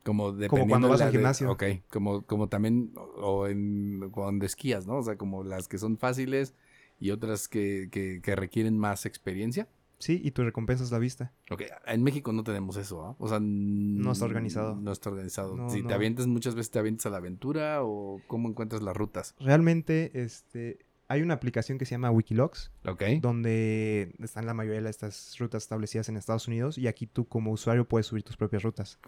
Como 0.05 0.33
dependiendo 0.33 0.69
cuando 0.73 0.88
vas 0.88 1.01
al 1.01 1.09
de- 1.12 1.19
gimnasio. 1.19 1.51
ok, 1.51 1.62
como, 1.91 2.23
como 2.23 2.49
también, 2.49 2.93
o, 2.97 3.47
en 3.47 4.11
cuando 4.11 4.45
esquías, 4.47 4.87
¿no? 4.87 4.97
O 4.97 5.03
sea, 5.03 5.17
como 5.17 5.45
las 5.45 5.69
que 5.69 5.79
son 5.79 5.97
fáciles 5.99 6.55
y 6.99 7.11
otras 7.11 7.49
que, 7.49 7.88
que, 7.91 8.21
que 8.23 8.35
requieren 8.37 8.79
más 8.79 9.07
experiencia. 9.07 9.69
Sí, 9.99 10.21
y 10.25 10.33
tu 10.33 10.43
recompensa 10.43 10.83
es 10.83 10.91
la 10.91 10.99
vista. 10.99 11.33
Ok, 11.49 11.62
en 11.87 12.03
México 12.03 12.33
no 12.33 12.43
tenemos 12.43 12.77
eso, 12.77 13.05
¿ah? 13.07 13.15
O 13.21 13.29
sea, 13.29 13.38
no 13.41 14.11
está 14.11 14.25
organizado. 14.25 14.75
No 14.75 14.91
está 14.91 15.11
organizado. 15.11 15.55
No, 15.57 15.71
si 15.71 15.83
no. 15.83 15.88
te 15.88 15.95
avientas 15.95 16.27
muchas 16.27 16.57
veces, 16.57 16.73
te 16.73 16.81
avientas 16.81 17.07
a 17.07 17.11
la 17.11 17.19
aventura 17.19 17.85
o 17.85 18.21
cómo 18.27 18.49
encuentras 18.49 18.83
las 18.83 18.97
rutas. 18.97 19.37
Realmente, 19.38 20.11
este, 20.21 20.79
hay 21.12 21.22
una 21.22 21.35
aplicación 21.35 21.79
que 21.79 21.85
se 21.85 21.90
llama 21.92 22.11
Wikilogs, 22.11 22.70
Ok. 22.87 23.03
donde 23.20 24.14
están 24.20 24.46
la 24.46 24.55
mayoría 24.55 24.81
de 24.81 24.90
estas 24.90 25.37
rutas 25.38 25.62
establecidas 25.62 26.09
en 26.09 26.16
Estados 26.16 26.48
Unidos 26.48 26.79
y 26.79 26.87
aquí 26.88 27.07
tú 27.07 27.27
como 27.29 27.53
usuario 27.53 27.87
puedes 27.87 28.07
subir 28.07 28.22
tus 28.22 28.37
propias 28.37 28.62
rutas. 28.62 28.98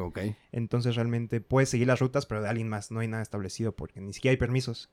Entonces 0.53 0.97
realmente 0.97 1.41
puedes 1.41 1.69
seguir 1.71 1.87
las 1.87 2.01
rutas, 2.01 2.27
pero 2.27 2.43
de 2.43 2.49
alguien 2.49 2.69
más, 2.69 2.91
no 2.91 3.01
hay 3.01 3.09
nada 3.09 3.23
establecido 3.23 3.75
porque 3.75 4.01
ni 4.01 4.13
siquiera 4.13 4.33
hay 4.33 4.37
permisos. 4.37 4.91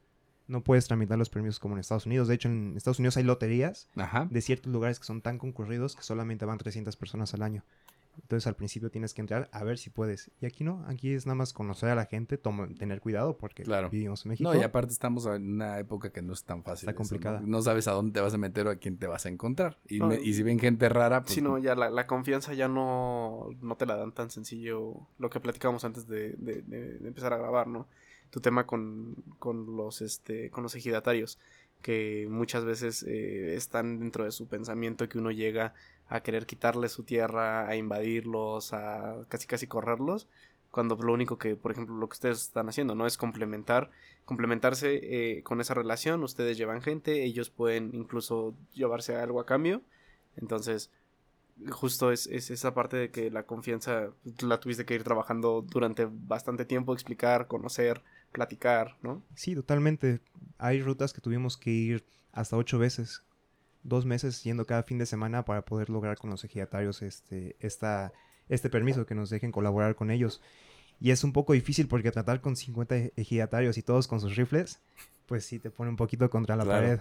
No 0.47 0.63
puedes 0.63 0.85
tramitar 0.87 1.17
los 1.17 1.29
permisos 1.29 1.59
como 1.59 1.75
en 1.75 1.79
Estados 1.79 2.05
Unidos. 2.05 2.27
De 2.27 2.33
hecho, 2.35 2.49
en 2.49 2.75
Estados 2.75 2.99
Unidos 2.99 3.15
hay 3.17 3.23
loterías 3.23 3.87
Ajá. 3.95 4.27
de 4.29 4.41
ciertos 4.41 4.71
lugares 4.73 4.99
que 4.99 5.05
son 5.05 5.21
tan 5.21 5.37
concurridos 5.37 5.95
que 5.95 6.03
solamente 6.03 6.45
van 6.45 6.57
300 6.57 6.95
personas 6.97 7.33
al 7.33 7.41
año. 7.43 7.63
Entonces 8.21 8.47
al 8.47 8.55
principio 8.55 8.89
tienes 8.89 9.13
que 9.13 9.21
entrar 9.21 9.49
a 9.51 9.63
ver 9.63 9.77
si 9.77 9.89
puedes. 9.89 10.31
Y 10.41 10.45
aquí 10.45 10.63
no, 10.63 10.83
aquí 10.87 11.13
es 11.13 11.25
nada 11.25 11.35
más 11.35 11.53
conocer 11.53 11.89
a 11.89 11.95
la 11.95 12.05
gente, 12.05 12.37
toma- 12.37 12.67
tener 12.77 13.01
cuidado 13.01 13.37
porque 13.37 13.63
Claro. 13.63 13.89
vivimos 13.89 14.25
en 14.25 14.29
México. 14.29 14.51
No, 14.53 14.59
y 14.59 14.63
aparte 14.63 14.91
estamos 14.93 15.25
en 15.25 15.53
una 15.53 15.79
época 15.79 16.11
que 16.11 16.21
no 16.21 16.33
es 16.33 16.43
tan 16.43 16.63
fácil. 16.63 16.89
Está 16.89 16.91
eso, 16.91 16.97
complicada. 16.97 17.39
¿no? 17.41 17.47
No 17.47 17.61
sabes 17.61 17.87
a 17.87 17.91
dónde 17.91 18.13
te 18.13 18.21
vas 18.21 18.33
a 18.33 18.37
meter 18.37 18.67
o 18.67 18.69
a 18.71 18.75
quién 18.75 18.97
te 18.97 19.07
vas 19.07 19.25
a 19.25 19.29
encontrar. 19.29 19.77
Y, 19.87 19.99
No, 19.99 20.07
me- 20.07 20.21
y 20.21 20.33
si 20.33 20.43
ven 20.43 20.59
gente 20.59 20.87
rara, 20.89 21.23
pues... 21.23 21.33
Si 21.35 21.41
no, 21.41 21.57
ya 21.57 21.75
la, 21.75 21.89
la 21.89 22.07
confianza 22.07 22.53
ya 22.53 22.67
no, 22.67 23.49
no 23.61 23.75
te 23.75 23.85
la 23.85 23.95
dan 23.95 24.11
tan 24.11 24.29
sencillo. 24.29 24.93
Lo 25.19 25.29
que 25.29 25.39
platicábamos 25.39 25.83
antes 25.85 26.07
de, 26.07 26.33
de- 26.37 26.61
de- 26.61 26.97
de 26.99 27.07
empezar 27.07 27.33
a 27.33 27.37
grabar, 27.37 27.67
¿no? 27.67 27.87
Tu 28.29 28.39
tema 28.39 28.65
con, 28.65 29.15
con 29.39 29.75
los 29.75 30.01
este 30.01 30.49
con 30.51 30.63
los 30.63 30.73
ejidatarios, 30.75 31.37
que 31.81 32.27
muchas 32.29 32.63
veces 32.63 33.03
eh, 33.03 33.55
están 33.55 33.99
dentro 33.99 34.23
de 34.23 34.31
su 34.31 34.47
pensamiento 34.47 35.09
que 35.09 35.17
uno 35.17 35.31
llega 35.31 35.73
a 36.11 36.21
querer 36.21 36.45
quitarle 36.45 36.89
su 36.89 37.03
tierra, 37.03 37.67
a 37.67 37.75
invadirlos, 37.77 38.73
a 38.73 39.25
casi 39.29 39.47
casi 39.47 39.65
correrlos, 39.65 40.27
cuando 40.69 40.95
lo 40.95 41.13
único 41.13 41.37
que, 41.37 41.55
por 41.55 41.71
ejemplo, 41.71 41.95
lo 41.95 42.09
que 42.09 42.15
ustedes 42.15 42.41
están 42.41 42.67
haciendo, 42.67 42.95
¿no? 42.95 43.07
Es 43.07 43.17
complementar, 43.17 43.89
complementarse 44.25 44.99
eh, 45.01 45.43
con 45.43 45.61
esa 45.61 45.73
relación, 45.73 46.21
ustedes 46.23 46.57
llevan 46.57 46.81
gente, 46.81 47.23
ellos 47.23 47.49
pueden 47.49 47.91
incluso 47.93 48.53
llevarse 48.73 49.15
algo 49.15 49.39
a 49.39 49.45
cambio, 49.45 49.81
entonces 50.35 50.91
justo 51.69 52.11
es, 52.11 52.27
es 52.27 52.51
esa 52.51 52.73
parte 52.73 52.97
de 52.97 53.09
que 53.09 53.31
la 53.31 53.43
confianza 53.43 54.09
pues, 54.23 54.43
la 54.43 54.59
tuviste 54.59 54.85
que 54.85 54.95
ir 54.95 55.03
trabajando 55.03 55.61
durante 55.61 56.09
bastante 56.09 56.65
tiempo, 56.65 56.93
explicar, 56.93 57.47
conocer, 57.47 58.01
platicar, 58.33 58.97
¿no? 59.01 59.23
Sí, 59.35 59.55
totalmente. 59.55 60.19
Hay 60.57 60.81
rutas 60.81 61.13
que 61.13 61.21
tuvimos 61.21 61.55
que 61.55 61.69
ir 61.69 62.05
hasta 62.33 62.57
ocho 62.57 62.79
veces, 62.79 63.23
dos 63.83 64.05
meses 64.05 64.43
yendo 64.43 64.65
cada 64.65 64.83
fin 64.83 64.97
de 64.97 65.05
semana 65.05 65.43
para 65.45 65.63
poder 65.63 65.89
lograr 65.89 66.17
con 66.17 66.29
los 66.29 66.43
ejidatarios 66.43 67.01
este, 67.01 67.55
esta, 67.59 68.13
este 68.49 68.69
permiso 68.69 69.05
que 69.05 69.15
nos 69.15 69.29
dejen 69.29 69.51
colaborar 69.51 69.95
con 69.95 70.11
ellos. 70.11 70.41
Y 70.99 71.11
es 71.11 71.23
un 71.23 71.33
poco 71.33 71.53
difícil 71.53 71.87
porque 71.87 72.11
tratar 72.11 72.41
con 72.41 72.55
50 72.55 72.95
ejidatarios 73.15 73.77
y 73.77 73.81
todos 73.81 74.07
con 74.07 74.19
sus 74.21 74.35
rifles, 74.35 74.79
pues 75.25 75.45
sí 75.45 75.57
te 75.59 75.71
pone 75.71 75.89
un 75.89 75.95
poquito 75.95 76.29
contra 76.29 76.55
la 76.55 76.63
Claro. 76.63 76.81
pared. 76.85 76.99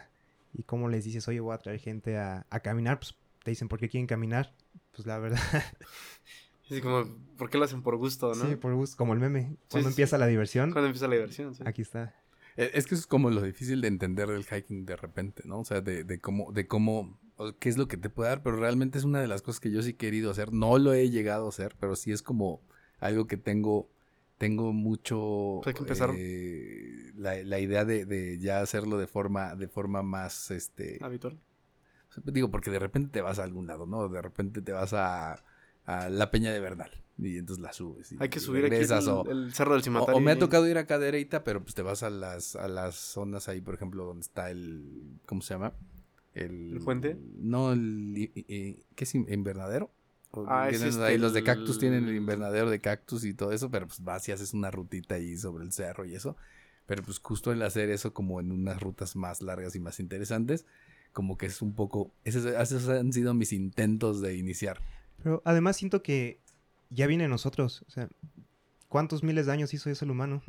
Y 0.55 0.63
como 0.63 0.89
les 0.89 1.05
dices, 1.05 1.29
oye, 1.29 1.41
voy 1.41 1.55
a 1.55 1.59
traer 1.59 1.79
gente 1.81 2.17
a, 2.19 2.47
a 2.51 2.61
caminar, 2.61 2.99
pues 2.99 3.15
te 3.45 3.51
dicen, 3.51 3.69
¿por 3.69 3.79
qué 3.79 3.89
quieren 3.89 4.07
caminar? 4.07 4.53
Pues 4.93 5.07
la 5.07 5.19
verdad, 5.19 5.39
Así 6.71 6.81
como, 6.81 7.05
¿por 7.37 7.51
qué 7.51 7.59
lo 7.59 7.65
hacen 7.65 7.83
por 7.83 7.97
gusto, 7.97 8.33
no? 8.35 8.47
sí, 8.49 8.55
por 8.57 8.73
gusto, 8.75 8.97
como 8.97 9.13
el 9.13 9.19
meme. 9.19 9.57
Cuando 9.69 9.89
sí, 9.89 9.93
empieza 9.93 10.19
la 10.19 10.27
diversión, 10.29 10.71
Cuando 10.71 10.87
empieza 10.87 11.09
la 11.09 11.15
diversión, 11.15 11.55
sí. 11.55 11.63
aquí 11.67 11.83
está. 11.83 12.15
Eh, 12.61 12.71
Es 12.75 12.87
que 12.87 12.95
eso 12.95 13.03
es 13.03 13.07
como 13.07 13.31
lo 13.31 13.43
difícil 13.43 13.81
de 13.81 13.89
entender 13.89 14.29
del 14.29 14.45
hiking 14.45 14.85
de 14.87 14.97
repente, 14.97 15.43
¿no? 15.47 15.61
O 15.61 15.65
sea, 15.65 15.81
de, 15.81 16.05
de 16.05 16.21
cómo, 16.21 16.53
de 16.53 16.67
cómo, 16.67 17.19
qué 17.59 17.69
es 17.69 17.79
lo 17.79 17.89
que 17.89 17.97
te 17.97 18.11
puede 18.11 18.31
dar, 18.31 18.43
pero 18.43 18.57
realmente 18.57 18.99
es 18.99 19.05
una 19.05 19.21
de 19.21 19.29
las 19.29 19.43
cosas 19.43 19.61
que 19.61 19.71
yo 19.71 19.83
sí 19.83 19.91
he 19.91 19.97
querido 19.97 20.31
hacer. 20.31 20.53
No 20.53 20.79
lo 20.79 20.93
he 20.93 21.11
llegado 21.11 21.47
a 21.47 21.49
hacer, 21.49 21.75
pero 21.81 21.97
sí 21.97 22.13
es 22.13 22.23
como 22.23 22.61
algo 22.99 23.27
que 23.27 23.37
tengo, 23.37 23.89
tengo 24.39 24.73
mucho 24.73 25.61
hay 25.67 25.73
que 25.75 25.81
empezar. 25.81 26.11
eh, 26.17 27.13
la, 27.17 27.43
la 27.43 27.59
idea 27.61 27.85
de, 27.85 28.05
de 28.05 28.39
ya 28.39 28.61
hacerlo 28.61 28.99
de 28.99 29.07
forma, 29.07 29.55
de 29.57 29.69
forma 29.69 30.03
más, 30.03 30.51
este, 30.51 30.99
Habitual. 31.03 31.39
digo, 32.25 32.51
porque 32.51 32.71
de 32.71 32.79
repente 32.79 33.11
te 33.11 33.21
vas 33.23 33.39
a 33.39 33.45
algún 33.45 33.67
lado, 33.67 33.87
¿no? 33.87 34.09
De 34.09 34.21
repente 34.21 34.61
te 34.63 34.73
vas 34.73 34.93
a, 34.93 35.43
a 35.87 36.09
la 36.11 36.31
Peña 36.31 36.53
de 36.53 36.61
Bernal 36.61 36.91
y 37.23 37.39
entonces 37.39 37.63
la 37.63 37.73
subes. 37.73 38.13
y- 38.13 38.17
Hay 38.21 38.29
que 38.29 38.41
subir 38.41 38.65
aquí 38.67 38.75
el, 38.77 38.93
o- 39.09 39.29
el 39.31 39.53
cerro 39.55 39.73
del 39.73 39.81
o, 39.81 39.85
cimatario. 39.85 40.17
o 40.17 40.21
me 40.21 40.33
ha 40.33 40.39
tocado 40.39 40.67
ir 40.69 40.79
a 40.79 40.87
Cadereyta, 40.87 41.45
pero 41.45 41.63
pues 41.63 41.75
te 41.75 41.83
vas 41.83 42.03
a 42.03 42.11
las, 42.11 42.57
a 42.57 42.69
las 42.69 42.95
zonas 42.97 43.49
ahí, 43.49 43.61
por 43.61 43.75
ejemplo, 43.75 44.05
donde 44.05 44.23
está 44.23 44.51
el. 44.51 45.19
¿Cómo 45.27 45.43
se 45.43 45.55
llama? 45.55 45.73
El, 46.35 46.73
¿El 46.75 46.79
puente? 46.81 47.17
No, 47.39 47.73
el. 47.73 48.31
¿Qué 48.95 49.05
es 49.05 49.15
in- 49.15 49.27
invernadero? 49.31 49.91
Ah, 50.47 50.69
es 50.71 50.81
este, 50.83 51.03
ahí 51.03 51.19
los 51.19 51.33
de 51.33 51.43
cactus 51.43 51.79
tienen 51.81 52.07
el 52.07 52.15
invernadero 52.15 52.71
de 52.71 52.79
cactus 52.81 53.25
y 53.25 53.35
todo 53.35 53.51
eso, 53.51 53.69
pero 53.69 53.89
pues 53.89 54.01
vas 54.05 54.29
y 54.29 54.33
haces 54.33 54.55
una 54.55 54.71
rutita 54.71 55.17
ahí 55.17 55.37
sobre 55.37 55.65
el 55.65 55.73
cerro 55.73 56.05
y 56.05 56.15
eso. 56.15 56.37
Pero 56.87 57.03
pues 57.03 57.19
justo 57.19 57.51
el 57.53 57.61
hacer 57.63 57.91
eso 57.91 58.15
como 58.15 58.39
en 58.41 58.53
unas 58.53 58.81
rutas 58.81 59.17
más 59.17 59.43
largas 59.43 59.75
y 59.75 59.81
más 59.81 59.99
interesantes, 59.99 60.67
como 61.13 61.37
que 61.37 61.47
es 61.47 61.61
un 61.63 61.75
poco. 61.75 62.13
Esos, 62.23 62.45
esos 62.47 62.89
han 62.89 63.13
sido 63.13 63.35
mis 63.35 63.53
intentos 63.53 64.21
de 64.21 64.37
iniciar. 64.37 64.81
Pero 65.21 65.43
además 65.45 65.77
siento 65.77 66.01
que 66.03 66.39
ya 66.91 67.07
viene 67.07 67.25
en 67.25 67.31
nosotros. 67.31 67.85
O 67.89 67.91
sea, 67.91 68.09
¿cuántos 68.89 69.23
miles 69.23 69.47
de 69.47 69.53
años 69.53 69.73
hizo 69.75 69.91
eso 69.91 70.05
el 70.05 70.11
humano? 70.11 70.43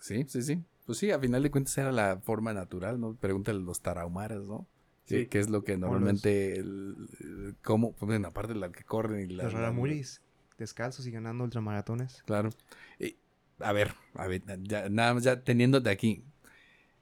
Sí, 0.00 0.24
sí, 0.28 0.42
sí. 0.42 0.62
Pues 0.84 0.98
sí, 0.98 1.10
a 1.10 1.18
final 1.18 1.42
de 1.42 1.50
cuentas 1.50 1.76
era 1.78 1.90
la 1.92 2.18
forma 2.20 2.52
natural, 2.52 3.00
¿no? 3.00 3.14
Pregúntale 3.14 3.58
a 3.58 3.62
los 3.62 3.80
tarahumaras, 3.80 4.44
¿no? 4.46 4.66
¿Qué, 5.06 5.20
Sí. 5.22 5.26
qué 5.26 5.38
es 5.40 5.50
lo 5.50 5.62
que 5.64 5.76
normalmente, 5.76 6.56
el- 6.58 7.08
el- 7.20 7.56
cómo, 7.62 7.92
pues, 7.92 8.06
bueno, 8.08 8.28
aparte 8.28 8.54
de 8.54 8.60
la 8.60 8.70
que 8.72 8.84
corren 8.84 9.28
y 9.30 9.34
la... 9.34 9.44
Los 9.44 9.52
raramuris, 9.52 10.20
descalzos 10.58 11.06
y 11.06 11.10
ganando 11.10 11.44
ultramaratones. 11.44 12.22
Claro. 12.24 12.50
Y, 12.98 13.16
a 13.60 13.72
ver, 13.72 13.94
a 14.14 14.26
ver, 14.26 14.42
ya, 14.62 14.88
nada 14.88 15.14
más 15.14 15.22
ya 15.24 15.42
teniéndote 15.42 15.90
aquí 15.90 16.24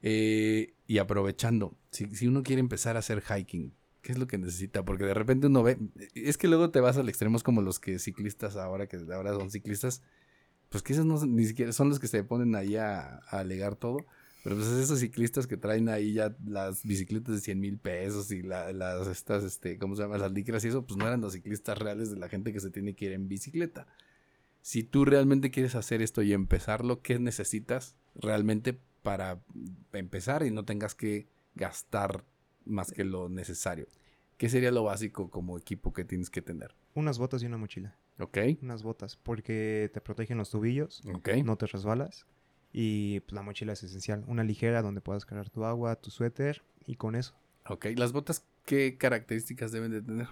eh, 0.02 0.74
y 0.86 0.98
aprovechando, 0.98 1.76
si, 1.90 2.14
si 2.14 2.26
uno 2.26 2.42
quiere 2.42 2.60
empezar 2.60 2.96
a 2.96 2.98
hacer 3.00 3.22
hiking, 3.22 3.72
¿qué 4.04 4.12
es 4.12 4.18
lo 4.18 4.26
que 4.26 4.38
necesita? 4.38 4.84
Porque 4.84 5.04
de 5.04 5.14
repente 5.14 5.48
uno 5.48 5.62
ve, 5.62 5.78
es 6.14 6.38
que 6.38 6.46
luego 6.46 6.70
te 6.70 6.80
vas 6.80 6.96
al 6.96 7.08
extremo, 7.08 7.40
como 7.40 7.62
los 7.62 7.80
que 7.80 7.98
ciclistas 7.98 8.56
ahora, 8.56 8.86
que 8.86 8.98
ahora 9.12 9.32
son 9.32 9.50
ciclistas, 9.50 10.02
pues 10.68 10.82
que 10.82 10.92
esos 10.92 11.06
no 11.06 11.24
ni 11.26 11.46
siquiera 11.46 11.72
son 11.72 11.88
los 11.88 11.98
que 11.98 12.06
se 12.06 12.22
ponen 12.22 12.54
ahí 12.54 12.76
a, 12.76 13.16
alegar 13.30 13.76
todo. 13.76 13.98
Pero 14.44 14.56
pues 14.56 14.68
esos 14.68 15.00
ciclistas 15.00 15.46
que 15.46 15.56
traen 15.56 15.88
ahí 15.88 16.12
ya 16.12 16.36
las 16.46 16.82
bicicletas 16.84 17.34
de 17.34 17.40
100 17.40 17.60
mil 17.60 17.78
pesos 17.78 18.30
y 18.30 18.42
la- 18.42 18.72
las 18.74 19.06
estas, 19.08 19.42
este, 19.42 19.78
¿cómo 19.78 19.96
se 19.96 20.02
llama? 20.02 20.18
Las 20.18 20.32
licras 20.32 20.64
y 20.64 20.68
eso, 20.68 20.84
pues 20.86 20.98
no 20.98 21.06
eran 21.06 21.22
los 21.22 21.32
ciclistas 21.32 21.78
reales 21.78 22.10
de 22.10 22.18
la 22.18 22.28
gente 22.28 22.52
que 22.52 22.60
se 22.60 22.70
tiene 22.70 22.94
que 22.94 23.06
ir 23.06 23.12
en 23.12 23.26
bicicleta 23.26 23.86
si 24.64 24.82
tú 24.82 25.04
realmente 25.04 25.50
quieres 25.50 25.74
hacer 25.74 26.00
esto 26.00 26.22
y 26.22 26.32
empezarlo, 26.32 27.02
¿qué 27.02 27.18
necesitas 27.18 27.96
realmente 28.14 28.80
para 29.02 29.42
empezar 29.92 30.42
y 30.42 30.50
no 30.50 30.64
tengas 30.64 30.94
que 30.94 31.28
gastar 31.54 32.24
más 32.64 32.92
que 32.92 33.04
lo 33.04 33.28
necesario? 33.28 33.86
¿Qué 34.36 34.48
sería 34.48 34.70
lo 34.72 34.84
básico 34.84 35.30
como 35.30 35.56
equipo 35.58 35.92
que 35.92 36.04
tienes 36.04 36.28
que 36.30 36.42
tener? 36.42 36.74
Unas 36.94 37.18
botas 37.18 37.42
y 37.42 37.46
una 37.46 37.56
mochila. 37.56 37.96
¿Ok? 38.18 38.38
Unas 38.62 38.82
botas, 38.82 39.16
porque 39.16 39.90
te 39.92 40.00
protegen 40.00 40.38
los 40.38 40.50
tobillos, 40.50 41.02
¿Ok? 41.14 41.30
no 41.44 41.56
te 41.56 41.66
resbalas. 41.66 42.26
Y 42.72 43.20
pues, 43.20 43.32
la 43.32 43.42
mochila 43.42 43.72
es 43.72 43.82
esencial. 43.84 44.24
Una 44.26 44.42
ligera 44.42 44.82
donde 44.82 45.00
puedas 45.00 45.24
cargar 45.24 45.50
tu 45.50 45.64
agua, 45.64 45.94
tu 45.96 46.10
suéter 46.10 46.62
y 46.86 46.96
con 46.96 47.14
eso. 47.14 47.34
¿Ok? 47.68 47.86
¿Las 47.96 48.12
botas 48.12 48.44
qué 48.64 48.96
características 48.98 49.70
deben 49.72 49.92
de 49.92 50.02
tener? 50.02 50.28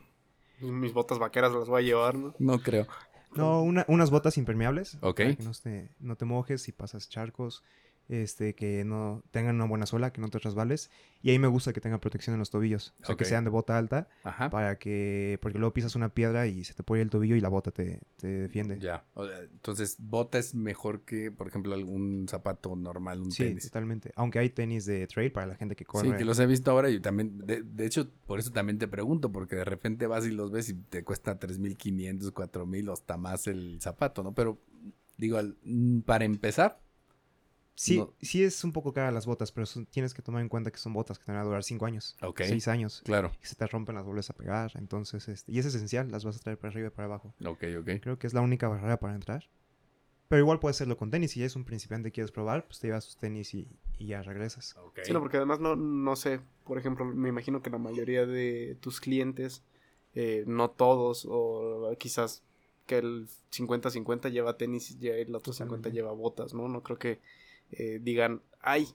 Mis 0.60 0.92
botas 0.92 1.18
vaqueras 1.18 1.52
las 1.52 1.68
voy 1.68 1.82
a 1.82 1.86
llevar, 1.86 2.16
¿no? 2.16 2.34
No 2.38 2.58
creo. 2.60 2.86
No, 3.34 3.62
una- 3.62 3.84
unas 3.88 4.10
botas 4.10 4.36
impermeables. 4.36 4.96
Ok. 5.00 5.18
Para 5.20 5.36
que 5.36 5.42
no 5.44 5.52
te, 5.52 5.88
no 6.00 6.16
te 6.16 6.24
mojes 6.24 6.62
si 6.62 6.72
pasas 6.72 7.08
charcos. 7.08 7.62
Este, 8.08 8.54
que 8.54 8.84
no 8.84 9.22
tengan 9.30 9.54
una 9.54 9.64
buena 9.66 9.86
suela, 9.86 10.12
que 10.12 10.20
no 10.20 10.28
te 10.28 10.38
resbales. 10.38 10.90
Y 11.22 11.30
ahí 11.30 11.38
me 11.38 11.46
gusta 11.48 11.72
que 11.72 11.80
tengan 11.80 12.00
protección 12.00 12.34
en 12.34 12.40
los 12.40 12.50
tobillos. 12.50 12.94
O 13.00 13.06
sea, 13.06 13.16
que 13.16 13.24
sean 13.24 13.44
de 13.44 13.50
bota 13.50 13.78
alta. 13.78 14.08
Ajá. 14.24 14.50
Para 14.50 14.76
que. 14.78 15.38
Porque 15.40 15.58
luego 15.58 15.72
pisas 15.72 15.94
una 15.94 16.08
piedra 16.10 16.46
y 16.46 16.64
se 16.64 16.74
te 16.74 16.82
puede 16.82 17.00
ir 17.00 17.04
el 17.06 17.10
tobillo 17.10 17.36
y 17.36 17.40
la 17.40 17.48
bota 17.48 17.70
te, 17.70 18.00
te 18.16 18.26
defiende. 18.26 18.78
Ya. 18.80 19.04
O 19.14 19.26
sea, 19.26 19.38
entonces, 19.40 19.96
bota 19.98 20.38
es 20.38 20.54
mejor 20.54 21.02
que, 21.02 21.30
por 21.30 21.46
ejemplo, 21.48 21.74
algún 21.74 22.26
zapato 22.28 22.76
normal, 22.76 23.20
un 23.20 23.30
Sí, 23.30 23.44
tenis. 23.44 23.64
totalmente. 23.64 24.12
Aunque 24.16 24.40
hay 24.40 24.50
tenis 24.50 24.84
de 24.84 25.06
trail 25.06 25.32
para 25.32 25.46
la 25.46 25.54
gente 25.54 25.74
que 25.76 25.84
corre. 25.84 26.10
Sí, 26.10 26.16
que 26.16 26.24
los 26.24 26.38
he 26.40 26.46
visto 26.46 26.70
ahora 26.70 26.90
y 26.90 27.00
también, 27.00 27.38
de, 27.46 27.62
de 27.62 27.86
hecho, 27.86 28.10
por 28.26 28.38
eso 28.40 28.50
también 28.50 28.78
te 28.78 28.88
pregunto, 28.88 29.32
porque 29.32 29.56
de 29.56 29.64
repente 29.64 30.06
vas 30.06 30.26
y 30.26 30.32
los 30.32 30.50
ves 30.50 30.68
y 30.68 30.74
te 30.74 31.04
cuesta 31.04 31.38
3.500, 31.38 32.32
4.000 32.32 32.88
o 32.88 32.92
hasta 32.92 33.16
más 33.16 33.46
el 33.46 33.78
zapato, 33.80 34.22
¿no? 34.22 34.34
Pero, 34.34 34.58
digo, 35.16 35.38
mm, 35.64 36.00
para 36.00 36.24
empezar, 36.24 36.80
Sí, 37.74 37.98
No. 37.98 38.12
sí 38.20 38.44
es 38.44 38.62
un 38.64 38.72
poco 38.72 38.92
cara 38.92 39.10
las 39.10 39.24
botas, 39.26 39.50
pero 39.50 39.66
son- 39.66 39.86
tienes 39.86 40.12
que 40.14 40.22
tomar 40.22 40.42
en 40.42 40.48
cuenta 40.48 40.70
que 40.70 40.78
son 40.78 40.92
botas 40.92 41.18
que 41.18 41.24
te 41.24 41.32
van 41.32 41.40
a 41.40 41.44
durar 41.44 41.64
5 41.64 41.86
años, 41.86 42.16
ok, 42.22 42.42
6 42.44 42.68
años. 42.68 43.00
claro, 43.04 43.32
Y 43.42 43.46
se 43.46 43.54
te 43.54 43.66
rompen, 43.66 43.94
las 43.94 44.04
vuelves 44.04 44.28
a 44.30 44.34
pegar. 44.34 44.72
Entonces, 44.74 45.26
este, 45.28 45.50
y 45.52 45.58
es 45.58 45.66
esencial, 45.66 46.10
las 46.10 46.24
vas 46.24 46.36
a 46.36 46.40
traer 46.40 46.58
para 46.58 46.70
arriba 46.70 46.88
y 46.88 46.90
para 46.90 47.06
abajo. 47.06 47.34
ok, 47.44 47.64
ok, 47.80 47.88
Creo 48.02 48.18
que 48.18 48.26
es 48.26 48.34
la 48.34 48.40
única 48.42 48.68
barrera 48.68 48.98
para 49.00 49.14
entrar. 49.14 49.48
Pero 50.28 50.40
igual 50.40 50.60
puedes 50.60 50.76
hacerlo 50.76 50.96
con 50.96 51.10
tenis. 51.10 51.32
Si 51.32 51.40
ya 51.40 51.46
es 51.46 51.56
un 51.56 51.64
principiante 51.64 52.08
y 52.08 52.12
quieres 52.12 52.30
probar, 52.30 52.66
pues 52.66 52.78
te 52.78 52.86
llevas 52.86 53.04
tus 53.04 53.16
tenis 53.16 53.52
y, 53.54 53.68
y 53.98 54.06
ya 54.06 54.22
regresas. 54.22 54.74
ok. 54.82 55.00
Sí, 55.04 55.12
no, 55.12 55.20
porque 55.20 55.36
además 55.38 55.60
no, 55.60 55.76
no 55.76 56.16
sé, 56.16 56.40
por 56.64 56.78
ejemplo, 56.78 57.04
me 57.04 57.28
imagino 57.28 57.62
que 57.62 57.68
la 57.70 57.78
mayoría 57.78 58.24
de 58.26 58.76
tus 58.80 59.00
clientes, 59.00 59.62
eh, 60.14 60.44
no 60.46 60.70
todos, 60.70 61.26
o 61.28 61.94
quizás 61.98 62.42
que 62.86 62.98
el 62.98 63.28
50-50 63.50 64.30
lleva 64.30 64.56
tenis 64.56 64.96
y 65.00 65.08
el 65.08 65.34
otro 65.34 65.52
50 65.52 65.88
Totalmente. 65.88 65.92
lleva 65.92 66.12
botas, 66.12 66.54
¿no? 66.54 66.68
No 66.68 66.82
creo 66.82 66.98
que 66.98 67.20
eh, 67.72 67.98
digan, 68.02 68.42
ay, 68.60 68.86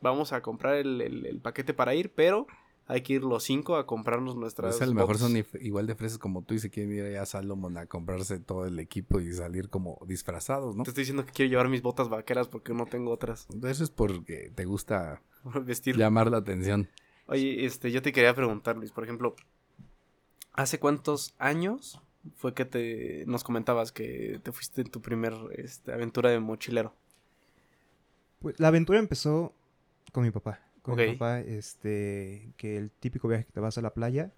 vamos 0.00 0.32
a 0.32 0.42
comprar 0.42 0.74
el, 0.76 1.00
el- 1.00 1.26
el 1.26 1.40
paquete 1.40 1.74
para 1.74 1.94
ir, 1.94 2.10
pero 2.12 2.46
hay 2.86 3.00
que 3.00 3.14
ir 3.14 3.22
los 3.24 3.42
cinco 3.44 3.76
a 3.76 3.86
comprarnos 3.86 4.36
nuestras 4.36 4.72
Pues 4.76 4.82
a 4.82 4.86
lo 4.86 4.94
mejor 4.94 5.16
botas". 5.16 5.30
son 5.32 5.62
igual 5.62 5.86
de 5.86 5.94
fresas 5.94 6.18
como 6.18 6.42
tú 6.42 6.54
y 6.54 6.58
se 6.58 6.68
quieren 6.70 6.92
ir 6.92 7.04
allá 7.04 7.22
a 7.22 7.26
Salomon 7.26 7.78
a 7.78 7.86
comprarse 7.86 8.38
todo 8.40 8.66
el 8.66 8.78
equipo 8.78 9.20
y 9.20 9.32
salir 9.32 9.70
como 9.70 9.98
disfrazados, 10.06 10.76
¿no? 10.76 10.82
Te 10.84 10.90
estoy 10.90 11.02
diciendo 11.02 11.24
que 11.24 11.32
quiero 11.32 11.50
llevar 11.50 11.68
mis 11.68 11.80
botas 11.82 12.08
vaqueras 12.10 12.48
porque 12.48 12.74
no 12.74 12.84
tengo 12.86 13.10
otras. 13.10 13.46
Eso 13.62 13.84
es 13.84 13.90
porque 13.90 14.52
te 14.54 14.64
gusta 14.66 15.22
Vestir. 15.64 15.96
llamar 15.96 16.30
la 16.30 16.36
atención. 16.38 16.88
Oye, 17.26 17.64
este, 17.64 17.90
yo 17.90 18.02
te 18.02 18.12
quería 18.12 18.34
preguntar, 18.34 18.76
Luis, 18.76 18.90
por 18.92 19.04
ejemplo, 19.04 19.34
¿hace 20.52 20.78
cuántos 20.78 21.34
años 21.38 22.00
fue 22.36 22.54
que 22.54 22.64
te 22.64 23.24
nos 23.26 23.44
comentabas 23.44 23.92
que 23.92 24.40
te 24.42 24.52
fuiste 24.52 24.82
en 24.82 24.90
tu 24.90 25.00
primer 25.00 25.34
este, 25.56 25.92
aventura 25.92 26.30
de 26.30 26.40
mochilero? 26.40 26.94
Pues 28.44 28.60
la 28.60 28.68
aventura 28.68 28.98
empezó 28.98 29.54
con 30.12 30.22
mi 30.22 30.30
papá. 30.30 30.60
Con 30.82 30.96
mi 30.96 31.12
papá, 31.14 31.40
este, 31.40 32.52
que 32.58 32.76
el 32.76 32.90
típico 32.90 33.26
viaje 33.26 33.46
que 33.46 33.52
te 33.52 33.60
vas 33.60 33.78
a 33.78 33.80
la 33.80 33.94
playa. 33.94 34.34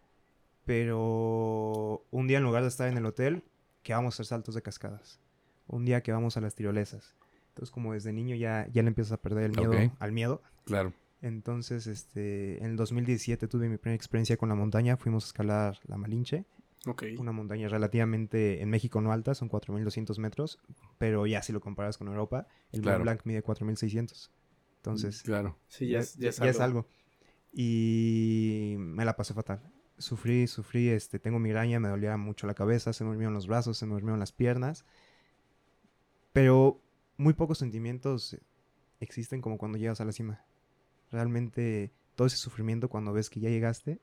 Pero 0.64 2.04
un 2.12 2.28
día 2.28 2.38
en 2.38 2.44
lugar 2.44 2.62
de 2.62 2.68
estar 2.68 2.86
en 2.86 2.96
el 2.96 3.04
hotel, 3.04 3.42
que 3.82 3.94
vamos 3.94 4.14
a 4.14 4.16
hacer 4.16 4.26
saltos 4.26 4.54
de 4.54 4.62
cascadas. 4.62 5.18
Un 5.66 5.84
día 5.84 6.04
que 6.04 6.12
vamos 6.12 6.36
a 6.36 6.40
las 6.40 6.54
tirolesas. 6.54 7.16
Entonces, 7.48 7.72
como 7.72 7.94
desde 7.94 8.12
niño 8.12 8.36
ya, 8.36 8.68
ya 8.72 8.82
le 8.82 8.88
empiezas 8.88 9.10
a 9.10 9.20
perder 9.20 9.50
el 9.50 9.56
miedo 9.56 9.72
al 9.98 10.12
miedo. 10.12 10.40
Claro. 10.66 10.92
Entonces, 11.20 11.88
este, 11.88 12.58
en 12.58 12.70
el 12.70 12.76
2017 12.76 13.48
tuve 13.48 13.68
mi 13.68 13.76
primera 13.76 13.96
experiencia 13.96 14.36
con 14.36 14.48
la 14.48 14.54
montaña. 14.54 14.96
Fuimos 14.96 15.24
a 15.24 15.26
escalar 15.26 15.80
la 15.88 15.96
Malinche. 15.96 16.44
Una 17.18 17.32
montaña 17.32 17.68
relativamente, 17.68 18.62
en 18.62 18.70
México 18.70 19.00
no 19.00 19.12
alta, 19.12 19.34
son 19.34 19.48
4.200 19.48 20.18
metros. 20.18 20.58
Pero 20.98 21.26
ya 21.26 21.42
si 21.42 21.52
lo 21.52 21.60
comparas 21.60 21.98
con 21.98 22.08
Europa, 22.08 22.46
el 22.72 22.82
Claro. 22.82 22.98
Mont 22.98 23.04
Blanc 23.04 23.20
mide 23.24 23.42
4.600. 23.42 24.30
Entonces, 24.76 25.22
Claro. 25.22 25.58
Sí, 25.68 25.88
ya, 25.88 25.98
es- 25.98 26.14
ya 26.16 26.28
es 26.28 26.38
ya 26.38 26.46
es 26.50 26.60
algo. 26.60 26.80
algo. 26.80 26.88
Y 27.52 28.76
me 28.78 29.04
la 29.04 29.16
pasé 29.16 29.34
fatal. 29.34 29.60
Sufrí, 29.98 30.46
sufrí, 30.46 30.90
este, 30.90 31.18
tengo 31.18 31.38
migraña, 31.38 31.80
me 31.80 31.88
dolía 31.88 32.16
mucho 32.18 32.46
la 32.46 32.54
cabeza, 32.54 32.92
se 32.92 33.02
me 33.02 33.08
durmieron 33.10 33.32
los 33.34 33.46
brazos, 33.46 33.78
se 33.78 33.86
me 33.86 33.94
durmieron 33.94 34.20
las 34.20 34.32
piernas. 34.32 34.84
Pero 36.32 36.82
muy 37.16 37.32
pocos 37.34 37.58
sentimientos 37.58 38.36
existen 39.00 39.40
como 39.40 39.58
cuando 39.58 39.78
llegas 39.78 40.00
a 40.00 40.04
la 40.04 40.12
cima. 40.12 40.44
Realmente 41.10 41.92
todo 42.14 42.26
ese 42.26 42.36
sufrimiento 42.36 42.88
cuando 42.88 43.12
ves 43.12 43.30
que 43.30 43.40
ya 43.40 43.48
llegaste, 43.48 44.00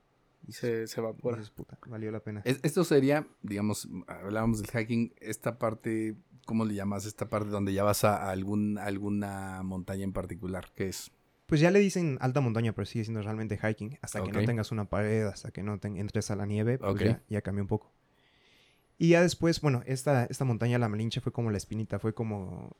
Se, 0.49 0.87
se 0.87 0.99
evapora. 0.99 1.37
dices, 1.37 1.51
puta, 1.51 1.77
valió 1.87 2.11
la 2.11 2.19
pena. 2.19 2.41
Es- 2.45 2.59
Esto 2.63 2.83
sería, 2.83 3.27
digamos, 3.41 3.87
hablábamos 4.07 4.61
del 4.61 4.69
hiking, 4.71 5.13
esta 5.19 5.57
parte, 5.57 6.15
¿cómo 6.45 6.65
le 6.65 6.73
llamas? 6.75 7.05
Esta 7.05 7.29
parte 7.29 7.49
donde 7.49 7.73
ya 7.73 7.83
vas 7.83 8.03
a 8.03 8.29
algún, 8.29 8.77
alguna 8.77 9.61
montaña 9.63 10.03
en 10.03 10.13
particular, 10.13 10.67
¿qué 10.75 10.89
es? 10.89 11.11
Pues 11.45 11.61
ya 11.61 11.71
le 11.71 11.79
dicen 11.79 12.17
alta 12.21 12.41
montaña, 12.41 12.73
pero 12.73 12.85
sigue 12.85 13.03
siendo 13.05 13.21
realmente 13.21 13.57
hiking. 13.57 13.97
Hasta 14.01 14.19
que 14.25 14.31
no 14.31 14.39
tengas 14.47 14.71
una 14.71 14.85
pared, 14.85 15.25
hasta 15.27 15.51
que 15.51 15.61
no 15.63 15.77
te 15.79 15.87
entres 15.87 16.31
a 16.31 16.35
la 16.35 16.45
nieve, 16.45 16.77
pues 16.77 16.89
ya, 17.09 17.23
ya 17.29 17.41
cambia 17.41 17.61
un 17.63 17.67
poco. 17.67 17.91
Y 18.97 19.09
ya 19.09 19.21
después, 19.21 19.59
bueno, 19.61 19.81
esta, 19.85 20.25
esta 20.25 20.45
montaña, 20.45 20.77
la 20.79 20.87
Malinche, 20.89 21.19
fue 21.21 21.31
como 21.31 21.51
la 21.51 21.57
espinita, 21.57 21.99
fue 21.99 22.13
como, 22.13 22.75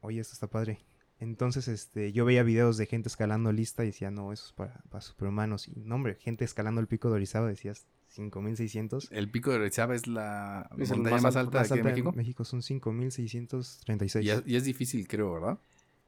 oye, 0.00 0.20
esto 0.20 0.34
está 0.34 0.46
padre. 0.46 0.78
Entonces, 1.18 1.68
este, 1.68 2.12
yo 2.12 2.24
veía 2.24 2.42
videos 2.42 2.76
de 2.76 2.86
gente 2.86 3.08
escalando 3.08 3.50
lista 3.50 3.84
y 3.84 3.86
decía, 3.86 4.10
no, 4.10 4.32
eso 4.32 4.46
es 4.46 4.52
para, 4.52 4.82
para 4.90 5.00
superhumanos. 5.00 5.68
Y 5.68 5.72
no, 5.76 5.94
hombre, 5.94 6.16
gente 6.16 6.44
escalando 6.44 6.80
el 6.80 6.88
pico 6.88 7.08
de 7.08 7.14
Orizaba, 7.14 7.48
decías 7.48 7.86
5600. 8.08 9.08
El 9.12 9.30
pico 9.30 9.50
de 9.50 9.56
Orizaba 9.58 9.94
es 9.94 10.06
la 10.06 10.68
Es 10.78 10.90
montaña 10.90 11.20
más 11.20 11.36
alta 11.36 11.58
de 11.58 11.64
aquí 11.64 11.72
alta 11.72 11.76
en 11.76 11.84
México. 11.84 12.12
México 12.12 12.44
son 12.44 12.62
5636. 12.62 14.24
Y 14.24 14.30
es, 14.30 14.42
y 14.46 14.56
es 14.56 14.64
difícil, 14.64 15.08
creo, 15.08 15.32
¿verdad? 15.32 15.58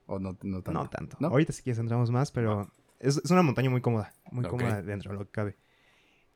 O 0.07 0.19
no, 0.19 0.37
no 0.43 0.63
tanto. 0.63 0.73
No 0.73 0.91
tanto. 0.91 1.17
¿No? 1.21 1.29
Ahorita 1.29 1.53
si 1.53 1.63
quieres 1.63 1.79
entramos 1.79 2.11
más, 2.11 2.31
pero 2.31 2.71
es, 2.99 3.21
es 3.23 3.31
una 3.31 3.43
montaña 3.43 3.71
muy 3.71 3.81
cómoda, 3.81 4.13
muy 4.31 4.45
cómoda 4.45 4.83
dentro 4.83 5.13
de 5.13 5.19
lo 5.19 5.25
que 5.25 5.31
cabe. 5.31 5.57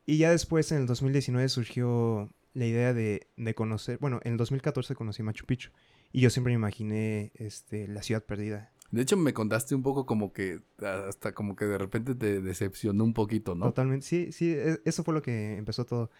Y 0.05 0.17
ya 0.17 0.31
después, 0.31 0.71
en 0.71 0.79
el 0.79 0.85
2019, 0.85 1.47
surgió 1.49 2.29
la 2.53 2.65
idea 2.65 2.93
de, 2.93 3.27
de 3.37 3.55
conocer, 3.55 3.97
bueno, 3.99 4.19
en 4.23 4.33
el 4.33 4.37
2014 4.37 4.95
conocí 4.95 5.23
Machu 5.23 5.45
Picchu. 5.45 5.71
Y 6.13 6.21
yo 6.21 6.29
siempre 6.29 6.51
me 6.51 6.55
imaginé 6.55 7.31
este, 7.35 7.87
la 7.89 8.01
ciudad 8.03 8.23
perdida. 8.23 8.71
De 8.91 9.01
hecho, 9.01 9.17
me 9.17 9.33
contaste 9.33 9.73
un 9.73 9.81
poco 9.81 10.05
como 10.05 10.31
que 10.31 10.61
hasta 10.79 11.33
como 11.33 11.55
que 11.55 11.65
de 11.65 11.77
repente 11.79 12.13
te 12.13 12.39
decepcionó 12.41 13.03
un 13.03 13.13
poquito, 13.13 13.55
¿no? 13.55 13.65
Totalmente, 13.65 14.05
sí, 14.05 14.31
sí, 14.31 14.51
e- 14.51 14.79
eso 14.85 15.03
fue 15.03 15.15
lo 15.15 15.21
que 15.23 15.57
empezó 15.57 15.85
todo. 15.85 16.11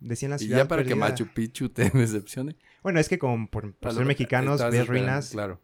Decían 0.00 0.30
la 0.30 0.36
Y 0.36 0.40
ciudad 0.40 0.56
ya 0.58 0.68
para 0.68 0.82
que. 0.84 0.94
Machu 0.94 1.26
Picchu 1.28 1.68
te 1.68 1.90
decepcione. 1.94 2.56
Bueno, 2.82 2.98
es 3.00 3.08
que 3.10 3.18
como 3.18 3.46
por, 3.50 3.74
ser 3.92 4.06
mexicanos, 4.06 4.62
ves 4.70 4.86
ruinas, 4.86 5.30
Claro. 5.30 5.60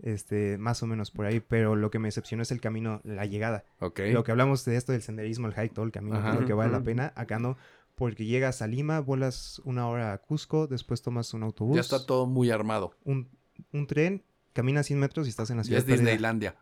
este, 0.00 0.58
más 0.58 0.80
o 0.84 0.86
menos 0.86 1.10
por 1.10 1.26
ahí, 1.26 1.40
pero 1.40 1.74
lo 1.74 1.90
que 1.90 1.98
me 1.98 2.06
decepcionó 2.08 2.42
es 2.44 2.52
el 2.52 2.60
camino, 2.60 3.00
la 3.02 3.26
llegada. 3.26 3.64
Ok. 3.80 4.00
Lo 4.12 4.22
que 4.22 4.30
hablamos 4.30 4.64
de 4.64 4.76
esto 4.76 4.92
del 4.92 5.02
senderismo, 5.02 5.48
el 5.48 5.54
hike, 5.54 5.72
todo 5.74 5.84
el 5.84 5.90
camino, 5.92 6.16
Ajá. 6.18 6.34
lo 6.38 6.46
que 6.46 6.52
vale 6.52 6.70
la 6.70 6.82
pena, 6.84 7.12
acá 7.16 7.38
no, 7.40 7.56
porque 7.96 8.24
llegas 8.26 8.62
a 8.62 8.66
Lima, 8.68 9.00
vuelas 9.00 9.60
una 9.64 9.88
hora 9.88 10.12
a 10.12 10.18
Cusco, 10.18 10.66
después 10.68 11.02
tomas 11.02 11.34
un 11.34 11.42
autobús, 11.42 11.74
Ya 11.74 11.80
está 11.80 12.06
todo 12.06 12.26
muy 12.26 12.50
armado. 12.50 12.94
un, 13.04 13.28
un 13.72 13.86
tren, 13.88 14.22
caminas 14.52 14.86
100 14.86 15.00
metros 15.00 15.26
y 15.26 15.30
estás 15.30 15.50
en 15.50 15.56
la 15.56 15.62
Ya 15.64 15.66
ciudad. 15.66 15.78
es 15.80 15.84
perdida. 15.86 16.02
Disneylandia. 16.04 16.56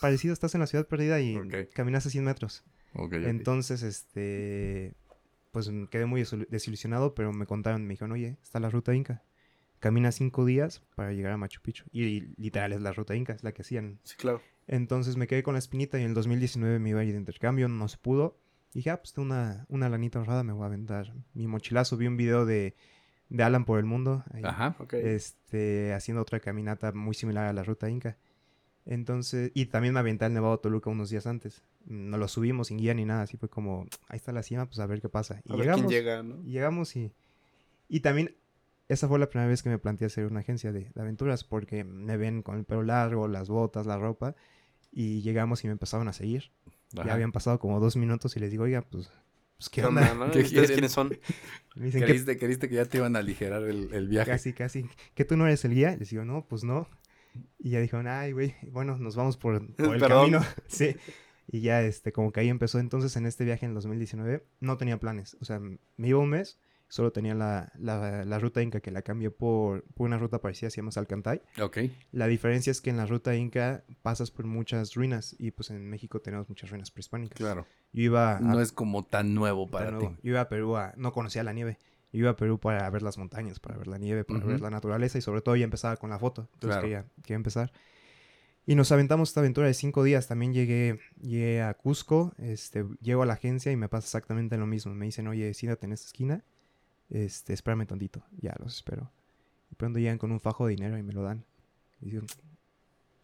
parecido, 0.00 0.32
estás 0.32 0.54
en 0.54 0.60
la 0.60 0.66
ciudad 0.66 0.86
perdida 0.88 1.20
y 1.20 1.36
Ok. 1.36 1.54
caminas 1.74 2.06
a 2.06 2.10
100 2.10 2.24
metros. 2.24 2.64
Entonces, 3.10 3.82
este, 3.82 4.94
pues 5.50 5.70
quedé 5.90 6.06
muy 6.06 6.22
desil- 6.22 6.46
desilusionado, 6.48 7.14
pero 7.14 7.32
me 7.32 7.46
contaron, 7.46 7.82
me 7.84 7.90
dijeron, 7.94 8.12
oye, 8.12 8.36
está 8.42 8.58
la 8.60 8.68
ruta 8.70 8.94
Inca. 8.94 9.22
Camina 9.80 10.12
cinco 10.12 10.44
días 10.44 10.82
para 10.94 11.12
llegar 11.12 11.32
a 11.32 11.36
Machu 11.36 11.60
Picchu. 11.60 11.84
Y, 11.90 12.20
literal 12.40 12.72
es 12.72 12.80
la 12.80 12.92
ruta 12.92 13.16
Inca, 13.16 13.32
es 13.32 13.42
la 13.42 13.52
que 13.52 13.62
hacían. 13.62 13.98
Sí, 14.04 14.14
claro. 14.16 14.40
Entonces 14.68 15.16
me 15.16 15.26
quedé 15.26 15.42
con 15.42 15.54
la 15.54 15.58
espinita 15.58 15.98
y 15.98 16.02
en 16.02 16.08
el 16.10 16.14
2019 16.14 16.78
me 16.78 16.90
iba 16.90 17.00
a 17.00 17.04
ir 17.04 17.12
de 17.12 17.18
intercambio, 17.18 17.66
no 17.68 17.88
se 17.88 17.98
pudo. 17.98 18.36
Y 18.72 18.78
dije, 18.78 18.90
ah, 18.90 18.96
pues 18.98 19.12
tengo 19.12 19.26
una, 19.26 19.66
una 19.68 19.88
lanita 19.88 20.18
honrada, 20.18 20.42
me 20.44 20.52
voy 20.52 20.62
a 20.62 20.66
aventar 20.66 21.12
mi 21.34 21.46
mochilazo. 21.46 21.96
Vi 21.96 22.06
un 22.06 22.16
video 22.16 22.46
de, 22.46 22.74
de 23.28 23.42
Alan 23.42 23.64
por 23.64 23.78
el 23.78 23.84
mundo. 23.84 24.24
ahí, 24.32 24.42
Ajá. 24.44 24.76
Ok. 24.78 24.94
este, 24.94 25.92
haciendo 25.92 26.22
otra 26.22 26.40
caminata 26.40 26.92
muy 26.92 27.14
similar 27.14 27.46
a 27.46 27.52
la 27.52 27.62
ruta 27.64 27.90
Inca. 27.90 28.16
Entonces, 28.84 29.52
y 29.54 29.66
también 29.66 29.94
me 29.94 30.00
aventé 30.00 30.24
al 30.24 30.32
Nevado 30.34 30.58
Toluca 30.58 30.90
unos 30.90 31.10
días 31.10 31.26
antes. 31.26 31.62
No 31.84 32.16
lo 32.16 32.28
subimos 32.28 32.68
sin 32.68 32.78
guía 32.78 32.94
ni 32.94 33.04
nada, 33.04 33.22
así 33.22 33.36
fue 33.36 33.48
como, 33.48 33.86
ahí 34.08 34.16
está 34.16 34.32
la 34.32 34.42
cima, 34.42 34.66
pues 34.66 34.78
a 34.80 34.86
ver 34.86 35.00
qué 35.00 35.08
pasa. 35.08 35.40
Y 35.44 35.52
a 35.52 35.56
ver 35.56 35.66
llegamos, 35.66 35.86
quién 35.86 36.00
llega, 36.00 36.22
¿no? 36.22 36.42
y 36.42 36.50
llegamos 36.52 36.96
y, 36.96 37.12
y 37.88 38.00
también 38.00 38.36
esa 38.88 39.06
fue 39.06 39.18
la 39.18 39.28
primera 39.28 39.48
vez 39.48 39.62
que 39.62 39.68
me 39.68 39.78
planteé 39.78 40.06
hacer 40.06 40.26
una 40.26 40.40
agencia 40.40 40.72
de, 40.72 40.90
de 40.94 41.00
aventuras 41.00 41.44
porque 41.44 41.84
me 41.84 42.16
ven 42.16 42.42
con 42.42 42.56
el 42.58 42.64
pelo 42.64 42.82
largo, 42.82 43.28
las 43.28 43.48
botas, 43.48 43.86
la 43.86 43.98
ropa 43.98 44.34
y 44.90 45.22
llegamos 45.22 45.62
y 45.64 45.68
me 45.68 45.72
empezaron 45.72 46.08
a 46.08 46.12
seguir. 46.12 46.50
Ajá. 46.96 47.06
Ya 47.06 47.14
habían 47.14 47.32
pasado 47.32 47.58
como 47.58 47.80
dos 47.80 47.96
minutos 47.96 48.36
y 48.36 48.40
les 48.40 48.50
digo, 48.50 48.64
oiga, 48.64 48.82
pues, 48.82 49.10
pues 49.56 49.70
¿qué 49.70 49.80
¿Qué 49.80 49.86
onda? 49.86 50.14
no? 50.14 50.30
¿Qué 50.30 50.40
¿Ustedes 50.40 50.50
quieren? 50.50 50.70
quiénes 50.70 50.92
son? 50.92 51.08
Me 51.76 51.86
dicen, 51.86 52.00
¿qué 52.00 52.06
¿Creíste, 52.06 52.38
creíste 52.38 52.68
que 52.68 52.74
ya 52.74 52.84
te 52.84 52.98
iban 52.98 53.16
a 53.16 53.20
aligerar 53.20 53.62
el, 53.64 53.92
el 53.92 54.08
viaje? 54.08 54.30
Casi, 54.30 54.52
casi. 54.52 54.86
¿Que 55.14 55.24
tú 55.24 55.36
no 55.36 55.46
eres 55.46 55.64
el 55.64 55.74
guía? 55.74 55.96
Les 55.96 56.10
digo, 56.10 56.24
no, 56.24 56.46
pues 56.46 56.64
no. 56.64 56.88
Y 57.58 57.70
ya 57.70 57.80
dijeron, 57.80 58.06
ay, 58.08 58.32
güey, 58.32 58.54
bueno, 58.70 58.98
nos 58.98 59.16
vamos 59.16 59.36
por, 59.36 59.66
por 59.76 59.94
el 59.94 60.02
camino. 60.02 60.40
sí. 60.66 60.96
Y 61.50 61.60
ya, 61.60 61.82
este, 61.82 62.12
como 62.12 62.32
que 62.32 62.40
ahí 62.40 62.48
empezó. 62.48 62.78
Entonces, 62.78 63.16
en 63.16 63.26
este 63.26 63.44
viaje 63.44 63.66
en 63.66 63.74
2019, 63.74 64.44
no 64.60 64.76
tenía 64.76 64.98
planes. 64.98 65.36
O 65.40 65.44
sea, 65.44 65.60
me 65.60 66.08
iba 66.08 66.18
un 66.18 66.30
mes, 66.30 66.58
solo 66.92 67.10
tenía 67.10 67.34
la, 67.34 67.72
la, 67.78 68.22
la 68.26 68.38
ruta 68.38 68.60
Inca 68.60 68.80
que 68.80 68.90
la 68.90 69.00
cambié 69.00 69.30
por, 69.30 69.82
por 69.94 70.06
una 70.06 70.18
ruta 70.18 70.42
parecida, 70.42 70.68
se 70.68 70.76
llama 70.76 70.90
Salcantay. 70.90 71.40
Ok. 71.58 71.78
La 72.10 72.26
diferencia 72.26 72.70
es 72.70 72.82
que 72.82 72.90
en 72.90 72.98
la 72.98 73.06
ruta 73.06 73.34
Inca 73.34 73.82
pasas 74.02 74.30
por 74.30 74.44
muchas 74.44 74.92
ruinas 74.94 75.34
y 75.38 75.52
pues 75.52 75.70
en 75.70 75.88
México 75.88 76.20
tenemos 76.20 76.50
muchas 76.50 76.68
ruinas 76.68 76.90
prehispánicas. 76.90 77.38
Claro. 77.38 77.66
Yo 77.94 78.02
iba 78.02 78.36
a, 78.36 78.40
No 78.40 78.60
es 78.60 78.72
como 78.72 79.06
tan 79.06 79.34
nuevo 79.34 79.70
para 79.70 79.90
nuevo, 79.90 80.10
ti. 80.10 80.16
Yo 80.22 80.30
iba 80.32 80.42
a 80.42 80.48
Perú, 80.50 80.76
a- 80.76 80.92
no 80.98 81.12
conocía 81.12 81.42
la 81.42 81.54
nieve. 81.54 81.78
Yo 82.12 82.18
iba 82.18 82.30
a 82.32 82.36
Perú 82.36 82.60
para 82.60 82.90
ver 82.90 83.00
las 83.00 83.16
montañas, 83.16 83.58
para 83.58 83.78
ver 83.78 83.86
la 83.86 83.96
nieve, 83.96 84.24
para 84.24 84.40
Ujú. 84.40 84.48
ver 84.48 84.60
la 84.60 84.68
naturaleza 84.68 85.16
y 85.16 85.22
sobre 85.22 85.40
todo 85.40 85.56
ya 85.56 85.64
empezaba 85.64 85.96
con 85.96 86.10
la 86.10 86.18
foto. 86.18 86.42
Entonces 86.52 86.76
Claro. 86.76 86.82
quería, 86.82 87.06
quería 87.22 87.36
empezar. 87.36 87.72
Y 88.66 88.74
nos 88.74 88.92
aventamos 88.92 89.30
esta 89.30 89.40
aventura 89.40 89.66
de 89.66 89.72
cinco 89.72 90.04
días. 90.04 90.28
También 90.28 90.52
llegué, 90.52 91.00
llegué 91.22 91.62
a 91.62 91.72
Cusco, 91.72 92.34
este, 92.36 92.84
llego 93.00 93.22
a 93.22 93.26
la 93.26 93.32
agencia 93.32 93.72
y 93.72 93.76
me 93.76 93.88
pasa 93.88 94.06
exactamente 94.08 94.58
lo 94.58 94.66
mismo. 94.66 94.94
Me 94.94 95.06
dicen, 95.06 95.26
oye, 95.26 95.54
siéntate 95.54 95.86
en 95.86 95.92
esta 95.92 96.06
esquina, 96.06 96.44
este, 97.12 97.52
espérame 97.52 97.86
tantito. 97.86 98.24
Ya, 98.40 98.54
los 98.58 98.74
espero. 98.76 99.10
Y 99.70 99.74
pronto 99.74 99.98
llegan 99.98 100.18
con 100.18 100.32
un 100.32 100.40
fajo 100.40 100.66
de 100.66 100.74
dinero 100.74 100.98
y 100.98 101.02
me 101.02 101.12
lo 101.12 101.22
dan. 101.22 101.44
Y 102.00 102.10
digo, 102.10 102.24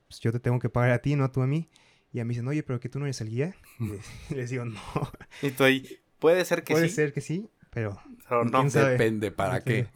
pues 0.06 0.20
yo 0.20 0.32
te 0.32 0.40
tengo 0.40 0.58
que 0.58 0.68
pagar 0.68 0.90
a 0.92 0.98
ti, 1.00 1.16
no 1.16 1.30
tú 1.30 1.42
a 1.42 1.46
mí. 1.46 1.68
Y 2.12 2.20
a 2.20 2.24
mí 2.24 2.30
dicen, 2.30 2.48
oye, 2.48 2.62
pero 2.62 2.80
que 2.80 2.88
tú 2.88 2.98
no 2.98 3.06
eres 3.06 3.20
el 3.20 3.30
guía. 3.30 3.54
Y 4.30 4.34
les, 4.34 4.50
digo, 4.50 4.64
no, 4.64 4.80
Y 5.42 5.50
tú 5.50 5.64
ahí, 5.64 5.98
puede 6.18 6.44
ser 6.44 6.64
que 6.64 6.74
puede 6.74 6.88
sí, 6.88 6.94
ser 6.94 7.12
que 7.12 7.20
sí, 7.20 7.50
pero 7.70 8.00
pero 8.28 8.44
no. 8.44 8.64
Depende 8.64 9.30
para 9.30 9.62
qué. 9.62 9.88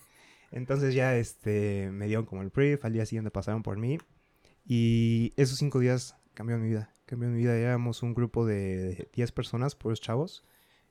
Entonces- 0.50 0.94
ya 0.94 1.16
este, 1.16 1.90
me 1.90 2.06
dieron 2.06 2.26
como 2.26 2.42
el 2.42 2.50
brief, 2.50 2.84
al 2.84 2.92
día 2.92 3.06
siguiente 3.06 3.30
pasaron 3.30 3.62
por 3.62 3.78
mí 3.78 3.98
y 4.66 5.32
esos 5.36 5.58
cinco 5.58 5.78
días 5.80 6.16
cambiaron 6.34 6.62
mi 6.62 6.70
vida. 6.70 6.92
Cambió 7.06 7.28
mi 7.28 7.38
vida, 7.38 7.56
éramos 7.56 8.02
un 8.02 8.14
grupo 8.14 8.46
de 8.46 9.08
10 9.14 9.32
personas, 9.32 9.74
puros 9.74 10.00
chavos. 10.00 10.44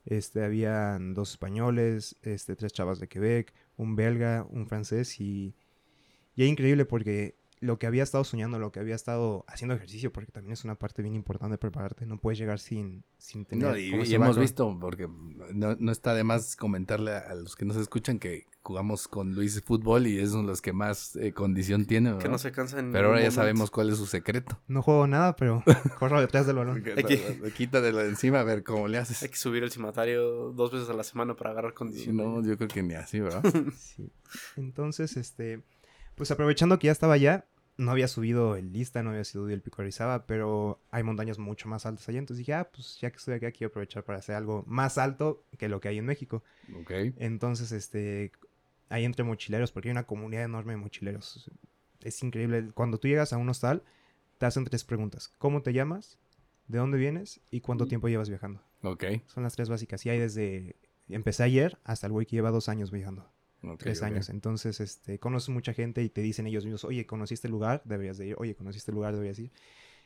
Este, 0.06 0.43
habían 0.43 1.14
dos 1.14 1.32
españoles, 1.32 2.16
este, 2.24 2.56
tres 2.56 2.74
chavas 2.74 2.99
de 2.99 3.08
Quebec, 3.08 3.54
un 3.78 3.95
belga, 3.95 4.45
un 4.49 4.68
francés 4.68 5.20
y, 5.20 5.56
y 6.36 6.43
es 6.43 6.49
increíble 6.49 6.86
porque 6.86 7.36
lo 7.60 7.78
que 7.78 7.86
había 7.86 8.02
estado 8.02 8.24
soñando, 8.24 8.58
lo 8.58 8.72
que 8.72 8.80
había 8.80 8.95
estado 8.95 9.45
haciendo 9.47 9.76
ejercicio, 9.76 10.12
porque 10.12 10.32
también 10.32 10.54
es 10.54 10.64
una 10.66 10.76
parte 10.76 11.04
bien 11.04 11.16
importante 11.16 11.54
de 11.54 11.58
prepararte, 11.60 12.08
no 12.08 12.18
puedes 12.18 12.39
llegar 12.39 12.60
sin, 12.60 13.04
sin 13.20 13.45
tener... 13.45 13.70
No, 13.70 13.78
y, 13.78 13.93
y 14.04 14.16
hemos 14.16 14.39
visto, 14.39 14.76
porque 14.80 15.08
no, 15.08 15.76
no 15.76 15.91
está 15.91 16.16
de 16.16 16.24
más 16.24 16.56
comentarle 16.56 17.12
a 17.12 17.36
los 17.36 17.56
que 17.56 17.66
nos 17.66 17.78
escuchan 17.78 18.18
que 18.18 18.47
jugamos 18.64 19.07
con 19.07 19.34
Luis 19.34 19.62
fútbol 19.64 20.07
y 20.07 20.20
es 20.20 20.32
uno 20.32 20.43
de 20.43 20.47
los 20.49 20.62
que 20.62 20.72
más 20.74 21.16
eh, 21.16 21.34
condición 21.34 21.86
tiene. 21.86 22.18
Que 22.20 22.30
no 22.30 22.38
se 22.38 22.51
cansa 22.51 22.80
en 22.80 22.91
Pero 22.91 23.07
ahora 23.07 23.22
ya 23.22 23.32
sabemos 23.32 23.72
cuál 23.72 23.89
es 23.89 23.97
su 23.97 24.05
secreto. 24.05 24.59
No 24.68 24.82
juego 24.82 25.07
nada, 25.07 25.36
pero 25.36 25.64
corro 25.99 26.20
detrás 26.22 26.45
del 26.47 26.57
balón. 26.57 26.84
Hay 26.95 27.51
Quítatelo 27.51 27.97
de 27.99 28.09
encima 28.09 28.39
a 28.39 28.43
ver 28.43 28.64
cómo 28.64 28.88
le 28.88 28.97
Hay 28.97 29.03
haces. 29.03 29.30
que 29.30 29.36
subir 29.38 29.64
el 29.64 29.72
cimatario 29.72 30.51
dos 30.53 30.72
veces 30.72 30.89
a 30.89 30.93
la 30.93 31.03
semana 31.03 31.36
para 31.36 31.51
agarrar 31.51 31.74
condición. 31.74 32.16
No, 32.18 32.43
yo 32.43 32.55
creo 32.57 32.68
que 32.70 32.84
ni 32.84 32.93
así, 32.93 33.20
¿verdad? 33.20 33.43
Sí. 33.78 34.09
Entonces, 34.55 35.18
este, 35.18 35.62
pues 36.16 36.32
aprovechando 36.32 36.78
que 36.80 36.88
ya 36.88 36.91
estaba 36.91 37.14
allá, 37.16 37.45
no 37.78 37.91
había 37.91 38.07
subido 38.07 38.55
el 38.57 38.72
Lista, 38.72 39.01
no 39.01 39.09
había 39.09 39.24
subido 39.24 39.49
el 39.55 39.62
Pico 39.62 39.78
de 39.78 39.86
Orizaba, 39.86 40.26
pero 40.26 40.80
hay 40.91 41.03
montañas 41.03 41.39
mucho 41.39 41.68
más 41.68 41.86
altas 41.86 42.07
allá. 42.07 42.20
Entonces 42.20 42.39
dije, 42.39 42.53
ah, 42.53 42.70
pues 42.72 42.97
ya 43.01 43.09
que 43.09 43.18
estoy 43.18 43.34
acá, 43.34 43.51
quiero 43.51 43.70
aprovechar 43.70 44.03
para 44.03 44.20
hacer 44.20 44.36
algo 44.36 44.64
más 44.68 44.97
alto 44.97 45.43
que 45.57 45.68
lo 45.68 45.80
que 45.80 45.88
hay 45.88 45.97
en 45.97 46.05
México. 46.05 46.43
ok. 46.82 46.91
Entonces, 47.18 47.72
este, 47.72 48.32
ahí 48.92 49.06
entre 49.06 49.24
mochileros, 49.24 49.72
porque 49.72 49.89
hay 49.89 49.92
una 49.92 50.06
comunidad 50.06 50.44
enorme 50.44 50.74
de 50.74 50.78
mochileros. 50.78 51.50
Es 52.02 52.22
increíble. 52.24 52.70
Cuando 52.74 53.00
tú 53.00 53.08
llegas 53.08 53.34
a 53.34 53.38
un 53.38 53.50
hostal, 53.50 53.84
te 54.38 54.46
hacen 54.46 54.64
tres 54.66 54.84
preguntas. 54.84 55.34
¿Cómo 55.38 55.62
te 55.62 55.74
llamas? 55.74 56.18
¿De 56.68 56.78
dónde 56.78 56.98
vienes? 56.98 57.42
¿Y 57.52 57.62
cuánto 57.62 57.88
tiempo 57.88 58.08
llevas 58.08 58.30
viajando? 58.30 58.62
Ok. 58.84 59.04
Son 59.28 59.44
las 59.44 59.56
tres 59.56 59.70
básicas. 59.70 60.06
Y 60.06 60.10
hay 60.10 60.20
desde... 60.20 60.76
Empecé 61.10 61.44
ayer 61.44 61.78
hasta 61.84 62.08
el 62.08 62.14
güey 62.14 62.26
que 62.26 62.36
lleva 62.36 62.52
dos 62.52 62.70
años 62.70 62.92
viajando 62.92 63.30
tres 63.78 64.02
años. 64.02 64.30
Entonces, 64.30 64.80
este, 64.80 65.20
conoces 65.20 65.50
mucha 65.50 65.74
gente 65.74 66.02
y 66.04 66.10
te 66.10 66.22
dicen 66.22 66.48
ellos 66.48 66.66
mismos, 66.66 66.84
oye, 66.84 67.06
¿conociste 67.06 67.48
el 67.48 67.52
lugar? 67.52 67.82
Deberías 67.86 68.18
de 68.18 68.28
ir. 68.28 68.36
Oye, 68.38 68.56
¿conociste 68.56 68.92
el 68.92 68.96
lugar? 68.96 69.14
Deberías 69.14 69.39
ir. 69.39 69.52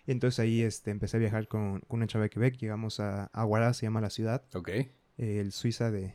Y 0.05 0.11
entonces 0.11 0.39
ahí 0.39 0.61
este, 0.61 0.91
empecé 0.91 1.17
a 1.17 1.19
viajar 1.19 1.47
con, 1.47 1.79
con 1.81 1.97
una 1.99 2.07
chava 2.07 2.23
de 2.23 2.29
Quebec. 2.29 2.57
Llegamos 2.57 2.99
a 2.99 3.25
Aguara, 3.27 3.73
se 3.73 3.85
llama 3.85 4.01
la 4.01 4.09
ciudad, 4.09 4.43
Ok, 4.53 4.69
eh, 4.69 4.89
el 5.17 5.51
Suiza 5.51 5.89
de, 5.89 6.13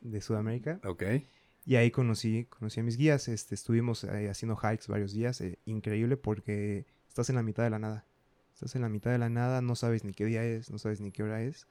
de 0.00 0.20
Sudamérica. 0.20 0.80
ok. 0.84 1.02
Y 1.68 1.76
ahí 1.76 1.90
conocí, 1.90 2.46
conocí 2.46 2.80
a 2.80 2.82
mis 2.82 2.96
guías. 2.96 3.28
Este, 3.28 3.54
estuvimos 3.54 4.02
eh, 4.02 4.30
haciendo 4.30 4.56
hikes 4.56 4.86
varios 4.88 5.12
días. 5.12 5.38
eh, 5.42 5.58
increíble 5.66 6.16
porque 6.16 6.86
estás 7.06 7.28
en 7.28 7.36
la 7.36 7.42
mitad 7.42 7.62
de 7.62 7.68
la 7.68 7.78
nada. 7.78 8.06
Estás 8.54 8.74
en 8.74 8.80
la 8.80 8.88
mitad 8.88 9.10
de 9.10 9.18
la 9.18 9.28
nada, 9.28 9.60
no 9.60 9.74
sabes 9.76 10.02
ni 10.02 10.14
qué 10.14 10.24
día 10.24 10.42
es, 10.42 10.70
no 10.70 10.78
sabes 10.78 11.02
ni 11.02 11.12
qué 11.12 11.22
hora 11.22 11.42
es. 11.42 11.68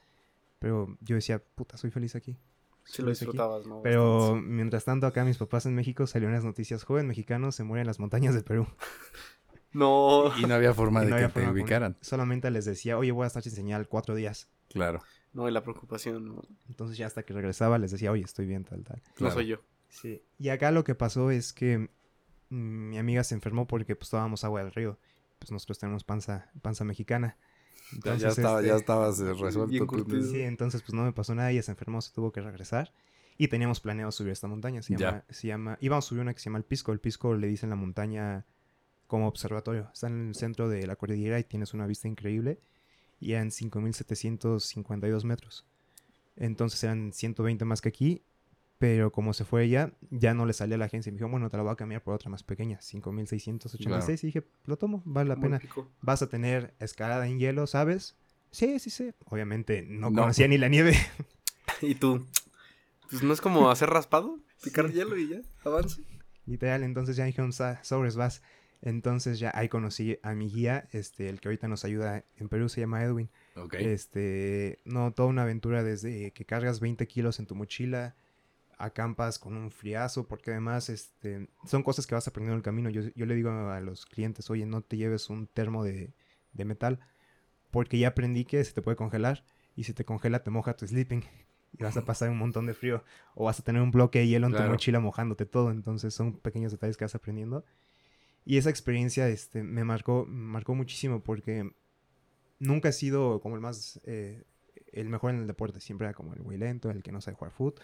Pero 0.59 0.95
yo 1.01 1.15
decía, 1.15 1.39
puta, 1.39 1.77
soy 1.77 1.89
feliz 1.89 2.15
aquí. 2.15 2.37
Sí 2.83 3.01
lo 3.01 3.07
feliz 3.07 3.23
aquí". 3.23 3.25
disfrutabas, 3.25 3.65
¿no? 3.65 3.81
Pero 3.81 4.35
mientras 4.35 4.85
tanto, 4.85 5.07
acá 5.07 5.25
mis 5.25 5.39
papás 5.39 5.65
en 5.65 5.73
México 5.73 6.05
salieron 6.05 6.35
las 6.35 6.45
noticias: 6.45 6.83
joven 6.83 7.07
mexicano 7.07 7.51
se 7.51 7.63
muere 7.63 7.81
en 7.81 7.87
las 7.87 7.99
montañas 7.99 8.35
de 8.35 8.43
Perú. 8.43 8.67
No. 9.73 10.31
Y 10.37 10.45
no 10.45 10.55
había 10.55 10.73
forma 10.73 11.01
Y 11.01 11.05
de 11.05 11.11
no 11.11 11.17
que 11.17 11.23
había 11.25 11.33
te 11.33 11.51
ubicaran. 11.51 11.97
Solamente 12.01 12.49
les 12.51 12.65
decía: 12.65 12.97
oye, 12.97 13.11
voy 13.11 13.25
a 13.25 13.27
estar 13.27 13.43
sin 13.43 13.51
señal 13.51 13.87
cuatro 13.87 14.15
días. 14.15 14.47
Claro. 14.69 15.01
No, 15.33 15.47
y 15.47 15.51
la 15.51 15.61
preocupación, 15.61 16.25
no, 16.25 16.41
Entonces, 16.69 16.97
ya 16.97 17.05
hasta 17.05 17.23
que 17.23 17.33
regresaba, 17.33 17.77
les 17.77 17.91
decía: 17.91 18.11
oye, 18.11 18.23
estoy 18.23 18.47
bien, 18.47 18.63
tal, 18.63 18.83
tal. 18.83 19.01
Claro. 19.15 19.33
no 19.35 19.39
soy 19.41 19.47
yo. 19.47 19.57
Sí. 19.89 20.21
Y 20.37 20.49
acá 20.49 20.71
lo 20.71 20.83
que 20.83 20.95
pasó 20.95 21.31
es 21.31 21.53
que 21.53 21.77
mm, 22.49 22.89
mi 22.89 22.97
amiga 22.97 23.23
se 23.23 23.35
enfermó 23.35 23.67
porque 23.67 23.95
pues 23.95 24.09
tomábamos 24.09 24.43
agua 24.43 24.63
del 24.63 24.73
río. 24.73 24.97
Pues 25.39 25.51
nosotros 25.51 25.79
tenemos 25.79 26.03
panza, 26.03 26.49
panza 26.61 26.83
mexicana. 26.83 27.37
Ya, 27.91 27.95
Entonces, 27.95 28.21
ya 28.21 28.27
estaba, 28.29 28.59
este, 28.59 28.67
ya 28.69 28.75
estabas 28.75 29.19
eh, 29.21 29.33
resuelto. 29.33 29.67
bien 29.67 29.87
tú. 29.87 30.23
Sí, 30.23 30.41
entonces 30.41 30.81
pues 30.81 30.93
no 30.93 31.03
me 31.03 31.13
pasó 31.13 31.33
nada, 31.35 31.51
ella 31.51 31.63
se 31.63 31.71
enfermó, 31.71 32.01
se 32.01 32.11
tuvo 32.11 32.31
que 32.31 32.41
regresar. 32.41 32.93
Y 33.37 33.47
teníamos 33.49 33.79
planeado 33.79 34.11
subir 34.11 34.31
esta 34.31 34.47
montaña, 34.47 34.81
se 34.81 34.93
Ya. 34.93 34.99
llama, 34.99 35.23
se 35.29 35.47
llama, 35.47 35.77
íbamos 35.79 36.05
a 36.05 36.07
subir 36.09 36.21
una 36.21 36.33
que 36.33 36.39
se 36.39 36.45
llama 36.45 36.57
el 36.57 36.63
Pisco, 36.65 36.91
el 36.91 36.99
Pisco 36.99 37.35
le 37.35 37.47
dicen 37.47 37.69
la 37.69 37.75
montaña 37.75 38.45
como 39.05 39.27
observatorio, 39.27 39.89
está 39.93 40.07
en 40.07 40.29
el 40.29 40.35
centro 40.35 40.67
de 40.69 40.85
la 40.87 40.95
cordillera 40.97 41.39
y 41.39 41.43
tienes 41.43 41.73
una 41.73 41.85
vista 41.87 42.07
increíble 42.07 42.59
y 43.19 43.33
eran 43.33 43.51
5.752 43.51 45.23
metros. 45.23 45.65
Entonces 46.35 46.83
eran 46.83 47.13
120 47.13 47.63
más 47.65 47.81
que 47.81 47.89
aquí, 47.89 48.23
pero 48.77 49.11
como 49.11 49.33
se 49.33 49.43
fue 49.45 49.63
ella, 49.63 49.91
ya 50.11 50.33
no 50.33 50.45
le 50.45 50.53
salía 50.53 50.75
a 50.75 50.77
la 50.77 50.85
agencia 50.85 51.09
y 51.09 51.13
me 51.13 51.17
dijo, 51.19 51.29
bueno, 51.29 51.49
te 51.49 51.57
la 51.57 51.63
voy 51.63 51.71
a 51.71 51.75
cambiar 51.75 52.03
por 52.03 52.13
otra 52.13 52.29
más 52.29 52.43
pequeña, 52.43 52.79
5.686 52.81 53.85
Claro. 53.87 54.05
y 54.13 54.25
dije, 54.27 54.43
lo 54.65 54.77
tomo, 54.77 55.01
vale 55.05 55.29
la 55.29 55.35
Muy 55.35 55.43
pena 55.49 55.61
vas 56.01 56.21
a 56.21 56.29
tener 56.29 56.73
escalada 56.79 57.27
en 57.27 57.39
hielo, 57.39 57.65
¿sabes? 57.67 58.15
Sí, 58.51 58.79
sí, 58.79 58.89
sí. 58.89 59.11
Obviamente 59.25 59.83
no, 59.87 60.09
No. 60.09 60.21
conocía 60.21 60.47
ni 60.47 60.57
la 60.57 60.67
nieve. 60.69 60.93
Y 61.81 61.95
tú, 61.95 62.25
pues 63.09 63.21
no 63.23 63.33
es 63.33 63.41
como 63.41 63.69
hacer 63.69 63.89
raspado, 63.89 64.39
picar 64.63 64.89
hielo 64.91 65.17
y 65.17 65.27
ya, 65.29 65.41
avanza. 65.65 66.01
Literal, 66.45 66.81
entonces 66.83 67.17
ya 67.17 67.29
"Sa- 67.51 67.83
sobres 67.83 68.15
vas. 68.15 68.41
Entonces 68.81 69.37
ya 69.39 69.51
ahí 69.53 69.67
conocí 69.69 70.17
a 70.23 70.33
mi 70.33 70.49
guía, 70.49 70.87
este, 70.93 71.29
el 71.29 71.41
que 71.41 71.49
ahorita 71.49 71.67
nos 71.67 71.83
ayuda 71.83 72.23
en 72.37 72.47
Perú, 72.47 72.69
se 72.69 72.79
llama 72.81 73.03
Edwin. 73.03 73.29
Ok. 73.55 73.73
Este, 73.73 74.79
no, 74.85 75.11
toda 75.13 75.27
una 75.29 75.41
aventura 75.43 75.83
desde 75.83 76.31
que 76.31 76.45
cargas 76.45 76.79
20 76.79 77.05
kilos 77.07 77.39
en 77.39 77.47
tu 77.47 77.55
mochila, 77.55 78.15
acampas 78.77 79.39
con 79.39 79.55
un 79.57 79.71
friazo, 79.71 80.27
porque 80.27 80.51
además, 80.51 80.89
este, 80.89 81.49
son 81.65 81.83
cosas 81.83 82.07
que 82.07 82.15
vas 82.15 82.27
aprendiendo 82.27 82.53
en 82.55 82.59
el 82.59 82.63
camino. 82.63 82.89
Yo, 82.89 83.01
yo 83.15 83.25
le 83.25 83.35
digo 83.35 83.49
a 83.51 83.79
los 83.81 84.05
clientes, 84.05 84.49
oye, 84.49 84.65
no 84.65 84.81
te 84.81 84.97
lleves 84.97 85.29
un 85.29 85.47
termo 85.47 85.83
de, 85.83 86.13
de 86.53 86.65
metal, 86.65 86.99
porque 87.71 87.99
ya 87.99 88.09
aprendí 88.09 88.45
que 88.45 88.63
se 88.63 88.73
te 88.73 88.81
puede 88.81 88.97
congelar 88.97 89.43
y 89.75 89.83
si 89.83 89.93
te 89.93 90.05
congela 90.05 90.43
te 90.43 90.51
moja 90.51 90.75
tu 90.75 90.87
sleeping 90.87 91.23
y 91.73 91.83
vas 91.83 91.97
a 91.97 92.05
pasar 92.05 92.29
un 92.29 92.37
montón 92.37 92.65
de 92.65 92.73
frío 92.73 93.03
o 93.35 93.45
vas 93.45 93.59
a 93.59 93.63
tener 93.63 93.81
un 93.81 93.91
bloque 93.91 94.19
de 94.19 94.27
hielo 94.27 94.47
en 94.47 94.53
tu 94.53 94.57
Claro. 94.57 94.71
mochila 94.73 94.99
mojándote 94.99 95.45
todo, 95.45 95.71
entonces 95.71 96.13
son 96.13 96.33
pequeños 96.39 96.71
detalles 96.71 96.97
que 96.97 97.05
vas 97.05 97.15
aprendiendo. 97.15 97.65
Y 98.45 98.57
esa 98.57 98.69
experiencia 98.69 99.27
este, 99.29 99.63
me 99.63 99.83
marcó, 99.83 100.25
marcó 100.27 100.73
muchísimo 100.73 101.21
porque 101.21 101.69
nunca 102.59 102.89
he 102.89 102.93
sido 102.93 103.39
como 103.41 103.55
el 103.55 103.61
más, 103.61 103.99
eh, 104.05 104.43
el 104.91 105.09
mejor 105.09 105.31
en 105.31 105.41
el 105.41 105.47
deporte, 105.47 105.79
siempre 105.79 106.07
era 106.07 106.13
como 106.13 106.33
el 106.33 106.41
muy 106.41 106.57
lento, 106.57 106.89
el 106.89 107.03
que 107.03 107.11
no 107.11 107.21
sabe 107.21 107.35
jugar 107.37 107.51
fútbol. 107.51 107.75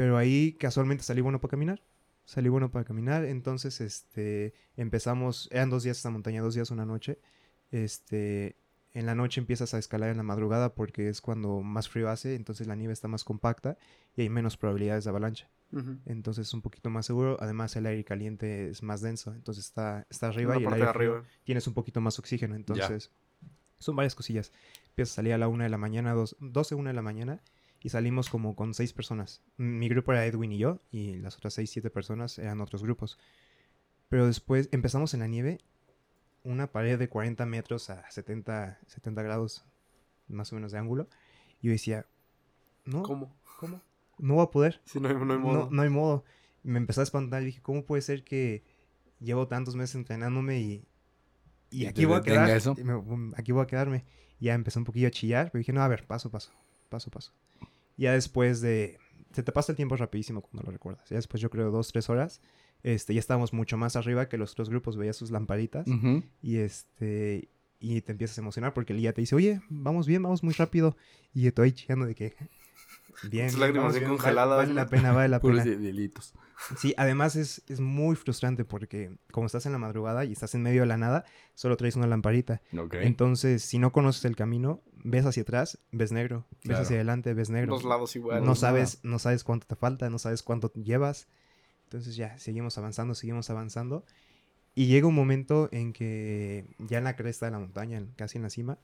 Pero 0.00 0.16
ahí 0.16 0.54
casualmente 0.54 1.04
salí 1.04 1.20
bueno 1.20 1.42
para 1.42 1.50
caminar, 1.50 1.82
salí 2.24 2.48
bueno 2.48 2.70
para 2.70 2.86
caminar, 2.86 3.26
entonces 3.26 3.82
este, 3.82 4.54
empezamos, 4.74 5.50
eran 5.52 5.68
dos 5.68 5.82
días 5.82 5.98
esta 5.98 6.08
montaña, 6.08 6.40
dos 6.40 6.54
días 6.54 6.70
una 6.70 6.86
noche, 6.86 7.18
este, 7.70 8.56
en 8.94 9.04
la 9.04 9.14
noche 9.14 9.42
empiezas 9.42 9.74
a 9.74 9.78
escalar 9.78 10.08
en 10.08 10.16
la 10.16 10.22
madrugada 10.22 10.74
porque 10.74 11.10
es 11.10 11.20
cuando 11.20 11.60
más 11.60 11.90
frío 11.90 12.08
hace, 12.08 12.34
entonces 12.34 12.66
la 12.66 12.76
nieve 12.76 12.94
está 12.94 13.08
más 13.08 13.24
compacta 13.24 13.76
y 14.16 14.22
hay 14.22 14.30
menos 14.30 14.56
probabilidades 14.56 15.04
de 15.04 15.10
avalancha. 15.10 15.50
Entonces 16.06 16.46
es 16.46 16.54
un 16.54 16.62
poquito 16.62 16.88
más 16.88 17.04
seguro. 17.04 17.36
Además 17.38 17.76
el 17.76 17.84
aire 17.84 18.02
caliente 18.02 18.70
es 18.70 18.82
más 18.82 19.02
denso. 19.02 19.34
Entonces 19.34 19.66
está, 19.66 20.06
está 20.08 20.28
arriba 20.28 20.58
y 20.58 20.64
el 20.64 20.72
aire 20.72 20.88
arriba. 20.88 21.24
tienes 21.44 21.66
un 21.66 21.74
poquito 21.74 22.00
más 22.00 22.18
oxígeno. 22.18 22.56
Entonces 22.56 23.10
son 23.78 23.96
varias 23.96 24.14
cosillas. 24.14 24.50
Empiezas 24.88 25.12
a 25.12 25.16
salir 25.16 25.34
a 25.34 25.38
la 25.38 25.46
una 25.46 25.64
de 25.64 25.70
la 25.70 25.78
mañana, 25.78 26.14
dos, 26.14 26.36
12, 26.40 26.74
una 26.74 26.90
de 26.90 26.94
la 26.94 27.02
mañana. 27.02 27.42
Y 27.82 27.88
salimos 27.88 28.28
como 28.28 28.54
con 28.56 28.74
seis 28.74 28.92
personas. 28.92 29.42
Mi 29.56 29.88
grupo 29.88 30.12
era 30.12 30.26
Edwin 30.26 30.52
y 30.52 30.58
yo. 30.58 30.80
Y 30.90 31.16
las 31.16 31.36
otras 31.36 31.54
seis, 31.54 31.70
siete 31.70 31.90
personas 31.90 32.38
eran 32.38 32.60
otros 32.60 32.82
grupos. 32.82 33.18
Pero 34.08 34.26
después 34.26 34.68
empezamos 34.72 35.14
en 35.14 35.20
la 35.20 35.26
nieve. 35.28 35.60
Una 36.42 36.70
pared 36.72 36.98
de 36.98 37.08
40 37.08 37.46
metros 37.46 37.90
a 37.90 38.08
70, 38.10 38.78
70 38.86 39.22
grados 39.22 39.64
más 40.28 40.52
o 40.52 40.56
menos 40.56 40.72
de 40.72 40.78
ángulo. 40.78 41.08
Y 41.62 41.66
yo 41.68 41.72
decía, 41.72 42.06
no, 42.84 43.02
¿Cómo? 43.02 43.34
¿cómo? 43.58 43.80
No 44.18 44.34
voy 44.34 44.44
a 44.44 44.50
poder. 44.50 44.80
Sí, 44.84 45.00
no 45.00 45.08
hay, 45.08 45.14
no 45.14 45.32
hay 45.32 45.38
modo. 45.38 45.64
No, 45.64 45.70
no 45.70 45.82
hay 45.82 45.88
modo. 45.90 46.24
Y 46.64 46.68
me 46.68 46.78
empezó 46.78 47.00
a 47.00 47.04
espantar. 47.04 47.42
Dije, 47.42 47.60
¿cómo 47.62 47.84
puede 47.86 48.02
ser 48.02 48.24
que 48.24 48.62
llevo 49.20 49.48
tantos 49.48 49.76
meses 49.76 49.96
entrenándome 49.96 50.60
y, 50.60 50.84
y 51.70 51.84
Y 51.84 51.86
aquí 51.86 52.04
voy 52.04 52.16
a 52.18 52.22
quedar? 52.22 52.50
eso. 52.50 52.74
Y 52.78 52.84
me- 52.84 52.94
um, 52.94 53.32
aquí 53.36 53.52
voy 53.52 53.62
a 53.62 53.66
quedarme. 53.66 54.04
Y 54.38 54.46
ya 54.46 54.54
empecé 54.54 54.78
un 54.78 54.84
poquillo 54.84 55.08
a 55.08 55.10
chillar. 55.10 55.50
Pero 55.50 55.60
dije, 55.60 55.72
no, 55.72 55.82
a 55.82 55.88
ver, 55.88 56.06
paso, 56.06 56.30
paso, 56.30 56.52
paso, 56.90 57.10
paso. 57.10 57.32
Ya 58.00 58.12
después 58.12 58.62
de... 58.62 58.98
Se 59.32 59.42
te 59.42 59.52
pasa 59.52 59.72
el 59.72 59.76
tiempo 59.76 59.94
rapidísimo 59.94 60.40
cuando 60.40 60.62
lo 60.62 60.72
recuerdas. 60.72 61.08
Ya 61.10 61.16
después 61.16 61.40
yo 61.40 61.50
creo 61.50 61.70
dos, 61.70 61.92
tres 61.92 62.08
horas. 62.08 62.40
Este, 62.82 63.12
ya 63.12 63.20
estábamos 63.20 63.52
mucho 63.52 63.76
más 63.76 63.94
arriba 63.94 64.28
que 64.28 64.38
los 64.38 64.52
otros 64.52 64.70
grupos. 64.70 64.96
Veía 64.96 65.12
sus 65.12 65.30
lamparitas. 65.30 65.86
Y 66.40 66.56
este... 66.56 67.50
Y 67.78 68.00
te 68.00 68.12
empiezas 68.12 68.38
a 68.38 68.40
emocionar 68.40 68.74
porque 68.74 68.94
el 68.94 68.98
guía 68.98 69.12
te 69.12 69.20
dice, 69.20 69.34
oye, 69.34 69.60
vamos 69.68 70.06
bien, 70.06 70.22
vamos 70.22 70.42
muy 70.42 70.54
rápido. 70.54 70.96
Y 71.34 71.46
estoy 71.46 71.72
chillando 71.72 72.06
de 72.06 72.14
que... 72.14 72.34
Bien, 73.28 73.48
Tus 73.50 73.58
lágrimas 73.58 73.94
vale- 73.94 74.06
congeladas, 74.06 74.56
Vale, 74.58 74.68
¿no? 74.68 74.74
la 74.74 74.86
pena, 74.86 75.12
vale 75.12 75.28
la 75.28 75.40
pena. 75.40 75.64
hielitos. 75.64 76.34
Sí, 76.78 76.94
además 76.98 77.36
es, 77.36 77.62
es 77.68 77.80
muy 77.80 78.16
frustrante 78.16 78.64
porque 78.64 79.10
como 79.32 79.46
estás 79.46 79.64
en 79.66 79.72
la 79.72 79.78
madrugada 79.78 80.24
y 80.26 80.32
estás 80.32 80.54
en 80.54 80.62
medio 80.62 80.82
de 80.82 80.86
la 80.86 80.96
nada, 80.98 81.24
solo 81.54 81.76
traes 81.76 81.96
una 81.96 82.06
lamparita. 82.06 82.60
Ok. 82.78 82.94
Entonces, 83.00 83.62
si 83.62 83.78
no 83.78 83.92
conoces 83.92 84.24
el 84.26 84.36
camino, 84.36 84.82
ves 85.02 85.24
hacia 85.24 85.42
atrás, 85.42 85.78
ves 85.90 86.12
negro. 86.12 86.46
Ves 86.50 86.60
Claro. 86.64 86.82
hacia 86.82 86.96
adelante, 86.96 87.32
ves 87.34 87.48
negro. 87.50 87.70
Los 87.72 87.84
lados 87.84 88.14
igual. 88.16 88.44
no 88.44 88.54
sabes, 88.54 89.00
no 89.02 89.18
sabes 89.18 89.42
cuánto 89.42 89.66
te 89.66 89.74
falta, 89.76 90.10
no 90.10 90.18
sabes 90.18 90.42
cuánto 90.42 90.70
llevas. 90.74 91.28
Entonces 91.84 92.14
ya, 92.16 92.38
seguimos 92.38 92.76
avanzando, 92.78 93.14
seguimos 93.14 93.48
avanzando. 93.50 94.04
Y 94.74 94.86
llega 94.86 95.06
un 95.08 95.14
momento 95.14 95.68
en 95.72 95.92
que 95.94 96.66
ya 96.78 96.98
en 96.98 97.04
la 97.04 97.16
cresta 97.16 97.46
de 97.46 97.52
la 97.52 97.58
montaña, 97.58 98.04
casi 98.16 98.36
en 98.38 98.42
la 98.42 98.50
cima, 98.50 98.78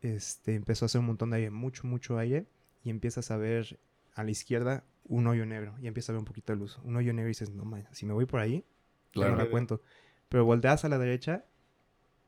este, 0.00 0.54
empezó 0.54 0.84
a 0.84 0.86
hacer 0.86 1.00
un 1.00 1.06
montón 1.06 1.30
de 1.30 1.36
aire, 1.36 1.50
mucho, 1.50 1.86
mucho 1.86 2.18
aire. 2.18 2.46
Y 2.84 2.90
empiezas 2.90 3.30
a 3.30 3.36
ver 3.36 3.78
a 4.14 4.24
la 4.24 4.30
izquierda 4.30 4.84
un 5.04 5.26
hoyo 5.26 5.46
negro. 5.46 5.74
Y 5.80 5.86
empiezas 5.86 6.10
a 6.10 6.12
ver 6.12 6.20
un 6.20 6.24
poquito 6.24 6.52
de 6.52 6.58
luz. 6.58 6.78
Un 6.84 6.96
hoyo 6.96 7.12
negro 7.12 7.28
y 7.28 7.32
dices, 7.32 7.50
no 7.50 7.64
man, 7.64 7.86
si 7.92 8.06
me 8.06 8.12
voy 8.12 8.26
por 8.26 8.40
ahí, 8.40 8.64
Claro. 9.12 9.32
no 9.32 9.38
la 9.38 9.50
cuento. 9.50 9.82
Pero 10.28 10.44
volteas 10.44 10.84
a 10.84 10.88
la 10.88 10.98
derecha 10.98 11.44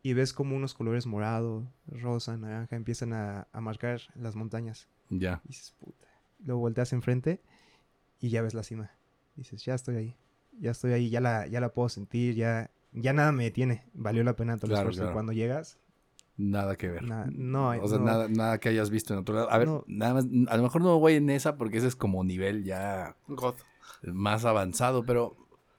y 0.02 0.14
ves 0.14 0.32
como 0.32 0.56
unos 0.56 0.72
colores 0.74 1.06
morado, 1.06 1.70
rosa, 1.86 2.36
naranja 2.36 2.74
empiezan 2.76 3.12
a, 3.12 3.48
a 3.52 3.60
marcar 3.60 4.00
las 4.14 4.34
montañas. 4.34 4.88
Ya. 5.10 5.42
Y 5.44 5.48
dices, 5.48 5.72
puta. 5.78 6.06
Luego 6.44 6.60
volteas 6.60 6.92
enfrente 6.94 7.42
y 8.18 8.30
ya 8.30 8.40
ves 8.42 8.54
la 8.54 8.62
cima. 8.62 8.92
Dices, 9.36 9.62
ya 9.64 9.74
estoy 9.74 9.96
ahí. 9.96 10.16
Ya 10.58 10.70
estoy 10.70 10.92
ahí, 10.92 11.10
ya 11.10 11.20
la, 11.20 11.46
ya 11.46 11.60
la 11.60 11.72
puedo 11.72 11.88
sentir, 11.88 12.34
ya, 12.34 12.70
ya 12.92 13.12
nada 13.12 13.30
me 13.32 13.44
detiene. 13.44 13.84
Valió 13.92 14.24
la 14.24 14.36
pena 14.36 14.56
todo 14.56 14.66
el 14.66 14.70
Claro, 14.72 14.80
esfuerzo. 14.88 15.02
Claro. 15.02 15.14
Cuando 15.14 15.32
llegas, 15.32 15.78
Nada 16.42 16.76
que 16.76 16.88
ver. 16.88 17.02
no 17.04 17.70
hay. 17.70 17.80
o 17.82 17.88
sea, 17.88 17.98
no- 17.98 18.04
nada, 18.04 18.28
nada 18.28 18.58
que 18.58 18.68
hayas 18.70 18.88
visto 18.90 19.12
en 19.12 19.20
otro 19.20 19.34
lado. 19.34 19.50
A 19.50 19.58
ver, 19.58 19.68
No. 19.68 19.84
nada 19.86 20.14
más, 20.14 20.24
a 20.48 20.56
lo 20.56 20.62
mejor 20.62 20.80
no 20.82 20.98
voy 20.98 21.14
en 21.14 21.28
esa 21.30 21.56
porque 21.56 21.78
ese 21.78 21.86
es 21.88 21.96
como 21.96 22.24
nivel 22.24 22.64
ya 22.64 23.14
God. 23.28 23.54
más 24.04 24.44
avanzado, 24.44 25.04
pero 25.04 25.36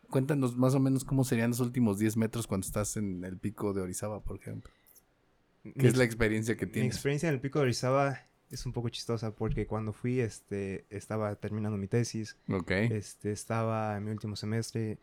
cuéntanos 0.09 0.55
más 0.57 0.75
o 0.75 0.79
menos 0.79 1.03
cómo 1.05 1.23
serían 1.23 1.51
los 1.51 1.59
últimos 1.61 1.97
10 1.97 2.17
metros 2.17 2.45
cuando 2.45 2.65
estás 2.67 2.97
en 2.97 3.23
el 3.23 3.37
pico 3.37 3.73
de 3.73 3.81
Orizaba, 3.81 4.21
por 4.21 4.35
ejemplo. 4.37 4.71
mi 5.63 5.73
¿Qué 5.73 5.87
es 5.87 5.97
la 5.97 6.03
ex- 6.03 6.13
experiencia 6.13 6.57
que 6.57 6.65
Mi 6.65 6.71
tienes? 6.73 6.93
experiencia 6.95 7.29
en 7.29 7.35
el 7.35 7.41
pico 7.41 7.59
de 7.59 7.63
Orizaba 7.63 8.19
es 8.49 8.65
un 8.65 8.73
poco 8.73 8.89
chistosa 8.89 9.33
porque 9.33 9.65
cuando 9.65 9.93
fui, 9.93 10.19
este, 10.19 10.85
estaba 10.89 11.33
terminando 11.35 11.77
mi 11.77 11.87
tesis. 11.87 12.35
Ok. 12.49 12.71
Este, 12.71 13.31
estaba 13.31 13.95
en 13.97 14.03
mi 14.05 14.11
último 14.11 14.35
semestre. 14.35 14.99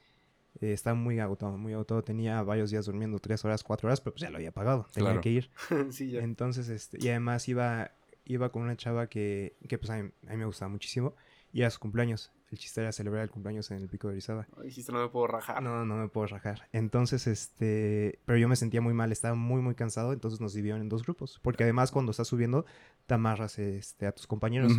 Eh, 0.61 0.73
estaba 0.73 0.95
muy 0.95 1.19
agotado, 1.21 1.57
muy 1.59 1.73
agotado. 1.73 2.03
Tenía 2.03 2.43
varios 2.43 2.71
días 2.71 2.87
durmiendo, 2.87 3.19
tres 3.19 3.45
horas, 3.45 3.63
cuatro 3.65 3.89
horas, 3.89 4.01
pero 4.01 4.15
pues 4.15 4.23
ya 4.23 4.31
lo 4.31 4.37
había 4.37 4.53
pagado. 4.53 4.87
Tenía 4.93 5.11
Claro. 5.11 5.21
que 5.21 5.31
ir. 5.31 5.51
sí, 5.91 6.11
ya. 6.11 6.21
Entonces, 6.21 6.69
este, 6.69 6.99
y 7.01 7.09
además 7.09 7.49
iba, 7.49 7.93
iba 8.25 8.51
con 8.51 8.63
una 8.63 8.77
chava 8.77 9.09
que, 9.09 9.57
que 9.69 9.79
pues 9.79 9.91
a 9.91 10.03
mí, 10.03 10.11
a 10.27 10.31
mí 10.33 10.37
me 10.37 10.45
gustaba 10.45 10.69
muchísimo. 10.69 11.15
Y 11.53 11.61
era 11.63 11.71
su 11.71 11.81
cumpleaños. 11.81 12.31
El 12.51 12.59
chiste 12.59 12.81
era 12.81 12.93
celebrar 12.93 13.23
el 13.25 13.31
cumpleaños 13.31 13.71
en 13.71 13.79
el 13.79 13.89
pico 13.89 14.09
de 14.09 14.13
Orizaba. 14.13 14.47
Dijiste, 14.63 14.91
no 14.93 15.01
me 15.03 15.09
puedo 15.09 15.27
rajar. 15.27 15.63
No, 15.63 15.85
no 15.85 15.97
me 15.97 16.09
puedo 16.09 16.27
rajar. 16.27 16.69
Entonces, 16.73 17.27
este, 17.27 18.21
pero 18.25 18.39
yo 18.39 18.49
me 18.49 18.57
sentía 18.57 18.81
muy 18.81 18.95
mal, 18.95 19.13
estaba 19.13 19.35
muy, 19.35 19.61
muy 19.61 19.75
cansado, 19.75 20.13
entonces 20.13 20.41
nos 20.41 20.55
dividieron 20.55 20.81
en 20.83 20.89
dos 20.89 21.03
grupos. 21.05 21.41
Porque 21.43 21.65
además 21.65 21.91
cuando 21.91 22.11
estás 22.11 22.29
subiendo, 22.29 22.65
te 23.07 23.15
amarras 23.15 23.59
este, 23.59 24.07
a 24.07 24.13
tus 24.13 24.27
compañeros. 24.27 24.73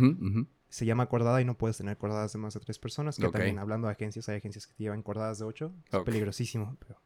Se 0.68 0.84
llama 0.86 1.06
cordada 1.08 1.40
y 1.40 1.44
no 1.44 1.56
puedes 1.58 1.76
tener 1.78 1.96
cordadas 1.96 2.32
de 2.32 2.38
más 2.38 2.54
de 2.54 2.60
tres 2.60 2.78
personas. 2.78 3.16
Que 3.18 3.26
Ok. 3.26 3.32
también, 3.32 3.58
hablando 3.58 3.88
de 3.88 3.92
agencias, 3.92 4.28
hay 4.28 4.36
agencias 4.36 4.66
que 4.66 4.74
te 4.74 4.84
llevan 4.84 5.02
cordadas 5.02 5.38
de 5.40 5.44
ocho. 5.44 5.72
Es 5.92 5.98
peligrosísimo. 6.00 6.76
Pero... 6.80 7.00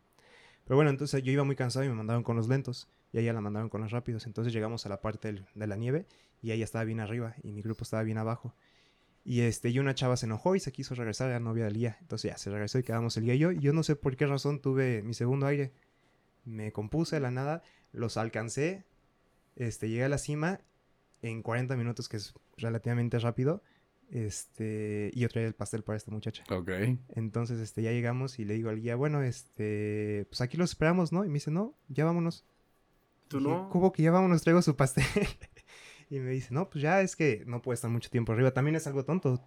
pero 0.65 0.77
bueno, 0.77 0.91
entonces 0.91 1.23
yo 1.23 1.33
iba 1.33 1.45
muy 1.45 1.57
cansado 1.57 1.85
y 1.85 1.89
me 1.89 1.95
mandaron 1.95 2.23
con 2.23 2.37
los 2.37 2.49
lentos. 2.49 2.89
Y 3.12 3.19
a 3.19 3.21
ella 3.21 3.33
la 3.33 3.41
mandaron 3.41 3.69
con 3.71 3.81
los 3.81 3.91
rápidos. 3.91 4.27
Entonces 4.27 4.53
llegamos 4.53 4.85
a 4.87 4.89
la 4.91 5.01
parte 5.01 5.29
del- 5.29 5.47
de 5.55 5.67
la 5.67 5.77
nieve 5.77 6.07
y 6.43 6.53
ella 6.53 6.65
estaba 6.65 6.85
bien 6.85 7.01
arriba 7.01 7.35
y 7.43 7.53
mi 7.53 7.62
grupo 7.62 7.85
estaba 7.85 8.03
bien 8.03 8.19
abajo. 8.19 8.55
Y 9.25 9.41
este, 9.41 9.70
y 9.70 9.79
una 9.79 9.95
chava 9.95 10.18
se 10.18 10.27
enojó 10.27 10.55
y 10.55 10.61
se 10.61 10.70
quiso 10.70 10.95
regresar, 10.95 11.31
era 11.31 11.41
novia 11.41 11.64
del 11.64 11.75
guía. 11.75 11.97
Entonces 12.03 12.31
ya 12.31 12.37
se 12.37 12.51
regresó 12.51 12.79
y 12.79 12.83
quedamos 12.83 13.16
el 13.16 13.25
guía 13.25 13.35
y 13.35 13.39
yo. 13.39 13.53
Y 13.53 13.61
yo 13.61 13.72
no 13.72 13.83
sé 13.83 13.97
por 13.97 14.16
qué 14.16 14.27
razón 14.27 14.61
tuve 14.61 15.03
mi 15.03 15.14
segundo 15.14 15.47
aire. 15.47 15.72
Me 16.45 16.72
compuse 16.72 17.16
de 17.16 17.20
la 17.20 17.31
nada, 17.31 17.62
los 17.93 18.18
alcancé, 18.18 18.85
este, 19.57 19.89
llegué 19.89 20.05
a 20.05 20.09
la 20.11 20.18
cima 20.18 20.61
en 21.22 21.43
40 21.43 21.75
minutos, 21.77 22.11
que 22.11 22.18
es 22.18 22.35
relativamente 22.59 23.18
rápido. 23.18 23.62
Este, 24.11 25.11
y 25.14 25.20
yo 25.20 25.29
traía 25.31 25.49
el 25.49 25.55
pastel 25.55 25.83
para 25.83 25.97
esta 25.97 26.11
muchacha. 26.11 26.45
Ok. 26.51 26.70
Entonces, 27.09 27.61
este, 27.61 27.83
ya 27.83 27.93
llegamos 27.93 28.39
y 28.39 28.45
le 28.45 28.55
digo 28.55 28.68
al 28.68 28.81
guía, 28.81 28.95
bueno, 28.95 29.22
este, 29.22 30.27
pues 30.29 30.43
aquí 30.43 30.59
los 30.59 30.70
esperamos, 30.70 31.12
¿no? 31.12 31.25
Y 31.25 31.29
me 31.29 31.35
dice, 31.35 31.51
no, 31.51 31.75
ya 31.89 32.05
vámonos. 32.05 32.45
¿Tú 33.29 33.41
no? 33.41 33.70
¿Cómo 33.70 33.91
que 33.93 34.03
ya 34.03 34.11
vámonos? 34.11 34.43
Traigo 34.43 34.61
su 34.61 34.77
pastel. 34.77 35.05
y 36.17 36.21
me 36.21 36.31
dice, 36.31 36.53
no, 36.53 36.71
pues 36.71 36.83
ya 36.83 37.01
es 37.01 37.17
que 37.17 37.45
no 37.47 37.62
puede 37.62 37.75
estar 37.75 37.91
mucho 37.91 38.11
tiempo 38.11 38.33
arriba. 38.33 38.53
También 38.53 38.77
es 38.77 38.87
algo 38.87 39.05
tonto. 39.05 39.43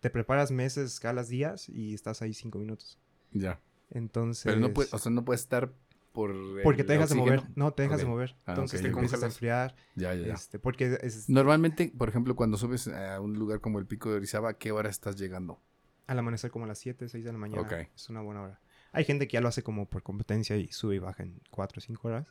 Te 0.00 0.10
preparas 0.10 0.50
meses, 0.50 0.92
escalas 0.92 1.28
días 1.28 1.68
y 1.68 1.94
estás 1.94 2.22
ahí 2.22 2.34
cinco 2.34 2.58
minutos. 2.58 2.98
Ya. 3.32 3.60
Entonces. 3.90 4.44
Pero 4.44 4.60
no 4.60 4.72
puede, 4.72 4.88
o 4.92 4.98
sea, 4.98 5.12
no 5.12 5.24
puede 5.24 5.36
estar 5.36 5.72
por. 6.12 6.34
porque 6.62 6.84
te 6.84 6.94
dejas 6.94 7.10
de 7.10 7.14
mover. 7.14 7.42
No, 7.54 7.72
te 7.72 7.84
dejas 7.84 8.00
de 8.00 8.06
mover. 8.06 8.36
Ah, 8.46 8.52
Entonces 8.52 8.82
te 8.82 8.88
empiezas 8.88 9.22
a 9.22 9.26
enfriar. 9.26 9.74
Ya, 9.94 10.14
ya, 10.14 10.26
ya. 10.26 10.34
Este, 10.34 10.58
porque 10.58 10.98
es 11.00 11.28
Normalmente, 11.28 11.92
por 11.96 12.08
ejemplo, 12.08 12.34
cuando 12.36 12.56
subes 12.56 12.88
a 12.88 13.20
un 13.20 13.34
lugar 13.38 13.60
como 13.60 13.78
el 13.78 13.86
Pico 13.86 14.10
de 14.10 14.16
Orizaba, 14.16 14.50
¿a 14.50 14.58
qué 14.58 14.72
hora 14.72 14.90
estás 14.90 15.16
llegando? 15.16 15.60
al 16.06 16.18
amanecer 16.18 16.50
como 16.50 16.64
a 16.64 16.68
las 16.68 16.78
7, 16.78 17.08
6 17.08 17.24
de 17.24 17.32
la 17.32 17.38
mañana. 17.38 17.88
Es 17.94 18.08
una 18.08 18.20
buena 18.20 18.42
hora. 18.42 18.60
Hay 18.92 19.04
gente 19.04 19.26
que 19.26 19.34
ya 19.34 19.40
lo 19.40 19.48
hace 19.48 19.62
como 19.62 19.88
por 19.88 20.02
competencia 20.02 20.56
y 20.56 20.68
sube 20.68 20.96
y 20.96 20.98
baja 20.98 21.22
en 21.22 21.40
4 21.50 21.78
o 21.78 21.80
5 21.80 22.08
horas. 22.08 22.26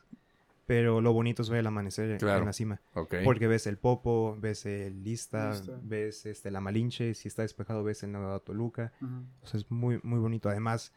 Pero 0.66 1.00
lo 1.00 1.12
bonito 1.12 1.42
es 1.42 1.50
ver 1.50 1.60
el 1.60 1.66
amanecer 1.66 2.18
Claro. 2.18 2.40
en 2.40 2.46
la 2.46 2.52
cima. 2.52 2.80
Ok. 2.94 3.16
Porque 3.24 3.48
ves 3.48 3.66
el 3.66 3.78
Popo, 3.78 4.36
ves 4.40 4.64
el 4.64 5.02
Lista, 5.02 5.50
Lista. 5.50 5.78
ves 5.82 6.24
este, 6.26 6.50
la 6.50 6.60
Malinche, 6.60 7.14
si 7.14 7.28
está 7.28 7.42
despejado 7.42 7.82
ves 7.82 8.02
el 8.04 8.12
Nevado 8.12 8.40
Toluca. 8.40 8.92
Ujú. 9.00 9.24
O 9.42 9.46
sea, 9.46 9.58
es 9.58 9.70
muy, 9.70 9.98
muy 10.04 10.20
bonito. 10.20 10.48
Además, 10.48 10.92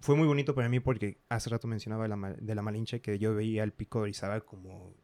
fue 0.00 0.16
muy 0.16 0.26
bonito 0.26 0.54
para 0.54 0.68
mí 0.68 0.80
porque 0.80 1.18
hace 1.28 1.50
rato 1.50 1.66
mencionaba 1.68 2.04
de 2.04 2.08
la, 2.08 2.32
de 2.38 2.54
la 2.54 2.62
Malinche 2.62 3.00
que 3.00 3.18
yo 3.18 3.34
veía 3.34 3.64
el 3.64 3.72
pico 3.72 3.98
de 3.98 4.02
Orizaba 4.04 4.40
como 4.40 4.94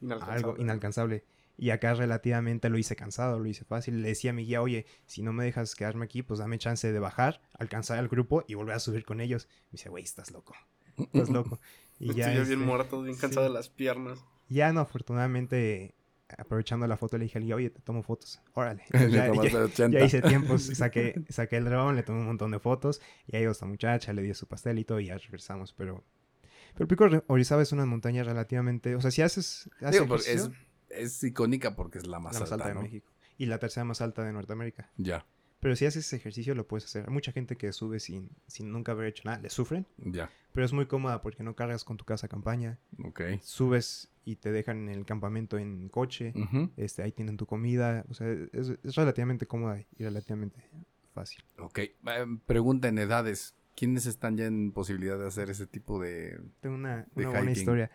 Inalcanzable. 0.00 0.34
algo 0.36 0.56
inalcanzable. 0.58 1.24
Y 1.58 1.70
acá 1.70 1.94
relativamente 1.94 2.68
lo 2.68 2.76
hice 2.76 2.96
cansado, 2.96 3.38
lo 3.38 3.46
hice 3.48 3.64
fácil. 3.64 4.02
Le 4.02 4.08
decía 4.08 4.30
a 4.32 4.34
mi 4.34 4.44
guía, 4.44 4.60
oye, 4.60 4.84
si 5.06 5.22
no 5.22 5.32
me 5.32 5.42
dejas 5.44 5.74
quedarme 5.74 6.04
aquí, 6.04 6.22
pues 6.22 6.38
dame 6.38 6.58
chance 6.58 6.92
de 6.92 6.98
bajar, 6.98 7.40
alcanzar 7.58 7.98
al 7.98 8.08
grupo 8.08 8.44
y 8.46 8.54
volver 8.54 8.74
a 8.74 8.78
subir 8.78 9.04
con 9.06 9.20
ellos. 9.22 9.48
Me 9.70 9.78
dice, 9.78 9.88
güey, 9.88 10.04
estás 10.04 10.32
loco. 10.32 10.54
Estás 10.98 11.28
loco. 11.30 11.58
Y 11.98 12.10
Estoy 12.10 12.20
ya, 12.20 12.30
bien 12.30 12.42
este, 12.42 12.56
muerto, 12.56 13.02
bien 13.02 13.16
cansado 13.16 13.46
sí. 13.46 13.52
de 13.52 13.58
las 13.58 13.68
piernas. 13.68 14.24
Ya 14.48 14.72
no, 14.72 14.80
afortunadamente, 14.80 15.94
aprovechando 16.36 16.86
la 16.86 16.96
foto, 16.96 17.16
le 17.18 17.24
dije, 17.24 17.38
oye, 17.54 17.70
te 17.70 17.80
tomo 17.80 18.02
fotos. 18.02 18.40
Órale. 18.54 18.84
Le 18.92 19.10
ya, 19.10 19.32
ya- 19.32 19.58
80. 19.64 19.98
ya 19.98 20.04
hice 20.04 20.22
tiempos, 20.22 20.62
saqué, 20.74 21.22
saqué 21.28 21.56
el 21.56 21.64
dron, 21.64 21.96
le 21.96 22.02
tomé 22.02 22.20
un 22.20 22.26
montón 22.26 22.50
de 22.50 22.58
fotos, 22.58 23.00
y 23.26 23.36
ahí 23.36 23.44
esta 23.44 23.66
muchacha, 23.66 24.12
le 24.12 24.22
di 24.22 24.34
su 24.34 24.46
pastel 24.46 24.78
y 24.78 24.84
todo, 24.84 25.00
y 25.00 25.06
ya 25.06 25.18
regresamos, 25.18 25.72
pero... 25.72 26.04
Pero 26.74 26.88
Pico 26.88 27.08
Orizaba 27.28 27.62
es 27.62 27.72
una 27.72 27.86
montaña 27.86 28.22
relativamente... 28.22 28.94
O 28.96 29.00
sea, 29.00 29.10
si 29.10 29.22
haces... 29.22 29.70
haces 29.80 29.92
Digo, 29.92 30.06
porque 30.06 30.38
es, 30.90 31.24
icónica 31.24 31.74
porque 31.74 31.98
es 31.98 32.06
la 32.06 32.18
más, 32.20 32.34
la 32.34 32.40
más 32.40 32.52
alta, 32.52 32.66
alta 32.66 32.68
de 32.68 32.74
¿no? 32.74 32.82
México. 32.82 33.10
Y 33.38 33.46
la 33.46 33.58
tercera 33.58 33.84
más 33.84 34.02
alta 34.02 34.22
de 34.22 34.32
Norteamérica. 34.32 34.90
Ya, 34.98 35.24
Pero 35.60 35.74
si 35.74 35.86
haces 35.86 36.12
ejercicio 36.12 36.54
lo 36.54 36.66
puedes 36.66 36.84
hacer. 36.84 37.04
Hay 37.06 37.12
mucha 37.12 37.32
gente 37.32 37.56
que 37.56 37.72
sube 37.72 37.98
sin, 38.00 38.30
sin 38.46 38.70
nunca 38.72 38.92
haber 38.92 39.06
hecho 39.08 39.22
nada. 39.24 39.40
Le 39.40 39.50
sufren, 39.50 39.86
ya, 39.96 40.30
pero 40.52 40.64
es 40.64 40.72
muy 40.72 40.86
cómoda 40.86 41.20
porque 41.20 41.42
no 41.42 41.54
cargas 41.54 41.84
con 41.84 41.96
tu 41.96 42.04
casa 42.04 42.28
campaña. 42.28 42.78
ok. 43.04 43.20
Subes 43.42 44.10
y 44.24 44.36
te 44.36 44.50
dejan 44.52 44.88
en 44.88 44.94
el 44.94 45.04
campamento 45.04 45.58
en 45.58 45.88
coche. 45.88 46.32
Este, 46.76 47.02
ahí 47.02 47.12
tienen 47.12 47.36
tu 47.36 47.46
comida. 47.46 48.04
O 48.08 48.14
sea, 48.14 48.26
es, 48.52 48.72
es 48.82 48.94
relativamente 48.94 49.46
cómoda 49.46 49.78
y 49.78 50.04
relativamente 50.04 50.68
fácil. 51.14 51.44
Ok, 51.58 51.78
eh, 51.78 51.92
pregunta 52.46 52.88
en 52.88 52.98
edades. 52.98 53.54
¿Quiénes 53.76 54.06
están 54.06 54.38
ya 54.38 54.46
en 54.46 54.72
posibilidad 54.72 55.18
de 55.18 55.26
hacer 55.26 55.50
ese 55.50 55.66
tipo 55.66 56.00
de... 56.00 56.40
Tengo 56.60 56.76
una, 56.76 57.06
De 57.14 57.26
una 57.26 57.30
buena 57.38 57.52
historia. 57.52 57.90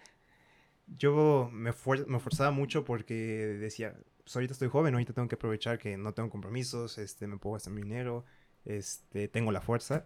Yo 0.97 1.49
me, 1.53 1.71
fuer- 1.73 2.05
me 2.07 2.19
forzaba 2.19 2.51
mucho 2.51 2.83
porque 2.83 3.13
decía, 3.13 3.95
pues 4.23 4.35
ahorita 4.35 4.53
estoy 4.53 4.67
joven, 4.69 4.93
ahorita 4.93 5.13
tengo 5.13 5.27
que 5.27 5.35
aprovechar 5.35 5.79
que 5.79 5.97
no 5.97 6.13
tengo 6.13 6.29
compromisos, 6.29 6.97
este, 6.97 7.27
me 7.27 7.37
puedo 7.37 7.53
gastar 7.53 7.73
mi 7.73 7.81
dinero, 7.81 8.25
este, 8.65 9.27
tengo 9.27 9.51
la 9.51 9.61
fuerza. 9.61 10.05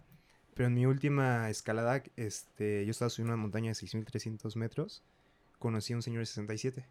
Pero 0.54 0.68
en 0.68 0.74
mi 0.76 0.86
última 0.86 1.50
escalada, 1.50 2.02
este, 2.16 2.86
yo 2.86 2.92
estaba 2.92 3.10
subiendo 3.10 3.34
una 3.34 3.42
montaña 3.42 3.72
de 3.72 3.76
6.300 3.76 4.56
metros, 4.56 5.04
conocí 5.60 5.92
a 5.94 5.98
un 5.98 6.02
señor 6.02 6.20
de 6.20 6.28
67, 6.28 6.86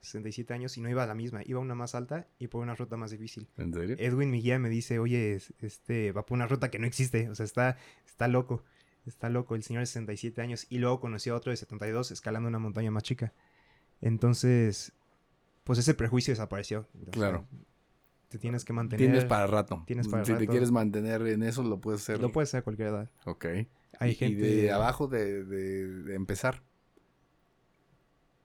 67 0.00 0.54
años 0.54 0.76
y 0.76 0.80
no 0.80 0.88
iba 0.88 1.02
a 1.02 1.06
la 1.06 1.14
misma, 1.16 1.40
iba 1.44 1.58
a 1.58 1.62
una 1.62 1.74
más 1.74 1.96
alta 1.96 2.28
y 2.38 2.46
por 2.46 2.62
una 2.62 2.76
ruta 2.76 2.96
más 2.96 3.10
difícil. 3.10 3.48
¿En 3.56 3.72
serio? 3.72 3.96
Edwin, 3.98 4.30
mi 4.30 4.40
guía, 4.40 4.58
me 4.60 4.68
dice, 4.68 5.00
oye, 5.00 5.34
es- 5.34 5.52
este 5.58 6.12
va 6.12 6.24
por 6.26 6.36
una 6.36 6.46
ruta 6.46 6.70
que 6.70 6.78
no 6.78 6.86
existe, 6.86 7.28
o 7.28 7.34
sea, 7.34 7.44
está, 7.44 7.76
está 8.06 8.28
loco, 8.28 8.62
está 9.06 9.28
loco 9.30 9.54
el 9.54 9.62
señor 9.62 9.80
de 9.82 9.86
67 9.86 10.40
años. 10.42 10.66
Y 10.68 10.78
luego 10.78 11.00
conocí 11.00 11.30
a 11.30 11.34
otro 11.34 11.50
de 11.50 11.56
72 11.56 12.10
escalando 12.10 12.48
una 12.48 12.58
montaña 12.58 12.90
más 12.90 13.02
chica. 13.02 13.32
Entonces, 14.00 14.92
pues 15.64 15.78
ese 15.78 15.94
prejuicio 15.94 16.32
desapareció. 16.32 16.86
O 17.00 17.04
sea, 17.04 17.10
Claro. 17.12 17.46
te 18.28 18.38
tienes 18.38 18.64
que 18.64 18.72
mantener. 18.72 19.06
Tienes 19.06 19.24
para 19.24 19.46
rato. 19.46 19.82
Tienes 19.86 20.08
para 20.08 20.24
si 20.24 20.34
te 20.34 20.46
quieres 20.46 20.70
mantener 20.70 21.22
en 21.26 21.42
eso, 21.42 21.62
lo 21.62 21.80
puedes 21.80 22.02
hacer. 22.02 22.20
Lo 22.20 22.30
puedes 22.32 22.50
hacer 22.50 22.60
a 22.60 22.62
cualquier 22.62 22.88
edad. 22.88 23.10
Ok. 23.24 23.46
Hay 24.00 24.10
y, 24.10 24.14
gente. 24.14 24.34
y 24.48 24.56
de 24.62 24.70
abajo 24.70 25.08
de, 25.08 25.44
de- 25.44 25.88
de 26.02 26.14
empezar. 26.14 26.62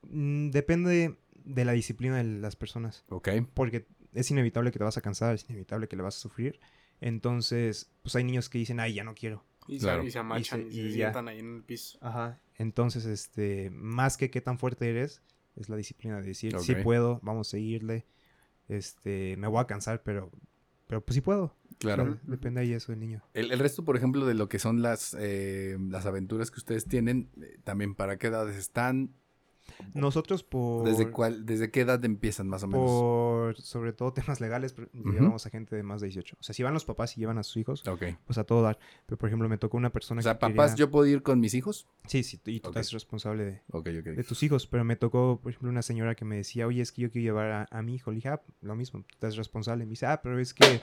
Mm, 0.09 0.49
depende 0.51 1.17
de 1.45 1.65
la 1.65 1.73
disciplina 1.73 2.17
de 2.17 2.23
las 2.23 2.55
personas. 2.55 3.03
Ok. 3.09 3.29
Porque 3.53 3.85
es 4.13 4.29
inevitable 4.31 4.71
que 4.71 4.77
te 4.79 4.83
vas 4.85 4.97
a 4.97 5.01
cansar, 5.01 5.35
es 5.35 5.49
inevitable 5.49 5.87
que 5.87 5.95
le 5.95 6.03
vas 6.03 6.15
a 6.15 6.19
sufrir. 6.19 6.59
Entonces, 7.01 7.91
pues 8.01 8.15
hay 8.15 8.23
niños 8.23 8.49
que 8.49 8.57
dicen, 8.57 8.79
ay, 8.79 8.93
ya 8.93 9.03
no 9.03 9.13
quiero. 9.15 9.43
Y, 9.67 9.79
Claro. 9.79 10.01
se, 10.01 10.07
y 10.07 10.11
se 10.11 10.19
amachan 10.19 10.67
Y 10.67 10.71
se- 10.71 10.81
y 10.81 10.91
sientan 10.93 11.27
ahí 11.27 11.39
en 11.39 11.55
el 11.57 11.63
piso. 11.63 11.97
Ajá. 12.01 12.39
Entonces, 12.57 13.05
este, 13.05 13.69
más 13.71 14.17
que 14.17 14.29
qué 14.29 14.41
tan 14.41 14.57
fuerte 14.59 14.89
eres, 14.89 15.21
es 15.55 15.69
la 15.69 15.75
disciplina 15.75 16.19
de 16.21 16.27
decir, 16.27 16.57
sí 16.59 16.73
Ok. 16.73 16.83
puedo, 16.83 17.19
vamos 17.23 17.47
a 17.47 17.51
seguirle. 17.51 18.05
Este, 18.67 19.35
me 19.37 19.47
voy 19.47 19.59
a 19.61 19.67
cansar, 19.67 20.03
pero, 20.03 20.31
pero 20.87 21.03
pues 21.03 21.15
sí 21.15 21.21
puedo. 21.21 21.55
Claro. 21.79 22.03
Ujú. 22.03 22.17
Depende 22.23 22.61
ahí 22.61 22.73
eso 22.73 22.91
del 22.91 22.99
niño. 23.01 23.23
El, 23.33 23.51
el 23.51 23.59
resto, 23.59 23.83
por 23.83 23.97
ejemplo, 23.97 24.25
de 24.25 24.33
lo 24.35 24.47
que 24.47 24.59
son 24.59 24.81
las, 24.81 25.15
eh, 25.19 25.77
las 25.89 26.05
aventuras 26.05 26.49
que 26.51 26.59
ustedes 26.59 26.85
tienen, 26.85 27.29
eh, 27.41 27.57
también 27.63 27.95
para 27.95 28.17
qué 28.17 28.27
edades 28.27 28.55
están, 28.55 29.13
Nosotros 29.93 30.43
por, 30.43 30.87
desde 30.87 31.11
cuál, 31.11 31.45
desde 31.45 31.71
qué 31.71 31.81
edad 31.81 32.03
empiezan 32.03 32.47
más 32.47 32.63
o 32.63 32.67
menos. 32.67 32.89
por 32.91 33.55
sobre 33.57 33.93
todo 33.93 34.13
temas 34.13 34.41
legales, 34.41 34.75
llevamos 34.93 35.45
a 35.45 35.49
gente 35.49 35.75
de 35.75 35.83
más 35.83 36.01
de 36.01 36.07
18. 36.07 36.37
O 36.39 36.43
sea, 36.43 36.53
si 36.53 36.63
van 36.63 36.73
los 36.73 36.85
papás 36.85 37.15
y 37.17 37.19
llevan 37.21 37.37
a 37.37 37.43
sus 37.43 37.57
hijos, 37.57 37.83
pues 38.25 38.37
a 38.37 38.43
todo 38.43 38.61
dar. 38.61 38.79
Pero 39.05 39.17
por 39.17 39.29
ejemplo, 39.29 39.47
me 39.49 39.57
tocó 39.57 39.77
una 39.77 39.91
persona 39.91 40.19
O 40.19 40.23
sea, 40.23 40.33
que 40.33 40.39
papás, 40.39 40.71
quería- 40.71 40.75
¿yo 40.85 40.91
puedo 40.91 41.05
ir 41.05 41.21
con 41.23 41.39
mis 41.39 41.53
hijos? 41.53 41.87
Sí, 42.07 42.23
sí, 42.23 42.39
y 42.45 42.59
tú 42.59 42.69
Ok. 42.69 42.73
te 42.73 42.79
haces 42.79 42.93
responsable 42.93 43.43
de, 43.45 44.23
tus 44.23 44.43
hijos, 44.43 44.67
pero 44.67 44.83
me 44.83 44.95
tocó, 44.95 45.39
por 45.41 45.51
ejemplo, 45.51 45.69
una 45.69 45.81
señora 45.81 46.15
que 46.15 46.25
me 46.25 46.35
decía, 46.37 46.67
oye, 46.67 46.81
es 46.81 46.91
que 46.91 47.03
yo 47.03 47.11
quiero 47.11 47.23
llevar 47.25 47.51
a, 47.51 47.67
a 47.69 47.81
mi 47.81 47.95
hijo. 47.95 48.11
Le 48.11 48.15
dije, 48.15 48.29
ah, 48.29 48.41
lo 48.61 48.75
mismo, 48.75 49.03
tú 49.19 49.27
haces 49.27 49.37
responsable. 49.37 49.85
Me 49.85 49.91
dice, 49.91 50.05
ah, 50.05 50.21
pero 50.21 50.39
es 50.39 50.53
que... 50.53 50.81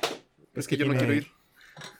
Es 0.54 0.66
que 0.66 0.76
yo 0.76 0.86
no 0.86 0.94
quiero 0.94 1.14
ir. 1.14 1.28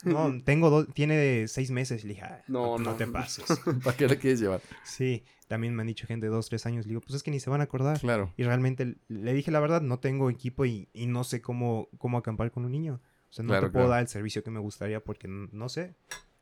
No, 0.03 0.31
tengo 0.43 0.69
dos, 0.69 0.87
tiene 0.93 1.47
seis 1.47 1.71
meses. 1.71 2.03
Le 2.03 2.09
dije, 2.13 2.21
ah, 2.23 2.43
No, 2.47 2.77
no, 2.77 2.91
no. 2.91 2.95
te 2.95 3.07
pases. 3.07 3.45
¿Para 3.83 3.95
qué 3.97 4.07
le 4.07 4.17
quieres 4.17 4.39
llevar? 4.39 4.61
sí, 4.83 5.23
también 5.47 5.75
me 5.75 5.81
han 5.81 5.87
dicho 5.87 6.07
gente 6.07 6.27
de 6.27 6.31
dos, 6.31 6.47
tres 6.49 6.65
años. 6.65 6.85
Le 6.85 6.89
digo, 6.89 7.01
pues 7.01 7.15
es 7.15 7.23
que 7.23 7.31
ni 7.31 7.39
se 7.39 7.49
van 7.49 7.61
a 7.61 7.65
acordar. 7.65 7.99
Claro. 7.99 8.33
Y 8.37 8.43
realmente 8.43 8.95
le 9.07 9.33
dije 9.33 9.51
la 9.51 9.59
verdad, 9.59 9.81
no 9.81 9.99
tengo 9.99 10.29
equipo 10.29 10.65
y, 10.65 10.87
y 10.93 11.07
no 11.07 11.23
sé 11.23 11.41
cómo, 11.41 11.89
cómo 11.97 12.17
acampar 12.17 12.51
con 12.51 12.65
un 12.65 12.71
niño. 12.71 13.01
O 13.29 13.33
sea, 13.33 13.43
no 13.43 13.49
Claro, 13.49 13.67
te 13.67 13.71
puedo 13.71 13.85
claro. 13.85 13.91
dar 13.95 14.01
el 14.01 14.07
servicio 14.07 14.43
que 14.43 14.51
me 14.51 14.59
gustaría 14.59 15.03
porque 15.03 15.27
no 15.27 15.67
sé. 15.69 15.95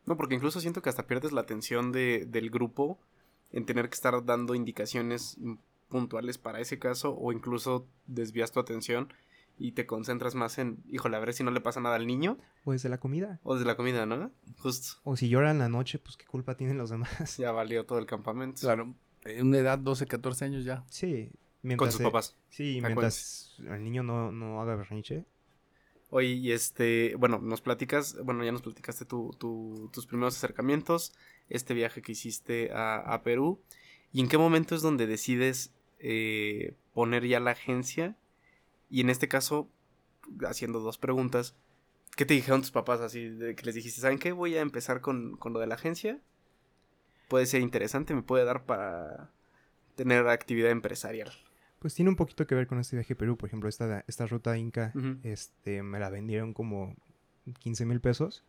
No, 0.05 0.17
porque 0.17 0.35
incluso 0.35 0.59
siento 0.59 0.81
que 0.81 0.89
hasta 0.89 1.05
pierdes 1.07 1.31
la 1.31 1.41
atención 1.41 1.91
de, 1.91 2.25
del 2.27 2.49
grupo 2.49 2.99
en 3.51 3.65
tener 3.65 3.89
que 3.89 3.95
estar 3.95 4.23
dando 4.25 4.53
indicaciones 4.55 5.37
puntuales 5.87 6.37
para 6.37 6.59
ese 6.59 6.77
caso 6.77 7.15
o 7.15 7.31
incluso 7.31 7.87
desvías 8.05 8.51
tu 8.51 8.59
atención 8.59 9.11
y 9.59 9.73
te 9.73 9.85
concentras 9.85 10.33
más 10.35 10.57
en, 10.57 10.81
híjole, 10.87 11.17
a 11.17 11.19
ver 11.19 11.33
si 11.33 11.43
no 11.43 11.51
le 11.51 11.61
pasa 11.61 11.79
nada 11.81 11.95
al 11.97 12.07
niño 12.07 12.37
O 12.63 12.71
desde 12.71 12.89
la 12.89 12.97
comida. 12.99 13.39
o 13.43 13.53
desde 13.55 13.67
la 13.67 13.75
comida, 13.75 14.05
¿no? 14.05 14.31
Justo, 14.59 14.97
O 15.03 15.15
si 15.17 15.29
lloran 15.29 15.59
la 15.59 15.69
noche, 15.69 15.99
pues 15.99 16.15
qué 16.17 16.25
culpa 16.25 16.55
tienen 16.55 16.77
los 16.77 16.89
demás. 16.89 17.37
ya 17.37 17.51
valió 17.51 17.85
todo 17.85 17.99
el 17.99 18.05
campamento. 18.05 18.61
Claro. 18.61 18.95
En 19.25 19.47
una 19.47 19.57
edad 19.59 19.77
12, 19.77 20.05
14 20.07 20.45
años 20.45 20.63
ya. 20.65 20.83
Sí. 20.89 21.29
Con 21.31 21.39
Mientras, 21.63 21.91
sus 21.91 22.01
eh, 22.01 22.03
papás. 22.05 22.37
Sí, 22.49 22.79
mientras 22.81 23.55
el 23.59 23.83
niño 23.83 24.01
no, 24.01 24.31
no 24.31 24.61
haga 24.61 24.75
berrinche. 24.77 25.25
Oye, 26.09 26.29
y 26.29 26.51
este, 26.53 27.15
bueno, 27.19 27.37
nos 27.39 27.61
platicas, 27.61 28.17
bueno, 28.23 28.43
ya 28.45 28.51
nos 28.51 28.61
platicaste 28.63 29.05
tu, 29.05 29.31
tu- 29.37 29.89
tus 29.93 30.07
primeros 30.07 30.35
acercamientos, 30.37 31.13
este 31.49 31.73
viaje 31.73 32.01
que 32.01 32.13
hiciste 32.13 32.71
a, 32.71 32.95
a 33.13 33.21
Perú, 33.23 33.61
y 34.11 34.21
en 34.21 34.27
qué 34.29 34.37
momento 34.39 34.73
es 34.73 34.81
donde 34.81 35.05
decides 35.05 35.71
eh, 35.99 36.73
poner 36.93 37.27
ya 37.27 37.39
la 37.39 37.51
agencia, 37.51 38.15
y 38.89 39.01
en 39.01 39.09
este 39.09 39.27
caso, 39.27 39.69
haciendo 40.47 40.79
dos 40.79 40.97
preguntas, 40.97 41.55
¿qué 42.15 42.25
te 42.25 42.33
dijeron 42.33 42.61
tus 42.61 42.71
papás 42.71 43.01
así, 43.01 43.29
de 43.29 43.55
que 43.55 43.65
les 43.65 43.75
dijiste, 43.75 44.01
¿saben 44.01 44.19
qué? 44.19 44.31
Voy 44.31 44.55
a 44.55 44.61
empezar 44.61 45.01
con, 45.01 45.37
con 45.37 45.53
lo 45.53 45.59
de 45.59 45.67
la 45.67 45.75
agencia, 45.75 46.19
puede 47.27 47.45
ser 47.45 47.61
interesante, 47.61 48.13
me 48.13 48.23
puede 48.23 48.43
dar 48.43 48.65
para 48.65 49.31
tener 49.95 50.27
actividad 50.27 50.71
empresarial. 50.71 51.31
Pues 51.79 51.93
tiene 51.93 52.09
un 52.09 52.17
poquito 52.17 52.45
que 52.45 52.55
ver 52.55 52.67
con 52.67 52.79
este 52.79 52.97
viaje 52.97 53.13
a 53.13 53.17
Perú. 53.17 53.37
Por 53.37 53.47
ejemplo, 53.47 53.69
esta, 53.69 54.03
esta 54.07 54.27
ruta 54.27 54.57
Inca, 54.57 54.91
este, 55.23 55.81
me 55.81 55.99
la 55.99 56.09
vendieron 56.09 56.53
como 56.53 56.95
15 57.59 57.85
mil 57.85 58.01
pesos. 58.01 58.43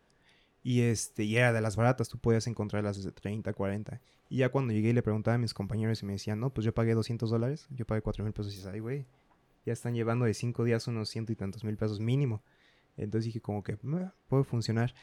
Y 0.62 0.82
este, 0.82 1.24
y 1.24 1.36
era 1.36 1.52
de 1.52 1.60
las 1.60 1.76
baratas, 1.76 2.08
tú 2.08 2.18
podías 2.18 2.46
encontrarlas 2.48 2.96
desde 2.96 3.12
30, 3.12 3.52
40. 3.52 4.00
Y 4.28 4.38
ya 4.38 4.48
cuando 4.48 4.72
llegué 4.72 4.90
y 4.90 4.92
le 4.92 5.02
preguntaba 5.02 5.36
a 5.36 5.38
mis 5.38 5.54
compañeros 5.54 6.02
y 6.02 6.06
me 6.06 6.14
decían, 6.14 6.40
no, 6.40 6.50
pues 6.50 6.64
yo 6.64 6.74
pagué 6.74 6.94
200 6.94 7.30
dólares, 7.30 7.66
yo 7.70 7.86
pagué 7.86 8.02
4 8.02 8.24
mil 8.24 8.32
pesos. 8.32 8.52
Y 8.52 8.56
dices, 8.56 8.72
ay, 8.72 8.80
güey, 8.80 9.06
ya 9.64 9.72
están 9.72 9.94
llevando 9.94 10.24
de 10.24 10.34
5 10.34 10.64
días 10.64 10.86
unos 10.88 11.08
ciento 11.08 11.32
y 11.32 11.36
tantos 11.36 11.64
mil 11.64 11.76
pesos 11.76 12.00
mínimo. 12.00 12.42
Entonces 12.96 13.26
dije, 13.26 13.40
como 13.40 13.62
que 13.62 13.78
"Meh, 13.82 14.10
puede 14.28 14.44
funcionar. 14.44 14.94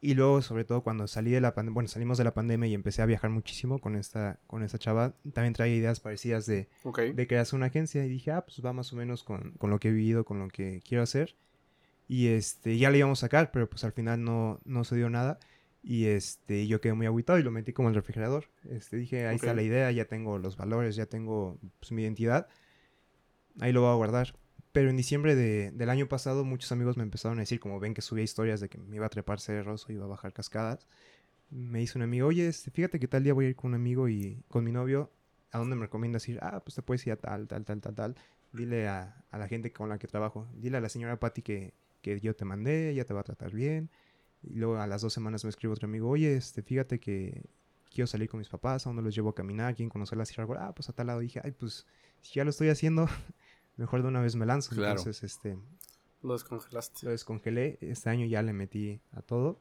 Y 0.00 0.14
luego, 0.14 0.42
sobre 0.42 0.64
todo, 0.64 0.82
cuando 0.82 1.06
salí 1.06 1.30
de 1.30 1.40
la 1.40 1.54
pandemia, 1.54 1.74
bueno, 1.74 1.88
salimos 1.88 2.18
de 2.18 2.24
la 2.24 2.34
pandemia 2.34 2.68
y 2.68 2.74
empecé 2.74 3.00
a 3.00 3.06
viajar 3.06 3.30
muchísimo 3.30 3.78
con 3.78 3.96
esta, 3.96 4.38
con 4.46 4.62
esta 4.62 4.78
chava, 4.78 5.14
también 5.32 5.54
traía 5.54 5.76
ideas 5.76 6.00
parecidas 6.00 6.44
de, 6.44 6.68
Ok. 6.82 7.00
de 7.00 7.26
crearse 7.26 7.56
una 7.56 7.66
agencia 7.66 8.04
y 8.04 8.08
dije, 8.10 8.30
ah, 8.32 8.44
pues 8.44 8.60
va 8.64 8.74
más 8.74 8.92
o 8.92 8.96
menos 8.96 9.24
con, 9.24 9.52
con 9.52 9.70
lo 9.70 9.80
que 9.80 9.88
he 9.88 9.92
vivido, 9.92 10.24
con 10.26 10.38
lo 10.40 10.48
que 10.48 10.82
quiero 10.86 11.02
hacer. 11.02 11.36
Y 12.06 12.26
este, 12.26 12.76
ya 12.76 12.90
le 12.90 12.98
íbamos 12.98 13.20
a 13.20 13.26
sacar, 13.26 13.50
pero 13.50 13.68
pues 13.70 13.82
al 13.84 13.92
final 13.92 14.22
no, 14.22 14.60
no 14.66 14.84
se 14.84 14.94
dio 14.96 15.08
nada. 15.08 15.38
Y 15.82 16.06
este, 16.06 16.66
yo 16.66 16.80
quedé 16.82 16.92
muy 16.92 17.06
agüitado 17.06 17.38
y 17.38 17.42
lo 17.42 17.50
metí 17.50 17.72
como 17.72 17.88
el 17.88 17.94
refrigerador. 17.94 18.46
Este, 18.68 18.96
dije, 18.98 19.26
ahí 19.26 19.36
está 19.36 19.54
la 19.54 19.62
idea, 19.62 19.90
ya 19.90 20.04
tengo 20.04 20.38
los 20.38 20.56
valores, 20.58 20.96
ya 20.96 21.06
tengo 21.06 21.58
pues, 21.80 21.92
mi 21.92 22.02
identidad. 22.02 22.48
Ahí 23.60 23.72
lo 23.72 23.82
voy 23.82 23.90
a 23.90 23.94
guardar. 23.94 24.34
Pero 24.72 24.90
en 24.90 24.96
diciembre 24.96 25.34
de- 25.36 25.70
del 25.70 25.90
año 25.90 26.08
pasado 26.08 26.44
muchos 26.44 26.72
amigos 26.72 26.96
me 26.96 27.04
empezaron 27.04 27.38
a 27.38 27.42
decir, 27.42 27.60
como 27.60 27.78
ven 27.80 27.94
que 27.94 28.02
subía 28.02 28.24
historias 28.24 28.60
de 28.60 28.68
que 28.68 28.78
me 28.78 28.96
iba 28.96 29.06
a 29.06 29.10
trepar 29.10 29.40
cerros 29.40 29.88
o 29.88 29.92
iba 29.92 30.04
a 30.04 30.08
bajar 30.08 30.32
cascadas. 30.32 30.86
Me 31.50 31.80
dice 31.80 31.98
un 31.98 32.02
amigo, 32.02 32.28
oye, 32.28 32.48
este, 32.48 32.70
fíjate 32.70 33.00
que 33.00 33.08
tal 33.08 33.24
día 33.24 33.34
voy 33.34 33.46
a 33.46 33.48
ir 33.50 33.56
con 33.56 33.70
un 33.70 33.76
amigo 33.76 34.08
y 34.08 34.42
con 34.48 34.64
mi 34.64 34.72
novio. 34.72 35.12
¿A 35.52 35.58
dónde 35.58 35.76
me 35.76 35.82
recomiendas 35.82 36.28
ir? 36.28 36.38
Ah, 36.42 36.62
pues 36.64 36.74
te 36.76 36.82
puedes 36.82 37.06
ir 37.06 37.12
a 37.14 37.16
tal, 37.16 37.48
tal, 37.48 37.64
tal, 37.64 37.80
tal, 37.80 37.94
tal. 37.94 38.16
Dile 38.52 38.88
a, 38.88 39.24
a 39.30 39.38
la 39.38 39.48
gente 39.48 39.72
con 39.72 39.88
la 39.88 39.98
que 39.98 40.08
trabajo. 40.08 40.48
Dile 40.54 40.78
a 40.78 40.80
la 40.80 40.88
señora 40.88 41.20
Patty 41.20 41.42
que, 41.42 41.74
que 42.02 42.20
yo 42.20 42.34
te 42.36 42.44
mandé, 42.44 42.90
ella 42.90 43.04
te 43.06 43.14
va 43.14 43.20
a 43.20 43.24
tratar 43.24 43.52
bien. 43.52 43.90
Y 44.42 44.56
luego 44.56 44.78
a 44.78 44.86
las 44.86 45.02
dos 45.02 45.12
semanas 45.12 45.44
me 45.44 45.50
escribe 45.50 45.72
otro 45.74 45.86
amigo, 45.88 46.08
oye, 46.10 46.36
este, 46.36 46.62
fíjate 46.62 47.00
que 47.00 47.44
quiero 47.90 48.06
salir 48.06 48.28
con 48.28 48.38
mis 48.38 48.48
papás, 48.48 48.86
a 48.86 48.90
dónde 48.90 49.02
los 49.02 49.14
llevo 49.14 49.30
a 49.30 49.34
caminar, 49.34 49.74
quieren 49.74 49.90
conocer 49.90 50.18
la 50.18 50.24
Sierra. 50.26 50.46
Ah, 50.68 50.74
pues 50.74 50.88
a 50.88 50.92
tal 50.92 51.06
lado. 51.08 51.20
dije, 51.20 51.40
ay, 51.44 51.52
pues 51.52 51.86
si 52.20 52.34
ya 52.34 52.44
lo 52.44 52.50
estoy 52.50 52.68
haciendo, 52.68 53.08
mejor 53.76 54.02
de 54.02 54.08
una 54.08 54.20
vez 54.20 54.36
me 54.36 54.46
lanzo. 54.46 54.74
Claro. 54.74 54.98
Entonces, 54.98 55.22
este, 55.22 55.56
Lo 56.22 56.32
descongelaste. 56.34 57.06
lo 57.06 57.10
descongelé. 57.12 57.78
Este 57.80 58.10
año 58.10 58.26
ya 58.26 58.42
le 58.42 58.52
metí 58.52 59.00
a 59.12 59.22
todo. 59.22 59.58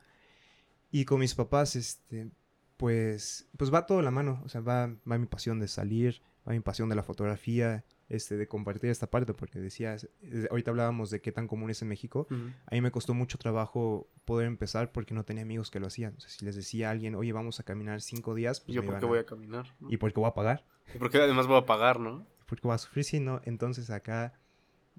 Y 0.91 1.05
con 1.05 1.19
mis 1.19 1.33
papás, 1.35 1.75
este, 1.75 2.29
pues, 2.77 3.47
pues 3.57 3.73
va 3.73 3.85
todo 3.85 4.01
la 4.01 4.11
mano. 4.11 4.41
O 4.45 4.49
sea, 4.49 4.61
va, 4.61 4.87
va 5.09 5.17
mi 5.17 5.25
pasión 5.25 5.59
de 5.59 5.67
salir, 5.67 6.21
va 6.47 6.51
mi 6.53 6.59
pasión 6.59 6.87
de 6.89 6.95
la 6.95 7.03
fotografía, 7.03 7.83
este, 8.09 8.37
de 8.37 8.47
compartir 8.47 8.91
esta 8.91 9.09
parte, 9.09 9.33
porque 9.33 9.59
decías, 9.59 10.07
eh, 10.21 10.47
ahorita 10.51 10.69
hablábamos 10.69 11.09
de 11.09 11.19
qué 11.19 11.31
tan 11.31 11.47
común 11.47 11.71
es 11.71 11.81
en 11.81 11.87
México. 11.87 12.27
Ujú. 12.29 12.51
A 12.67 12.75
mí 12.75 12.81
me 12.81 12.91
costó 12.91 13.15
mucho 13.15 13.39
trabajo 13.39 14.07
poder 14.23 14.45
empezar 14.45 14.91
porque 14.91 15.15
no 15.15 15.23
tenía 15.23 15.41
amigos 15.43 15.71
que 15.71 15.79
lo 15.79 15.87
hacían. 15.87 16.13
O 16.17 16.19
sea, 16.19 16.29
si 16.29 16.45
les 16.45 16.55
decía 16.55 16.89
a 16.89 16.91
alguien, 16.91 17.15
oye, 17.15 17.33
vamos 17.33 17.59
a 17.59 17.63
caminar 17.63 18.01
cinco 18.01 18.35
días, 18.35 18.59
pues 18.61 18.75
¿Yo 18.75 18.83
me 18.83 18.89
por 18.89 18.99
qué 18.99 19.05
voy 19.07 19.19
a 19.19 19.25
caminar? 19.25 19.73
¿no? 19.79 19.89
¿Y 19.89 19.97
por 19.97 20.13
qué 20.13 20.19
voy 20.19 20.29
a 20.29 20.33
pagar? 20.35 20.63
¿Y 20.93 20.97
por 20.99 21.09
qué 21.09 21.17
además 21.17 21.47
voy 21.47 21.57
a 21.57 21.65
pagar, 21.65 21.99
no? 21.99 22.27
Porque 22.55 22.67
voy 22.67 22.75
a 22.75 22.77
sufrir, 22.79 23.03
sí, 23.05 23.19
¿no? 23.19 23.41
Entonces 23.45 23.89
acá 23.89 24.33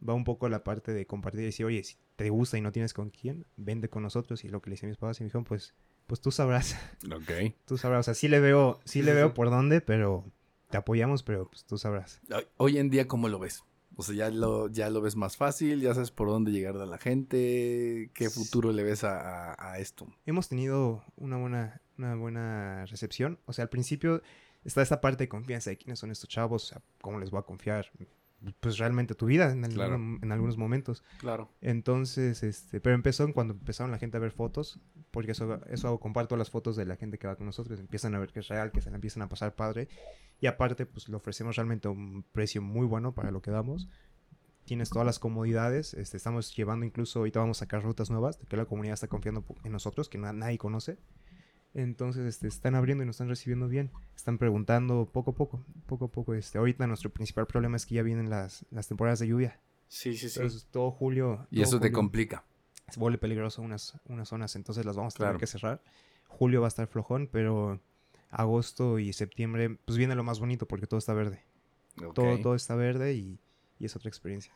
va 0.06 0.14
un 0.14 0.24
poco 0.24 0.48
la 0.48 0.64
parte 0.64 0.92
de 0.92 1.06
compartir 1.06 1.40
y 1.42 1.44
decir, 1.46 1.64
oye, 1.66 1.82
si 1.84 1.96
te 2.16 2.28
gusta 2.30 2.58
y 2.58 2.60
no 2.60 2.72
tienes 2.72 2.92
con 2.94 3.10
quién, 3.10 3.46
vende 3.56 3.88
con 3.88 4.02
nosotros. 4.02 4.44
Y 4.44 4.48
lo 4.48 4.60
que 4.60 4.70
le 4.70 4.74
hice 4.74 4.86
a 4.86 4.88
mis 4.88 4.98
papás 4.98 5.20
y 5.20 5.22
me 5.24 5.26
dijeron, 5.26 5.44
pues, 5.44 5.74
pues 6.06 6.20
tú 6.20 6.30
sabrás, 6.30 6.76
Ok. 7.12 7.54
tú 7.64 7.78
sabrás. 7.78 8.00
O 8.00 8.02
sea, 8.04 8.14
sí 8.14 8.28
le 8.28 8.40
veo, 8.40 8.80
sí, 8.84 9.02
le 9.02 9.14
veo 9.14 9.34
por 9.34 9.50
dónde, 9.50 9.80
pero 9.80 10.24
te 10.70 10.76
apoyamos, 10.76 11.22
pero 11.22 11.48
pues 11.48 11.64
tú 11.64 11.78
sabrás. 11.78 12.20
Hoy- 12.34 12.46
Hoy 12.56 12.78
en 12.78 12.90
día, 12.90 13.06
¿cómo 13.08 13.28
lo 13.28 13.38
ves? 13.38 13.62
O 13.96 14.02
sea, 14.02 14.14
ya 14.16 14.30
lo, 14.30 14.68
ya 14.68 14.90
lo 14.90 15.00
ves 15.00 15.14
más 15.14 15.36
fácil, 15.36 15.80
ya 15.80 15.94
sabes 15.94 16.10
por 16.10 16.26
dónde 16.28 16.50
llegar 16.50 16.76
a 16.76 16.84
la 16.86 16.98
gente, 16.98 18.10
qué 18.12 18.28
futuro 18.28 18.72
le 18.72 18.82
ves 18.82 19.04
a, 19.04 19.52
a- 19.52 19.72
a 19.72 19.78
esto. 19.78 20.08
hemos 20.26 20.48
tenido 20.48 21.04
una 21.16 21.36
buena, 21.36 21.80
una 21.96 22.16
buena 22.16 22.86
recepción. 22.86 23.38
O 23.46 23.52
sea, 23.52 23.62
al 23.62 23.68
principio 23.68 24.20
está 24.64 24.82
esta 24.82 25.00
parte 25.00 25.24
de 25.24 25.28
confianza 25.28 25.70
de 25.70 25.76
quiénes 25.78 25.98
son 25.98 26.10
estos 26.10 26.28
chavos, 26.28 26.64
o 26.64 26.66
sea, 26.66 26.82
cómo 27.00 27.18
les 27.18 27.30
voy 27.30 27.40
a 27.40 27.42
confiar. 27.44 27.86
Pues 28.60 28.76
realmente 28.76 29.14
tu 29.14 29.24
vida 29.26 29.50
en, 29.52 29.64
algún- 29.64 29.74
Claro. 29.74 29.94
en 29.94 30.32
algunos 30.32 30.58
momentos. 30.58 31.02
Claro. 31.18 31.50
Entonces, 31.62 32.42
este, 32.42 32.78
pero 32.78 32.94
empezó 32.94 33.32
cuando 33.32 33.54
empezaron 33.54 33.90
la 33.90 33.98
gente 33.98 34.18
a 34.18 34.20
ver 34.20 34.32
fotos, 34.32 34.78
porque 35.10 35.32
eso, 35.32 35.60
eso 35.68 35.88
hago, 35.88 35.98
comparto 35.98 36.36
las 36.36 36.50
fotos 36.50 36.76
de 36.76 36.84
la 36.84 36.96
gente 36.96 37.16
que 37.18 37.26
va 37.26 37.36
con 37.36 37.46
nosotros, 37.46 37.80
empiezan 37.80 38.14
a 38.14 38.18
ver 38.18 38.32
que 38.32 38.40
es 38.40 38.48
real, 38.48 38.70
que 38.70 38.82
se 38.82 38.90
la 38.90 38.96
empiezan 38.96 39.22
a 39.22 39.28
pasar 39.30 39.54
padre, 39.54 39.88
y 40.40 40.46
aparte, 40.46 40.84
pues 40.84 41.08
le 41.08 41.16
ofrecemos 41.16 41.56
realmente 41.56 41.88
un 41.88 42.22
precio 42.32 42.60
muy 42.60 42.86
bueno 42.86 43.14
para 43.14 43.30
lo 43.30 43.40
que 43.40 43.50
damos. 43.50 43.88
Tienes 44.66 44.90
todas 44.90 45.06
las 45.06 45.18
comodidades, 45.18 45.94
este, 45.94 46.16
estamos 46.18 46.54
llevando 46.54 46.84
incluso, 46.84 47.20
ahorita 47.20 47.38
vamos 47.40 47.58
a 47.58 47.60
sacar 47.60 47.82
rutas 47.82 48.10
nuevas, 48.10 48.38
de 48.38 48.46
que 48.46 48.56
la 48.58 48.64
comunidad 48.66 48.94
está 48.94 49.08
confiando 49.08 49.44
en 49.62 49.72
nosotros, 49.72 50.08
que 50.10 50.18
na- 50.18 50.32
nadie 50.34 50.58
conoce. 50.58 50.98
Entonces, 51.74 52.24
este, 52.26 52.46
están 52.48 52.74
abriendo 52.76 53.02
y 53.02 53.06
nos 53.06 53.16
están 53.16 53.28
recibiendo 53.28 53.68
bien. 53.68 53.90
Están 54.16 54.38
preguntando 54.38 55.06
poco 55.12 55.32
a 55.32 55.34
poco, 55.34 55.64
poco 55.86 56.04
a 56.06 56.08
poco. 56.08 56.34
Este, 56.34 56.58
ahorita 56.58 56.86
nuestro 56.86 57.10
principal 57.10 57.46
problema 57.46 57.76
es 57.76 57.84
que 57.84 57.96
ya 57.96 58.02
vienen 58.02 58.30
las, 58.30 58.64
las 58.70 58.86
temporadas 58.86 59.18
de 59.18 59.26
lluvia. 59.28 59.60
Sí, 59.88 60.16
sí, 60.16 60.28
sí. 60.28 60.38
Entonces, 60.38 60.66
todo 60.70 60.90
julio. 60.92 61.46
Y 61.50 61.62
eso 61.62 61.80
te 61.80 61.90
complica. 61.92 62.44
se 62.88 63.00
vuelve 63.00 63.18
peligroso 63.18 63.60
unas, 63.62 63.98
unas 64.06 64.28
zonas, 64.28 64.54
entonces 64.56 64.84
las 64.84 64.96
vamos 64.96 65.14
a 65.14 65.18
tener 65.18 65.28
Claro. 65.32 65.38
que 65.40 65.46
cerrar. 65.46 65.82
Julio 66.28 66.60
va 66.60 66.66
a 66.66 66.68
estar 66.68 66.86
flojón, 66.86 67.28
pero 67.30 67.80
agosto 68.30 68.98
y 68.98 69.12
septiembre, 69.12 69.78
pues 69.84 69.96
viene 69.98 70.14
lo 70.14 70.24
más 70.24 70.40
bonito 70.40 70.66
porque 70.66 70.86
todo 70.86 70.98
está 70.98 71.12
verde. 71.14 71.42
Todo, 72.14 72.38
todo 72.40 72.54
está 72.56 72.74
verde 72.74 73.14
y, 73.14 73.38
y 73.78 73.84
es 73.84 73.94
otra 73.96 74.08
experiencia. 74.08 74.52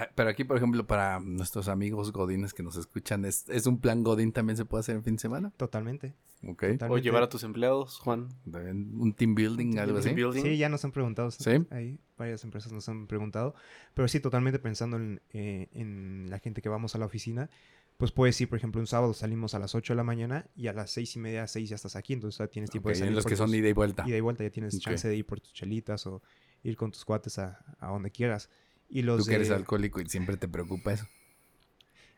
Ah, 0.00 0.08
Pero 0.14 0.30
aquí, 0.30 0.44
por 0.44 0.56
ejemplo, 0.56 0.86
para 0.86 1.20
nuestros 1.20 1.68
amigos 1.68 2.12
godines 2.12 2.54
que 2.54 2.62
nos 2.62 2.76
escuchan, 2.76 3.24
¿es, 3.24 3.48
es 3.48 3.66
un 3.66 3.80
plan 3.80 4.02
godín 4.02 4.32
también 4.32 4.56
se 4.56 4.64
puede 4.64 4.80
hacer 4.80 4.96
en 4.96 5.04
fin 5.04 5.16
de 5.16 5.20
semana? 5.20 5.52
Totalmente. 5.56 6.14
Ok. 6.46 6.64
O 6.88 6.96
llevar 6.96 7.22
a 7.22 7.28
tus 7.28 7.44
empleados, 7.44 7.98
Juan. 7.98 8.28
También 8.50 8.92
Un 8.98 9.12
team 9.12 9.34
building, 9.34 9.78
algo 9.78 9.98
así. 9.98 10.14
Building. 10.14 10.42
Sí, 10.42 10.56
ya 10.56 10.68
nos 10.68 10.84
han 10.84 10.92
preguntado. 10.92 11.30
¿Sí? 11.30 11.66
Ahí 11.70 11.98
varias 12.16 12.44
empresas 12.44 12.72
nos 12.72 12.88
han 12.88 13.06
preguntado. 13.06 13.54
Pero 13.94 14.08
sí, 14.08 14.20
totalmente 14.20 14.58
pensando 14.58 14.96
en, 14.96 15.20
eh, 15.32 15.68
en 15.72 16.26
la 16.30 16.38
gente 16.38 16.62
que 16.62 16.68
vamos 16.68 16.94
a 16.94 16.98
la 16.98 17.06
oficina. 17.06 17.50
Pues 17.96 18.12
puedes 18.12 18.40
ir, 18.40 18.48
por 18.48 18.56
ejemplo, 18.56 18.80
un 18.80 18.86
sábado 18.86 19.12
salimos 19.12 19.54
a 19.54 19.58
las 19.58 19.74
8 19.74 19.92
de 19.92 19.96
la 19.98 20.04
mañana 20.04 20.46
y 20.56 20.68
a 20.68 20.72
las 20.72 20.90
seis 20.90 21.14
y 21.16 21.18
media, 21.18 21.46
6 21.46 21.68
ya 21.68 21.76
estás 21.76 21.96
aquí. 21.96 22.14
Entonces 22.14 22.38
ya 22.38 22.46
tienes 22.46 22.70
tiempo 22.70 22.88
de 22.88 22.94
salir. 22.94 23.08
en 23.08 23.14
los 23.14 23.24
por 23.24 23.32
que 23.32 23.36
son 23.36 23.54
ida 23.54 23.68
y 23.68 23.74
vuelta. 23.74 24.04
ida 24.06 24.16
y 24.16 24.20
vuelta, 24.20 24.42
ya 24.42 24.50
tienes 24.50 24.78
chance 24.78 25.06
de 25.06 25.16
ir 25.16 25.26
por 25.26 25.40
tus 25.40 25.52
chelitas 25.52 26.06
o 26.06 26.22
ir 26.62 26.76
con 26.76 26.90
tus 26.90 27.04
cuates 27.04 27.38
a, 27.38 27.58
a 27.78 27.88
donde 27.88 28.10
quieras. 28.10 28.48
Y 28.90 29.02
los 29.02 29.24
Tú 29.24 29.30
que 29.30 29.36
eres 29.36 29.50
alcohólico 29.50 30.00
y 30.00 30.08
siempre 30.08 30.36
te 30.36 30.48
preocupa 30.48 30.92
eso. 30.92 31.06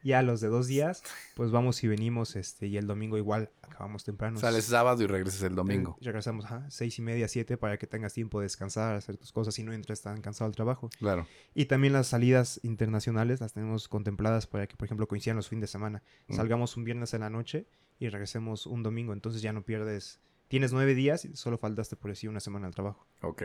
ya 0.03 0.23
los 0.23 0.41
de 0.41 0.49
dos 0.49 0.67
días, 0.67 1.03
pues 1.35 1.51
vamos 1.51 1.83
y 1.85 1.89
venimos, 1.89 2.35
este, 2.35 2.67
y 2.67 2.77
el 2.77 2.87
domingo 2.87 3.17
igual, 3.17 3.51
acabamos 3.63 4.05
temprano. 4.05 4.39
Sales 4.39 4.65
sábado 4.65 5.03
y 5.03 5.07
regresas 5.07 5.43
el 5.43 5.55
domingo. 5.55 5.97
Eh, 6.01 6.05
regresamos 6.05 6.45
a 6.47 6.69
seis 6.71 6.99
y 6.99 7.03
media, 7.03 7.29
siete, 7.29 7.57
para 7.57 7.77
que 7.79 7.87
tengas 7.87 8.13
tiempo 8.13 8.41
de 8.41 8.47
descansar, 8.47 8.97
hacer 8.97 9.17
tus 9.17 9.33
cosas 9.33 9.59
y 9.59 9.63
no 9.63 9.73
entres 9.73 10.03
tan 10.03 10.21
cansado 10.21 10.49
al 10.49 10.55
trabajo. 10.55 10.91
Claro. 10.99 11.27
Y 11.55 11.67
también 11.67 11.93
las 11.93 12.09
salidas 12.09 12.59
internacionales 12.63 13.41
las 13.41 13.53
tenemos 13.53 13.89
contempladas 13.89 14.47
para 14.47 14.67
que, 14.67 14.77
por 14.77 14.87
ejemplo, 14.87 15.07
coincidan 15.07 15.37
los 15.37 15.49
fines 15.49 15.63
de 15.63 15.69
semana. 15.69 16.03
Mm. 16.29 16.35
Salgamos 16.35 16.77
un 16.77 16.85
viernes 16.85 17.15
en 17.15 17.21
la 17.21 17.31
noche 17.31 17.67
y 17.99 18.09
regresemos 18.09 18.67
un 18.67 18.83
domingo, 18.83 19.13
entonces 19.13 19.43
ya 19.43 19.53
no 19.53 19.63
pierdes... 19.63 20.21
Tienes 20.49 20.73
nueve 20.73 20.95
días 20.95 21.25
y 21.25 21.35
solo 21.35 21.57
faltaste 21.57 21.97
por 21.97 22.11
decir 22.11 22.29
una 22.29 22.41
semana 22.41 22.67
al 22.67 22.75
trabajo. 22.75 23.07
Ok. 23.23 23.43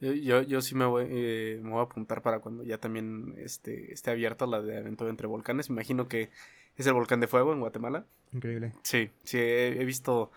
Yo, 0.00 0.42
yo, 0.42 0.60
sí 0.60 0.74
me 0.74 0.84
voy, 0.84 1.06
eh, 1.08 1.60
me 1.62 1.70
voy 1.70 1.80
a 1.80 1.84
apuntar 1.84 2.20
para 2.20 2.40
cuando 2.40 2.62
ya 2.64 2.78
también 2.78 3.34
este, 3.38 3.92
esté 3.92 4.10
abierta 4.10 4.46
la 4.46 4.60
de 4.60 4.76
Aventura 4.78 5.08
entre 5.08 5.26
Volcanes. 5.26 5.70
Me 5.70 5.74
imagino 5.74 6.08
que 6.08 6.30
es 6.76 6.86
el 6.86 6.92
volcán 6.92 7.20
de 7.20 7.26
fuego 7.26 7.52
en 7.52 7.60
Guatemala. 7.60 8.04
Increíble. 8.32 8.72
Sí, 8.82 9.10
sí, 9.22 9.38
he, 9.38 9.80
he 9.80 9.84
visto, 9.84 10.30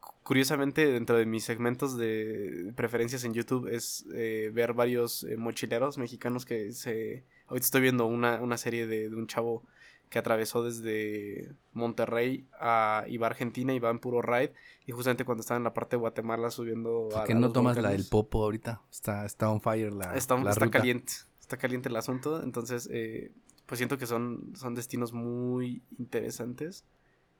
cu- 0.00 0.14
curiosamente, 0.22 0.86
dentro 0.86 1.16
de 1.18 1.26
mis 1.26 1.44
segmentos 1.44 1.98
de 1.98 2.72
preferencias 2.74 3.24
en 3.24 3.34
YouTube 3.34 3.68
es 3.68 4.06
eh, 4.14 4.50
ver 4.54 4.72
varios 4.72 5.24
eh, 5.24 5.36
mochileros 5.36 5.98
mexicanos 5.98 6.46
que 6.46 6.72
se... 6.72 7.24
Ahorita 7.48 7.66
estoy 7.66 7.82
viendo 7.82 8.06
una, 8.06 8.40
una 8.40 8.56
serie 8.56 8.86
de, 8.86 9.10
de 9.10 9.16
un 9.16 9.26
chavo 9.26 9.64
que 10.12 10.18
atravesó 10.18 10.62
desde 10.62 11.54
Monterrey 11.72 12.46
a, 12.60 13.06
y 13.08 13.16
va 13.16 13.28
a 13.28 13.30
Argentina 13.30 13.72
y 13.72 13.78
va 13.78 13.88
en 13.90 13.98
puro 13.98 14.20
ride. 14.20 14.52
Y 14.86 14.92
justamente 14.92 15.24
cuando 15.24 15.40
estaba 15.40 15.56
en 15.56 15.64
la 15.64 15.72
parte 15.72 15.96
de 15.96 16.00
Guatemala 16.00 16.50
subiendo 16.50 17.08
¿Por 17.10 17.22
a- 17.22 17.24
qué 17.24 17.32
a 17.32 17.36
no 17.36 17.40
los 17.46 17.52
tomas 17.54 17.76
la 17.78 17.88
del 17.90 18.04
Popo 18.04 18.44
ahorita? 18.44 18.82
Está, 18.90 19.24
está 19.24 19.48
on 19.50 19.62
fire 19.62 19.90
la, 19.92 20.14
Está, 20.14 20.36
la 20.36 20.50
está 20.50 20.66
ruta. 20.66 20.78
caliente, 20.78 21.12
está 21.40 21.56
caliente 21.56 21.88
el 21.88 21.96
asunto, 21.96 22.42
entonces 22.42 22.90
eh, 22.92 23.32
pues 23.64 23.78
siento 23.78 23.96
que 23.96 24.06
son, 24.06 24.52
son 24.54 24.74
destinos 24.74 25.14
muy 25.14 25.82
interesantes 25.98 26.84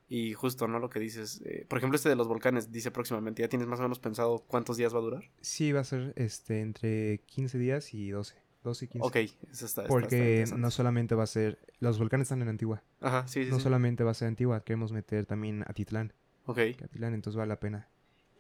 y 0.09 0.33
justo, 0.33 0.67
¿no? 0.67 0.79
Lo 0.79 0.89
que 0.89 0.99
dices, 0.99 1.43
eh, 1.45 1.67
por 1.69 1.77
ejemplo 1.79 1.97
este 1.97 2.09
de 2.09 2.17
los 2.17 2.27
volcanes 2.29 2.73
dice 2.73 2.91
próximamente, 2.91 3.43
¿ya 3.43 3.49
tienes 3.49 3.69
más 3.69 3.81
o 3.81 3.83
menos 3.83 3.99
pensado 3.99 4.39
cuántos 4.47 4.79
días 4.79 4.95
va 4.95 4.99
a 4.99 5.03
durar? 5.03 5.25
Sí, 5.43 5.73
va 5.73 5.81
a 5.81 5.85
ser 5.85 6.15
este 6.17 6.61
entre 6.61 7.19
15 7.27 7.59
días 7.59 7.93
y 7.93 8.11
12. 8.11 8.35
12 8.63 8.85
y 8.85 8.89
15. 8.89 9.07
Ok, 9.07 9.17
eso 9.17 9.33
está, 9.51 9.65
está- 9.65 9.83
está 9.83 9.89
Porque 9.89 10.45
no 10.57 10.71
solamente 10.71 11.15
va 11.15 11.25
a 11.25 11.27
ser... 11.27 11.59
Los 11.81 11.99
volcanes 11.99 12.27
están 12.27 12.43
en 12.43 12.49
Antigua. 12.49 12.83
Ajá, 13.01 13.27
sí, 13.27 13.45
sí, 13.45 13.51
No 13.51 13.57
sí. 13.57 13.63
solamente 13.63 14.05
va 14.05 14.13
a 14.13 14.15
ser 14.15 14.29
Antigua, 14.29 14.63
queremos 14.65 14.93
meter 14.93 15.27
también 15.27 15.63
Atitlán. 15.67 16.13
Ok, 16.47 16.59
Atitlán, 16.83 17.15
entonces 17.15 17.37
vale 17.37 17.49
la 17.49 17.61
pena. 17.61 17.89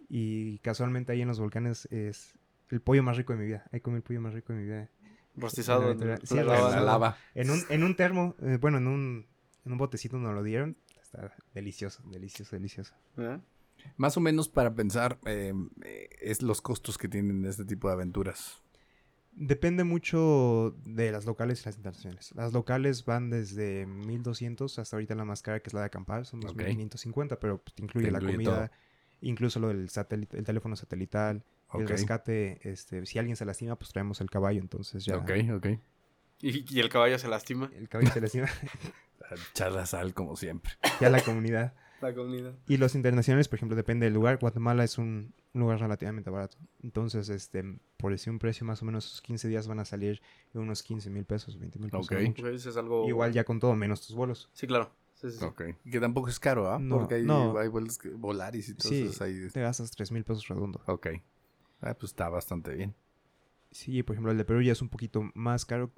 Y 0.09 0.59
casualmente 0.59 1.13
ahí 1.13 1.23
en 1.23 1.29
los 1.29 1.41
volcanes 1.41 1.87
es 1.91 2.35
el 2.71 2.81
pollo 2.81 3.03
más 3.03 3.17
rico 3.17 3.33
de 3.33 3.39
mi 3.41 3.47
vida. 3.47 3.65
Ahí 3.73 3.81
comí 3.81 3.97
el 3.97 4.03
pollo 4.03 4.21
más 4.21 4.35
rico 4.35 4.53
de 4.53 4.59
mi 4.61 4.65
vida. 4.67 4.89
rostizado 5.37 5.81
en, 5.83 5.87
aventura. 5.87 6.15
en 6.17 6.27
Sí, 6.27 6.35
la 6.35 6.41
En 6.43 6.47
lava, 6.49 6.71
la 6.71 6.77
¿no? 6.77 6.85
lava. 6.85 7.17
En 7.35 7.51
un, 7.51 7.61
en 7.69 7.83
un 7.83 7.97
termo, 7.97 8.35
eh, 8.43 8.59
bueno, 8.61 8.79
en 8.79 8.87
un, 8.87 9.27
en 9.65 9.73
un 9.73 9.79
botecito 9.79 10.19
nos 10.19 10.35
lo 10.35 10.43
dieron. 10.43 10.77
Está 11.01 11.35
delicioso, 11.55 12.03
delicioso, 12.11 12.57
delicioso. 12.57 12.95
¿Eh? 13.19 13.39
Más 13.97 14.17
o 14.17 14.21
menos 14.21 14.49
para 14.49 14.75
pensar, 14.75 15.19
eh, 15.27 15.53
eh, 15.85 16.09
es 16.21 16.41
los 16.43 16.61
costos 16.63 16.97
que 16.99 17.09
tienen 17.09 17.45
este 17.45 17.65
tipo 17.65 17.89
de 17.89 17.95
aventuras. 17.95 18.62
Depende 19.35 19.83
mucho 19.85 20.77
de 20.85 21.11
las 21.11 21.25
locales 21.25 21.63
y 21.63 21.65
las 21.65 21.77
internacionales. 21.77 22.33
Las 22.35 22.53
locales 22.53 23.05
van 23.07 23.31
desde 23.31 23.87
1200 23.87 24.79
hasta 24.79 24.97
ahorita 24.97 25.15
la 25.15 25.25
más 25.25 25.41
cara 25.43 25.61
que 25.61 25.69
es 25.69 25.75
la 25.75 25.81
de 25.81 25.87
acampar, 25.87 26.27
son 26.27 26.41
Ok. 26.45 26.57
2550, 26.59 27.39
pero 27.41 27.59
pues, 27.59 27.75
te 27.75 27.83
incluye 27.83 28.07
Te 28.07 28.13
la 28.13 28.19
incluye 28.19 28.35
comida, 28.37 28.71
incluso 29.23 29.59
lo 29.59 29.69
del 29.69 29.89
satélite, 29.89 30.37
el 30.37 30.45
teléfono 30.45 30.77
satelital, 30.77 31.45
el 31.75 31.89
rescate, 31.89 32.61
este, 32.71 33.07
si 33.07 33.19
alguien 33.19 33.37
se 33.37 33.47
lastima, 33.47 33.77
pues 33.77 33.91
traemos 33.91 34.21
el 34.21 34.29
caballo, 34.29 34.61
entonces 34.61 35.05
ya 35.05 35.17
Ok, 35.17 35.31
ok. 35.55 35.67
Y, 36.43 36.75
y 36.77 36.81
el 36.81 36.89
caballo 36.91 37.19
se 37.19 37.29
lastima, 37.29 37.71
el 37.75 37.89
caballo 37.89 38.11
se 38.13 38.21
lastima, 38.21 38.49
Echar 39.53 39.73
la 39.73 39.87
sal 39.87 40.13
como 40.13 40.37
siempre. 40.37 40.73
ya 41.01 41.09
la 41.09 41.23
comunidad. 41.23 41.73
La. 42.03 42.53
Y 42.67 42.77
los 42.77 42.95
internacionales, 42.95 43.49
por 43.49 43.57
ejemplo, 43.57 43.77
depende 43.77 44.07
del 44.07 44.15
lugar. 44.15 44.39
Guatemala 44.39 44.85
es 44.85 44.99
un, 44.99 45.33
lugar 45.55 45.81
relativamente 45.81 46.31
barato. 46.31 46.57
Entonces, 46.83 47.29
este, 47.29 47.79
por 47.97 48.13
decir 48.13 48.33
un 48.33 48.39
precio, 48.39 48.67
más 48.67 48.83
o 48.83 48.85
menos 48.85 49.07
esos 49.07 49.23
15 49.23 49.49
días 49.49 49.69
van 49.69 49.79
a 49.81 49.85
salir 49.85 50.21
unos 50.55 50.83
15 50.83 51.11
mil 51.11 51.25
pesos, 51.25 51.59
20 51.59 51.79
mil 51.79 51.91
pesos. 51.91 52.11
Mucho. 52.11 52.49
Es 52.49 52.77
algo... 52.77 53.09
Igual 53.09 53.33
ya 53.33 53.45
con 53.45 53.61
todo, 53.61 53.75
menos 53.75 54.07
tus 54.07 54.17
vuelos. 54.17 54.51
Sí, 54.53 54.67
claro. 54.67 54.91
Sí, 55.15 55.31
sí, 55.31 55.39
sí. 55.39 55.45
Ok. 55.45 55.63
Que 55.89 56.01
tampoco 56.01 56.29
es 56.29 56.41
caro, 56.41 56.71
¿ah? 56.71 56.79
No, 56.81 56.99
Porque 56.99 57.17
hay, 57.17 57.25
no. 57.25 57.57
hay 57.57 57.69
vuelos 57.69 57.97
que 57.99 58.09
Volaris 58.09 58.69
y 58.71 58.75
todo 58.75 58.89
Sí, 58.89 59.03
eso. 59.03 59.23
Ahí. 59.23 59.49
te 59.53 59.61
gastas 59.61 59.91
3 59.91 60.11
mil 60.13 60.25
pesos 60.25 60.49
redondo. 60.49 60.81
Ok. 60.87 61.09
Ah, 61.81 61.95
pues 61.95 62.11
está 62.13 62.29
bastante 62.29 62.75
bien. 62.75 62.95
Sí, 63.71 64.03
por 64.03 64.15
ejemplo, 64.15 64.33
el 64.33 64.39
de 64.39 64.45
Perú 64.45 64.63
ya 64.63 64.73
es 64.73 64.83
un 64.83 64.89
poquito 64.89 65.31
más 65.35 65.65
caro 65.65 65.91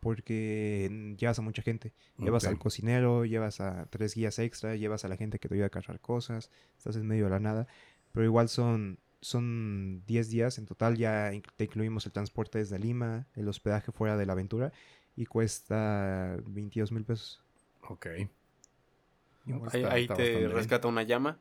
porque 0.00 1.14
llevas 1.18 1.38
a 1.38 1.42
mucha 1.42 1.62
gente. 1.62 1.92
Llevas 2.18 2.44
al 2.46 2.58
cocinero, 2.58 3.24
llevas 3.24 3.60
a 3.60 3.86
tres 3.90 4.14
guías 4.14 4.38
extra, 4.38 4.76
llevas 4.76 5.04
a 5.04 5.08
la 5.08 5.16
gente 5.16 5.38
que 5.38 5.48
te 5.48 5.54
ayuda 5.54 5.66
a 5.66 5.70
cargar 5.70 6.00
cosas, 6.00 6.50
estás 6.76 6.96
en 6.96 7.06
medio 7.06 7.24
de 7.24 7.30
la 7.30 7.40
nada. 7.40 7.66
Pero 8.12 8.24
igual 8.24 8.48
son, 8.48 8.98
son 9.20 10.02
10 10.06 10.30
días, 10.30 10.58
en 10.58 10.66
total 10.66 10.96
ya 10.96 11.32
in- 11.32 11.42
te 11.56 11.64
incluimos 11.64 12.06
el 12.06 12.12
transporte 12.12 12.58
desde 12.58 12.78
Lima, 12.78 13.26
el 13.34 13.48
hospedaje 13.48 13.92
fuera 13.92 14.16
de 14.16 14.26
la 14.26 14.32
aventura 14.32 14.72
y 15.16 15.26
cuesta 15.26 16.36
22 16.46 16.92
mil 16.92 17.04
pesos. 17.04 17.42
Ok. 17.82 18.06
Ahí, 18.06 18.28
Está- 19.72 19.92
ahí 19.92 20.02
está 20.02 20.14
te 20.14 20.36
bien. 20.38 20.50
rescata 20.52 20.88
una 20.88 21.02
llama 21.02 21.38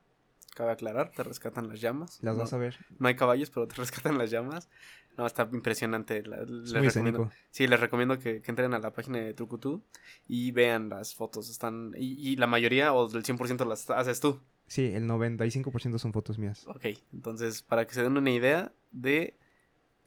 cabe 0.58 0.72
aclarar, 0.72 1.12
te 1.12 1.22
rescatan 1.24 1.68
las 1.70 1.80
llamas. 1.80 2.18
Las 2.22 2.36
no, 2.36 2.42
vas 2.42 2.54
a 2.54 2.58
ver. 2.58 2.76
no 3.00 3.08
hay 3.08 3.16
caballos, 3.16 3.50
pero 3.52 3.68
te 3.68 3.76
rescatan 3.84 4.18
las 4.18 4.32
llamas. 4.32 4.70
No, 5.18 5.26
está 5.26 5.48
impresionante. 5.52 6.24
la- 6.24 6.38
Es 6.44 6.50
les 6.50 6.74
muy 6.74 6.82
recomiendo- 6.88 6.90
escénico. 6.90 7.32
Sí, 7.52 7.68
les 7.68 7.80
recomiendo 7.80 8.20
que, 8.20 8.42
que 8.42 8.52
entren 8.52 8.74
a 8.74 8.80
la 8.80 8.92
página 8.92 9.20
de 9.20 9.34
Trucutú 9.34 9.84
y 10.28 10.52
vean 10.52 10.90
las 10.90 11.16
fotos. 11.16 11.50
Están 11.50 11.94
y, 11.98 12.14
y 12.30 12.36
la 12.36 12.48
mayoría 12.48 12.94
o 12.94 13.08
del 13.08 13.24
100% 13.24 13.66
las 13.68 13.90
haces 13.90 14.20
tú. 14.20 14.40
Sí, 14.68 14.86
el 14.94 15.08
95% 15.08 15.98
son 15.98 16.12
fotos 16.14 16.38
mías. 16.38 16.66
Ok, 16.68 16.86
entonces 17.14 17.62
para 17.62 17.86
que 17.88 17.94
se 17.94 18.04
den 18.04 18.18
una 18.18 18.32
idea 18.32 18.74
de 18.92 19.38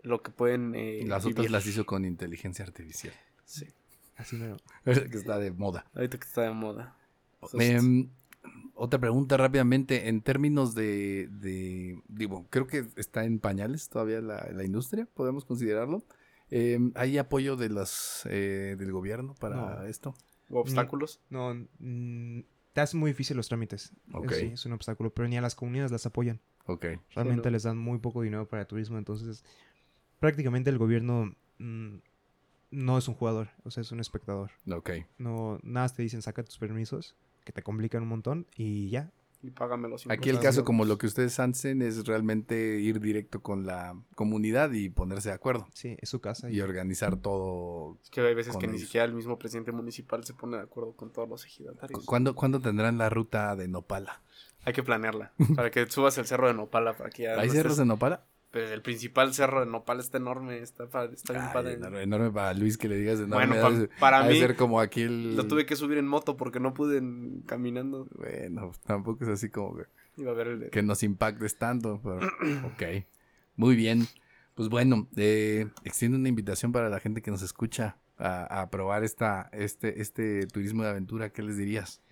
lo 0.02 0.22
que 0.22 0.30
pueden 0.30 0.74
eh, 0.74 1.02
Las 1.06 1.24
otras 1.26 1.50
las 1.50 1.66
hizo 1.66 1.86
con 1.86 2.04
inteligencia 2.04 2.64
artificial. 2.64 3.14
Sí, 3.44 3.66
Así 4.16 4.36
no. 4.36 4.56
que 4.84 5.16
está 5.16 5.38
de 5.38 5.50
moda. 5.50 5.86
ahorita 5.94 6.18
que 6.18 6.26
está 6.26 6.42
de 6.42 6.50
moda. 6.50 6.96
Justo. 7.40 7.56
Otra 8.82 8.98
pregunta 8.98 9.36
rápidamente. 9.36 10.08
En 10.08 10.22
términos 10.22 10.74
de, 10.74 11.28
de- 11.30 12.02
Digo, 12.08 12.46
creo 12.48 12.66
que 12.66 12.86
está 12.96 13.24
en 13.24 13.38
pañales 13.38 13.90
todavía 13.90 14.22
la, 14.22 14.48
la 14.52 14.64
industria, 14.64 15.06
podemos 15.12 15.44
considerarlo. 15.44 16.02
Em, 16.50 16.90
¿Hay 16.94 17.18
apoyo 17.18 17.56
de 17.56 17.68
las, 17.68 18.22
eh, 18.30 18.76
del 18.78 18.90
gobierno 18.90 19.34
para 19.34 19.56
No. 19.80 19.82
esto? 19.84 20.14
¿O 20.48 20.60
obstáculos. 20.60 21.20
No, 21.28 21.54
te 22.72 22.80
hace 22.80 22.96
muy 22.96 23.10
difícil 23.10 23.36
los 23.36 23.48
trámites. 23.48 23.92
Ok. 24.14 24.32
Sí, 24.32 24.46
es 24.46 24.64
un 24.64 24.72
obstáculo, 24.72 25.12
pero 25.12 25.28
ni 25.28 25.36
a 25.36 25.42
las 25.42 25.54
comunidades 25.54 25.92
las 25.92 26.06
apoyan. 26.06 26.40
Ok. 26.66 26.86
Realmente 27.14 27.48
no. 27.48 27.52
les 27.52 27.64
dan 27.64 27.76
muy 27.76 27.98
poco 27.98 28.22
dinero 28.22 28.48
para 28.48 28.64
turismo, 28.64 28.96
entonces 28.96 29.44
prácticamente 30.20 30.70
el 30.70 30.78
gobierno 30.78 31.36
mm, 31.58 31.96
no 32.70 32.96
es 32.98 33.08
un 33.08 33.14
jugador, 33.14 33.50
o 33.62 33.70
sea, 33.70 33.82
es 33.82 33.92
un 33.92 34.00
espectador. 34.00 34.52
Ok. 34.72 34.90
No, 35.18 35.58
nada 35.62 35.88
te 35.90 36.02
dicen 36.02 36.22
saca 36.22 36.42
tus 36.42 36.58
permisos, 36.58 37.14
que 37.50 37.54
te 37.54 37.62
complican 37.62 38.02
un 38.04 38.08
montón 38.08 38.46
y 38.56 38.88
ya. 38.90 39.10
Y 39.42 39.50
págame 39.50 39.88
los 39.88 40.06
Aquí 40.10 40.28
el 40.28 40.38
caso, 40.38 40.64
como 40.64 40.84
lo 40.84 40.98
que 40.98 41.06
ustedes 41.06 41.40
hacen, 41.40 41.80
es 41.80 42.06
realmente 42.06 42.78
ir 42.78 43.00
directo 43.00 43.40
con 43.40 43.64
la 43.64 43.96
comunidad 44.14 44.70
y 44.72 44.90
ponerse 44.90 45.30
de 45.30 45.34
acuerdo. 45.34 45.66
Sí, 45.72 45.96
es 45.98 46.10
su 46.10 46.20
casa. 46.20 46.50
Y 46.50 46.60
organizar 46.60 47.16
todo. 47.16 47.96
Es 48.04 48.10
que 48.10 48.20
hay 48.20 48.34
veces 48.34 48.56
que 48.58 48.68
ni 48.68 48.78
siquiera 48.78 49.06
el 49.06 49.14
mismo 49.14 49.38
presidente 49.38 49.72
municipal 49.72 50.22
se 50.24 50.34
pone 50.34 50.58
de 50.58 50.62
acuerdo 50.64 50.92
con 50.92 51.10
todos 51.10 51.26
los 51.26 51.44
ejidatarios. 51.46 52.04
¿Cuándo, 52.04 52.34
¿Cuándo 52.34 52.60
tendrán 52.60 52.98
la 52.98 53.08
ruta 53.08 53.56
de 53.56 53.66
Nopala? 53.66 54.20
Hay 54.66 54.74
que 54.74 54.82
planearla. 54.82 55.32
para 55.56 55.70
que 55.70 55.86
subas 55.90 56.18
el 56.18 56.26
cerro 56.26 56.46
de 56.46 56.52
Nopala. 56.54 56.94
Para 56.94 57.08
que 57.08 57.22
ya 57.22 57.40
¿Hay 57.40 57.46
no 57.48 57.52
cerros 57.54 57.72
estés- 57.72 57.78
de 57.78 57.84
Nopala? 57.86 58.24
Pues 58.50 58.70
el 58.72 58.82
principal 58.82 59.32
cerro 59.32 59.60
de 59.60 59.66
Nopala 59.70 60.00
está 60.00 60.18
enorme. 60.18 60.58
Está, 60.58 60.84
está 60.84 61.32
bien 61.32 61.44
Ay, 61.46 61.52
padre. 61.52 61.72
enorme, 61.74 62.02
enorme 62.02 62.30
para 62.32 62.52
Luis 62.54 62.76
que 62.76 62.88
le 62.88 62.96
digas 62.96 63.20
enorme. 63.20 63.46
Bueno, 63.46 63.62
pa- 63.62 63.70
de- 63.70 63.88
para 64.00 64.18
ha 64.20 64.24
de 64.26 64.32
mí 64.34 64.40
ser 64.40 64.56
como 64.56 64.80
aquí 64.80 65.02
el... 65.02 65.36
lo 65.36 65.46
tuve 65.46 65.66
que 65.66 65.76
subir 65.76 65.98
en 65.98 66.08
moto 66.08 66.36
porque 66.36 66.58
no 66.58 66.74
pude 66.74 66.98
en- 66.98 67.42
caminando. 67.46 68.08
Bueno, 68.16 68.72
tampoco 68.84 69.22
es 69.24 69.30
así 69.30 69.50
como 69.50 69.76
que, 69.76 69.84
Iba 70.16 70.32
a 70.32 70.34
ver 70.34 70.48
el 70.48 70.60
de... 70.60 70.70
que 70.70 70.82
nos 70.82 71.02
impactes 71.04 71.58
tanto, 71.58 72.00
pero... 72.02 72.18
ok. 72.66 73.04
Muy 73.56 73.76
bien. 73.76 74.06
Pues 74.56 74.68
bueno, 74.68 75.06
eh, 75.16 75.68
extiendo 75.84 76.18
una 76.18 76.28
invitación 76.28 76.72
para 76.72 76.88
la 76.88 76.98
gente 76.98 77.22
que 77.22 77.30
nos 77.30 77.42
escucha 77.42 77.98
a, 78.18 78.62
a 78.62 78.68
probar 78.70 79.04
esta, 79.04 79.48
este, 79.52 80.02
este 80.02 80.46
turismo 80.48 80.82
de 80.82 80.88
aventura. 80.90 81.30
¿Qué 81.30 81.42
les 81.42 81.56
dirías? 81.56 82.02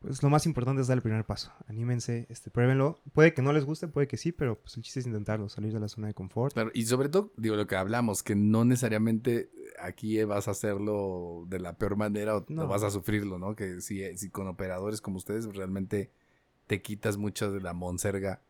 Pues 0.00 0.22
lo 0.22 0.30
más 0.30 0.46
importante 0.46 0.80
es 0.80 0.86
dar 0.86 0.96
el 0.96 1.02
primer 1.02 1.24
paso. 1.24 1.52
Anímense, 1.66 2.26
este, 2.30 2.50
pruébenlo. 2.52 3.00
Puede 3.14 3.34
que 3.34 3.42
no 3.42 3.52
les 3.52 3.64
guste, 3.64 3.88
puede 3.88 4.06
que 4.06 4.16
sí, 4.16 4.30
pero 4.30 4.56
pues 4.60 4.76
el 4.76 4.84
chiste 4.84 5.00
es 5.00 5.06
intentarlo, 5.06 5.48
salir 5.48 5.72
de 5.72 5.80
la 5.80 5.88
zona 5.88 6.06
de 6.06 6.14
confort. 6.14 6.52
Claro, 6.54 6.70
y 6.72 6.84
sobre 6.86 7.08
todo, 7.08 7.32
digo, 7.36 7.56
lo 7.56 7.66
que 7.66 7.74
hablamos, 7.74 8.22
que 8.22 8.36
no 8.36 8.64
necesariamente 8.64 9.50
aquí 9.82 10.22
vas 10.22 10.46
a 10.46 10.52
hacerlo 10.52 11.44
de 11.48 11.58
la 11.58 11.72
peor 11.76 11.96
manera 11.96 12.36
o 12.36 12.44
No. 12.48 12.68
vas 12.68 12.84
a 12.84 12.90
sufrirlo, 12.90 13.38
¿no? 13.40 13.56
Que 13.56 13.80
si, 13.80 14.16
si 14.16 14.30
con 14.30 14.46
operadores 14.46 15.00
como 15.00 15.16
ustedes 15.16 15.46
realmente 15.56 16.12
te 16.68 16.80
quitas 16.80 17.16
mucho 17.16 17.50
de 17.50 17.60
la 17.60 17.72
monserga 17.72 18.40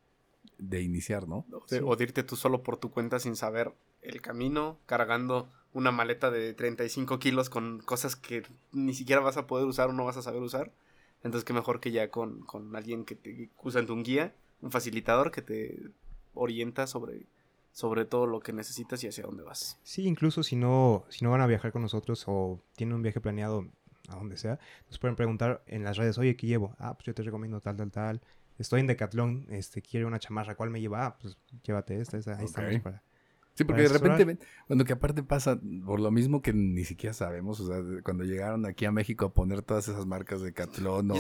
de 0.59 0.83
iniciar, 0.83 1.29
¿no? 1.29 1.47
o 1.53 1.65
de- 1.71 1.81
o 1.83 1.97
de 1.97 2.05
irte 2.05 2.23
tú 2.25 2.35
solo 2.37 2.63
por 2.63 2.77
tu 2.79 2.91
cuenta 2.91 3.21
sin 3.21 3.37
saber 3.37 3.73
el 4.03 4.21
camino, 4.21 4.79
cargando 4.87 5.49
una 5.73 5.93
maleta 5.93 6.31
de 6.31 6.53
35 6.53 7.19
kilos 7.19 7.49
con 7.49 7.79
cosas 7.81 8.17
que 8.17 8.43
ni 8.73 8.93
siquiera 8.93 9.21
vas 9.23 9.37
a 9.37 9.47
poder 9.47 9.67
usar 9.67 9.89
o 9.91 9.93
no 9.93 10.05
vas 10.05 10.17
a 10.17 10.23
saber 10.23 10.43
usar. 10.43 10.73
Entonces, 11.25 11.45
qué 11.45 11.53
mejor 11.53 11.81
que 11.81 11.91
ya 11.91 12.11
con, 12.11 12.41
con 12.41 12.75
alguien 12.77 13.05
que 13.05 13.14
te 13.14 13.51
usa 13.62 13.83
un 13.89 14.03
guía, 14.03 14.35
un 14.61 14.71
facilitador 14.71 15.31
que 15.31 15.43
te 15.43 15.79
orienta 16.35 16.87
sobre, 16.87 17.27
sobre 17.73 18.05
todo 18.05 18.27
lo 18.27 18.41
que 18.41 18.53
necesitas 18.53 19.03
y 19.05 19.09
hacia 19.09 19.25
dónde 19.25 19.43
vas. 19.43 19.79
Sí, 19.83 20.07
incluso 20.07 20.43
si 20.43 20.57
no, 20.57 21.05
si 21.09 21.25
no 21.25 21.31
van 21.31 21.41
a 21.41 21.47
viajar 21.47 21.73
con 21.73 21.83
nosotros 21.83 22.25
o 22.27 22.61
tienen 22.77 22.95
un 22.95 23.03
viaje 23.03 23.21
planeado 23.21 23.66
a 24.09 24.16
donde 24.16 24.37
sea, 24.37 24.59
nos 24.89 24.99
pueden 24.99 25.16
preguntar 25.16 25.62
en 25.66 25.85
las 25.85 25.97
redes, 25.97 26.16
oye, 26.19 26.37
¿qué 26.37 26.47
llevo? 26.47 26.75
Ah, 26.79 26.95
pues 26.95 27.07
yo 27.07 27.14
te 27.14 27.23
recomiendo 27.23 27.61
tal, 27.61 27.77
tal, 27.77 27.91
tal. 27.91 28.21
Estoy 28.59 28.81
en 28.81 28.87
Decathlon, 28.87 29.47
este, 29.51 29.83
quiero 29.83 30.07
una 30.07 30.19
chamarra, 30.19 30.55
¿cuál 30.57 30.71
me 30.71 30.81
lleva? 30.81 31.07
Ah, 31.07 31.16
pues 31.21 31.37
llévate 31.62 32.01
esta, 32.01 32.16
esta, 32.16 32.33
ahí 32.33 32.45
Ok. 32.45 32.49
estamos 32.49 32.81
para... 32.81 33.03
Sí, 33.59 33.65
porque 33.65 33.83
de 33.83 33.89
repente, 33.89 34.25
ven- 34.25 34.39
bueno, 34.69 34.85
que 34.85 34.93
aparte 34.93 35.23
pasa 35.25 35.59
por 35.85 35.99
lo 35.99 36.13
mismo 36.13 36.41
que 36.43 36.53
ni 36.53 36.85
siquiera 36.85 37.13
sabemos, 37.13 37.59
o 37.59 37.67
sea, 37.67 37.83
cuando 38.05 38.23
llegaron 38.23 38.65
aquí 38.67 38.85
a 38.85 38.93
México 38.93 39.27
a 39.27 39.35
poner 39.35 39.63
todas 39.63 39.89
esas 39.89 40.07
marcas 40.07 40.41
de 40.43 40.53
Catlón 40.53 41.11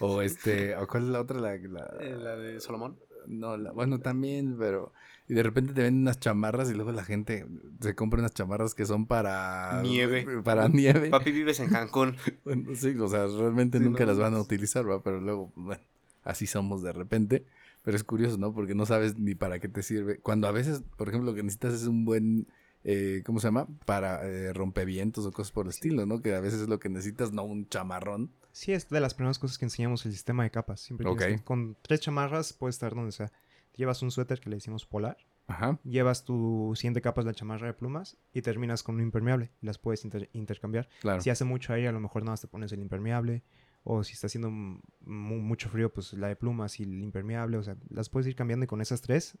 o, 0.00 0.22
este, 0.22 0.74
o 0.76 0.88
cuál 0.88 1.04
es 1.04 1.08
la 1.10 1.20
otra, 1.20 1.38
la, 1.38 1.56
la- 1.56 1.96
Eh, 2.00 2.16
la 2.16 2.36
de 2.36 2.60
Solomón. 2.60 2.96
no, 3.28 3.56
la- 3.56 3.70
bueno, 3.70 4.00
también, 4.00 4.56
pero, 4.58 4.92
y 5.28 5.34
de 5.34 5.42
repente 5.44 5.72
te 5.72 5.82
venden 5.82 6.02
unas 6.02 6.18
chamarras 6.18 6.68
y 6.68 6.74
luego 6.74 6.90
la 6.90 7.04
gente 7.04 7.46
se 7.80 7.94
compra 7.94 8.18
unas 8.18 8.34
chamarras 8.34 8.74
que 8.74 8.84
son 8.84 9.06
para 9.06 9.80
Nieve. 9.84 10.26
para 10.42 10.66
nieve. 10.68 11.10
Papi, 11.10 11.30
vives 11.30 11.60
en 11.60 11.68
Cancún. 11.70 12.16
Bueno, 12.44 12.74
sí, 12.74 12.96
o 12.98 13.06
sea, 13.08 13.26
realmente 13.28 13.78
Sí, 13.78 13.84
nunca 13.84 14.00
no, 14.00 14.06
las 14.06 14.18
van 14.18 14.34
a 14.34 14.40
utilizar, 14.40 14.90
¿va? 14.90 15.00
Pero 15.00 15.20
luego, 15.20 15.52
bueno, 15.54 15.80
así 16.24 16.48
somos 16.48 16.82
de 16.82 16.92
repente. 16.92 17.44
Pero 17.82 17.96
es 17.96 18.04
curioso, 18.04 18.38
¿no? 18.38 18.54
Porque 18.54 18.74
no 18.74 18.86
sabes 18.86 19.18
ni 19.18 19.34
para 19.34 19.58
qué 19.58 19.68
te 19.68 19.82
sirve. 19.82 20.18
Cuando 20.18 20.46
a 20.46 20.52
veces, 20.52 20.82
por 20.96 21.08
ejemplo, 21.08 21.30
lo 21.32 21.36
que 21.36 21.42
necesitas 21.42 21.74
es 21.74 21.84
un 21.86 22.04
buen, 22.04 22.46
eh, 22.84 23.22
¿cómo 23.26 23.40
se 23.40 23.48
llama? 23.48 23.66
Para 23.86 24.24
eh, 24.26 24.52
rompevientos 24.52 25.26
o 25.26 25.32
cosas 25.32 25.50
por 25.52 25.66
el 25.66 25.70
estilo, 25.70 26.06
¿no? 26.06 26.20
Que 26.22 26.34
a 26.34 26.40
veces 26.40 26.60
es 26.62 26.68
lo 26.68 26.78
que 26.78 26.88
necesitas, 26.88 27.32
no 27.32 27.42
un 27.44 27.68
chamarrón. 27.68 28.30
Sí, 28.52 28.72
es 28.72 28.88
de 28.88 29.00
las 29.00 29.14
primeras 29.14 29.38
cosas 29.38 29.58
que 29.58 29.64
enseñamos 29.64 30.06
el 30.06 30.12
sistema 30.12 30.44
de 30.44 30.50
capas. 30.50 30.80
Siempre 30.80 31.06
que- 31.16 31.40
con 31.42 31.76
tres 31.82 32.00
chamarras 32.00 32.52
puedes 32.52 32.76
estar 32.76 32.94
donde 32.94 33.10
sea. 33.12 33.32
Llevas 33.74 34.02
un 34.02 34.10
suéter 34.10 34.38
que 34.40 34.50
le 34.50 34.56
decimos 34.56 34.84
polar, 34.86 35.16
Ajá. 35.48 35.78
llevas 35.82 36.24
tu 36.24 36.72
siguiente 36.76 37.00
capa 37.00 37.22
es 37.22 37.26
la 37.26 37.32
chamarra 37.34 37.66
de 37.68 37.72
plumas 37.72 38.16
y 38.34 38.42
terminas 38.42 38.82
con 38.82 38.96
un 38.96 39.00
impermeable 39.00 39.50
las 39.62 39.78
puedes 39.78 40.04
inter- 40.04 40.28
intercambiar. 40.34 40.88
Claro. 41.00 41.20
Si 41.22 41.30
hace 41.30 41.44
mucho 41.44 41.72
aire, 41.72 41.88
a 41.88 41.92
lo 41.92 41.98
mejor 42.00 42.22
nada 42.22 42.32
más 42.34 42.42
te 42.42 42.46
pones 42.48 42.70
el 42.72 42.80
impermeable. 42.80 43.42
O 43.84 44.04
si 44.04 44.12
está 44.12 44.26
haciendo 44.28 44.50
mu- 44.50 44.80
mu- 45.00 45.40
mucho 45.40 45.68
frío, 45.68 45.92
pues 45.92 46.12
la 46.12 46.28
de 46.28 46.36
plumas 46.36 46.78
y 46.80 46.84
el 46.84 47.02
impermeable. 47.02 47.56
O 47.56 47.62
sea, 47.62 47.76
las 47.90 48.08
puedes 48.08 48.26
ir 48.28 48.36
cambiando 48.36 48.64
y 48.64 48.66
con 48.68 48.80
esas 48.80 49.00
tres 49.00 49.36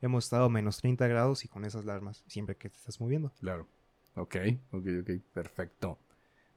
hemos 0.00 0.24
estado 0.24 0.46
a 0.46 0.48
menos 0.48 0.78
30 0.78 1.06
grados 1.08 1.44
y 1.44 1.48
con 1.48 1.64
esas 1.64 1.84
larmas 1.84 2.24
siempre 2.26 2.56
que 2.56 2.68
te 2.70 2.76
estás 2.76 3.00
moviendo. 3.00 3.32
Claro. 3.40 3.68
Ok, 4.14 4.36
ok, 4.72 4.86
ok. 5.02 5.10
Perfecto. 5.32 5.98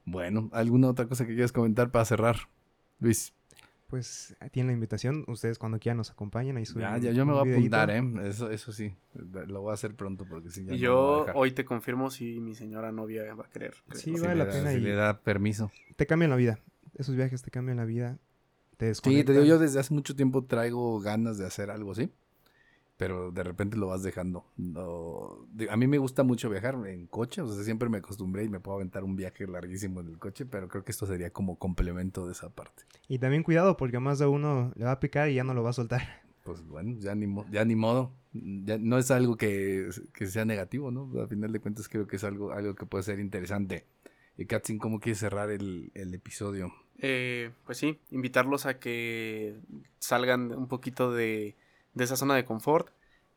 Bueno, 0.05 0.49
¿alguna 0.53 0.87
otra 0.89 1.07
cosa 1.07 1.25
que 1.25 1.33
quieras 1.33 1.51
comentar 1.51 1.91
para 1.91 2.05
cerrar? 2.05 2.35
Luis. 2.99 3.33
Pues 3.87 4.35
tienen 4.51 4.67
la 4.67 4.73
invitación. 4.73 5.25
Ustedes 5.27 5.59
cuando 5.59 5.77
quieran 5.79 5.97
nos 5.97 6.09
acompañan. 6.11 6.57
Ahí 6.57 6.63
Ya, 6.65 6.71
suben 6.71 7.01
ya, 7.01 7.11
yo 7.11 7.25
me 7.25 7.33
voy 7.33 7.47
a 7.47 7.53
apuntar, 7.53 7.91
¿eh? 7.91 8.03
Eso, 8.23 8.49
eso 8.49 8.71
sí. 8.71 8.95
Lo 9.13 9.61
voy 9.61 9.71
a 9.71 9.73
hacer 9.75 9.93
pronto 9.95 10.25
porque 10.25 10.49
si 10.49 10.65
ya 10.65 10.73
Y 10.73 10.79
yo 10.79 11.25
hoy 11.35 11.51
te 11.51 11.65
confirmo 11.65 12.09
si 12.09 12.39
mi 12.39 12.55
señora 12.55 12.91
novia 12.91 13.33
va 13.35 13.45
a 13.45 13.49
querer. 13.49 13.75
Sí, 13.93 14.11
vale 14.11 14.29
le 14.29 14.35
la 14.39 14.45
da- 14.45 14.51
pena 14.51 14.71
si 14.71 14.77
y- 14.77 14.81
le 14.81 14.93
da 14.95 15.21
permiso. 15.21 15.71
Te 15.95 16.07
cambian 16.07 16.31
la 16.31 16.35
vida. 16.35 16.59
Esos 16.95 17.15
viajes 17.15 17.41
te 17.41 17.51
cambian 17.51 17.77
la 17.77 17.85
vida. 17.85 18.17
Te 18.77 18.93
Sí, 18.93 19.23
te 19.23 19.33
digo, 19.33 19.45
yo 19.45 19.59
desde 19.59 19.79
hace 19.79 19.93
mucho 19.93 20.15
tiempo 20.15 20.45
traigo 20.45 20.99
ganas 20.99 21.37
de 21.37 21.45
hacer 21.45 21.69
algo 21.69 21.91
así, 21.91 22.09
pero 22.97 23.31
de 23.31 23.43
repente 23.43 23.77
lo 23.77 23.87
vas 23.87 24.03
dejando. 24.03 24.45
No, 24.57 25.47
a 25.69 25.77
mí 25.77 25.87
me 25.87 25.97
gusta 25.97 26.23
mucho 26.23 26.49
viajar 26.49 26.75
en 26.87 27.07
coche, 27.07 27.41
o 27.41 27.47
sea, 27.53 27.63
siempre 27.63 27.89
me 27.89 27.97
acostumbré 27.99 28.45
y 28.45 28.49
me 28.49 28.59
puedo 28.59 28.77
aventar 28.77 29.03
un 29.03 29.15
viaje 29.15 29.47
larguísimo 29.47 30.01
en 30.01 30.07
el 30.09 30.19
coche, 30.19 30.45
pero 30.45 30.67
creo 30.69 30.83
que 30.83 30.91
esto 30.91 31.05
sería 31.05 31.31
como 31.31 31.57
complemento 31.57 32.25
de 32.25 32.33
esa 32.33 32.49
parte. 32.49 32.83
Y 33.07 33.19
también 33.19 33.43
cuidado 33.43 33.77
porque 33.77 33.99
más 33.99 34.19
de 34.19 34.27
uno 34.27 34.71
le 34.75 34.85
va 34.85 34.91
a 34.93 34.99
picar 34.99 35.29
y 35.29 35.35
ya 35.35 35.43
no 35.43 35.53
lo 35.53 35.63
va 35.63 35.71
a 35.71 35.73
soltar. 35.73 36.01
Pues 36.43 36.61
bueno, 36.67 36.97
ya 36.99 37.15
ni, 37.15 37.25
mo- 37.27 37.45
ya 37.49 37.65
ni 37.65 37.75
modo. 37.75 38.13
Ya 38.31 38.77
no 38.77 38.97
es 38.99 39.09
algo 39.09 39.35
que, 39.35 39.89
que 40.13 40.27
sea 40.27 40.45
negativo, 40.45 40.91
¿no? 40.91 41.09
A 41.21 41.27
final 41.27 41.51
de 41.51 41.59
cuentas 41.59 41.89
creo 41.89 42.05
que 42.05 42.17
es 42.17 42.23
algo, 42.23 42.51
algo 42.51 42.75
que 42.75 42.85
puede 42.85 43.03
ser 43.03 43.19
interesante. 43.19 43.85
Y 44.37 44.45
Katsin, 44.45 44.77
¿cómo 44.77 44.99
quieres 44.99 45.19
cerrar 45.19 45.49
el, 45.49 45.91
el 45.95 46.13
episodio? 46.13 46.71
Eh, 46.99 47.51
pues 47.65 47.77
sí, 47.77 47.99
invitarlos 48.11 48.65
a 48.65 48.79
que 48.79 49.55
salgan 49.99 50.53
un 50.53 50.67
poquito 50.67 51.11
de, 51.11 51.55
de 51.93 52.03
esa 52.03 52.15
zona 52.15 52.35
de 52.35 52.45
confort, 52.45 52.89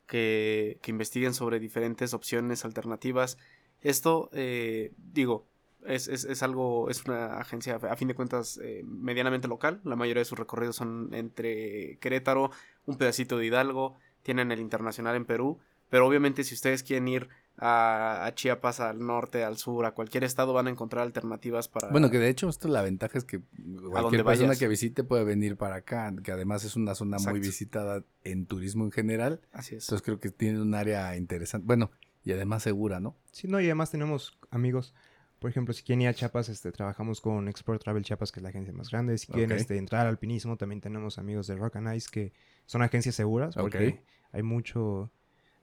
que, 0.06 0.78
que 0.80 0.90
investiguen 0.90 1.34
sobre 1.34 1.58
diferentes 1.60 2.14
opciones 2.14 2.64
alternativas. 2.64 3.36
Esto, 3.82 4.30
eh, 4.32 4.92
digo, 5.12 5.44
es, 5.86 6.08
es, 6.08 6.24
es 6.24 6.42
algo, 6.42 6.88
es 6.90 7.04
una 7.04 7.38
agencia 7.38 7.76
a 7.76 7.96
fin 7.96 8.08
de 8.08 8.14
cuentas 8.14 8.58
eh, 8.62 8.82
medianamente 8.84 9.48
local. 9.48 9.80
La 9.84 9.96
mayoría 9.96 10.20
de 10.20 10.24
sus 10.24 10.38
recorridos 10.38 10.76
son 10.76 11.10
entre 11.12 11.98
Querétaro, 12.00 12.50
un 12.86 12.96
pedacito 12.96 13.38
de 13.38 13.46
Hidalgo, 13.46 13.96
tienen 14.22 14.50
el 14.50 14.60
internacional 14.60 15.14
en 15.14 15.24
Perú, 15.24 15.58
pero 15.90 16.06
obviamente 16.06 16.42
si 16.42 16.54
ustedes 16.54 16.82
quieren 16.82 17.08
ir 17.08 17.28
a, 17.58 18.24
a 18.24 18.34
Chiapas, 18.34 18.80
al 18.80 19.04
norte, 19.04 19.44
al 19.44 19.56
sur, 19.56 19.84
a 19.84 19.92
cualquier 19.92 20.24
estado 20.24 20.52
van 20.52 20.68
a 20.68 20.70
encontrar 20.70 21.02
alternativas 21.02 21.68
para... 21.68 21.88
Bueno, 21.90 22.10
que 22.10 22.18
de 22.18 22.28
hecho 22.28 22.48
esto 22.48 22.68
la 22.68 22.82
ventaja 22.82 23.18
es 23.18 23.24
que 23.24 23.40
cualquier 23.90 24.24
persona 24.24 24.48
vayas. 24.48 24.58
que 24.58 24.68
visite 24.68 25.04
puede 25.04 25.24
venir 25.24 25.56
para 25.56 25.76
acá, 25.76 26.14
que 26.22 26.32
además 26.32 26.64
es 26.64 26.76
una 26.76 26.94
zona 26.94 27.18
muy 27.18 27.40
visitada 27.40 28.04
en 28.24 28.46
turismo 28.46 28.84
en 28.84 28.92
general. 28.92 29.40
Así 29.52 29.74
es. 29.74 29.84
Entonces 29.84 30.04
creo 30.04 30.20
que 30.20 30.30
tiene 30.30 30.60
un 30.60 30.74
área 30.74 31.16
interesante. 31.16 31.66
Bueno, 31.66 31.90
y 32.24 32.32
además 32.32 32.62
segura, 32.62 33.00
¿no? 33.00 33.16
Sí, 33.32 33.48
no, 33.48 33.60
y 33.60 33.64
además 33.64 33.90
tenemos 33.90 34.38
amigos. 34.50 34.94
Por 35.38 35.50
ejemplo, 35.50 35.72
si 35.72 35.82
quieren 35.82 36.02
ir 36.02 36.08
a 36.08 36.14
Chiapas, 36.14 36.48
este, 36.48 36.72
trabajamos 36.72 37.20
con 37.20 37.48
Export 37.48 37.82
Travel 37.82 38.02
Chiapas, 38.02 38.32
que 38.32 38.40
es 38.40 38.42
la 38.42 38.48
agencia 38.50 38.72
más 38.72 38.90
grande. 38.90 39.16
Si 39.18 39.28
quieren 39.28 39.56
este, 39.56 39.78
entrar 39.78 40.02
al 40.02 40.08
alpinismo, 40.08 40.56
también 40.56 40.80
tenemos 40.80 41.18
amigos 41.18 41.46
de 41.46 41.56
Rock 41.56 41.76
and 41.76 41.94
Ice, 41.94 42.08
que 42.10 42.32
son 42.66 42.82
agencias 42.82 43.14
seguras, 43.14 43.54
porque 43.54 44.02
hay 44.32 44.42
mucho, 44.42 45.10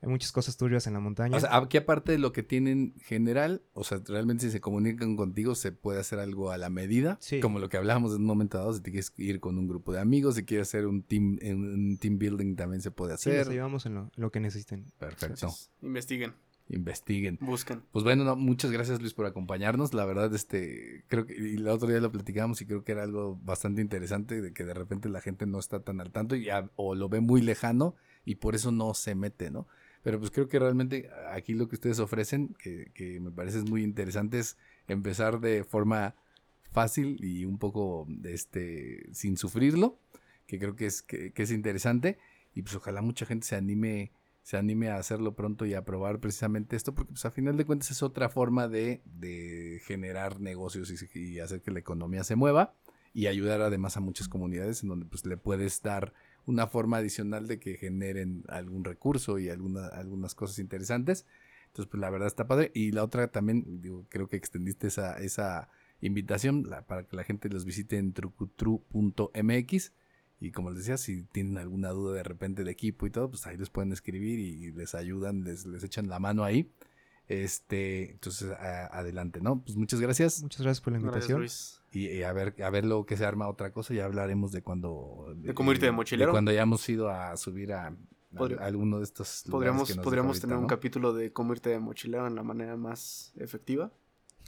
hay 0.05 0.11
muchas 0.11 0.31
cosas 0.31 0.55
turbias 0.55 0.85
en 0.87 0.93
la 0.93 0.99
montaña. 0.99 1.35
O 1.35 1.39
sea, 1.39 1.57
aquí 1.57 1.77
aparte 1.77 2.11
de 2.11 2.17
lo 2.19 2.31
que 2.31 2.43
tienen 2.43 2.93
general, 3.01 3.63
o 3.73 3.83
sea, 3.83 3.99
realmente 4.07 4.45
si 4.45 4.51
se 4.51 4.61
comunican 4.61 5.15
contigo 5.15 5.55
se 5.55 5.71
puede 5.71 5.99
hacer 5.99 6.19
algo 6.19 6.51
a 6.51 6.57
la 6.57 6.69
medida, 6.69 7.17
Sí. 7.21 7.39
como 7.39 7.59
lo 7.59 7.67
que 7.69 7.77
hablábamos 7.77 8.11
en 8.13 8.21
un 8.21 8.27
momento 8.27 8.57
dado, 8.57 8.73
si 8.73 8.81
te 8.81 8.91
quieres 8.91 9.11
ir 9.17 9.39
con 9.39 9.57
un 9.57 9.67
grupo 9.67 9.91
de 9.91 9.99
amigos, 9.99 10.35
si 10.35 10.43
quieres 10.45 10.67
hacer 10.69 10.85
un 10.85 11.01
team, 11.03 11.37
en 11.41 11.57
un 11.63 11.97
team 11.97 12.17
building 12.19 12.55
también 12.55 12.81
se 12.81 12.91
puede 12.91 13.17
sí, 13.17 13.29
les 13.31 13.39
hacer. 13.41 13.51
ayudamos 13.53 13.85
en 13.85 13.95
lo, 13.95 14.11
lo 14.15 14.31
que 14.31 14.39
necesiten. 14.39 14.85
Perfecto. 14.99 15.53
Investiguen, 15.81 16.33
Investiguen. 16.69 17.37
busquen. 17.41 17.83
Pues 17.91 18.03
bueno, 18.03 18.23
no, 18.23 18.35
muchas 18.35 18.71
gracias 18.71 18.99
Luis 18.99 19.13
por 19.13 19.25
acompañarnos. 19.27 19.93
La 19.93 20.05
verdad, 20.05 20.33
este, 20.33 21.03
creo 21.07 21.25
que 21.25 21.33
y 21.35 21.55
el 21.55 21.67
otro 21.67 21.87
día 21.87 21.99
lo 21.99 22.11
platicamos 22.11 22.59
y 22.61 22.65
creo 22.65 22.83
que 22.83 22.91
era 22.91 23.03
algo 23.03 23.39
bastante 23.43 23.81
interesante 23.81 24.41
de 24.41 24.51
que 24.53 24.65
de 24.65 24.73
repente 24.73 25.09
la 25.09 25.21
gente 25.21 25.45
no 25.45 25.59
está 25.59 25.81
tan 25.81 26.01
al 26.01 26.11
tanto 26.11 26.35
y 26.35 26.49
a- 26.49 26.69
o 26.75 26.95
lo 26.95 27.07
ve 27.09 27.19
muy 27.21 27.41
lejano 27.41 27.95
y 28.25 28.35
por 28.35 28.55
eso 28.55 28.71
no 28.71 28.93
se 28.95 29.13
mete, 29.13 29.51
¿no? 29.51 29.67
Pero 30.05 30.19
pues 30.19 30.29
creo 30.29 30.47
que 30.47 30.59
realmente 30.59 31.09
aquí 31.31 31.55
lo 31.55 31.67
que 31.67 31.77
ustedes 31.77 31.97
ofrecen, 31.97 32.55
que, 32.59 32.91
que 32.93 33.19
me 33.19 33.31
parece 33.31 33.57
es 33.57 33.67
muy 33.67 33.83
interesante, 33.83 34.37
es 34.37 34.55
empezar 34.87 35.39
de 35.39 35.63
forma 35.63 36.13
fácil 36.71 37.17
y 37.23 37.43
un 37.43 37.57
poco 37.57 38.07
este 38.23 39.11
sin 39.13 39.35
sufrirlo, 39.35 39.97
que 40.45 40.59
creo 40.59 40.75
que 40.75 40.85
es, 40.85 41.01
que, 41.01 41.33
es 41.35 41.49
interesante. 41.49 42.19
Y 42.53 42.61
pues 42.61 42.75
ojalá 42.75 43.01
mucha 43.01 43.25
gente 43.25 43.47
se 43.47 43.55
anime, 43.55 44.11
se 44.43 44.57
anime 44.57 44.89
a 44.89 44.97
hacerlo 44.97 45.33
pronto 45.33 45.65
y 45.65 45.73
a 45.73 45.85
probar 45.85 46.19
precisamente 46.19 46.75
esto, 46.75 46.93
porque 46.93 47.13
pues 47.13 47.25
a 47.25 47.31
final 47.31 47.57
de 47.57 47.65
cuentas 47.65 47.89
es 47.89 48.03
otra 48.03 48.29
forma 48.29 48.67
de, 48.67 49.01
de 49.05 49.81
generar 49.85 50.39
negocios 50.39 50.93
y, 51.15 51.19
y 51.19 51.39
hacer 51.39 51.63
que 51.63 51.71
la 51.71 51.79
economía 51.79 52.23
se 52.23 52.35
mueva 52.35 52.75
y 53.11 53.25
ayudar 53.25 53.61
además 53.61 53.97
a 53.97 54.01
muchas 54.01 54.27
comunidades 54.27 54.83
en 54.83 54.89
donde 54.89 55.07
pues 55.07 55.25
le 55.25 55.37
puedes 55.37 55.81
dar 55.81 56.13
una 56.45 56.67
forma 56.67 56.97
adicional 56.97 57.47
de 57.47 57.59
que 57.59 57.77
generen 57.77 58.43
algún 58.47 58.83
recurso 58.83 59.39
y 59.39 59.49
alguna, 59.49 59.87
algunas 59.87 60.35
cosas 60.35 60.59
interesantes. 60.59 61.25
Entonces, 61.67 61.89
pues 61.89 61.99
la 61.99 62.09
verdad 62.09 62.27
está 62.27 62.47
padre. 62.47 62.71
Y 62.73 62.91
la 62.91 63.03
otra 63.03 63.27
también, 63.29 63.81
digo, 63.81 64.05
creo 64.09 64.29
que 64.29 64.37
extendiste 64.37 64.87
esa, 64.87 65.17
esa 65.17 65.69
invitación 66.01 66.69
para 66.87 67.03
que 67.03 67.15
la 67.15 67.23
gente 67.23 67.49
los 67.49 67.65
visite 67.65 67.97
en 67.97 68.13
trucutru.mx. 68.13 69.93
Y 70.39 70.51
como 70.51 70.69
les 70.69 70.79
decía, 70.79 70.97
si 70.97 71.23
tienen 71.23 71.57
alguna 71.57 71.89
duda 71.89 72.15
de 72.15 72.23
repente 72.23 72.63
de 72.63 72.71
equipo 72.71 73.07
y 73.07 73.09
todo, 73.09 73.29
pues 73.29 73.47
ahí 73.47 73.57
les 73.57 73.69
pueden 73.69 73.91
escribir 73.91 74.39
y 74.39 74.71
les 74.71 74.95
ayudan, 74.95 75.43
les, 75.43 75.65
les 75.65 75.83
echan 75.83 76.07
la 76.07 76.19
mano 76.19 76.43
ahí. 76.43 76.69
Este, 77.27 78.11
entonces 78.11 78.51
a- 78.51 78.85
adelante, 78.87 79.41
¿no? 79.41 79.59
Pues 79.61 79.75
muchas 79.77 79.99
gracias. 79.99 80.41
Muchas 80.43 80.61
gracias 80.61 80.81
por 80.81 80.93
la 80.93 80.99
Gracias, 80.99 81.29
invitación. 81.29 81.39
Luis. 81.39 81.81
Y, 81.91 82.07
y 82.09 82.23
a 82.23 82.33
ver, 82.33 82.55
a 82.63 82.69
ver 82.69 82.85
lo 82.85 83.05
que 83.05 83.17
se 83.17 83.25
arma 83.25 83.47
otra 83.47 83.71
cosa, 83.71 83.93
ya 83.93 84.05
hablaremos 84.05 84.51
de 84.51 84.61
cuando 84.61 85.33
De 85.37 85.53
cómo 85.53 85.71
irte 85.71 85.85
de 85.85 85.91
mochilero. 85.91 86.31
cuando 86.31 86.51
hayamos 86.51 86.87
ido 86.89 87.09
a 87.09 87.35
subir 87.37 87.73
a, 87.73 87.87
a- 87.87 87.95
Podría- 88.37 88.59
a 88.59 88.65
alguno 88.65 88.97
de 88.97 89.05
estos 89.05 89.43
lugares 89.47 89.51
Podríamos, 89.51 89.87
que 89.87 89.95
nos 89.95 90.03
podríamos 90.03 90.39
tener 90.41 90.57
un 90.57 90.67
capítulo 90.67 91.13
de 91.13 91.31
cómo 91.31 91.53
irte 91.53 91.69
de 91.69 91.79
mochilero 91.79 92.27
en 92.27 92.35
la 92.35 92.43
manera 92.43 92.75
más 92.75 93.33
efectiva. 93.37 93.91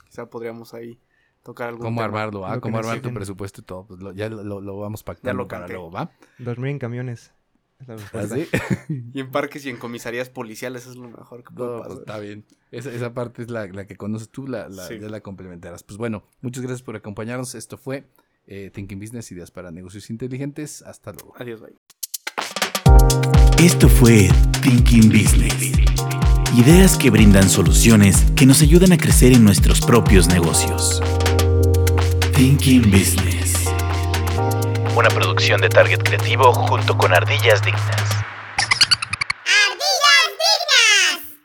Quizá 0.08 0.28
podríamos 0.28 0.74
ahí 0.74 1.00
tocar 1.42 1.68
algún 1.68 1.82
Cómo 1.82 1.96
tema. 1.96 2.04
armarlo, 2.04 2.46
¿ah? 2.46 2.60
Cómo 2.60 2.76
armar 2.78 3.00
tu 3.00 3.12
presupuesto 3.14 3.62
y 3.62 3.64
todo. 3.64 3.86
Pues 3.86 4.00
lo- 4.00 4.12
ya 4.12 4.28
lo, 4.28 4.44
lo- 4.44 4.60
lo 4.60 4.78
vamos 4.78 5.02
pactando 5.02 5.42
lo 5.44 5.48
para 5.48 5.66
luego, 5.68 5.90
¿va? 5.90 6.10
Dormir 6.38 6.70
en 6.72 6.78
camiones. 6.78 7.32
Es 7.80 7.88
la 7.88 7.96
respuesta. 7.96 8.34
¿Así? 8.34 8.48
Y 9.14 9.20
en 9.20 9.30
parques 9.30 9.64
y 9.66 9.70
en 9.70 9.76
comisarías 9.76 10.28
policiales 10.30 10.86
es 10.86 10.96
lo 10.96 11.08
mejor 11.08 11.44
que 11.44 11.54
puede 11.54 11.68
No, 11.70 11.76
pasar. 11.78 11.88
pues, 11.88 12.00
está 12.00 12.18
bien. 12.18 12.44
Esa, 12.70 12.90
esa 12.92 13.14
parte 13.14 13.42
es 13.42 13.50
la, 13.50 13.66
la 13.68 13.86
que 13.86 13.96
conoces 13.96 14.28
tú, 14.30 14.46
la, 14.46 14.68
la- 14.68 14.86
Sí. 14.88 14.98
ya 15.00 15.08
la 15.08 15.20
complementarás. 15.20 15.82
Pues 15.84 15.96
bueno, 15.98 16.24
muchas 16.40 16.62
gracias 16.62 16.82
por 16.82 16.96
acompañarnos. 16.96 17.54
Esto 17.54 17.78
fue 17.78 18.08
eh, 18.46 18.70
Thinking 18.74 18.98
Business, 18.98 19.30
ideas 19.32 19.50
para 19.50 19.70
negocios 19.70 20.10
inteligentes. 20.10 20.82
Hasta 20.82 21.12
luego. 21.12 21.34
Adiós, 21.38 21.60
bye. 21.60 21.74
Esto 23.64 23.88
fue 23.88 24.28
Thinking 24.62 25.08
Business. 25.08 25.54
Ideas 26.56 26.96
que 26.96 27.10
brindan 27.10 27.48
soluciones 27.48 28.24
que 28.34 28.46
nos 28.46 28.62
ayudan 28.62 28.92
a 28.92 28.96
crecer 28.98 29.32
en 29.32 29.44
nuestros 29.44 29.80
propios 29.80 30.28
negocios. 30.28 31.00
Thinking 32.34 32.82
Business. 32.90 33.27
Una 34.98 35.10
producción 35.10 35.60
de 35.60 35.68
Target 35.68 36.02
Creativo 36.02 36.52
junto 36.52 36.98
con 36.98 37.14
Ardillas 37.14 37.62
Dignas. 37.62 38.17